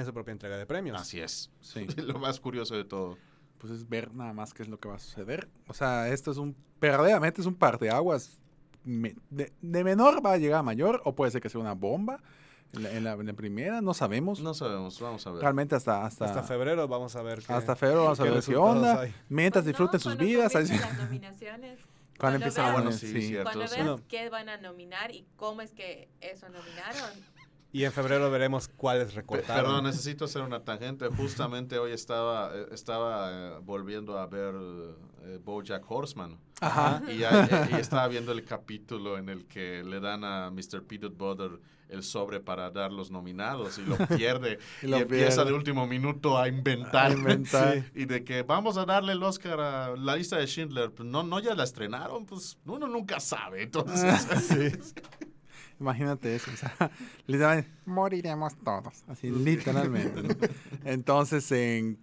su, 0.06 0.14
propia 0.14 0.32
entrega 0.32 0.58
de 0.58 0.66
premios. 0.66 1.00
Así 1.00 1.20
es. 1.20 1.50
Sí. 1.62 1.86
Lo 1.98 2.20
más 2.20 2.40
curioso 2.40 2.76
de 2.76 2.84
todo. 2.84 3.18
Pues 3.58 3.74
es 3.74 3.88
ver 3.88 4.14
nada 4.14 4.34
más 4.34 4.54
qué 4.54 4.64
es 4.64 4.70
lo 4.70 4.80
que 4.80 4.88
va 4.88 4.96
a 4.96 5.00
suceder. 5.00 5.50
O 5.68 5.74
sea, 5.74 6.08
esto 6.08 6.32
es 6.32 6.38
un, 6.38 6.56
verdaderamente 6.80 7.42
es 7.42 7.48
un 7.48 7.56
parteaguas. 7.56 8.40
Me- 8.86 9.16
de, 9.30 9.52
de 9.62 9.84
menor 9.84 10.26
va 10.26 10.34
a 10.34 10.38
llegar 10.38 10.60
a 10.60 10.64
mayor, 10.64 11.02
o 11.04 11.14
puede 11.14 11.30
ser 11.32 11.42
que 11.42 11.50
sea 11.50 11.60
una 11.60 11.74
bomba 11.74 12.24
en 12.74 12.84
la, 12.84 12.92
en 12.92 13.04
la- 13.04 13.14
en 13.14 13.26
la 13.28 13.34
primera, 13.34 13.82
no 13.82 13.94
sabemos. 13.94 14.40
No 14.42 14.54
sabemos, 14.54 15.00
vamos 15.00 15.26
a 15.26 15.32
ver. 15.32 15.42
Realmente 15.42 15.76
hasta, 15.76 16.06
hasta, 16.06 16.26
Hasta 16.26 16.44
febrero 16.44 16.88
vamos 16.88 17.16
a 17.16 17.22
ver 17.22 17.40
qué, 17.42 17.54
hasta 17.54 17.76
febrero 17.76 18.04
vamos 18.04 18.20
a 18.20 18.24
ver 18.24 18.44
qué 18.44 18.56
onda. 18.56 19.02
hay. 19.02 19.16
Mientras 19.30 19.64
Pues 19.64 19.68
disfruten 19.76 19.98
no, 19.98 20.04
sus 20.12 20.18
vidas. 20.18 20.54
las 20.54 20.98
nominaciones. 20.98 21.80
Cuando 22.20 22.40
Cuando 22.40 22.56
veas- 22.56 22.58
a 22.70 22.74
bueno, 22.74 22.92
sí, 22.92 23.08
sí. 23.14 23.22
cierto. 23.28 23.44
Cuando 23.52 23.68
sí. 23.68 23.76
veas 23.76 23.88
Bueno. 23.88 24.04
qué 24.10 24.30
van 24.30 24.50
a 24.50 24.58
nominar 24.58 25.12
y 25.12 25.26
cómo 25.38 25.62
es 25.62 25.72
que 25.72 26.10
eso 26.20 26.48
nominaron. 26.50 27.12
Y 27.72 27.84
en 27.84 27.92
febrero 27.92 28.32
veremos 28.32 28.68
cuáles 28.68 29.14
recortaron. 29.14 29.66
Perdón, 29.66 29.84
necesito 29.84 30.26
hacer 30.26 30.42
una 30.42 30.64
tangente. 30.64 31.08
Justamente 31.08 31.78
hoy 31.78 31.92
estaba, 31.92 32.52
eh, 32.56 32.68
estaba 32.72 33.30
eh, 33.32 33.60
volviendo 33.64 34.18
a 34.18 34.26
ver 34.26 34.56
eh, 35.24 35.40
BoJack 35.44 35.84
Horseman. 35.90 36.40
Ajá. 36.62 37.02
Y, 37.08 37.22
eh, 37.24 37.28
y 37.72 37.76
estaba 37.76 38.08
viendo 38.08 38.32
el 38.32 38.44
capítulo 38.44 39.18
en 39.18 39.30
el 39.30 39.46
que 39.46 39.84
le 39.84 40.00
dan 40.00 40.24
a 40.24 40.50
Mr. 40.50 40.84
Peanut 40.88 41.16
Butter 41.16 41.60
el 41.90 42.04
sobre 42.04 42.40
para 42.40 42.70
dar 42.70 42.92
los 42.92 43.12
nominados 43.12 43.78
y 43.80 43.82
lo 43.84 43.98
pierde. 44.18 44.60
Y 44.82 44.86
y 44.86 44.90
lo 44.90 44.98
empieza 44.98 45.38
pierde. 45.38 45.52
de 45.52 45.58
último 45.58 45.88
minuto 45.88 46.38
a 46.38 46.48
inventar. 46.48 47.12
A 47.12 47.14
inventar. 47.14 47.86
Y 47.96 48.06
de 48.06 48.24
que 48.24 48.44
vamos 48.44 48.78
a 48.78 48.86
darle 48.86 49.14
el 49.14 49.24
Oscar 49.24 49.60
a 49.60 49.96
la 49.96 50.16
lista 50.16 50.38
de 50.38 50.46
Schindler. 50.46 50.92
Pues 50.92 51.08
no, 51.08 51.24
no 51.24 51.40
ya 51.40 51.56
la 51.56 51.64
estrenaron, 51.64 52.26
pues 52.26 52.58
uno 52.66 52.88
nunca 52.88 53.20
sabe. 53.20 53.64
Entonces, 53.64 54.94
Imagínate 55.80 56.36
eso. 56.36 56.52
O 56.54 56.58
sea, 56.58 56.92
literalmente, 57.28 57.70
moriremos 57.86 58.56
todos. 58.64 59.04
Así, 59.08 59.30
literalmente. 59.30 60.22
¿no? 60.24 60.30
Entonces, 60.86 61.52
en, 61.52 61.98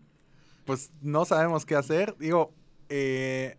pues 0.64 0.90
no 1.02 1.24
sabemos 1.24 1.66
qué 1.66 1.74
hacer. 1.76 2.14
Digo, 2.18 2.52
eh, 2.88 3.56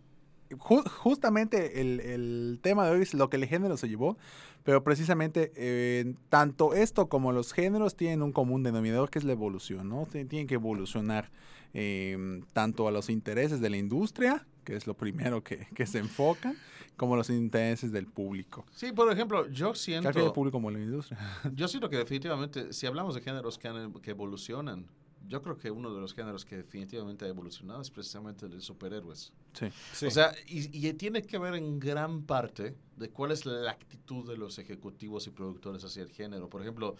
ju- 0.50 0.88
justamente 0.88 1.80
el, 1.80 2.00
el 2.00 2.58
tema 2.62 2.86
de 2.86 2.92
hoy 2.96 3.02
es 3.02 3.14
lo 3.14 3.28
que 3.30 3.36
el 3.36 3.46
género 3.46 3.76
se 3.76 3.88
llevó. 3.88 4.16
Pero 4.64 4.84
precisamente 4.84 5.50
eh, 5.56 6.14
tanto 6.28 6.74
esto 6.74 7.08
como 7.08 7.32
los 7.32 7.54
géneros 7.54 7.96
tienen 7.96 8.20
un 8.22 8.32
común 8.32 8.62
denominador 8.62 9.08
que 9.08 9.18
es 9.18 9.24
la 9.24 9.32
evolución, 9.32 9.88
¿no? 9.88 10.06
Tien- 10.06 10.28
Tienen 10.28 10.46
que 10.46 10.54
evolucionar 10.56 11.30
eh, 11.72 12.42
tanto 12.52 12.86
a 12.86 12.90
los 12.90 13.08
intereses 13.08 13.60
de 13.60 13.70
la 13.70 13.76
industria, 13.78 14.46
que 14.68 14.76
es 14.76 14.86
lo 14.86 14.92
primero 14.94 15.42
que, 15.42 15.66
que 15.74 15.86
se 15.86 15.98
enfocan, 15.98 16.54
como 16.94 17.16
los 17.16 17.30
intereses 17.30 17.90
del 17.90 18.06
público. 18.06 18.66
Sí, 18.70 18.92
por 18.92 19.10
ejemplo, 19.10 19.48
yo 19.48 19.72
final 19.72 20.04
el 20.04 20.12
siento, 20.12 20.32
público 20.34 20.58
como 20.58 20.70
la 20.70 20.78
industria. 20.78 21.18
yo 21.54 21.66
siento 21.68 21.88
que 21.88 21.96
definitivamente, 21.96 22.74
si 22.74 22.86
hablamos 22.86 23.14
de 23.14 23.22
géneros 23.22 23.56
que, 23.56 23.66
han- 23.68 23.94
que 23.94 24.10
evolucionan, 24.10 24.84
yo 25.26 25.40
creo 25.40 25.56
que 25.56 25.70
uno 25.70 25.94
de 25.94 26.02
los 26.02 26.12
géneros 26.12 26.44
que 26.44 26.58
definitivamente 26.58 27.24
ha 27.24 27.28
evolucionado 27.28 27.80
es 27.80 27.90
precisamente 27.90 28.44
el 28.44 28.52
de 28.52 28.60
superhéroes. 28.60 29.32
Sí. 29.54 29.68
Sí. 29.94 30.04
O 30.06 30.10
sea, 30.10 30.32
y, 30.46 30.86
y 30.86 30.92
tiene 30.92 31.22
que 31.22 31.38
ver 31.38 31.54
en 31.54 31.78
gran 31.80 32.24
parte 32.24 32.76
de 32.98 33.08
cuál 33.08 33.30
es 33.32 33.46
la 33.46 33.70
actitud 33.70 34.28
de 34.28 34.36
los 34.36 34.58
ejecutivos 34.58 35.26
y 35.26 35.30
productores 35.30 35.82
hacia 35.82 36.02
el 36.02 36.10
género. 36.12 36.50
Por 36.50 36.60
ejemplo, 36.60 36.94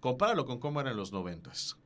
compáralo 0.00 0.46
con 0.46 0.58
cómo 0.58 0.80
era 0.80 0.90
en 0.90 0.96
los 0.96 1.12
noventas, 1.12 1.76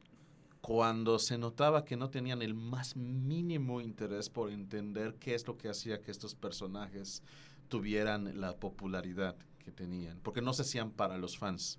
cuando 0.60 1.18
se 1.18 1.38
notaba 1.38 1.84
que 1.84 1.96
no 1.96 2.10
tenían 2.10 2.42
el 2.42 2.54
más 2.54 2.96
mínimo 2.96 3.80
interés 3.80 4.28
por 4.28 4.50
entender 4.50 5.14
qué 5.20 5.34
es 5.34 5.46
lo 5.46 5.56
que 5.56 5.68
hacía 5.68 6.00
que 6.00 6.10
estos 6.10 6.34
personajes 6.34 7.22
tuvieran 7.68 8.40
la 8.40 8.56
popularidad 8.56 9.36
que 9.58 9.70
tenían, 9.70 10.18
porque 10.22 10.42
no 10.42 10.52
se 10.52 10.62
hacían 10.62 10.90
para 10.90 11.18
los 11.18 11.38
fans 11.38 11.78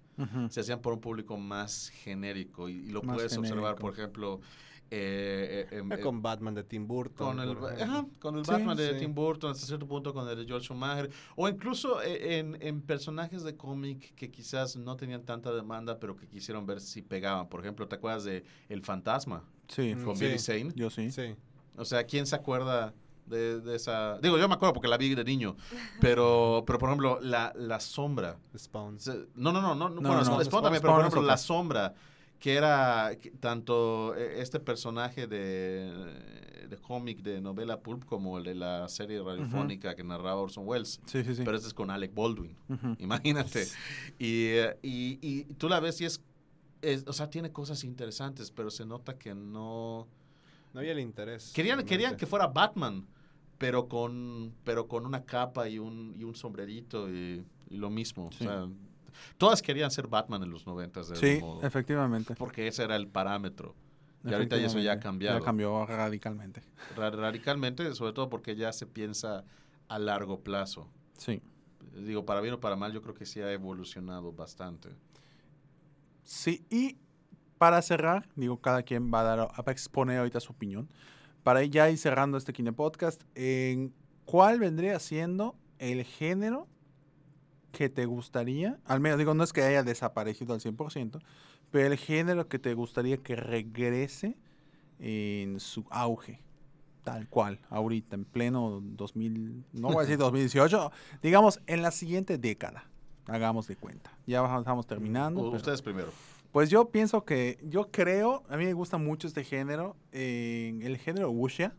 se 0.49 0.59
hacían 0.59 0.81
por 0.81 0.93
un 0.93 0.99
público 0.99 1.37
más 1.37 1.89
genérico 1.89 2.67
y, 2.67 2.73
y 2.73 2.89
lo 2.89 3.01
Más 3.01 3.15
puedes 3.15 3.37
observar, 3.37 3.75
por 3.75 3.93
ejemplo, 3.93 4.41
eh, 4.91 5.67
eh, 5.71 5.77
em, 5.77 5.91
Eh, 5.91 5.95
eh, 5.95 5.99
con 5.99 6.21
Batman 6.21 6.53
de 6.55 6.63
Tim 6.63 6.87
Burton. 6.87 7.27
con 7.37 7.39
el, 7.39 7.55
por 7.55 7.71
ajá, 7.73 7.83
ejemplo. 7.83 8.19
con 8.19 8.37
el 8.37 8.45
Sí, 8.45 8.51
Batman 8.51 8.77
de 8.77 8.93
sí. 8.93 8.99
Tim 8.99 9.13
Burton, 9.13 9.51
hasta 9.51 9.65
cierto 9.65 9.87
punto 9.87 10.13
con 10.13 10.27
el 10.27 10.35
de 10.37 10.45
George 10.45 10.65
Schumacher, 10.65 11.09
o 11.35 11.47
incluso 11.47 12.01
en, 12.01 12.57
en 12.61 12.81
personajes 12.81 13.43
de 13.43 13.55
cómic 13.55 14.15
que 14.15 14.31
quizás 14.31 14.75
no 14.75 14.95
tenían 14.95 15.23
tanta 15.25 15.51
demanda, 15.53 15.99
pero 15.99 16.15
que 16.15 16.27
quisieron 16.27 16.65
ver 16.65 16.81
si 16.81 17.01
pegaban. 17.01 17.47
Por 17.49 17.59
ejemplo, 17.61 17.87
¿te 17.87 17.95
acuerdas 17.95 18.23
de 18.23 18.43
El 18.67 18.81
Fantasma 18.83 19.43
Sí, 19.67 19.93
Mm, 19.95 20.03
con 20.03 20.15
sí. 20.17 20.25
Billy 20.25 20.39
Zane? 20.39 20.71
yo 20.75 20.89
sí. 20.89 21.11
Sí. 21.11 21.35
O 21.77 21.85
sea, 21.85 22.03
¿quién 22.05 22.25
se 22.25 22.35
acuerda 22.35 22.93
de, 23.27 23.61
de 23.61 23.75
esa...? 23.75 24.17
Digo, 24.19 24.39
yo 24.39 24.47
me 24.47 24.55
acuerdo 24.55 24.73
porque 24.73 24.87
la 24.87 24.97
vi 24.97 25.13
de 25.13 25.23
niño, 25.23 25.55
pero, 26.01 26.63
pero 26.65 26.79
por 26.79 26.89
ejemplo, 26.89 27.19
La, 27.21 27.53
la 27.55 27.79
Sombra. 27.79 28.37
Spawn. 28.57 28.97
No, 29.35 29.51
no, 29.51 29.61
no, 29.61 29.75
no, 29.75 29.89
No, 29.89 29.89
no, 29.89 30.01
bueno, 30.01 30.17
no, 30.17 30.23
Spawn, 30.25 30.41
Spawn- 30.45 30.63
también, 30.63 30.81
Spawn 30.81 30.81
pero 30.81 30.93
por 30.95 31.01
ejemplo. 31.01 31.21
La 31.21 31.37
Sombra, 31.37 31.93
que 32.39 32.53
era 32.55 33.11
tanto 33.39 34.15
eh, 34.15 34.41
este 34.41 34.59
personaje 34.59 35.27
de, 35.27 35.91
de 36.69 36.77
cómic, 36.77 37.21
de 37.21 37.41
novela 37.41 37.81
pulp, 37.81 38.05
como 38.05 38.37
el 38.37 38.45
de 38.45 38.55
la 38.55 38.87
serie 38.87 39.21
radiofónica 39.21 39.93
que 39.95 40.03
narraba 40.03 40.35
Orson 40.41 40.65
Welles, 40.67 41.01
Sí, 41.05 41.23
sí, 41.23 41.35
sí. 41.35 41.41
pero 41.43 41.57
este 41.57 41.67
es 41.67 41.73
con 41.73 41.89
Alec 41.91 42.13
Baldwin, 42.13 42.55
imagínate. 42.99 43.65
Y, 44.17 44.45
eh, 44.47 44.77
y, 44.81 45.19
y 45.21 45.43
tú 45.55 45.67
la 45.67 45.79
ves 45.79 45.99
y 46.01 46.05
es, 46.05 46.21
es- 46.81 47.05
o 47.07 47.13
sea, 47.13 47.29
tiene 47.29 47.51
cosas 47.51 47.83
interesantes, 47.83 48.51
pero 48.51 48.69
se 48.69 48.85
nota 48.85 49.17
que 49.17 49.33
no... 49.35 50.07
No 50.73 50.79
había 50.81 50.91
el 50.91 50.99
interés. 50.99 51.51
Querían, 51.53 51.83
querían 51.83 52.15
que 52.15 52.27
fuera 52.27 52.45
Batman, 52.45 53.07
pero 53.57 53.87
con, 53.87 54.53
pero 54.63 54.87
con 54.87 55.05
una 55.05 55.25
capa 55.25 55.67
y 55.67 55.79
un, 55.79 56.13
y 56.15 56.23
un 56.23 56.35
sombrerito 56.35 57.09
y, 57.11 57.43
y 57.71 57.77
lo 57.77 57.89
mismo. 57.89 58.29
Sí. 58.31 58.45
O 58.45 58.47
sea, 58.47 58.69
todas 59.37 59.61
querían 59.61 59.91
ser 59.91 60.07
Batman 60.07 60.43
en 60.43 60.51
los 60.51 60.65
noventas, 60.67 61.09
de 61.09 61.15
Sí, 61.15 61.35
algún 61.35 61.55
modo, 61.55 61.67
efectivamente. 61.67 62.35
porque 62.35 62.67
ese 62.67 62.83
era 62.83 62.95
el 62.95 63.07
parámetro. 63.07 63.75
Y 64.25 64.33
ahorita 64.33 64.57
eso 64.57 64.79
ya 64.79 64.93
ha 64.93 64.99
cambiado. 64.99 65.39
Ya 65.39 65.45
cambió 65.45 65.85
radicalmente. 65.85 66.61
Ra- 66.95 67.09
radicalmente, 67.09 67.93
sobre 67.95 68.11
todo 68.13 68.29
porque 68.29 68.55
ya 68.55 68.73
se 68.73 68.85
piensa 68.85 69.45
a 69.87 69.97
largo 69.97 70.41
plazo. 70.41 70.89
Sí. 71.17 71.41
Digo, 71.95 72.25
para 72.25 72.41
bien 72.41 72.53
o 72.55 72.59
para 72.59 72.75
mal, 72.75 72.91
yo 72.91 73.01
creo 73.01 73.13
que 73.15 73.25
sí 73.25 73.39
ha 73.41 73.51
evolucionado 73.51 74.33
bastante. 74.33 74.89
Sí, 76.23 76.65
y 76.69 76.97
para 77.57 77.81
cerrar, 77.81 78.27
digo, 78.35 78.57
cada 78.61 78.83
quien 78.83 79.11
va 79.11 79.21
a, 79.21 79.23
dar, 79.23 79.39
va 79.39 79.63
a 79.65 79.71
exponer 79.71 80.19
ahorita 80.19 80.39
su 80.39 80.51
opinión. 80.53 80.89
Para 81.43 81.63
ya 81.63 81.89
ir 81.89 81.97
cerrando 81.97 82.37
este 82.37 82.53
Kine 82.53 82.73
Podcast, 82.73 83.23
¿en 83.35 83.93
¿cuál 84.25 84.59
vendría 84.59 84.99
siendo 84.99 85.55
el 85.79 86.03
género 86.03 86.67
que 87.71 87.89
te 87.89 88.05
gustaría? 88.05 88.79
Al 88.85 88.99
menos, 88.99 89.17
digo, 89.19 89.33
no 89.33 89.43
es 89.43 89.53
que 89.53 89.61
haya 89.61 89.83
desaparecido 89.83 90.53
al 90.53 90.59
100%, 90.61 91.19
pero 91.71 91.87
el 91.87 91.97
género 91.97 92.47
que 92.47 92.59
te 92.59 92.73
gustaría 92.73 93.17
que 93.17 93.35
regrese 93.35 94.37
en 94.99 95.59
su 95.59 95.85
auge. 95.89 96.41
Tal 97.03 97.27
cual, 97.29 97.59
ahorita, 97.69 98.15
en 98.15 98.25
pleno 98.25 98.81
2000, 98.83 99.63
no 99.73 99.87
voy 99.87 99.97
a 99.97 100.01
decir 100.01 100.17
2018, 100.19 100.91
digamos, 101.23 101.61
en 101.65 101.81
la 101.81 101.91
siguiente 101.91 102.37
década. 102.37 102.89
Hagamos 103.25 103.67
de 103.67 103.75
cuenta. 103.75 104.11
Ya 104.27 104.43
estamos 104.57 104.85
terminando. 104.87 105.41
Pero- 105.43 105.55
Ustedes 105.55 105.81
primero. 105.81 106.11
pues 106.51 106.69
yo 106.69 106.89
pienso 106.89 107.23
que, 107.25 107.59
yo 107.63 107.89
creo, 107.91 108.43
a 108.49 108.57
mí 108.57 108.65
me 108.65 108.73
gusta 108.73 108.97
mucho 108.97 109.27
este 109.27 109.43
género, 109.43 109.95
en 110.11 110.81
el 110.81 110.97
género 110.97 111.29
wuxia, 111.31 111.73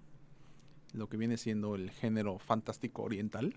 lo 0.93 1.09
que 1.09 1.17
viene 1.17 1.37
siendo 1.37 1.75
el 1.75 1.91
género 1.91 2.39
fantástico 2.39 3.03
oriental, 3.03 3.55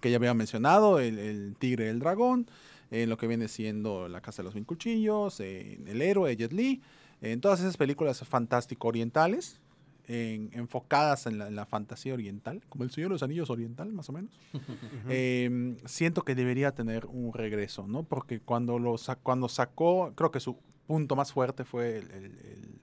que 0.00 0.10
ya 0.10 0.16
había 0.16 0.34
mencionado, 0.34 0.98
el, 1.00 1.18
el 1.18 1.56
tigre 1.58 1.86
y 1.86 1.88
el 1.88 1.98
dragón, 2.00 2.46
en 2.90 3.08
lo 3.08 3.16
que 3.16 3.26
viene 3.26 3.48
siendo 3.48 4.08
La 4.08 4.20
Casa 4.20 4.42
de 4.42 4.44
los 4.44 4.54
Mil 4.54 4.64
Cuchillos, 4.66 5.40
en 5.40 5.86
El 5.88 6.02
Héroe, 6.02 6.36
Jet 6.36 6.52
Li, 6.52 6.82
en 7.20 7.40
todas 7.40 7.60
esas 7.60 7.76
películas 7.76 8.20
fantástico 8.26 8.88
orientales, 8.88 9.60
en- 10.08 10.50
enfocadas 10.52 11.26
en 11.26 11.38
la, 11.38 11.48
en 11.48 11.56
la 11.56 11.66
fantasía 11.66 12.14
oriental, 12.14 12.62
como 12.68 12.84
El 12.84 12.90
Señor 12.90 13.08
de 13.10 13.14
los 13.14 13.22
Anillos 13.24 13.50
oriental, 13.50 13.92
más 13.92 14.08
o 14.08 14.12
menos. 14.12 14.30
Eh, 15.08 15.76
siento 15.84 16.22
que 16.22 16.34
debería 16.34 16.72
tener 16.74 17.06
un 17.06 17.32
regreso, 17.32 17.86
¿no? 17.88 18.02
Porque 18.04 18.40
cuando, 18.40 18.78
lo 18.78 18.96
cuando 19.22 19.48
sacó, 19.48 20.12
creo 20.14 20.30
que 20.30 20.40
su 20.40 20.56
punto 20.86 21.16
más 21.16 21.32
fuerte 21.32 21.64
fue 21.64 21.98
el, 21.98 22.10
el- 22.10 22.24
el- 22.24 22.80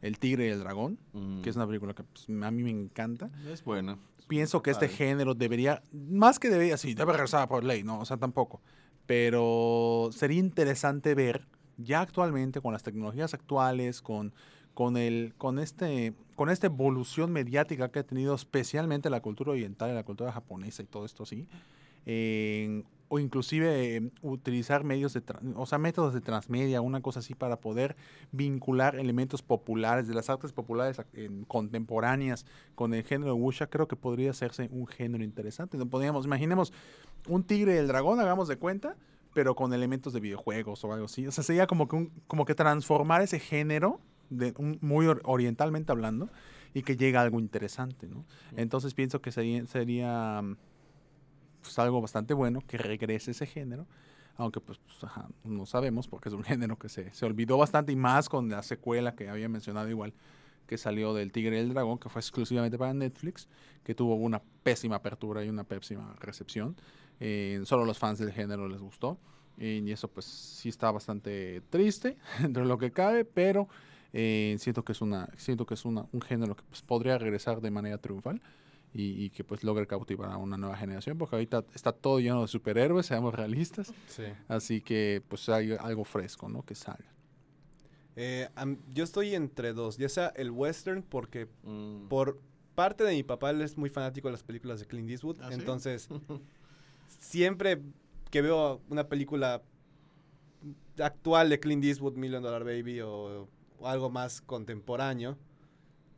el 0.00 0.18
Tigre 0.20 0.46
y 0.46 0.50
el 0.50 0.60
Dragón, 0.60 0.96
Mm. 1.12 1.40
que 1.42 1.50
es 1.50 1.56
una 1.56 1.66
película 1.66 1.92
que 1.94 2.04
pues, 2.04 2.28
a 2.28 2.50
mí 2.52 2.62
me 2.62 2.70
encanta. 2.70 3.30
Es 3.50 3.64
buena. 3.64 3.98
Pienso 4.28 4.62
que 4.62 4.70
este 4.70 4.88
género 4.88 5.34
debería, 5.34 5.82
más 5.92 6.38
que 6.38 6.50
debería, 6.50 6.76
sí, 6.76 6.94
debe 6.94 7.12
regresar 7.12 7.48
por 7.48 7.64
ley, 7.64 7.82
no, 7.82 7.98
o 8.00 8.04
sea, 8.04 8.16
tampoco. 8.18 8.60
Pero 9.06 10.10
sería 10.12 10.38
interesante 10.38 11.14
ver, 11.14 11.46
ya 11.78 12.02
actualmente, 12.02 12.60
con 12.60 12.72
las 12.74 12.82
tecnologías 12.82 13.32
actuales, 13.32 14.02
con, 14.02 14.34
con, 14.74 14.96
el, 14.98 15.32
con, 15.38 15.58
este, 15.58 16.12
con 16.36 16.50
esta 16.50 16.66
evolución 16.66 17.32
mediática 17.32 17.90
que 17.90 18.00
ha 18.00 18.02
tenido 18.06 18.34
especialmente 18.34 19.08
la 19.08 19.20
cultura 19.22 19.52
oriental 19.52 19.90
y 19.90 19.94
la 19.94 20.04
cultura 20.04 20.30
japonesa 20.30 20.82
y 20.82 20.86
todo 20.86 21.04
esto 21.06 21.22
así, 21.22 21.48
en- 22.06 22.84
o 23.10 23.18
inclusive 23.18 23.96
eh, 23.96 24.10
utilizar 24.22 24.84
medios 24.84 25.14
de, 25.14 25.22
o 25.56 25.64
sea, 25.66 25.78
métodos 25.78 26.12
de 26.14 26.20
transmedia, 26.20 26.80
una 26.80 27.00
cosa 27.00 27.20
así 27.20 27.34
para 27.34 27.58
poder 27.60 27.96
vincular 28.32 28.96
elementos 28.96 29.40
populares 29.42 30.06
de 30.06 30.14
las 30.14 30.28
artes 30.30 30.52
populares 30.52 31.00
en- 31.14 31.44
contemporáneas 31.44 32.44
con 32.74 32.92
el 32.94 33.04
género 33.04 33.34
wuxia, 33.34 33.66
creo 33.68 33.88
que 33.88 33.96
podría 33.96 34.30
hacerse 34.30 34.68
un 34.72 34.86
género 34.86 35.24
interesante. 35.24 35.78
No 35.78 35.86
podríamos, 35.86 36.26
imaginemos 36.26 36.72
un 37.28 37.44
tigre 37.44 37.74
y 37.74 37.78
el 37.78 37.88
dragón, 37.88 38.20
hagamos 38.20 38.48
de 38.48 38.56
cuenta, 38.56 38.96
pero 39.34 39.54
con 39.54 39.72
elementos 39.72 40.12
de 40.12 40.20
videojuegos 40.20 40.84
o 40.84 40.92
algo 40.92 41.06
así. 41.06 41.26
O 41.26 41.30
sea, 41.32 41.44
sería 41.44 41.66
como 41.66 41.88
que 41.88 41.96
un, 41.96 42.12
como 42.26 42.44
que 42.44 42.54
transformar 42.54 43.22
ese 43.22 43.38
género 43.38 44.00
de 44.30 44.52
un- 44.58 44.78
muy 44.82 45.06
or- 45.06 45.22
orientalmente 45.24 45.92
hablando 45.92 46.28
y 46.74 46.82
que 46.82 46.96
llegue 46.96 47.16
a 47.16 47.22
algo 47.22 47.40
interesante, 47.40 48.06
¿no? 48.06 48.26
Entonces 48.56 48.92
pienso 48.92 49.22
que 49.22 49.32
sería, 49.32 49.64
sería 49.66 50.42
mm, 50.42 50.56
pues, 51.68 51.78
algo 51.78 52.00
bastante 52.00 52.34
bueno 52.34 52.62
que 52.66 52.78
regrese 52.78 53.32
ese 53.32 53.46
género, 53.46 53.86
aunque 54.36 54.60
pues, 54.60 54.78
pues, 54.78 55.04
ajá, 55.04 55.28
no 55.44 55.66
sabemos 55.66 56.08
porque 56.08 56.28
es 56.28 56.34
un 56.34 56.44
género 56.44 56.78
que 56.78 56.88
se, 56.88 57.12
se 57.12 57.26
olvidó 57.26 57.58
bastante 57.58 57.92
y 57.92 57.96
más 57.96 58.28
con 58.28 58.48
la 58.48 58.62
secuela 58.62 59.14
que 59.14 59.28
había 59.28 59.48
mencionado 59.48 59.88
igual 59.88 60.14
que 60.66 60.78
salió 60.78 61.14
del 61.14 61.32
Tigre 61.32 61.56
y 61.56 61.60
el 61.60 61.70
Dragón, 61.70 61.98
que 61.98 62.10
fue 62.10 62.20
exclusivamente 62.20 62.78
para 62.78 62.92
Netflix, 62.92 63.48
que 63.82 63.94
tuvo 63.94 64.14
una 64.16 64.42
pésima 64.62 64.96
apertura 64.96 65.42
y 65.42 65.48
una 65.48 65.64
pésima 65.64 66.14
recepción. 66.20 66.76
Eh, 67.20 67.62
solo 67.64 67.84
los 67.84 67.98
fans 67.98 68.18
del 68.18 68.32
género 68.32 68.68
les 68.68 68.80
gustó. 68.80 69.18
eh, 69.58 69.82
y 69.84 69.90
eso 69.90 70.08
pues 70.08 70.26
sí 70.26 70.68
está 70.68 70.90
bastante 70.90 71.62
triste 71.70 72.16
dentro 72.40 72.62
de 72.62 72.68
lo 72.68 72.78
que 72.78 72.92
cabe, 72.92 73.24
pero 73.24 73.68
eh, 74.12 74.56
siento 74.58 74.84
que 74.84 74.92
es 74.92 75.00
una 75.00 75.28
siento 75.36 75.66
que 75.66 75.74
es 75.74 75.84
una, 75.84 76.06
un 76.12 76.20
género 76.20 76.54
que 76.54 76.62
pues, 76.68 76.82
podría 76.82 77.18
regresar 77.18 77.60
de 77.60 77.70
manera 77.70 77.98
triunfal 77.98 78.40
y, 78.98 79.24
y 79.26 79.30
que 79.30 79.44
pues 79.44 79.62
logre 79.62 79.86
cautivar 79.86 80.30
a 80.30 80.36
una 80.38 80.56
nueva 80.56 80.76
generación, 80.76 81.16
porque 81.18 81.36
ahorita 81.36 81.64
está 81.74 81.92
todo 81.92 82.18
lleno 82.18 82.42
de 82.42 82.48
superhéroes, 82.48 83.06
seamos 83.06 83.32
realistas, 83.32 83.92
Sí. 84.08 84.24
así 84.48 84.80
que 84.80 85.22
pues 85.28 85.48
hay 85.48 85.72
algo 85.78 86.04
fresco, 86.04 86.48
¿no? 86.48 86.62
Que 86.64 86.74
salga. 86.74 87.04
Eh, 88.16 88.48
am- 88.56 88.78
yo 88.92 89.04
estoy 89.04 89.36
entre 89.36 89.72
dos, 89.72 89.96
ya 89.98 90.08
sea 90.08 90.32
el 90.34 90.50
western, 90.50 91.02
porque 91.04 91.46
Mm. 91.62 92.08
por 92.08 92.40
parte 92.74 93.04
de 93.04 93.12
mi 93.14 93.22
papá 93.22 93.50
él 93.50 93.60
es 93.62 93.78
muy 93.78 93.88
fanático 93.90 94.26
de 94.26 94.32
las 94.32 94.42
películas 94.42 94.80
de 94.80 94.86
Clint 94.86 95.08
Eastwood, 95.10 95.40
¿Ah, 95.42 95.48
sí? 95.48 95.54
entonces 95.60 96.08
siempre 97.20 97.80
que 98.30 98.42
veo 98.42 98.80
una 98.90 99.08
película 99.08 99.62
actual 101.00 101.48
de 101.50 101.60
Clint 101.60 101.84
Eastwood, 101.84 102.14
Million 102.16 102.42
Dollar 102.42 102.64
Baby 102.64 103.00
o, 103.00 103.48
o 103.78 103.86
algo 103.86 104.10
más 104.10 104.40
contemporáneo, 104.40 105.38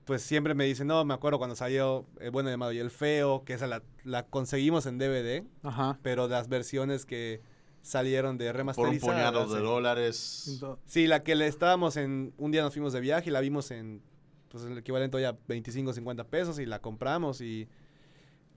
pues 0.05 0.23
siempre 0.23 0.55
me 0.55 0.65
dice, 0.65 0.85
no, 0.85 1.05
me 1.05 1.15
acuerdo 1.15 1.39
cuando 1.39 1.55
salió 1.57 2.07
El 2.21 2.31
bueno, 2.31 2.51
el 2.51 2.59
malo 2.59 2.73
y 2.73 2.79
el 2.79 2.91
feo, 2.91 3.45
que 3.45 3.55
esa 3.55 3.67
la, 3.67 3.83
la 4.05 4.27
conseguimos 4.27 4.87
en 4.87 4.99
DVD, 4.99 5.45
Ajá. 5.63 5.99
pero 6.03 6.27
las 6.29 6.49
versiones 6.49 7.07
que 7.07 7.43
salieron 7.83 8.37
de 8.39 8.47
Por 8.47 8.53
un 8.53 8.57
remasterizadas. 8.59 9.03
puñado 9.33 9.47
de 9.55 9.59
sí. 9.61 9.65
dólares. 9.65 10.63
Sí, 10.87 11.07
la 11.07 11.23
que 11.23 11.35
le 11.35 11.47
estábamos 11.47 11.97
en. 11.97 12.35
Un 12.39 12.51
día 12.51 12.63
nos 12.63 12.73
fuimos 12.73 12.93
de 12.93 13.01
viaje 13.01 13.31
y 13.31 13.33
la 13.33 13.41
vimos 13.41 13.71
en. 13.71 14.03
Pues 14.51 14.65
el 14.65 14.77
equivalente 14.77 15.17
hoy 15.17 15.25
a 15.25 15.39
25, 15.49 15.93
50 15.93 16.25
pesos 16.25 16.59
y 16.59 16.67
la 16.67 16.81
compramos. 16.81 17.41
Y 17.41 17.69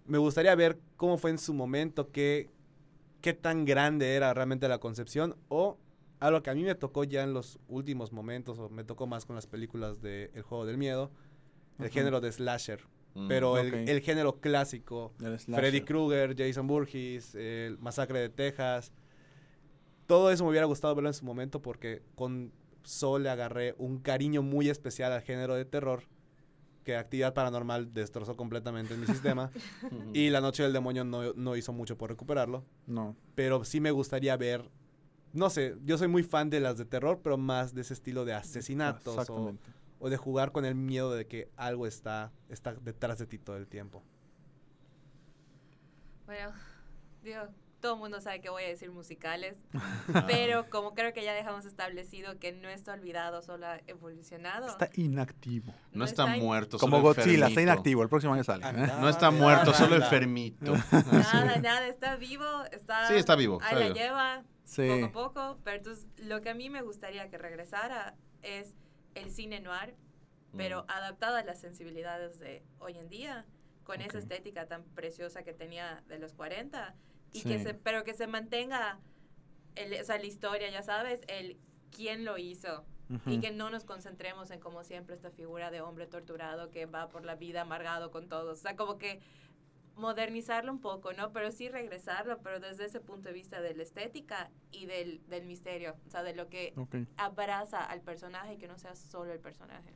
me 0.06 0.18
gustaría 0.18 0.53
ver 0.56 0.80
cómo 0.98 1.18
fue 1.18 1.30
en 1.30 1.38
su 1.38 1.53
momento, 1.53 2.10
qué, 2.11 2.49
qué 3.22 3.34
tan 3.34 3.64
grande 3.64 4.15
era 4.15 4.34
realmente 4.34 4.68
la 4.68 4.80
concepción. 4.80 5.36
O 5.49 5.78
algo 6.20 6.41
que 6.41 6.49
a 6.49 6.56
mí 6.56 6.64
me 6.64 6.74
tocó 6.76 7.03
ya 7.03 7.24
en 7.24 7.34
los 7.34 7.60
últimos 7.68 8.11
momentos, 8.11 8.57
o 8.60 8.70
me 8.70 8.84
tocó 8.84 9.07
más 9.07 9.26
con 9.26 9.36
las 9.36 9.45
películas 9.48 10.02
de 10.02 10.32
El 10.34 10.41
juego 10.41 10.65
del 10.65 10.78
miedo, 10.78 11.11
el 11.79 11.89
género 11.89 12.21
de 12.21 12.31
slasher. 12.31 12.81
Mm. 13.15 13.27
Pero 13.27 13.57
el, 13.57 14.01
género 14.01 14.39
clásico, 14.39 15.13
el 15.21 15.37
Freddy. 15.39 15.81
Krueger, 15.81 16.35
Jason 16.35 16.67
Voorhees, 16.67 17.35
el 17.35 17.77
Masacre 17.79 18.19
de 18.19 18.29
Texas. 18.29 18.91
Todo 20.07 20.31
eso 20.31 20.43
me 20.43 20.49
hubiera 20.49 20.65
gustado 20.65 20.95
verlo 20.95 21.09
en 21.09 21.13
su 21.13 21.25
momento 21.25 21.61
porque 21.61 22.01
con 22.15 22.51
Sol 22.83 23.23
le 23.23 23.29
agarré 23.29 23.75
un 23.77 23.99
cariño 23.99 24.41
muy 24.41 24.69
especial 24.69 25.11
al 25.11 25.21
género 25.21 25.55
de 25.55 25.65
terror 25.65 26.03
que 26.83 26.97
Actividad 26.97 27.33
Paranormal 27.33 27.93
destrozó 27.93 28.35
completamente 28.35 28.93
en 28.93 28.99
mi 28.99 29.07
sistema 29.07 29.49
y 30.13 30.29
La 30.29 30.41
Noche 30.41 30.63
del 30.63 30.73
Demonio 30.73 31.03
no, 31.03 31.33
no 31.33 31.55
hizo 31.55 31.71
mucho 31.71 31.97
por 31.97 32.09
recuperarlo. 32.09 32.65
No. 32.87 33.15
Pero 33.35 33.63
sí 33.63 33.79
me 33.79 33.91
gustaría 33.91 34.35
ver, 34.35 34.69
no 35.31 35.49
sé, 35.49 35.75
yo 35.85 35.97
soy 35.97 36.09
muy 36.09 36.23
fan 36.23 36.49
de 36.49 36.59
las 36.59 36.77
de 36.77 36.85
terror, 36.85 37.21
pero 37.23 37.37
más 37.37 37.73
de 37.73 37.81
ese 37.81 37.93
estilo 37.93 38.25
de 38.25 38.33
asesinatos 38.33 39.29
o. 39.29 39.53
o 40.03 40.09
de 40.09 40.17
jugar 40.17 40.51
con 40.51 40.65
el 40.65 40.75
miedo 40.75 41.13
de 41.15 41.27
que 41.27 41.49
algo 41.55 41.88
está, 41.88 42.34
está 42.49 42.73
detrás 42.73 43.19
de 43.19 43.25
ti 43.25 43.38
todo 43.39 43.55
el 43.55 43.67
tiempo. 43.67 44.03
Bueno, 46.25 46.51
digo, 47.23 47.43
todo 47.80 47.93
el 47.93 47.99
mundo 47.99 48.19
sabe 48.19 48.41
que 48.41 48.49
voy 48.49 48.63
a 48.63 48.67
decir 48.67 48.91
musicales, 48.91 49.63
pero 50.27 50.69
como 50.69 50.93
creo 50.93 51.13
que 51.13 51.23
ya 51.23 51.34
dejamos 51.34 51.63
establecido 51.65 52.38
que 52.38 52.51
no 52.51 52.67
está 52.67 52.91
olvidado, 52.93 53.41
solo 53.41 53.65
ha 53.65 53.80
evolucionado. 53.88 54.67
Está 54.67 54.89
inactivo. 54.95 55.73
No 55.93 56.03
está 56.03 56.35
en- 56.35 56.41
muerto, 56.43 56.77
Como 56.80 56.97
solo 56.97 57.07
Godzilla, 57.09 57.25
está 57.34 57.47
enfermito. 57.47 57.61
inactivo. 57.61 58.03
El 58.03 58.09
próximo 58.09 58.34
año 58.34 58.43
sale. 58.43 58.65
¿eh? 58.67 58.88
No 58.99 59.07
está 59.07 59.31
muerto, 59.31 59.73
solo 59.73 59.95
enfermito. 59.95 60.73
Nada, 61.13 61.57
nada, 61.59 61.88
está 61.88 62.17
vivo, 62.17 62.45
está... 62.73 63.07
Sí, 63.07 63.13
está 63.15 63.35
vivo, 63.38 63.59
Ahí 63.61 63.67
está 63.67 63.80
la 63.80 63.85
vivo. 63.85 63.95
lleva, 63.95 64.43
Sí. 64.65 64.88
poco 64.89 65.05
a 65.05 65.11
poco, 65.11 65.59
pero 65.63 65.77
entonces 65.77 66.07
lo 66.17 66.41
que 66.41 66.49
a 66.49 66.53
mí 66.53 66.69
me 66.69 66.81
gustaría 66.81 67.30
que 67.30 67.38
regresara 67.38 68.15
es 68.41 68.73
el 69.15 69.31
cine 69.31 69.60
noir, 69.60 69.95
pero 70.56 70.84
Mm. 70.84 70.91
adaptado 70.91 71.35
a 71.38 71.44
las 71.44 71.60
sensibilidades 71.60 72.40
de 72.40 72.64
hoy 72.80 72.98
en 72.98 73.10
día, 73.10 73.45
con 73.84 74.02
esa 74.02 74.18
estética 74.19 74.68
tan 74.68 74.84
preciosa 74.84 75.44
que 75.44 75.53
tenía 75.53 76.03
de 76.07 76.19
los 76.19 76.34
40, 76.34 76.95
y 77.34 77.40
Sí. 77.41 77.49
que 77.49 77.60
se, 77.60 77.73
pero 77.73 78.03
que 78.03 78.14
se 78.14 78.27
mantenga, 78.27 78.99
el, 79.76 79.99
o 79.99 80.03
sea, 80.06 80.18
la 80.18 80.26
historia, 80.26 80.69
ya 80.69 80.84
sabes, 80.84 81.22
el 81.27 81.57
quién 81.91 82.23
lo 82.26 82.38
hizo, 82.38 82.85
y 83.27 83.40
que 83.41 83.52
no 83.52 83.69
nos 83.69 83.84
concentremos 83.84 84.49
en 84.49 84.60
como 84.60 84.84
siempre 84.84 85.14
esta 85.14 85.30
figura 85.30 85.69
de 85.69 85.81
hombre 85.81 86.07
torturado 86.07 86.72
que 86.72 86.85
va 86.88 87.10
por 87.10 87.26
la 87.26 87.35
vida 87.35 87.61
amargado 87.61 88.10
con 88.10 88.27
todos. 88.27 88.57
O 88.60 88.61
sea, 88.61 88.76
como 88.76 88.98
que 88.98 89.19
modernizarlo 89.95 90.72
un 90.72 90.80
poco, 90.82 91.14
¿no? 91.14 91.32
Pero 91.32 91.52
sí 91.52 91.70
regresarlo, 91.70 92.40
pero 92.41 92.60
desde 92.60 92.86
ese 92.86 92.99
punto 92.99 93.30
de 93.30 93.34
vista 93.34 93.61
de 93.61 93.76
la 93.76 93.84
estética 93.84 94.49
y 94.72 94.86
del, 94.86 95.22
del 95.28 95.45
misterio, 95.45 95.95
o 96.07 96.10
sea, 96.10 96.24
de 96.24 96.34
lo 96.36 96.49
que 96.49 96.74
abraza 97.18 97.84
al 97.84 98.02
personaje 98.02 98.53
y 98.53 98.57
que 98.57 98.68
no 98.68 98.78
sea 98.78 98.95
solo 98.95 99.32
el 99.32 99.40
personaje. 99.40 99.94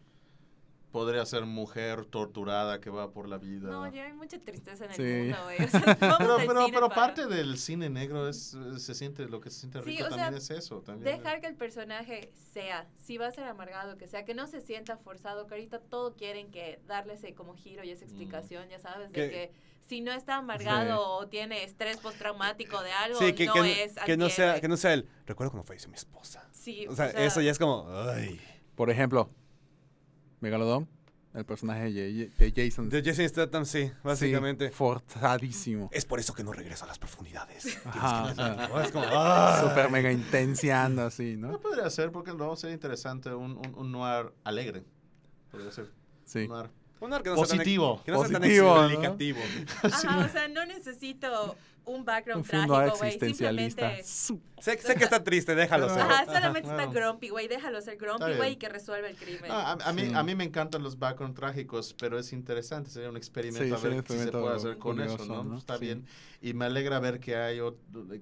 Podría 0.91 1.25
ser 1.25 1.45
mujer 1.45 2.05
torturada 2.05 2.79
que 2.79 2.89
va 2.89 3.11
por 3.11 3.27
la 3.27 3.37
vida. 3.37 3.69
No, 3.69 3.87
ya 3.91 4.05
hay 4.05 4.13
mucha 4.13 4.39
tristeza 4.39 4.85
en 4.85 4.91
el 4.91 4.95
Sí. 4.95 5.03
mundo, 5.03 5.37
güey. 5.43 5.57
O 5.67 5.69
sea, 5.69 5.97
vamos 5.99 6.17
pero, 6.19 6.37
pero, 6.37 6.61
cine 6.61 6.71
pero 6.73 6.89
para 6.89 6.95
parte 6.95 7.27
del 7.27 7.57
cine 7.57 7.89
negro 7.89 8.27
es 8.29 8.57
se 8.77 8.95
siente 8.95 9.27
lo 9.27 9.41
que 9.41 9.49
se 9.49 9.59
siente 9.59 9.79
Sí, 9.81 9.85
rico 9.85 10.03
sea, 10.07 10.09
también 10.09 10.35
es 10.35 10.49
eso 10.49 10.81
también 10.81 11.17
Dejar 11.17 11.41
que 11.41 11.47
el 11.47 11.55
personaje 11.55 12.31
sea, 12.53 12.87
si 12.95 13.17
va 13.17 13.27
a 13.27 13.31
ser 13.31 13.43
amargado, 13.43 13.97
que 13.97 14.07
sea, 14.07 14.23
que 14.23 14.33
no 14.33 14.47
se 14.47 14.61
sienta 14.61 14.95
forzado, 14.97 15.45
que 15.45 15.55
ahorita 15.55 15.79
todo 15.79 16.15
quieren 16.15 16.51
que 16.51 16.79
darle 16.87 17.13
ese 17.15 17.35
como 17.35 17.53
giro 17.53 17.83
y 17.83 17.91
esa 17.91 18.05
Mm. 18.05 18.07
explicación, 18.07 18.69
ya 18.69 18.79
sabes, 18.79 19.11
de 19.11 19.13
Que- 19.13 19.29
que 19.29 19.51
si 19.87 20.01
no 20.01 20.11
está 20.11 20.37
amargado 20.37 21.01
o 21.01 21.27
tiene 21.27 21.63
estrés 21.63 21.97
postraumático 21.97 22.81
de 22.81 22.91
algo, 22.91 23.19
Sí, 23.19 23.33
que, 23.33 23.45
no 23.45 23.53
que, 23.53 23.83
es 23.83 23.95
que 24.05 24.17
no 24.17 24.29
sea, 24.29 24.59
que 24.59 24.67
no 24.67 24.77
sea 24.77 24.93
el. 24.93 25.07
Recuerdo 25.25 25.51
cuando 25.51 25.65
falleció 25.65 25.89
mi 25.89 25.95
esposa. 25.95 26.47
Sí, 26.51 26.85
O 26.87 26.95
sea, 26.95 27.07
eso 27.11 27.41
ya 27.41 27.51
es 27.51 27.59
como. 27.59 27.87
Ay. 28.09 28.39
Por 28.75 28.89
ejemplo, 28.89 29.29
Megalodon, 30.39 30.87
el 31.33 31.45
personaje 31.45 31.91
de, 31.91 32.29
de 32.37 32.53
Jason. 32.55 32.89
De 32.89 33.01
Jason 33.03 33.27
Statham, 33.27 33.65
sí, 33.65 33.91
básicamente. 34.03 34.67
Sí, 34.69 34.73
forzadísimo. 34.73 35.89
Es 35.91 36.05
por 36.05 36.19
eso 36.19 36.33
que 36.33 36.43
no 36.43 36.51
regreso 36.53 36.85
a 36.85 36.87
las 36.87 36.99
profundidades. 36.99 37.79
Ajá, 37.85 38.23
o 38.25 38.35
sea, 38.35 38.83
Es 38.83 38.91
como, 38.91 39.05
ah. 39.09 39.59
Súper 39.67 39.89
mega 39.89 40.11
intenseando 40.11 41.03
así, 41.03 41.35
no 41.37 41.51
¿no? 41.53 41.59
podría 41.59 41.89
ser 41.89 42.11
porque 42.11 42.33
no 42.33 42.55
sería 42.55 42.73
interesante 42.73 43.33
un, 43.33 43.51
un, 43.57 43.73
un 43.75 43.91
noir 43.91 44.33
alegre 44.43 44.83
podría 45.49 45.71
ser 45.71 45.91
Sí. 46.25 46.39
un 46.39 46.49
noir 46.49 46.69
Un 46.99 47.11
que 47.23 47.29
no 47.29 47.35
sea 47.35 47.45
tan- 47.47 47.57
positivo 47.57 48.01
que 48.05 48.11
no 48.11 48.19
sea 48.19 48.31
tan 48.31 48.41
Positivo, 48.41 48.75
¿no? 48.75 48.85
explicativo. 48.87 49.39
Ajá, 49.83 50.17
o 50.25 50.29
sea, 50.29 50.47
no 50.47 50.65
necesito 50.65 51.55
un 51.87 52.05
background 52.05 52.43
Un 52.43 52.47
trágico, 52.47 52.73
güey, 52.97 53.07
existencialista. 53.09 53.95
simplemente... 54.03 54.43
Sé, 54.59 54.75
sé 54.79 54.95
que 54.95 55.03
está 55.03 55.23
triste, 55.23 55.53
déjalo 55.53 55.87
ser. 55.87 56.01
Ajá, 56.01 56.25
solamente 56.25 56.67
está 56.69 56.87
grumpy, 56.87 57.29
güey, 57.29 57.47
déjalo 57.47 57.79
ser 57.79 57.95
grumpy, 57.97 58.33
güey, 58.37 58.53
y 58.53 58.55
que 58.55 58.69
resuelve 58.69 59.11
el 59.11 59.15
crimen. 59.15 59.47
No, 59.49 59.53
a, 59.53 59.73
a 59.73 59.93
mí, 59.93 60.07
Sí. 60.07 60.13
a 60.15 60.23
mí 60.23 60.33
me 60.33 60.43
encantan 60.45 60.81
los 60.81 60.97
background 60.97 61.35
trágicos, 61.35 61.93
pero 61.93 62.17
es 62.17 62.33
interesante, 62.33 62.89
sería 62.89 63.09
un 63.09 63.17
experimento 63.17 63.63
Sí, 63.63 63.71
a 63.85 63.89
ver 63.89 64.03
si 64.07 64.17
se 64.17 64.31
puede 64.31 64.55
hacer 64.55 64.77
con 64.79 64.99
eso, 64.99 65.15
curioso, 65.17 65.25
¿no? 65.43 65.43
¿no? 65.43 65.57
Está 65.59 65.77
Sí. 65.77 65.85
bien. 65.85 66.05
Y 66.41 66.53
me 66.55 66.65
alegra 66.65 66.99
ver 66.99 67.19
que 67.19 67.35
hay, 67.35 67.59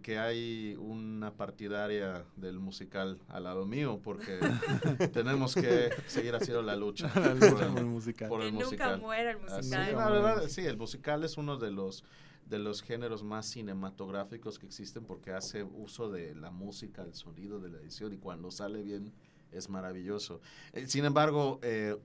que 0.01 0.19
hay 0.19 0.75
una 0.77 1.31
partidaria 1.31 2.25
del 2.35 2.59
musical 2.59 3.17
al 3.29 3.43
lado 3.45 3.65
mío, 3.65 3.99
porque 4.03 4.37
tenemos 5.13 5.55
que 5.55 5.89
seguir 6.07 6.35
haciendo 6.35 6.61
la 6.61 6.75
lucha. 6.75 7.07
La 7.15 7.21
por 7.33 7.35
lucha 7.35 7.65
el- 7.65 7.71
por 7.71 7.79
el 7.79 7.85
musical. 7.85 8.29
por 8.29 8.39
que 8.41 8.47
el 8.47 8.53
nunca 8.53 8.65
musical. 8.65 8.99
muera 8.99 9.31
el 9.31 9.37
Así, 9.47 9.55
musical. 9.69 9.91
Nunca 9.93 10.09
la 10.09 10.21
verdad, 10.21 10.47
sí, 10.49 10.65
el 10.65 10.77
musical 10.77 11.23
es 11.23 11.37
uno 11.37 11.57
de 11.57 11.71
los 11.71 12.03
de 12.45 12.59
los 12.59 12.81
géneros 12.81 13.23
más 13.23 13.47
cinematográficos 13.47 14.59
que 14.59 14.67
existen 14.67 15.03
porque 15.05 15.31
hace 15.31 15.63
uso 15.63 16.09
de 16.11 16.35
la 16.35 16.51
música, 16.51 17.01
el 17.03 17.13
sonido 17.13 17.59
de 17.59 17.69
la 17.69 17.77
edición 17.79 18.13
y 18.13 18.17
cuando 18.17 18.51
sale 18.51 18.83
bien 18.83 19.11
es 19.51 19.69
maravilloso. 19.69 20.41
Eh, 20.73 20.87
sin 20.87 21.05
embargo, 21.05 21.59
eh, 21.63 21.97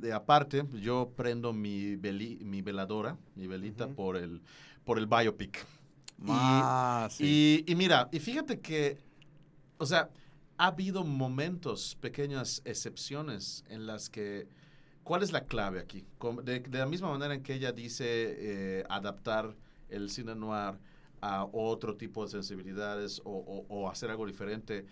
de 0.00 0.12
aparte, 0.12 0.64
yo 0.80 1.12
prendo 1.16 1.52
mi, 1.52 1.96
veli- 1.96 2.38
mi 2.44 2.62
veladora, 2.62 3.16
mi 3.34 3.46
velita 3.46 3.88
por 3.88 4.16
el 4.16 4.40
por 4.84 4.98
el 4.98 5.06
biopic. 5.06 5.66
Y- 6.20 6.26
Ah, 6.28 7.08
sí. 7.10 7.64
y, 7.66 7.72
y 7.72 7.74
mira, 7.74 8.08
y 8.12 8.20
fíjate 8.20 8.60
que, 8.60 8.98
o 9.78 9.84
sea, 9.84 10.08
ha 10.58 10.68
habido 10.68 11.02
momentos, 11.02 11.96
pequeñas 12.00 12.62
excepciones 12.64 13.64
en 13.68 13.86
las 13.86 14.08
que, 14.08 14.48
¿cuál 15.06 15.22
es 15.22 15.30
la 15.32 15.44
clave 15.44 15.78
aquí? 15.78 16.04
De, 16.42 16.58
de 16.60 16.78
la 16.78 16.86
misma 16.86 17.10
manera 17.10 17.32
en 17.32 17.42
que 17.42 17.54
ella 17.54 17.70
dice 17.72 18.04
eh, 18.08 18.84
adaptar 18.88 19.54
el 19.88 20.10
cine 20.10 20.34
noir 20.34 20.74
a 21.20 21.44
otro 21.52 21.94
tipo 21.96 22.24
de 22.24 22.30
sensibilidades 22.30 23.22
o, 23.24 23.30
o- 23.30 23.66
o 23.68 23.88
hacer 23.88 24.10
algo 24.10 24.26
diferente. 24.26 24.84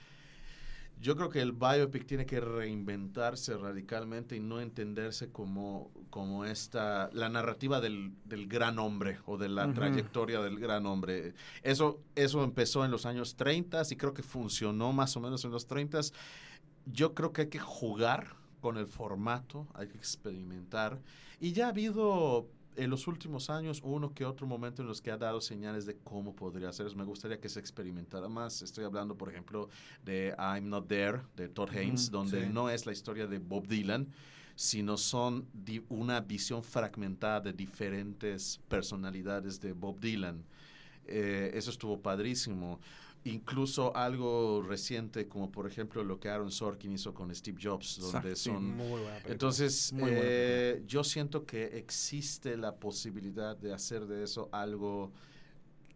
Yo 1.01 1.17
creo 1.17 1.29
que 1.29 1.41
el 1.43 1.51
biopic 1.53 2.07
tiene 2.07 2.25
que 2.25 2.39
reinventarse 2.41 3.57
radicalmente 3.57 4.37
y 4.37 4.41
no 4.41 4.61
entenderse 4.61 5.29
como, 5.33 5.91
como 6.09 6.45
esta, 6.45 7.11
la 7.13 7.29
narrativa 7.29 7.81
del, 7.81 8.13
del 8.25 8.47
gran 8.47 8.79
hombre 8.79 9.19
o 9.27 9.37
de 9.37 9.49
la 9.49 9.65
Ujú. 9.67 9.75
trayectoria 9.75 10.41
del 10.41 10.61
gran 10.61 10.87
hombre. 10.87 11.35
Eso, 11.65 11.99
eso 12.15 12.45
empezó 12.45 12.85
en 12.85 12.93
los 12.93 13.05
años 13.07 13.35
30 13.35 13.83
y 13.91 13.97
creo 13.97 14.15
que 14.15 14.23
funcionó 14.23 14.93
más 14.93 15.17
o 15.17 15.21
menos 15.21 15.45
en 15.45 15.51
los 15.51 15.67
30. 15.67 16.01
Yo 16.87 17.13
creo 17.15 17.33
que 17.33 17.43
hay 17.43 17.49
que 17.49 17.59
jugar 17.59 18.37
con 18.65 18.79
el 18.79 18.87
formato, 18.87 19.67
hay 19.75 19.89
que 19.89 19.99
experimentar. 19.99 20.99
Y 21.39 21.53
ya 21.53 21.67
ha 21.67 21.69
habido 21.69 22.49
en 22.77 22.89
los 22.89 23.07
últimos 23.07 23.51
años 23.51 23.83
uno 23.85 24.15
que 24.15 24.25
otro 24.25 24.47
momento 24.47 24.81
en 24.81 24.89
los 24.89 25.03
que 25.03 25.11
ha 25.11 25.19
dado 25.19 25.43
señales 25.43 25.85
de 25.85 25.99
cómo 25.99 26.35
podría 26.35 26.73
ser. 26.73 26.87
Me 26.97 27.05
gustaría 27.05 27.39
que 27.39 27.51
se 27.51 27.61
experimentara 27.61 28.27
más. 28.27 28.63
Estoy 28.63 28.85
hablando, 28.85 29.19
por 29.19 29.29
ejemplo, 29.29 29.69
de 30.03 30.35
I'm 30.39 30.71
Not 30.71 30.89
There, 30.89 31.21
de 31.37 31.51
Todd 31.51 31.77
Haynes, 31.77 32.11
donde 32.11 32.47
sí. 32.47 32.51
no 32.51 32.71
es 32.71 32.87
la 32.87 32.93
historia 32.93 33.27
de 33.27 33.39
Bob 33.39 33.69
Dylan, 33.69 34.09
sino 34.57 34.97
son 34.97 35.47
una 35.91 36.23
visión 36.23 36.65
fragmentada 36.65 37.41
de 37.41 37.53
diferentes 37.53 38.61
personalidades 38.67 39.61
de 39.61 39.75
Bob 39.75 40.01
Dylan. 40.01 40.43
Eh, 41.07 41.51
eso 41.53 41.71
estuvo 41.71 42.01
padrísimo. 42.01 42.81
Incluso 43.27 43.97
algo 43.97 44.63
reciente, 44.63 45.27
como 45.29 45.51
por 45.51 45.67
ejemplo 45.67 46.05
lo 46.05 46.21
que 46.21 46.29
Aaron 46.29 46.51
Sorkin 46.51 46.93
hizo 46.93 47.15
con 47.15 47.35
Steve 47.35 47.59
Jobs, 47.63 47.99
donde 47.99 48.37
sí. 48.37 48.51
son 48.51 48.77
Muy 48.77 49.01
buena 49.01 49.19
entonces, 49.25 49.93
Muy 49.95 50.03
buena 50.03 50.21
eh, 50.23 50.83
yo 50.87 51.03
siento 51.03 51.47
que 51.47 51.79
existe 51.79 52.59
la 52.59 52.77
posibilidad 52.77 53.57
de 53.57 53.73
hacer 53.73 54.07
de 54.07 54.25
eso 54.25 54.51
algo 54.53 55.11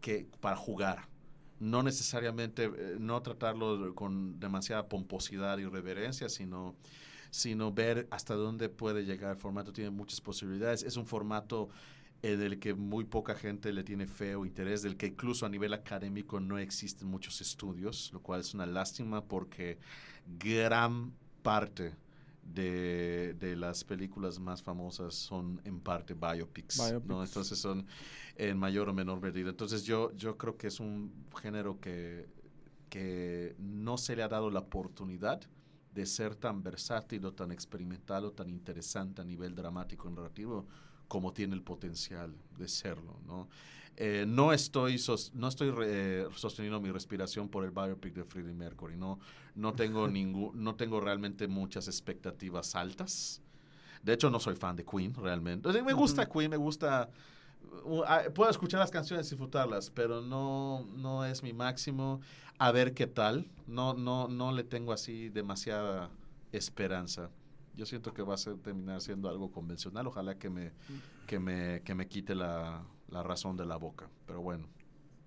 que 0.01 0.27
para 0.39 0.55
jugar. 0.55 1.07
No 1.59 1.83
necesariamente, 1.83 2.63
eh, 2.63 2.95
no 2.99 3.21
tratarlo 3.21 3.93
con 3.93 4.39
demasiada 4.39 4.87
pomposidad 4.87 5.57
y 5.59 5.65
reverencia, 5.65 6.29
sino, 6.29 6.75
sino 7.29 7.71
ver 7.71 8.07
hasta 8.09 8.33
dónde 8.33 8.69
puede 8.69 9.05
llegar 9.05 9.31
el 9.31 9.37
formato. 9.37 9.71
Tiene 9.71 9.91
muchas 9.91 10.21
posibilidades. 10.21 10.83
Es 10.83 10.97
un 10.97 11.05
formato 11.05 11.69
eh, 12.21 12.35
del 12.35 12.59
que 12.59 12.73
muy 12.73 13.05
poca 13.05 13.33
gente 13.33 13.71
le 13.71 13.83
tiene 13.83 14.05
fe 14.05 14.35
o 14.35 14.45
interés, 14.45 14.81
del 14.81 14.97
que 14.97 15.07
incluso 15.07 15.45
a 15.45 15.49
nivel 15.49 15.73
académico 15.73 16.39
no 16.39 16.57
existen 16.57 17.07
muchos 17.07 17.39
estudios, 17.39 18.11
lo 18.11 18.21
cual 18.21 18.41
es 18.41 18.53
una 18.53 18.65
lástima 18.65 19.23
porque 19.23 19.77
gran 20.37 21.13
parte 21.41 21.95
de, 22.43 23.35
de 23.39 23.55
las 23.55 23.83
películas 23.83 24.39
más 24.39 24.61
famosas 24.61 25.13
son 25.13 25.61
en 25.63 25.79
parte 25.79 26.13
biopics. 26.13 26.91
Entonces 26.91 27.57
son 27.57 27.85
en 28.35 28.57
mayor 28.57 28.89
o 28.89 28.93
menor 28.93 29.21
medida. 29.21 29.49
Entonces 29.49 29.83
yo, 29.83 30.11
yo 30.13 30.37
creo 30.37 30.57
que 30.57 30.67
es 30.67 30.79
un 30.79 31.13
género 31.41 31.79
que, 31.79 32.27
que 32.89 33.55
no 33.59 33.97
se 33.97 34.15
le 34.15 34.23
ha 34.23 34.27
dado 34.27 34.49
la 34.49 34.59
oportunidad 34.59 35.41
de 35.93 36.05
ser 36.05 36.35
tan 36.35 36.63
versátil 36.63 37.25
o 37.25 37.33
tan 37.33 37.51
experimental 37.51 38.25
o 38.25 38.31
tan 38.31 38.49
interesante 38.49 39.21
a 39.21 39.25
nivel 39.25 39.55
dramático 39.55 40.09
y 40.09 40.13
narrativo 40.13 40.67
como 41.09 41.33
tiene 41.33 41.55
el 41.55 41.61
potencial 41.63 42.33
de 42.57 42.69
serlo, 42.69 43.19
¿no? 43.27 43.49
Eh, 43.97 44.23
no 44.25 44.53
estoy, 44.53 44.97
sos- 44.97 45.33
no 45.35 45.49
estoy 45.49 45.71
re- 45.71 46.27
sosteniendo 46.37 46.79
mi 46.79 46.89
respiración 46.91 47.49
por 47.49 47.65
el 47.65 47.71
biopic 47.71 48.13
de 48.13 48.23
Freddie 48.23 48.53
Mercury, 48.53 48.95
no, 48.95 49.19
no, 49.55 49.73
tengo 49.73 50.07
ningún, 50.17 50.63
no 50.63 50.75
tengo 50.75 51.01
realmente 51.01 51.49
muchas 51.49 51.89
expectativas 51.89 52.75
altas. 52.75 53.41
De 54.03 54.13
hecho, 54.13 54.29
no 54.29 54.39
soy 54.39 54.55
fan 54.55 54.77
de 54.77 54.85
Queen, 54.85 55.13
realmente. 55.13 55.67
O 55.67 55.73
sea, 55.73 55.83
me 55.83 55.91
gusta 55.93 56.29
Queen, 56.29 56.49
me 56.49 56.55
gusta... 56.57 57.09
uh, 57.83 58.03
ah, 58.07 58.21
puedo 58.33 58.49
escuchar 58.49 58.79
las 58.79 58.91
canciones 58.91 59.27
y 59.27 59.31
disfrutarlas, 59.31 59.89
pero 59.89 60.21
no, 60.21 60.85
no 60.95 61.25
es 61.25 61.43
mi 61.43 61.51
máximo. 61.51 62.21
A 62.59 62.71
ver 62.71 62.93
qué 62.93 63.07
tal. 63.07 63.49
No, 63.67 63.93
no, 63.93 64.29
no 64.29 64.53
le 64.53 64.63
tengo 64.63 64.93
así 64.93 65.29
demasiada 65.29 66.09
esperanza. 66.53 67.29
Yo 67.79 67.85
siento 67.85 68.13
que 68.13 68.21
va 68.21 68.33
a 68.33 68.37
ser, 68.37 68.57
terminar 68.57 68.99
siendo 68.99 69.29
algo 69.29 69.53
convencional. 69.53 70.05
Ojalá 70.05 70.37
que 70.37 70.49
me, 70.49 70.73
que 71.25 71.39
me, 71.39 71.81
que 71.83 71.95
me 71.95 72.09
quite 72.09 72.35
la, 72.35 72.83
la 73.07 73.23
razón 73.23 73.55
de 73.55 73.65
la 73.65 73.77
boca. 73.77 74.09
Pero 74.25 74.41
bueno. 74.41 74.67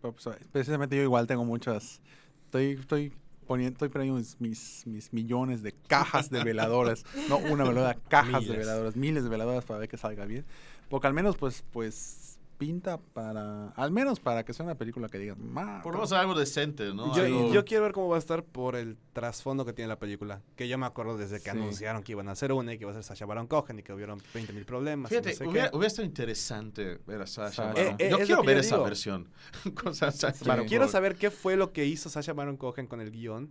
Pues, 0.02 0.28
precisamente 0.52 0.94
yo 0.94 1.02
igual 1.02 1.26
tengo 1.26 1.46
muchas. 1.46 2.02
Estoy, 2.44 2.72
estoy 2.72 3.10
poniendo, 3.46 3.72
estoy 3.72 3.88
poniendo 3.88 4.20
mis, 4.38 4.86
mis, 4.86 5.12
millones 5.14 5.62
de 5.62 5.72
cajas 5.72 6.28
de 6.28 6.44
veladoras. 6.44 7.04
no 7.30 7.38
una 7.38 7.64
veladora, 7.64 7.94
cajas 8.08 8.42
de 8.42 8.50
Miles. 8.50 8.58
veladoras, 8.58 8.96
miles 8.96 9.24
de 9.24 9.30
veladoras 9.30 9.64
para 9.64 9.78
ver 9.78 9.88
que 9.88 9.96
salga 9.96 10.26
bien. 10.26 10.44
Porque 10.90 11.06
al 11.06 11.14
menos, 11.14 11.38
pues, 11.38 11.64
pues 11.72 12.38
pinta 12.66 12.98
para. 12.98 13.68
Al 13.70 13.90
menos 13.90 14.20
para 14.20 14.44
que 14.44 14.52
sea 14.52 14.64
una 14.64 14.76
película 14.76 15.08
que 15.08 15.18
digas, 15.18 15.36
"Ma, 15.36 15.82
Por 15.82 15.92
lo 15.94 15.98
menos 15.98 16.12
algo 16.12 16.34
decente, 16.38 16.94
¿no? 16.94 17.12
Yo, 17.16 17.24
Algo- 17.24 17.52
yo 17.52 17.64
quiero 17.64 17.82
ver 17.82 17.92
cómo 17.92 18.08
va 18.08 18.16
a 18.16 18.18
estar 18.20 18.44
por 18.44 18.76
el 18.76 18.96
trasfondo 19.12 19.64
que 19.64 19.72
tiene 19.72 19.88
la 19.88 19.98
película. 19.98 20.42
Que 20.54 20.68
yo 20.68 20.78
me 20.78 20.86
acuerdo 20.86 21.16
desde 21.16 21.36
que 21.38 21.50
Sí. 21.50 21.56
anunciaron 21.56 22.02
que 22.04 22.12
iban 22.12 22.28
a 22.28 22.32
hacer 22.32 22.52
una 22.52 22.72
y 22.72 22.78
que 22.78 22.84
iba 22.84 22.92
a 22.92 22.94
ser 22.94 23.02
Sasha 23.02 23.26
Baron 23.26 23.48
Cohen 23.48 23.80
y 23.80 23.82
que 23.82 23.92
hubieron 23.92 24.22
20 24.32 24.52
mil 24.52 24.64
problemas. 24.64 25.10
no 25.10 25.18
Fíjate, 25.18 25.34
sé 25.34 25.46
hubiera, 25.46 25.70
qué. 25.70 25.76
hubiera 25.76 25.88
estado 25.88 26.06
interesante 26.06 26.98
ver 27.06 27.22
a 27.22 27.26
Sasha 27.26 27.50
Sasha. 27.50 27.72
Baron. 27.72 27.92
Eh, 27.92 27.96
eh, 27.98 28.10
yo 28.10 28.16
es 28.18 28.26
quiero 28.26 28.42
ver 28.44 28.56
yo 28.56 28.60
esa 28.60 28.74
digo. 28.76 28.84
versión. 28.84 29.28
con 29.82 29.94
Sasha 29.94 30.32
Sí. 30.32 30.44
Baron 30.44 30.66
Quiero 30.68 30.86
saber 30.88 31.16
qué 31.16 31.30
fue 31.30 31.56
lo 31.56 31.72
que 31.72 31.84
hizo 31.86 32.08
Sasha 32.08 32.32
Baron 32.32 32.56
Cohen 32.56 32.86
con 32.86 33.00
el 33.00 33.10
guion. 33.10 33.50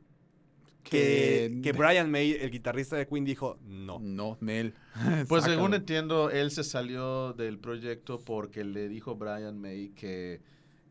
Que, 0.84 1.60
que 1.64 1.72
Brian 1.74 2.10
May, 2.10 2.32
el 2.32 2.50
guitarrista 2.52 2.96
de 2.96 3.08
Queen, 3.08 3.24
dijo 3.24 3.58
no. 3.64 4.00
No, 4.00 4.38
Nel. 4.42 4.74
Pues 5.28 5.44
según 5.44 5.74
entiendo, 5.74 6.30
él 6.30 6.52
se 6.52 6.64
salió 6.64 7.34
del 7.34 7.60
proyecto 7.60 8.20
porque 8.20 8.64
le 8.64 8.90
dijo 8.90 9.16
Brian 9.16 9.60
May 9.60 9.90
que, 9.90 10.42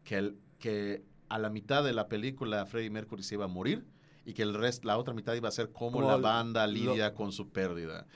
que, 0.04 0.16
el- 0.16 0.36
que 0.58 1.02
a 1.28 1.38
la 1.38 1.50
mitad 1.50 1.82
de 1.84 1.92
la 1.92 2.08
película 2.08 2.64
Freddie 2.66 2.90
Mercury 2.90 3.22
se 3.22 3.34
iba 3.34 3.44
a 3.46 3.48
morir 3.48 3.84
y 4.24 4.32
que 4.32 4.42
el 4.42 4.54
resto, 4.54 4.86
la 4.86 4.96
otra 4.96 5.12
mitad 5.14 5.34
iba 5.34 5.48
a 5.48 5.52
ser 5.52 5.70
cómo 5.72 5.92
Como 5.98 6.08
la 6.08 6.16
banda 6.16 6.66
lidia 6.66 7.14
con 7.14 7.32
su 7.32 7.48
pérdida. 7.48 8.06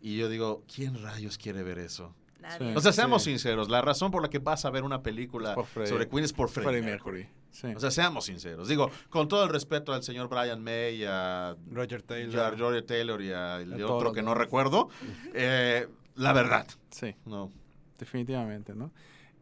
Y 0.00 0.16
yo 0.16 0.28
digo, 0.28 0.62
¿quién 0.72 1.00
rayos 1.02 1.38
quiere 1.38 1.62
ver 1.62 1.78
eso? 1.78 2.14
Nadie. 2.40 2.76
O 2.76 2.80
sea, 2.80 2.92
seamos 2.92 3.22
Sí. 3.24 3.30
sinceros, 3.30 3.68
la 3.68 3.80
razón 3.82 4.10
por 4.12 4.22
la 4.22 4.28
que 4.30 4.38
vas 4.38 4.64
a 4.64 4.70
ver 4.70 4.84
una 4.84 5.02
película 5.02 5.56
sobre 5.86 6.08
Queen 6.08 6.24
es 6.24 6.32
por 6.32 6.48
Freddie, 6.50 6.70
Freddie 6.70 6.86
Mercury. 6.90 7.18
Mercury. 7.24 7.45
Sí. 7.56 7.68
O 7.74 7.80
sea, 7.80 7.90
seamos 7.90 8.26
sinceros. 8.26 8.68
Digo, 8.68 8.90
con 9.08 9.28
todo 9.28 9.44
el 9.44 9.48
respeto 9.48 9.94
al 9.94 10.02
señor 10.02 10.28
Brian 10.28 10.62
May, 10.62 11.04
a 11.08 11.56
Roger 11.70 12.02
Taylor. 12.02 12.30
George 12.30 12.56
George 12.58 12.82
Taylor 12.82 13.22
y 13.22 13.32
al 13.32 13.82
A 13.82 13.86
otro 13.86 14.12
que 14.12 14.22
no 14.22 14.34
recuerdo, 14.34 14.90
eh, 15.32 15.88
la 16.16 16.34
verdad, 16.34 16.66
sí. 16.90 17.14
no. 17.24 17.50
Definitivamente, 17.98 18.74
¿no? 18.74 18.92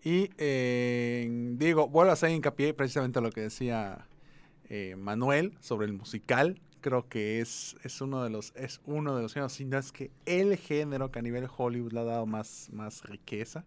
Y 0.04 0.30
eh, 0.38 1.26
digo, 1.56 1.88
vuelvo 1.88 2.10
a 2.10 2.12
hacer 2.12 2.30
hincapié 2.30 2.72
precisamente 2.72 3.18
en 3.18 3.24
lo 3.24 3.32
que 3.32 3.40
decía 3.40 4.06
eh, 4.68 4.94
Manuel 4.96 5.56
sobre 5.58 5.86
el 5.86 5.92
musical. 5.92 6.60
Creo 6.82 7.08
que 7.08 7.40
es, 7.40 7.74
es 7.82 8.00
uno 8.00 8.22
de 8.22 8.30
los 8.30 8.52
es 8.54 8.80
uno 8.84 9.16
de 9.16 9.22
los 9.22 9.34
géneros, 9.34 9.54
si 9.54 9.64
no 9.64 9.76
es 9.76 9.90
que 9.90 10.12
el 10.24 10.56
género 10.56 11.10
que 11.10 11.18
a 11.18 11.22
nivel 11.22 11.48
Hollywood 11.56 11.92
le 11.92 12.00
ha 12.00 12.04
dado 12.04 12.26
más, 12.26 12.68
más 12.72 13.02
riqueza. 13.06 13.64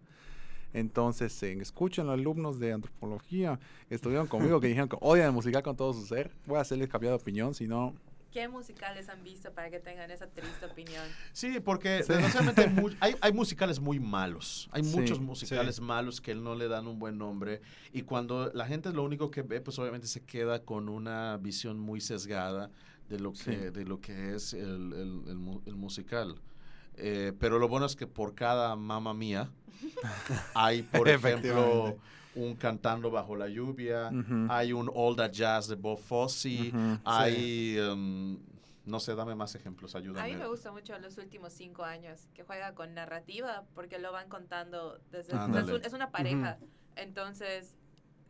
Entonces, 0.77 1.41
eh, 1.43 1.57
escuchen 1.59 2.05
los 2.05 2.13
alumnos 2.13 2.59
de 2.59 2.71
antropología 2.73 3.59
que 3.89 3.95
estuvieron 3.95 4.27
conmigo, 4.27 4.59
que 4.61 4.67
dijeron 4.67 4.87
que 4.89 4.97
odian 5.01 5.27
el 5.27 5.33
musical 5.33 5.63
con 5.63 5.75
todo 5.75 5.91
su 5.93 6.05
ser. 6.05 6.31
Voy 6.45 6.57
a 6.57 6.61
hacerles 6.61 6.87
cambiar 6.87 7.11
de 7.13 7.21
opinión, 7.21 7.53
si 7.53 7.67
no, 7.67 7.93
¿Qué 8.29 8.47
musicales 8.49 9.09
han 9.09 9.23
visto 9.23 9.51
para 9.53 9.71
que 9.71 9.79
tengan 9.79 10.11
esa 10.11 10.27
triste 10.27 10.65
opinión? 10.65 11.01
Sí, 11.31 11.59
porque 11.63 12.03
Sí. 12.03 12.09
desgraciadamente 12.13 12.61
hay, 12.61 12.69
mu- 12.69 12.89
hay, 12.99 13.15
hay 13.21 13.31
musicales 13.33 13.79
muy 13.79 13.99
malos. 13.99 14.69
Hay 14.73 14.83
Sí, 14.83 14.95
muchos 14.95 15.19
musicales 15.19 15.79
malos 15.79 16.21
que 16.21 16.35
no 16.35 16.53
le 16.53 16.67
dan 16.67 16.85
un 16.87 16.99
buen 16.99 17.17
nombre. 17.17 17.61
Y 17.93 18.03
cuando 18.03 18.51
la 18.53 18.67
gente 18.67 18.91
lo 18.93 19.03
único 19.03 19.31
que 19.31 19.41
ve, 19.41 19.59
pues 19.61 19.79
obviamente 19.79 20.05
se 20.07 20.21
queda 20.23 20.63
con 20.63 20.87
una 20.89 21.37
visión 21.37 21.79
muy 21.79 21.99
sesgada 21.99 22.69
de 23.09 23.19
lo 23.19 23.31
que, 23.31 23.37
Sí. 23.39 23.55
de 23.55 23.85
lo 23.85 24.01
que 24.01 24.35
es 24.35 24.53
el, 24.53 24.93
el- 24.93 25.23
el 25.29 25.37
mu- 25.37 25.61
el 25.65 25.75
musical. 25.75 26.35
Eh, 26.97 27.31
pero 27.39 27.59
lo 27.59 27.67
bueno 27.67 27.85
es 27.85 27.95
que 27.95 28.07
por 28.07 28.33
cada 28.35 28.75
mamá 28.75 29.13
mía 29.13 29.49
hay, 30.55 30.81
por 30.83 31.07
ejemplo, 31.09 31.97
un 32.35 32.55
Cantando 32.55 33.09
bajo 33.11 33.35
la 33.35 33.47
lluvia, 33.47 34.11
hay 34.49 34.73
un 34.73 34.91
All 34.93 35.15
That 35.15 35.31
Jazz 35.31 35.67
de 35.67 35.75
Bob 35.75 35.99
Fosse, 35.99 36.71
hay... 37.05 37.77
um, 37.79 38.39
no 38.85 39.01
sé, 39.01 39.15
dame 39.15 39.35
más 39.35 39.53
ejemplos, 39.53 39.95
A 39.95 39.97
ayúdame. 39.97 40.29
mí 40.29 40.37
me 40.37 40.47
gusta 40.47 40.71
mucho 40.71 40.97
los 40.99 41.17
últimos 41.17 41.51
cinco 41.51 41.83
años, 41.83 42.29
que 42.33 42.43
juega 42.43 42.73
con 42.73 42.93
narrativa, 42.93 43.65
porque 43.75 43.99
lo 43.99 44.13
van 44.13 44.29
contando 44.29 44.97
desde... 45.11 45.33
Es, 45.35 45.67
un- 45.69 45.85
es 45.85 45.91
una 45.93 46.09
pareja, 46.09 46.57
entonces 46.95 47.75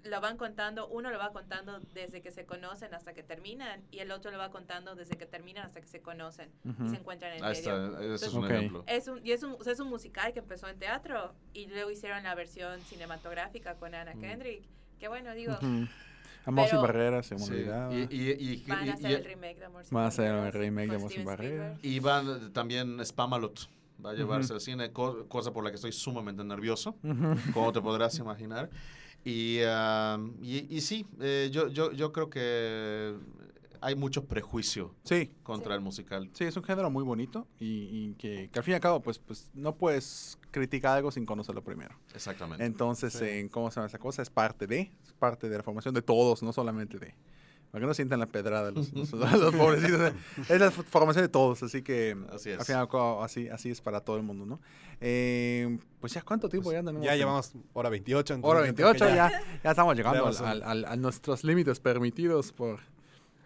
lo 0.04 0.22
van 0.22 0.38
contando, 0.38 0.88
uno 0.88 1.12
lo 1.12 1.18
va 1.18 1.32
contando 1.34 1.80
desde 1.94 2.22
que 2.22 2.32
se 2.32 2.46
conocen 2.46 2.94
hasta 2.94 3.14
que 3.14 3.24
terminan, 3.24 3.82
y 3.92 4.00
el 4.00 4.12
otro 4.12 4.32
lo 4.32 4.38
va 4.38 4.52
contando 4.52 4.96
desde 4.96 5.18
que 5.18 5.26
terminan 5.26 5.66
hasta 5.66 5.82
que 5.82 5.88
se 5.88 6.02
conocen 6.02 6.50
y 6.64 6.70
Ujú. 6.70 6.90
se 6.90 6.96
encuentran 6.96 7.32
en 7.34 7.40
el 7.40 7.44
Ahí 7.44 7.58
medio. 7.58 7.88
está, 7.88 8.04
ese 8.16 8.26
es 8.28 8.34
un 8.34 8.46
Ok. 8.46 8.52
ejemplo. 8.52 8.84
Es 8.88 9.08
un, 9.08 9.26
y 9.26 9.32
es 9.32 9.44
un, 9.44 9.54
o 9.60 9.64
sea, 9.64 9.74
es 9.74 9.80
un 9.80 9.90
musical 9.90 10.32
que 10.34 10.40
empezó 10.40 10.68
en 10.70 10.80
teatro 10.80 11.34
y 11.54 11.68
luego 11.68 11.92
hicieron 11.92 12.24
la 12.24 12.36
versión 12.36 12.80
cinematográfica 12.82 13.76
con 13.76 13.94
Anna 13.96 14.14
Mm. 14.16 14.22
Kendrick. 14.22 14.64
Que 15.00 15.08
bueno, 15.10 15.34
digo. 15.34 15.58
Amor 16.46 16.70
sin 16.70 16.82
barreras, 16.82 17.26
Sí, 17.28 17.36
humanidad. 17.36 17.92
Y, 17.92 18.04
y, 18.10 18.32
y, 18.32 18.64
van 18.68 18.80
a 18.80 18.86
y- 18.86 18.90
hacer 18.92 19.12
y- 19.12 19.14
el 19.16 19.26
remake 19.26 19.60
de 19.60 19.66
Amor 19.66 19.84
sin 19.84 19.94
Van 19.96 20.06
a 20.06 20.08
hacer 20.08 20.26
el 20.28 20.32
Barreras 20.36 20.54
remake 20.56 20.90
de 20.90 20.96
Amor 20.96 21.12
sin. 21.12 21.26
Barreras. 21.26 21.80
y 21.84 22.00
van 22.00 22.54
también 22.54 23.06
Spamalot. 23.06 23.70
Va 24.04 24.12
a 24.12 24.14
llevarse 24.14 24.48
Ujú. 24.48 24.54
al 24.56 24.62
cine, 24.62 24.92
co- 24.94 25.28
cosa 25.28 25.52
por 25.52 25.64
la 25.64 25.72
que 25.72 25.76
estoy 25.76 25.92
sumamente 25.92 26.44
nervioso, 26.44 26.96
Ujú. 27.04 27.36
como 27.54 27.74
te 27.74 27.82
podrás 27.82 28.18
imaginar. 28.20 28.70
Y, 29.30 29.60
ah, 29.66 30.18
y, 30.42 30.74
y 30.74 30.80
sí, 30.82 31.06
eh, 31.20 31.50
yo, 31.52 31.68
yo, 31.68 31.92
yo 31.92 32.14
creo 32.14 32.30
que 32.30 33.14
hay 33.82 33.94
mucho 33.96 34.26
prejuicio 34.26 34.96
Sí, 35.04 35.32
contra 35.44 35.74
Sí. 35.74 35.76
el 35.76 35.82
musical. 35.82 36.30
Sí, 36.34 36.46
es 36.46 36.56
un 36.56 36.64
género 36.64 36.90
muy 36.90 37.04
bonito 37.04 37.46
y, 37.60 37.90
y 37.92 38.16
que, 38.18 38.50
que 38.52 38.60
al 38.60 38.64
fin 38.64 38.72
y 38.72 38.76
al 38.76 38.82
cabo, 38.82 39.02
pues, 39.02 39.20
pues 39.20 39.52
no 39.54 39.76
puedes 39.76 40.38
criticar 40.52 40.96
algo 40.98 41.12
sin 41.12 41.26
conocerlo 41.26 41.62
primero. 41.62 41.94
Exactamente. 42.16 42.64
Entonces, 42.66 43.14
Sí. 43.14 43.26
en 43.26 43.50
¿cómo 43.50 43.70
se 43.70 43.76
llama 43.76 43.88
esa 43.88 44.00
cosa? 44.00 44.22
Es 44.22 44.30
parte 44.30 44.66
de, 44.66 44.92
es 45.04 45.12
parte 45.20 45.50
de 45.50 45.58
la 45.58 45.64
formación 45.64 45.94
de 45.94 46.02
todos, 46.02 46.42
no 46.42 46.54
solamente 46.54 46.98
de. 46.98 47.14
Para 47.78 47.84
que 47.86 47.88
no 47.90 47.94
sientan 47.94 48.20
la 48.20 48.26
pedrada 48.26 48.72
los, 48.72 48.92
los, 48.92 49.12
los 49.14 49.54
pobrecitos. 49.56 50.14
Es 50.50 50.60
la 50.60 50.72
formación 50.72 51.24
de 51.26 51.30
todos, 51.30 51.62
así 51.62 51.84
que 51.84 52.18
Así 52.34 52.50
es. 52.50 52.60
al 52.60 52.66
fin 52.66 52.76
y 52.76 52.80
al 52.80 52.88
cabo, 52.90 53.24
así, 53.24 53.48
así 53.50 53.70
es 53.70 53.82
para 53.82 54.00
todo 54.02 54.18
el 54.18 54.24
mundo, 54.24 54.46
¿no? 54.48 54.60
Eh, 55.00 55.78
pues 56.02 56.14
ya, 56.14 56.24
¿cuánto 56.24 56.50
tiempo 56.50 56.72
ya 56.72 56.80
tenemos? 56.80 57.04
Ya 57.06 57.16
llevamos 57.16 57.52
hora 57.74 57.90
28. 57.90 58.34
entonces 58.34 58.50
Hora 58.58 58.68
yo 58.68 58.74
creo 58.74 58.94
que 58.94 59.00
28, 59.04 59.16
ya, 59.16 59.42
ya 59.64 59.70
estamos 59.70 59.96
llegando 59.96 60.26
al- 60.26 60.38
al- 60.46 60.64
al- 60.64 60.86
a 60.86 60.96
nuestros 60.96 61.44
límites 61.44 61.80
permitidos 61.80 62.52
por, 62.52 62.80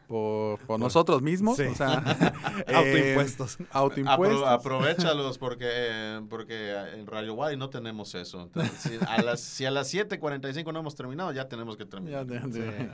por, 0.07 0.59
por 0.61 0.79
nosotros 0.79 1.21
mismos. 1.21 1.57
Sí. 1.57 1.63
O 1.63 1.75
sea, 1.75 2.03
eh, 2.67 2.73
Autoimpuestos. 2.73 3.57
autoimpuestos. 3.71 4.41
Apro- 4.43 4.47
aprovechalos 4.47 5.37
porque, 5.37 5.65
eh, 5.69 6.21
porque 6.29 6.73
en 6.95 7.05
Radio 7.07 7.33
Wadi 7.33 7.57
no 7.57 7.69
tenemos 7.69 8.15
eso. 8.15 8.43
Entonces, 8.43 8.71
si, 8.79 8.99
a 9.05 9.21
las, 9.21 9.41
si 9.41 9.65
a 9.65 9.71
las 9.71 9.93
7.45 9.93 10.71
no 10.71 10.79
hemos 10.79 10.95
terminado, 10.95 11.31
ya 11.33 11.47
tenemos 11.49 11.75
que 11.75 11.83
Ya 11.83 11.89
terminar. 11.89 12.25
de- 12.25 12.39
de- 12.39 12.77
Sí. 12.77 12.89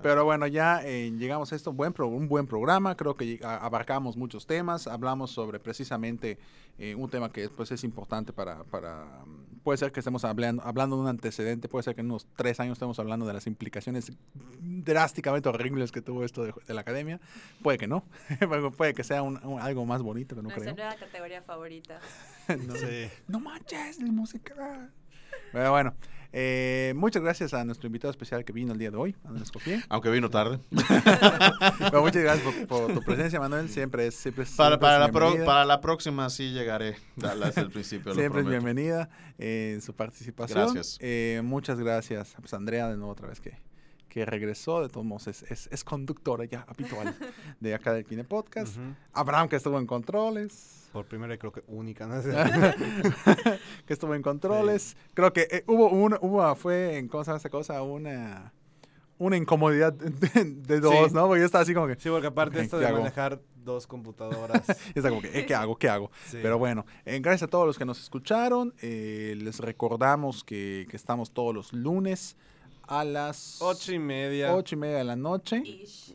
Pero 0.00 0.24
bueno, 0.24 0.46
ya 0.46 0.80
eh, 0.84 1.10
llegamos 1.16 1.52
a 1.52 1.56
esto, 1.56 1.72
buen 1.72 1.92
pro- 1.92 2.06
un 2.08 2.28
buen 2.28 2.46
programa, 2.46 2.96
creo 2.96 3.14
que 3.14 3.40
abarcamos 3.44 4.16
muchos 4.16 4.46
temas, 4.46 4.86
hablamos 4.86 5.30
sobre 5.32 5.58
precisamente 5.60 6.38
eh, 6.78 6.94
un 6.94 7.10
tema 7.10 7.30
que 7.30 7.48
pues, 7.50 7.70
es 7.72 7.84
importante 7.84 8.32
para, 8.32 8.64
para, 8.64 9.06
puede 9.62 9.76
ser 9.76 9.92
que 9.92 10.00
estemos 10.00 10.24
hablando, 10.24 10.62
hablando 10.64 10.96
de 10.96 11.02
un 11.02 11.08
antecedente, 11.08 11.68
puede 11.68 11.82
ser 11.82 11.94
que 11.94 12.00
en 12.00 12.06
unos 12.06 12.26
tres 12.36 12.58
años 12.60 12.72
estemos 12.74 12.98
hablando 12.98 13.26
de 13.26 13.34
las 13.34 13.46
implicaciones 13.46 14.12
drásticamente 14.60 15.48
horribles 15.48 15.92
que 15.92 16.00
tuvo 16.02 16.24
esto 16.24 16.44
de, 16.44 16.54
de 16.66 16.74
la 16.74 16.80
academia, 16.80 17.20
puede 17.62 17.78
que 17.78 17.86
no, 17.86 18.04
puede 18.76 18.94
que 18.94 19.04
sea 19.04 19.22
un- 19.22 19.44
un- 19.44 19.60
algo 19.60 19.84
más 19.84 20.02
bonito 20.02 20.34
que 20.34 20.42
no 20.42 20.48
Nuestra 20.48 20.72
creo. 20.72 20.86
nueva 20.86 20.98
categoría 20.98 21.42
favorita. 21.42 22.00
no, 22.66 22.74
Sí. 22.76 23.08
no 23.28 23.40
manches, 23.40 23.98
el 24.00 24.12
musical. 24.12 24.90
Pero 25.52 25.70
bueno, 25.70 25.94
eh, 26.32 26.92
muchas 26.96 27.22
gracias 27.22 27.52
a 27.54 27.64
nuestro 27.64 27.86
invitado 27.86 28.10
especial 28.10 28.44
que 28.44 28.52
vino 28.52 28.72
el 28.72 28.78
día 28.78 28.90
de 28.90 28.96
hoy, 28.96 29.14
Manuel 29.24 29.42
Escofié. 29.42 29.82
Aunque 29.88 30.10
vino 30.10 30.30
tarde. 30.30 30.58
Pero 31.78 32.02
muchas 32.02 32.22
gracias 32.22 32.54
por, 32.54 32.66
por 32.66 32.94
tu 32.94 33.00
presencia, 33.02 33.38
Manuel. 33.40 33.68
Siempre 33.68 34.06
es, 34.06 34.14
siempre 34.14 34.44
Para, 34.56 34.70
siempre 34.70 34.78
para, 34.86 34.94
es 34.96 35.00
la 35.00 35.12
pro- 35.12 35.44
para 35.44 35.64
la 35.64 35.80
próxima 35.80 36.30
sí 36.30 36.52
llegaré. 36.52 36.96
Desde 37.16 37.60
el 37.60 37.70
principio. 37.70 38.12
lo 38.12 38.18
Siempre 38.18 38.40
es 38.42 38.46
bienvenida 38.48 39.10
eh, 39.38 39.72
en 39.74 39.82
su 39.82 39.94
participación. 39.94 40.58
Gracias. 40.74 40.98
Eh, 41.00 41.40
muchas 41.44 41.78
gracias. 41.78 42.34
Pues 42.40 42.54
Andrea, 42.54 42.88
de 42.88 42.96
nuevo, 42.96 43.12
otra 43.12 43.28
vez 43.28 43.40
que, 43.40 43.56
que 44.12 44.26
regresó. 44.26 44.82
De 44.82 44.88
todos 44.90 45.06
modos, 45.06 45.26
es, 45.28 45.42
es, 45.50 45.68
es 45.72 45.84
conductora 45.84 46.44
ya 46.44 46.66
habitual 46.68 47.16
de 47.60 47.74
acá 47.74 47.94
del 47.94 48.04
Kine 48.04 48.24
Podcast. 48.24 48.76
Abraham, 49.14 49.48
que 49.48 49.56
estuvo 49.56 49.78
en 49.78 49.86
controles. 49.86 50.90
Por 50.92 51.06
primera 51.06 51.32
y 51.34 51.38
creo 51.38 51.50
que 51.52 51.62
única, 51.68 52.06
¿no? 52.06 52.20
que 53.86 53.92
estuvo 53.94 54.14
en 54.14 54.20
controles. 54.20 54.96
Creo 55.14 55.32
que 55.32 55.48
eh, 55.50 55.64
hubo 55.66 55.88
una, 55.88 56.18
hubo, 56.20 56.54
fue, 56.56 56.98
en, 56.98 57.08
¿cómo 57.08 57.24
se 57.24 57.28
llama 57.30 57.38
esta 57.38 57.48
cosa? 57.48 57.80
Una, 57.82 58.52
una 59.16 59.38
incomodidad 59.38 59.94
de, 59.94 60.44
de 60.44 60.80
dos, 60.80 61.08
Sí. 61.08 61.14
¿no? 61.14 61.26
Porque 61.26 61.40
yo 61.40 61.46
estaba 61.46 61.62
así 61.62 61.72
como 61.72 61.86
que, 61.86 61.94
Sí, 61.98 62.10
porque 62.10 62.26
aparte 62.26 62.60
esto 62.60 62.76
¿qué 62.76 62.82
de 62.82 62.88
hago? 62.90 62.98
manejar 62.98 63.40
dos 63.64 63.86
computadoras. 63.86 64.68
estaba 64.94 65.08
como 65.08 65.22
que, 65.22 65.38
eh, 65.38 65.46
¿qué 65.46 65.54
hago? 65.54 65.76
¿Qué 65.76 65.88
hago? 65.88 66.10
sí. 66.26 66.38
Pero 66.42 66.58
bueno, 66.58 66.84
eh, 67.06 67.18
gracias 67.20 67.44
a 67.44 67.48
todos 67.50 67.64
los 67.66 67.78
que 67.78 67.86
nos 67.86 67.98
escucharon. 68.02 68.74
eh, 68.82 69.34
les 69.38 69.60
recordamos 69.60 70.44
que, 70.44 70.86
que 70.90 70.96
estamos 70.98 71.30
todos 71.32 71.54
los 71.54 71.72
lunes 71.72 72.36
a 72.86 73.04
las 73.04 73.60
Ocho 73.62 73.92
y 73.92 73.98
media. 73.98 74.54
ocho 74.54 74.74
y 74.74 74.78
media 74.78 74.98
de 74.98 75.04
la 75.04 75.16
noche. 75.16 75.62
Ish. 75.64 76.14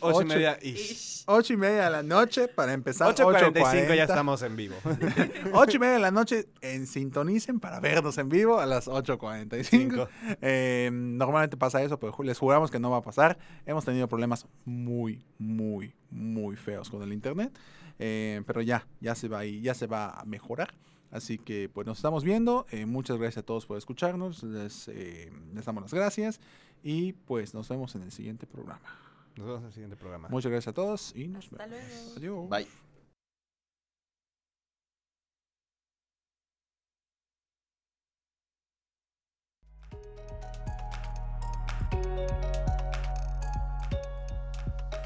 Ocho 0.00 0.18
y 0.22 0.24
ocho- 0.24 0.26
media 0.26 0.58
ish. 0.62 1.22
Ocho 1.26 1.52
y 1.52 1.56
media 1.56 1.84
de 1.84 1.90
la 1.90 2.02
noche 2.02 2.48
para 2.48 2.72
empezar. 2.72 3.14
8.45 3.14 3.94
ya 3.94 4.02
8:40. 4.02 4.02
estamos 4.02 4.42
en 4.42 4.56
vivo. 4.56 4.74
Ocho 5.52 5.76
y 5.76 5.78
media 5.78 5.94
de 5.94 6.00
la 6.00 6.10
noche 6.10 6.48
en 6.60 6.86
sintonicen 6.88 7.60
para 7.60 7.78
vernos 7.78 8.18
en 8.18 8.28
vivo 8.28 8.58
a 8.58 8.66
las 8.66 8.88
8.45. 8.88 9.64
Cinco. 9.64 10.08
Eh, 10.42 10.90
normalmente 10.92 11.56
pasa 11.56 11.82
eso, 11.84 12.00
pero 12.00 12.14
les 12.24 12.36
juramos 12.38 12.70
que 12.72 12.80
no 12.80 12.90
va 12.90 12.96
a 12.98 13.02
pasar. 13.02 13.38
Hemos 13.64 13.84
tenido 13.84 14.08
problemas 14.08 14.46
muy, 14.64 15.22
muy, 15.38 15.94
muy 16.10 16.56
feos 16.56 16.90
con 16.90 17.02
el 17.02 17.12
internet. 17.12 17.56
Eh, 18.00 18.42
pero 18.46 18.60
ya, 18.62 18.86
ya 19.00 19.14
se 19.14 19.28
va 19.28 19.44
ir- 19.44 19.62
ya 19.62 19.74
se 19.74 19.86
va 19.86 20.10
a 20.10 20.24
mejorar. 20.24 20.74
Así 21.10 21.38
que 21.38 21.68
pues 21.68 21.86
nos 21.86 21.98
estamos 21.98 22.24
viendo. 22.24 22.66
Eh, 22.70 22.84
muchas 22.86 23.16
gracias 23.16 23.42
a 23.42 23.46
todos 23.46 23.66
por 23.66 23.78
escucharnos. 23.78 24.42
Les, 24.42 24.88
eh, 24.88 25.32
les 25.54 25.64
damos 25.64 25.82
las 25.82 25.94
gracias. 25.94 26.40
Y 26.82 27.12
pues 27.12 27.54
nos 27.54 27.68
vemos 27.68 27.94
en 27.94 28.02
el 28.02 28.12
siguiente 28.12 28.46
programa. 28.46 28.80
Nos 29.36 29.46
vemos 29.46 29.60
en 29.62 29.66
el 29.66 29.72
siguiente 29.72 29.96
programa. 29.96 30.28
Muchas 30.28 30.50
gracias 30.50 30.72
a 30.72 30.74
todos 30.74 31.12
y 31.16 31.28
nos 31.28 31.44
Hasta 31.46 31.66
vemos. 31.66 32.16
luego. 32.20 32.48
Adiós. 32.48 32.48
Bye. 32.50 32.68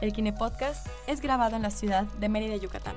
El 0.00 0.12
Kine 0.12 0.32
Podcast 0.32 0.86
es 1.06 1.20
grabado 1.20 1.56
en 1.56 1.62
la 1.62 1.70
ciudad 1.70 2.04
de 2.04 2.28
Mérida, 2.28 2.56
Yucatán, 2.56 2.96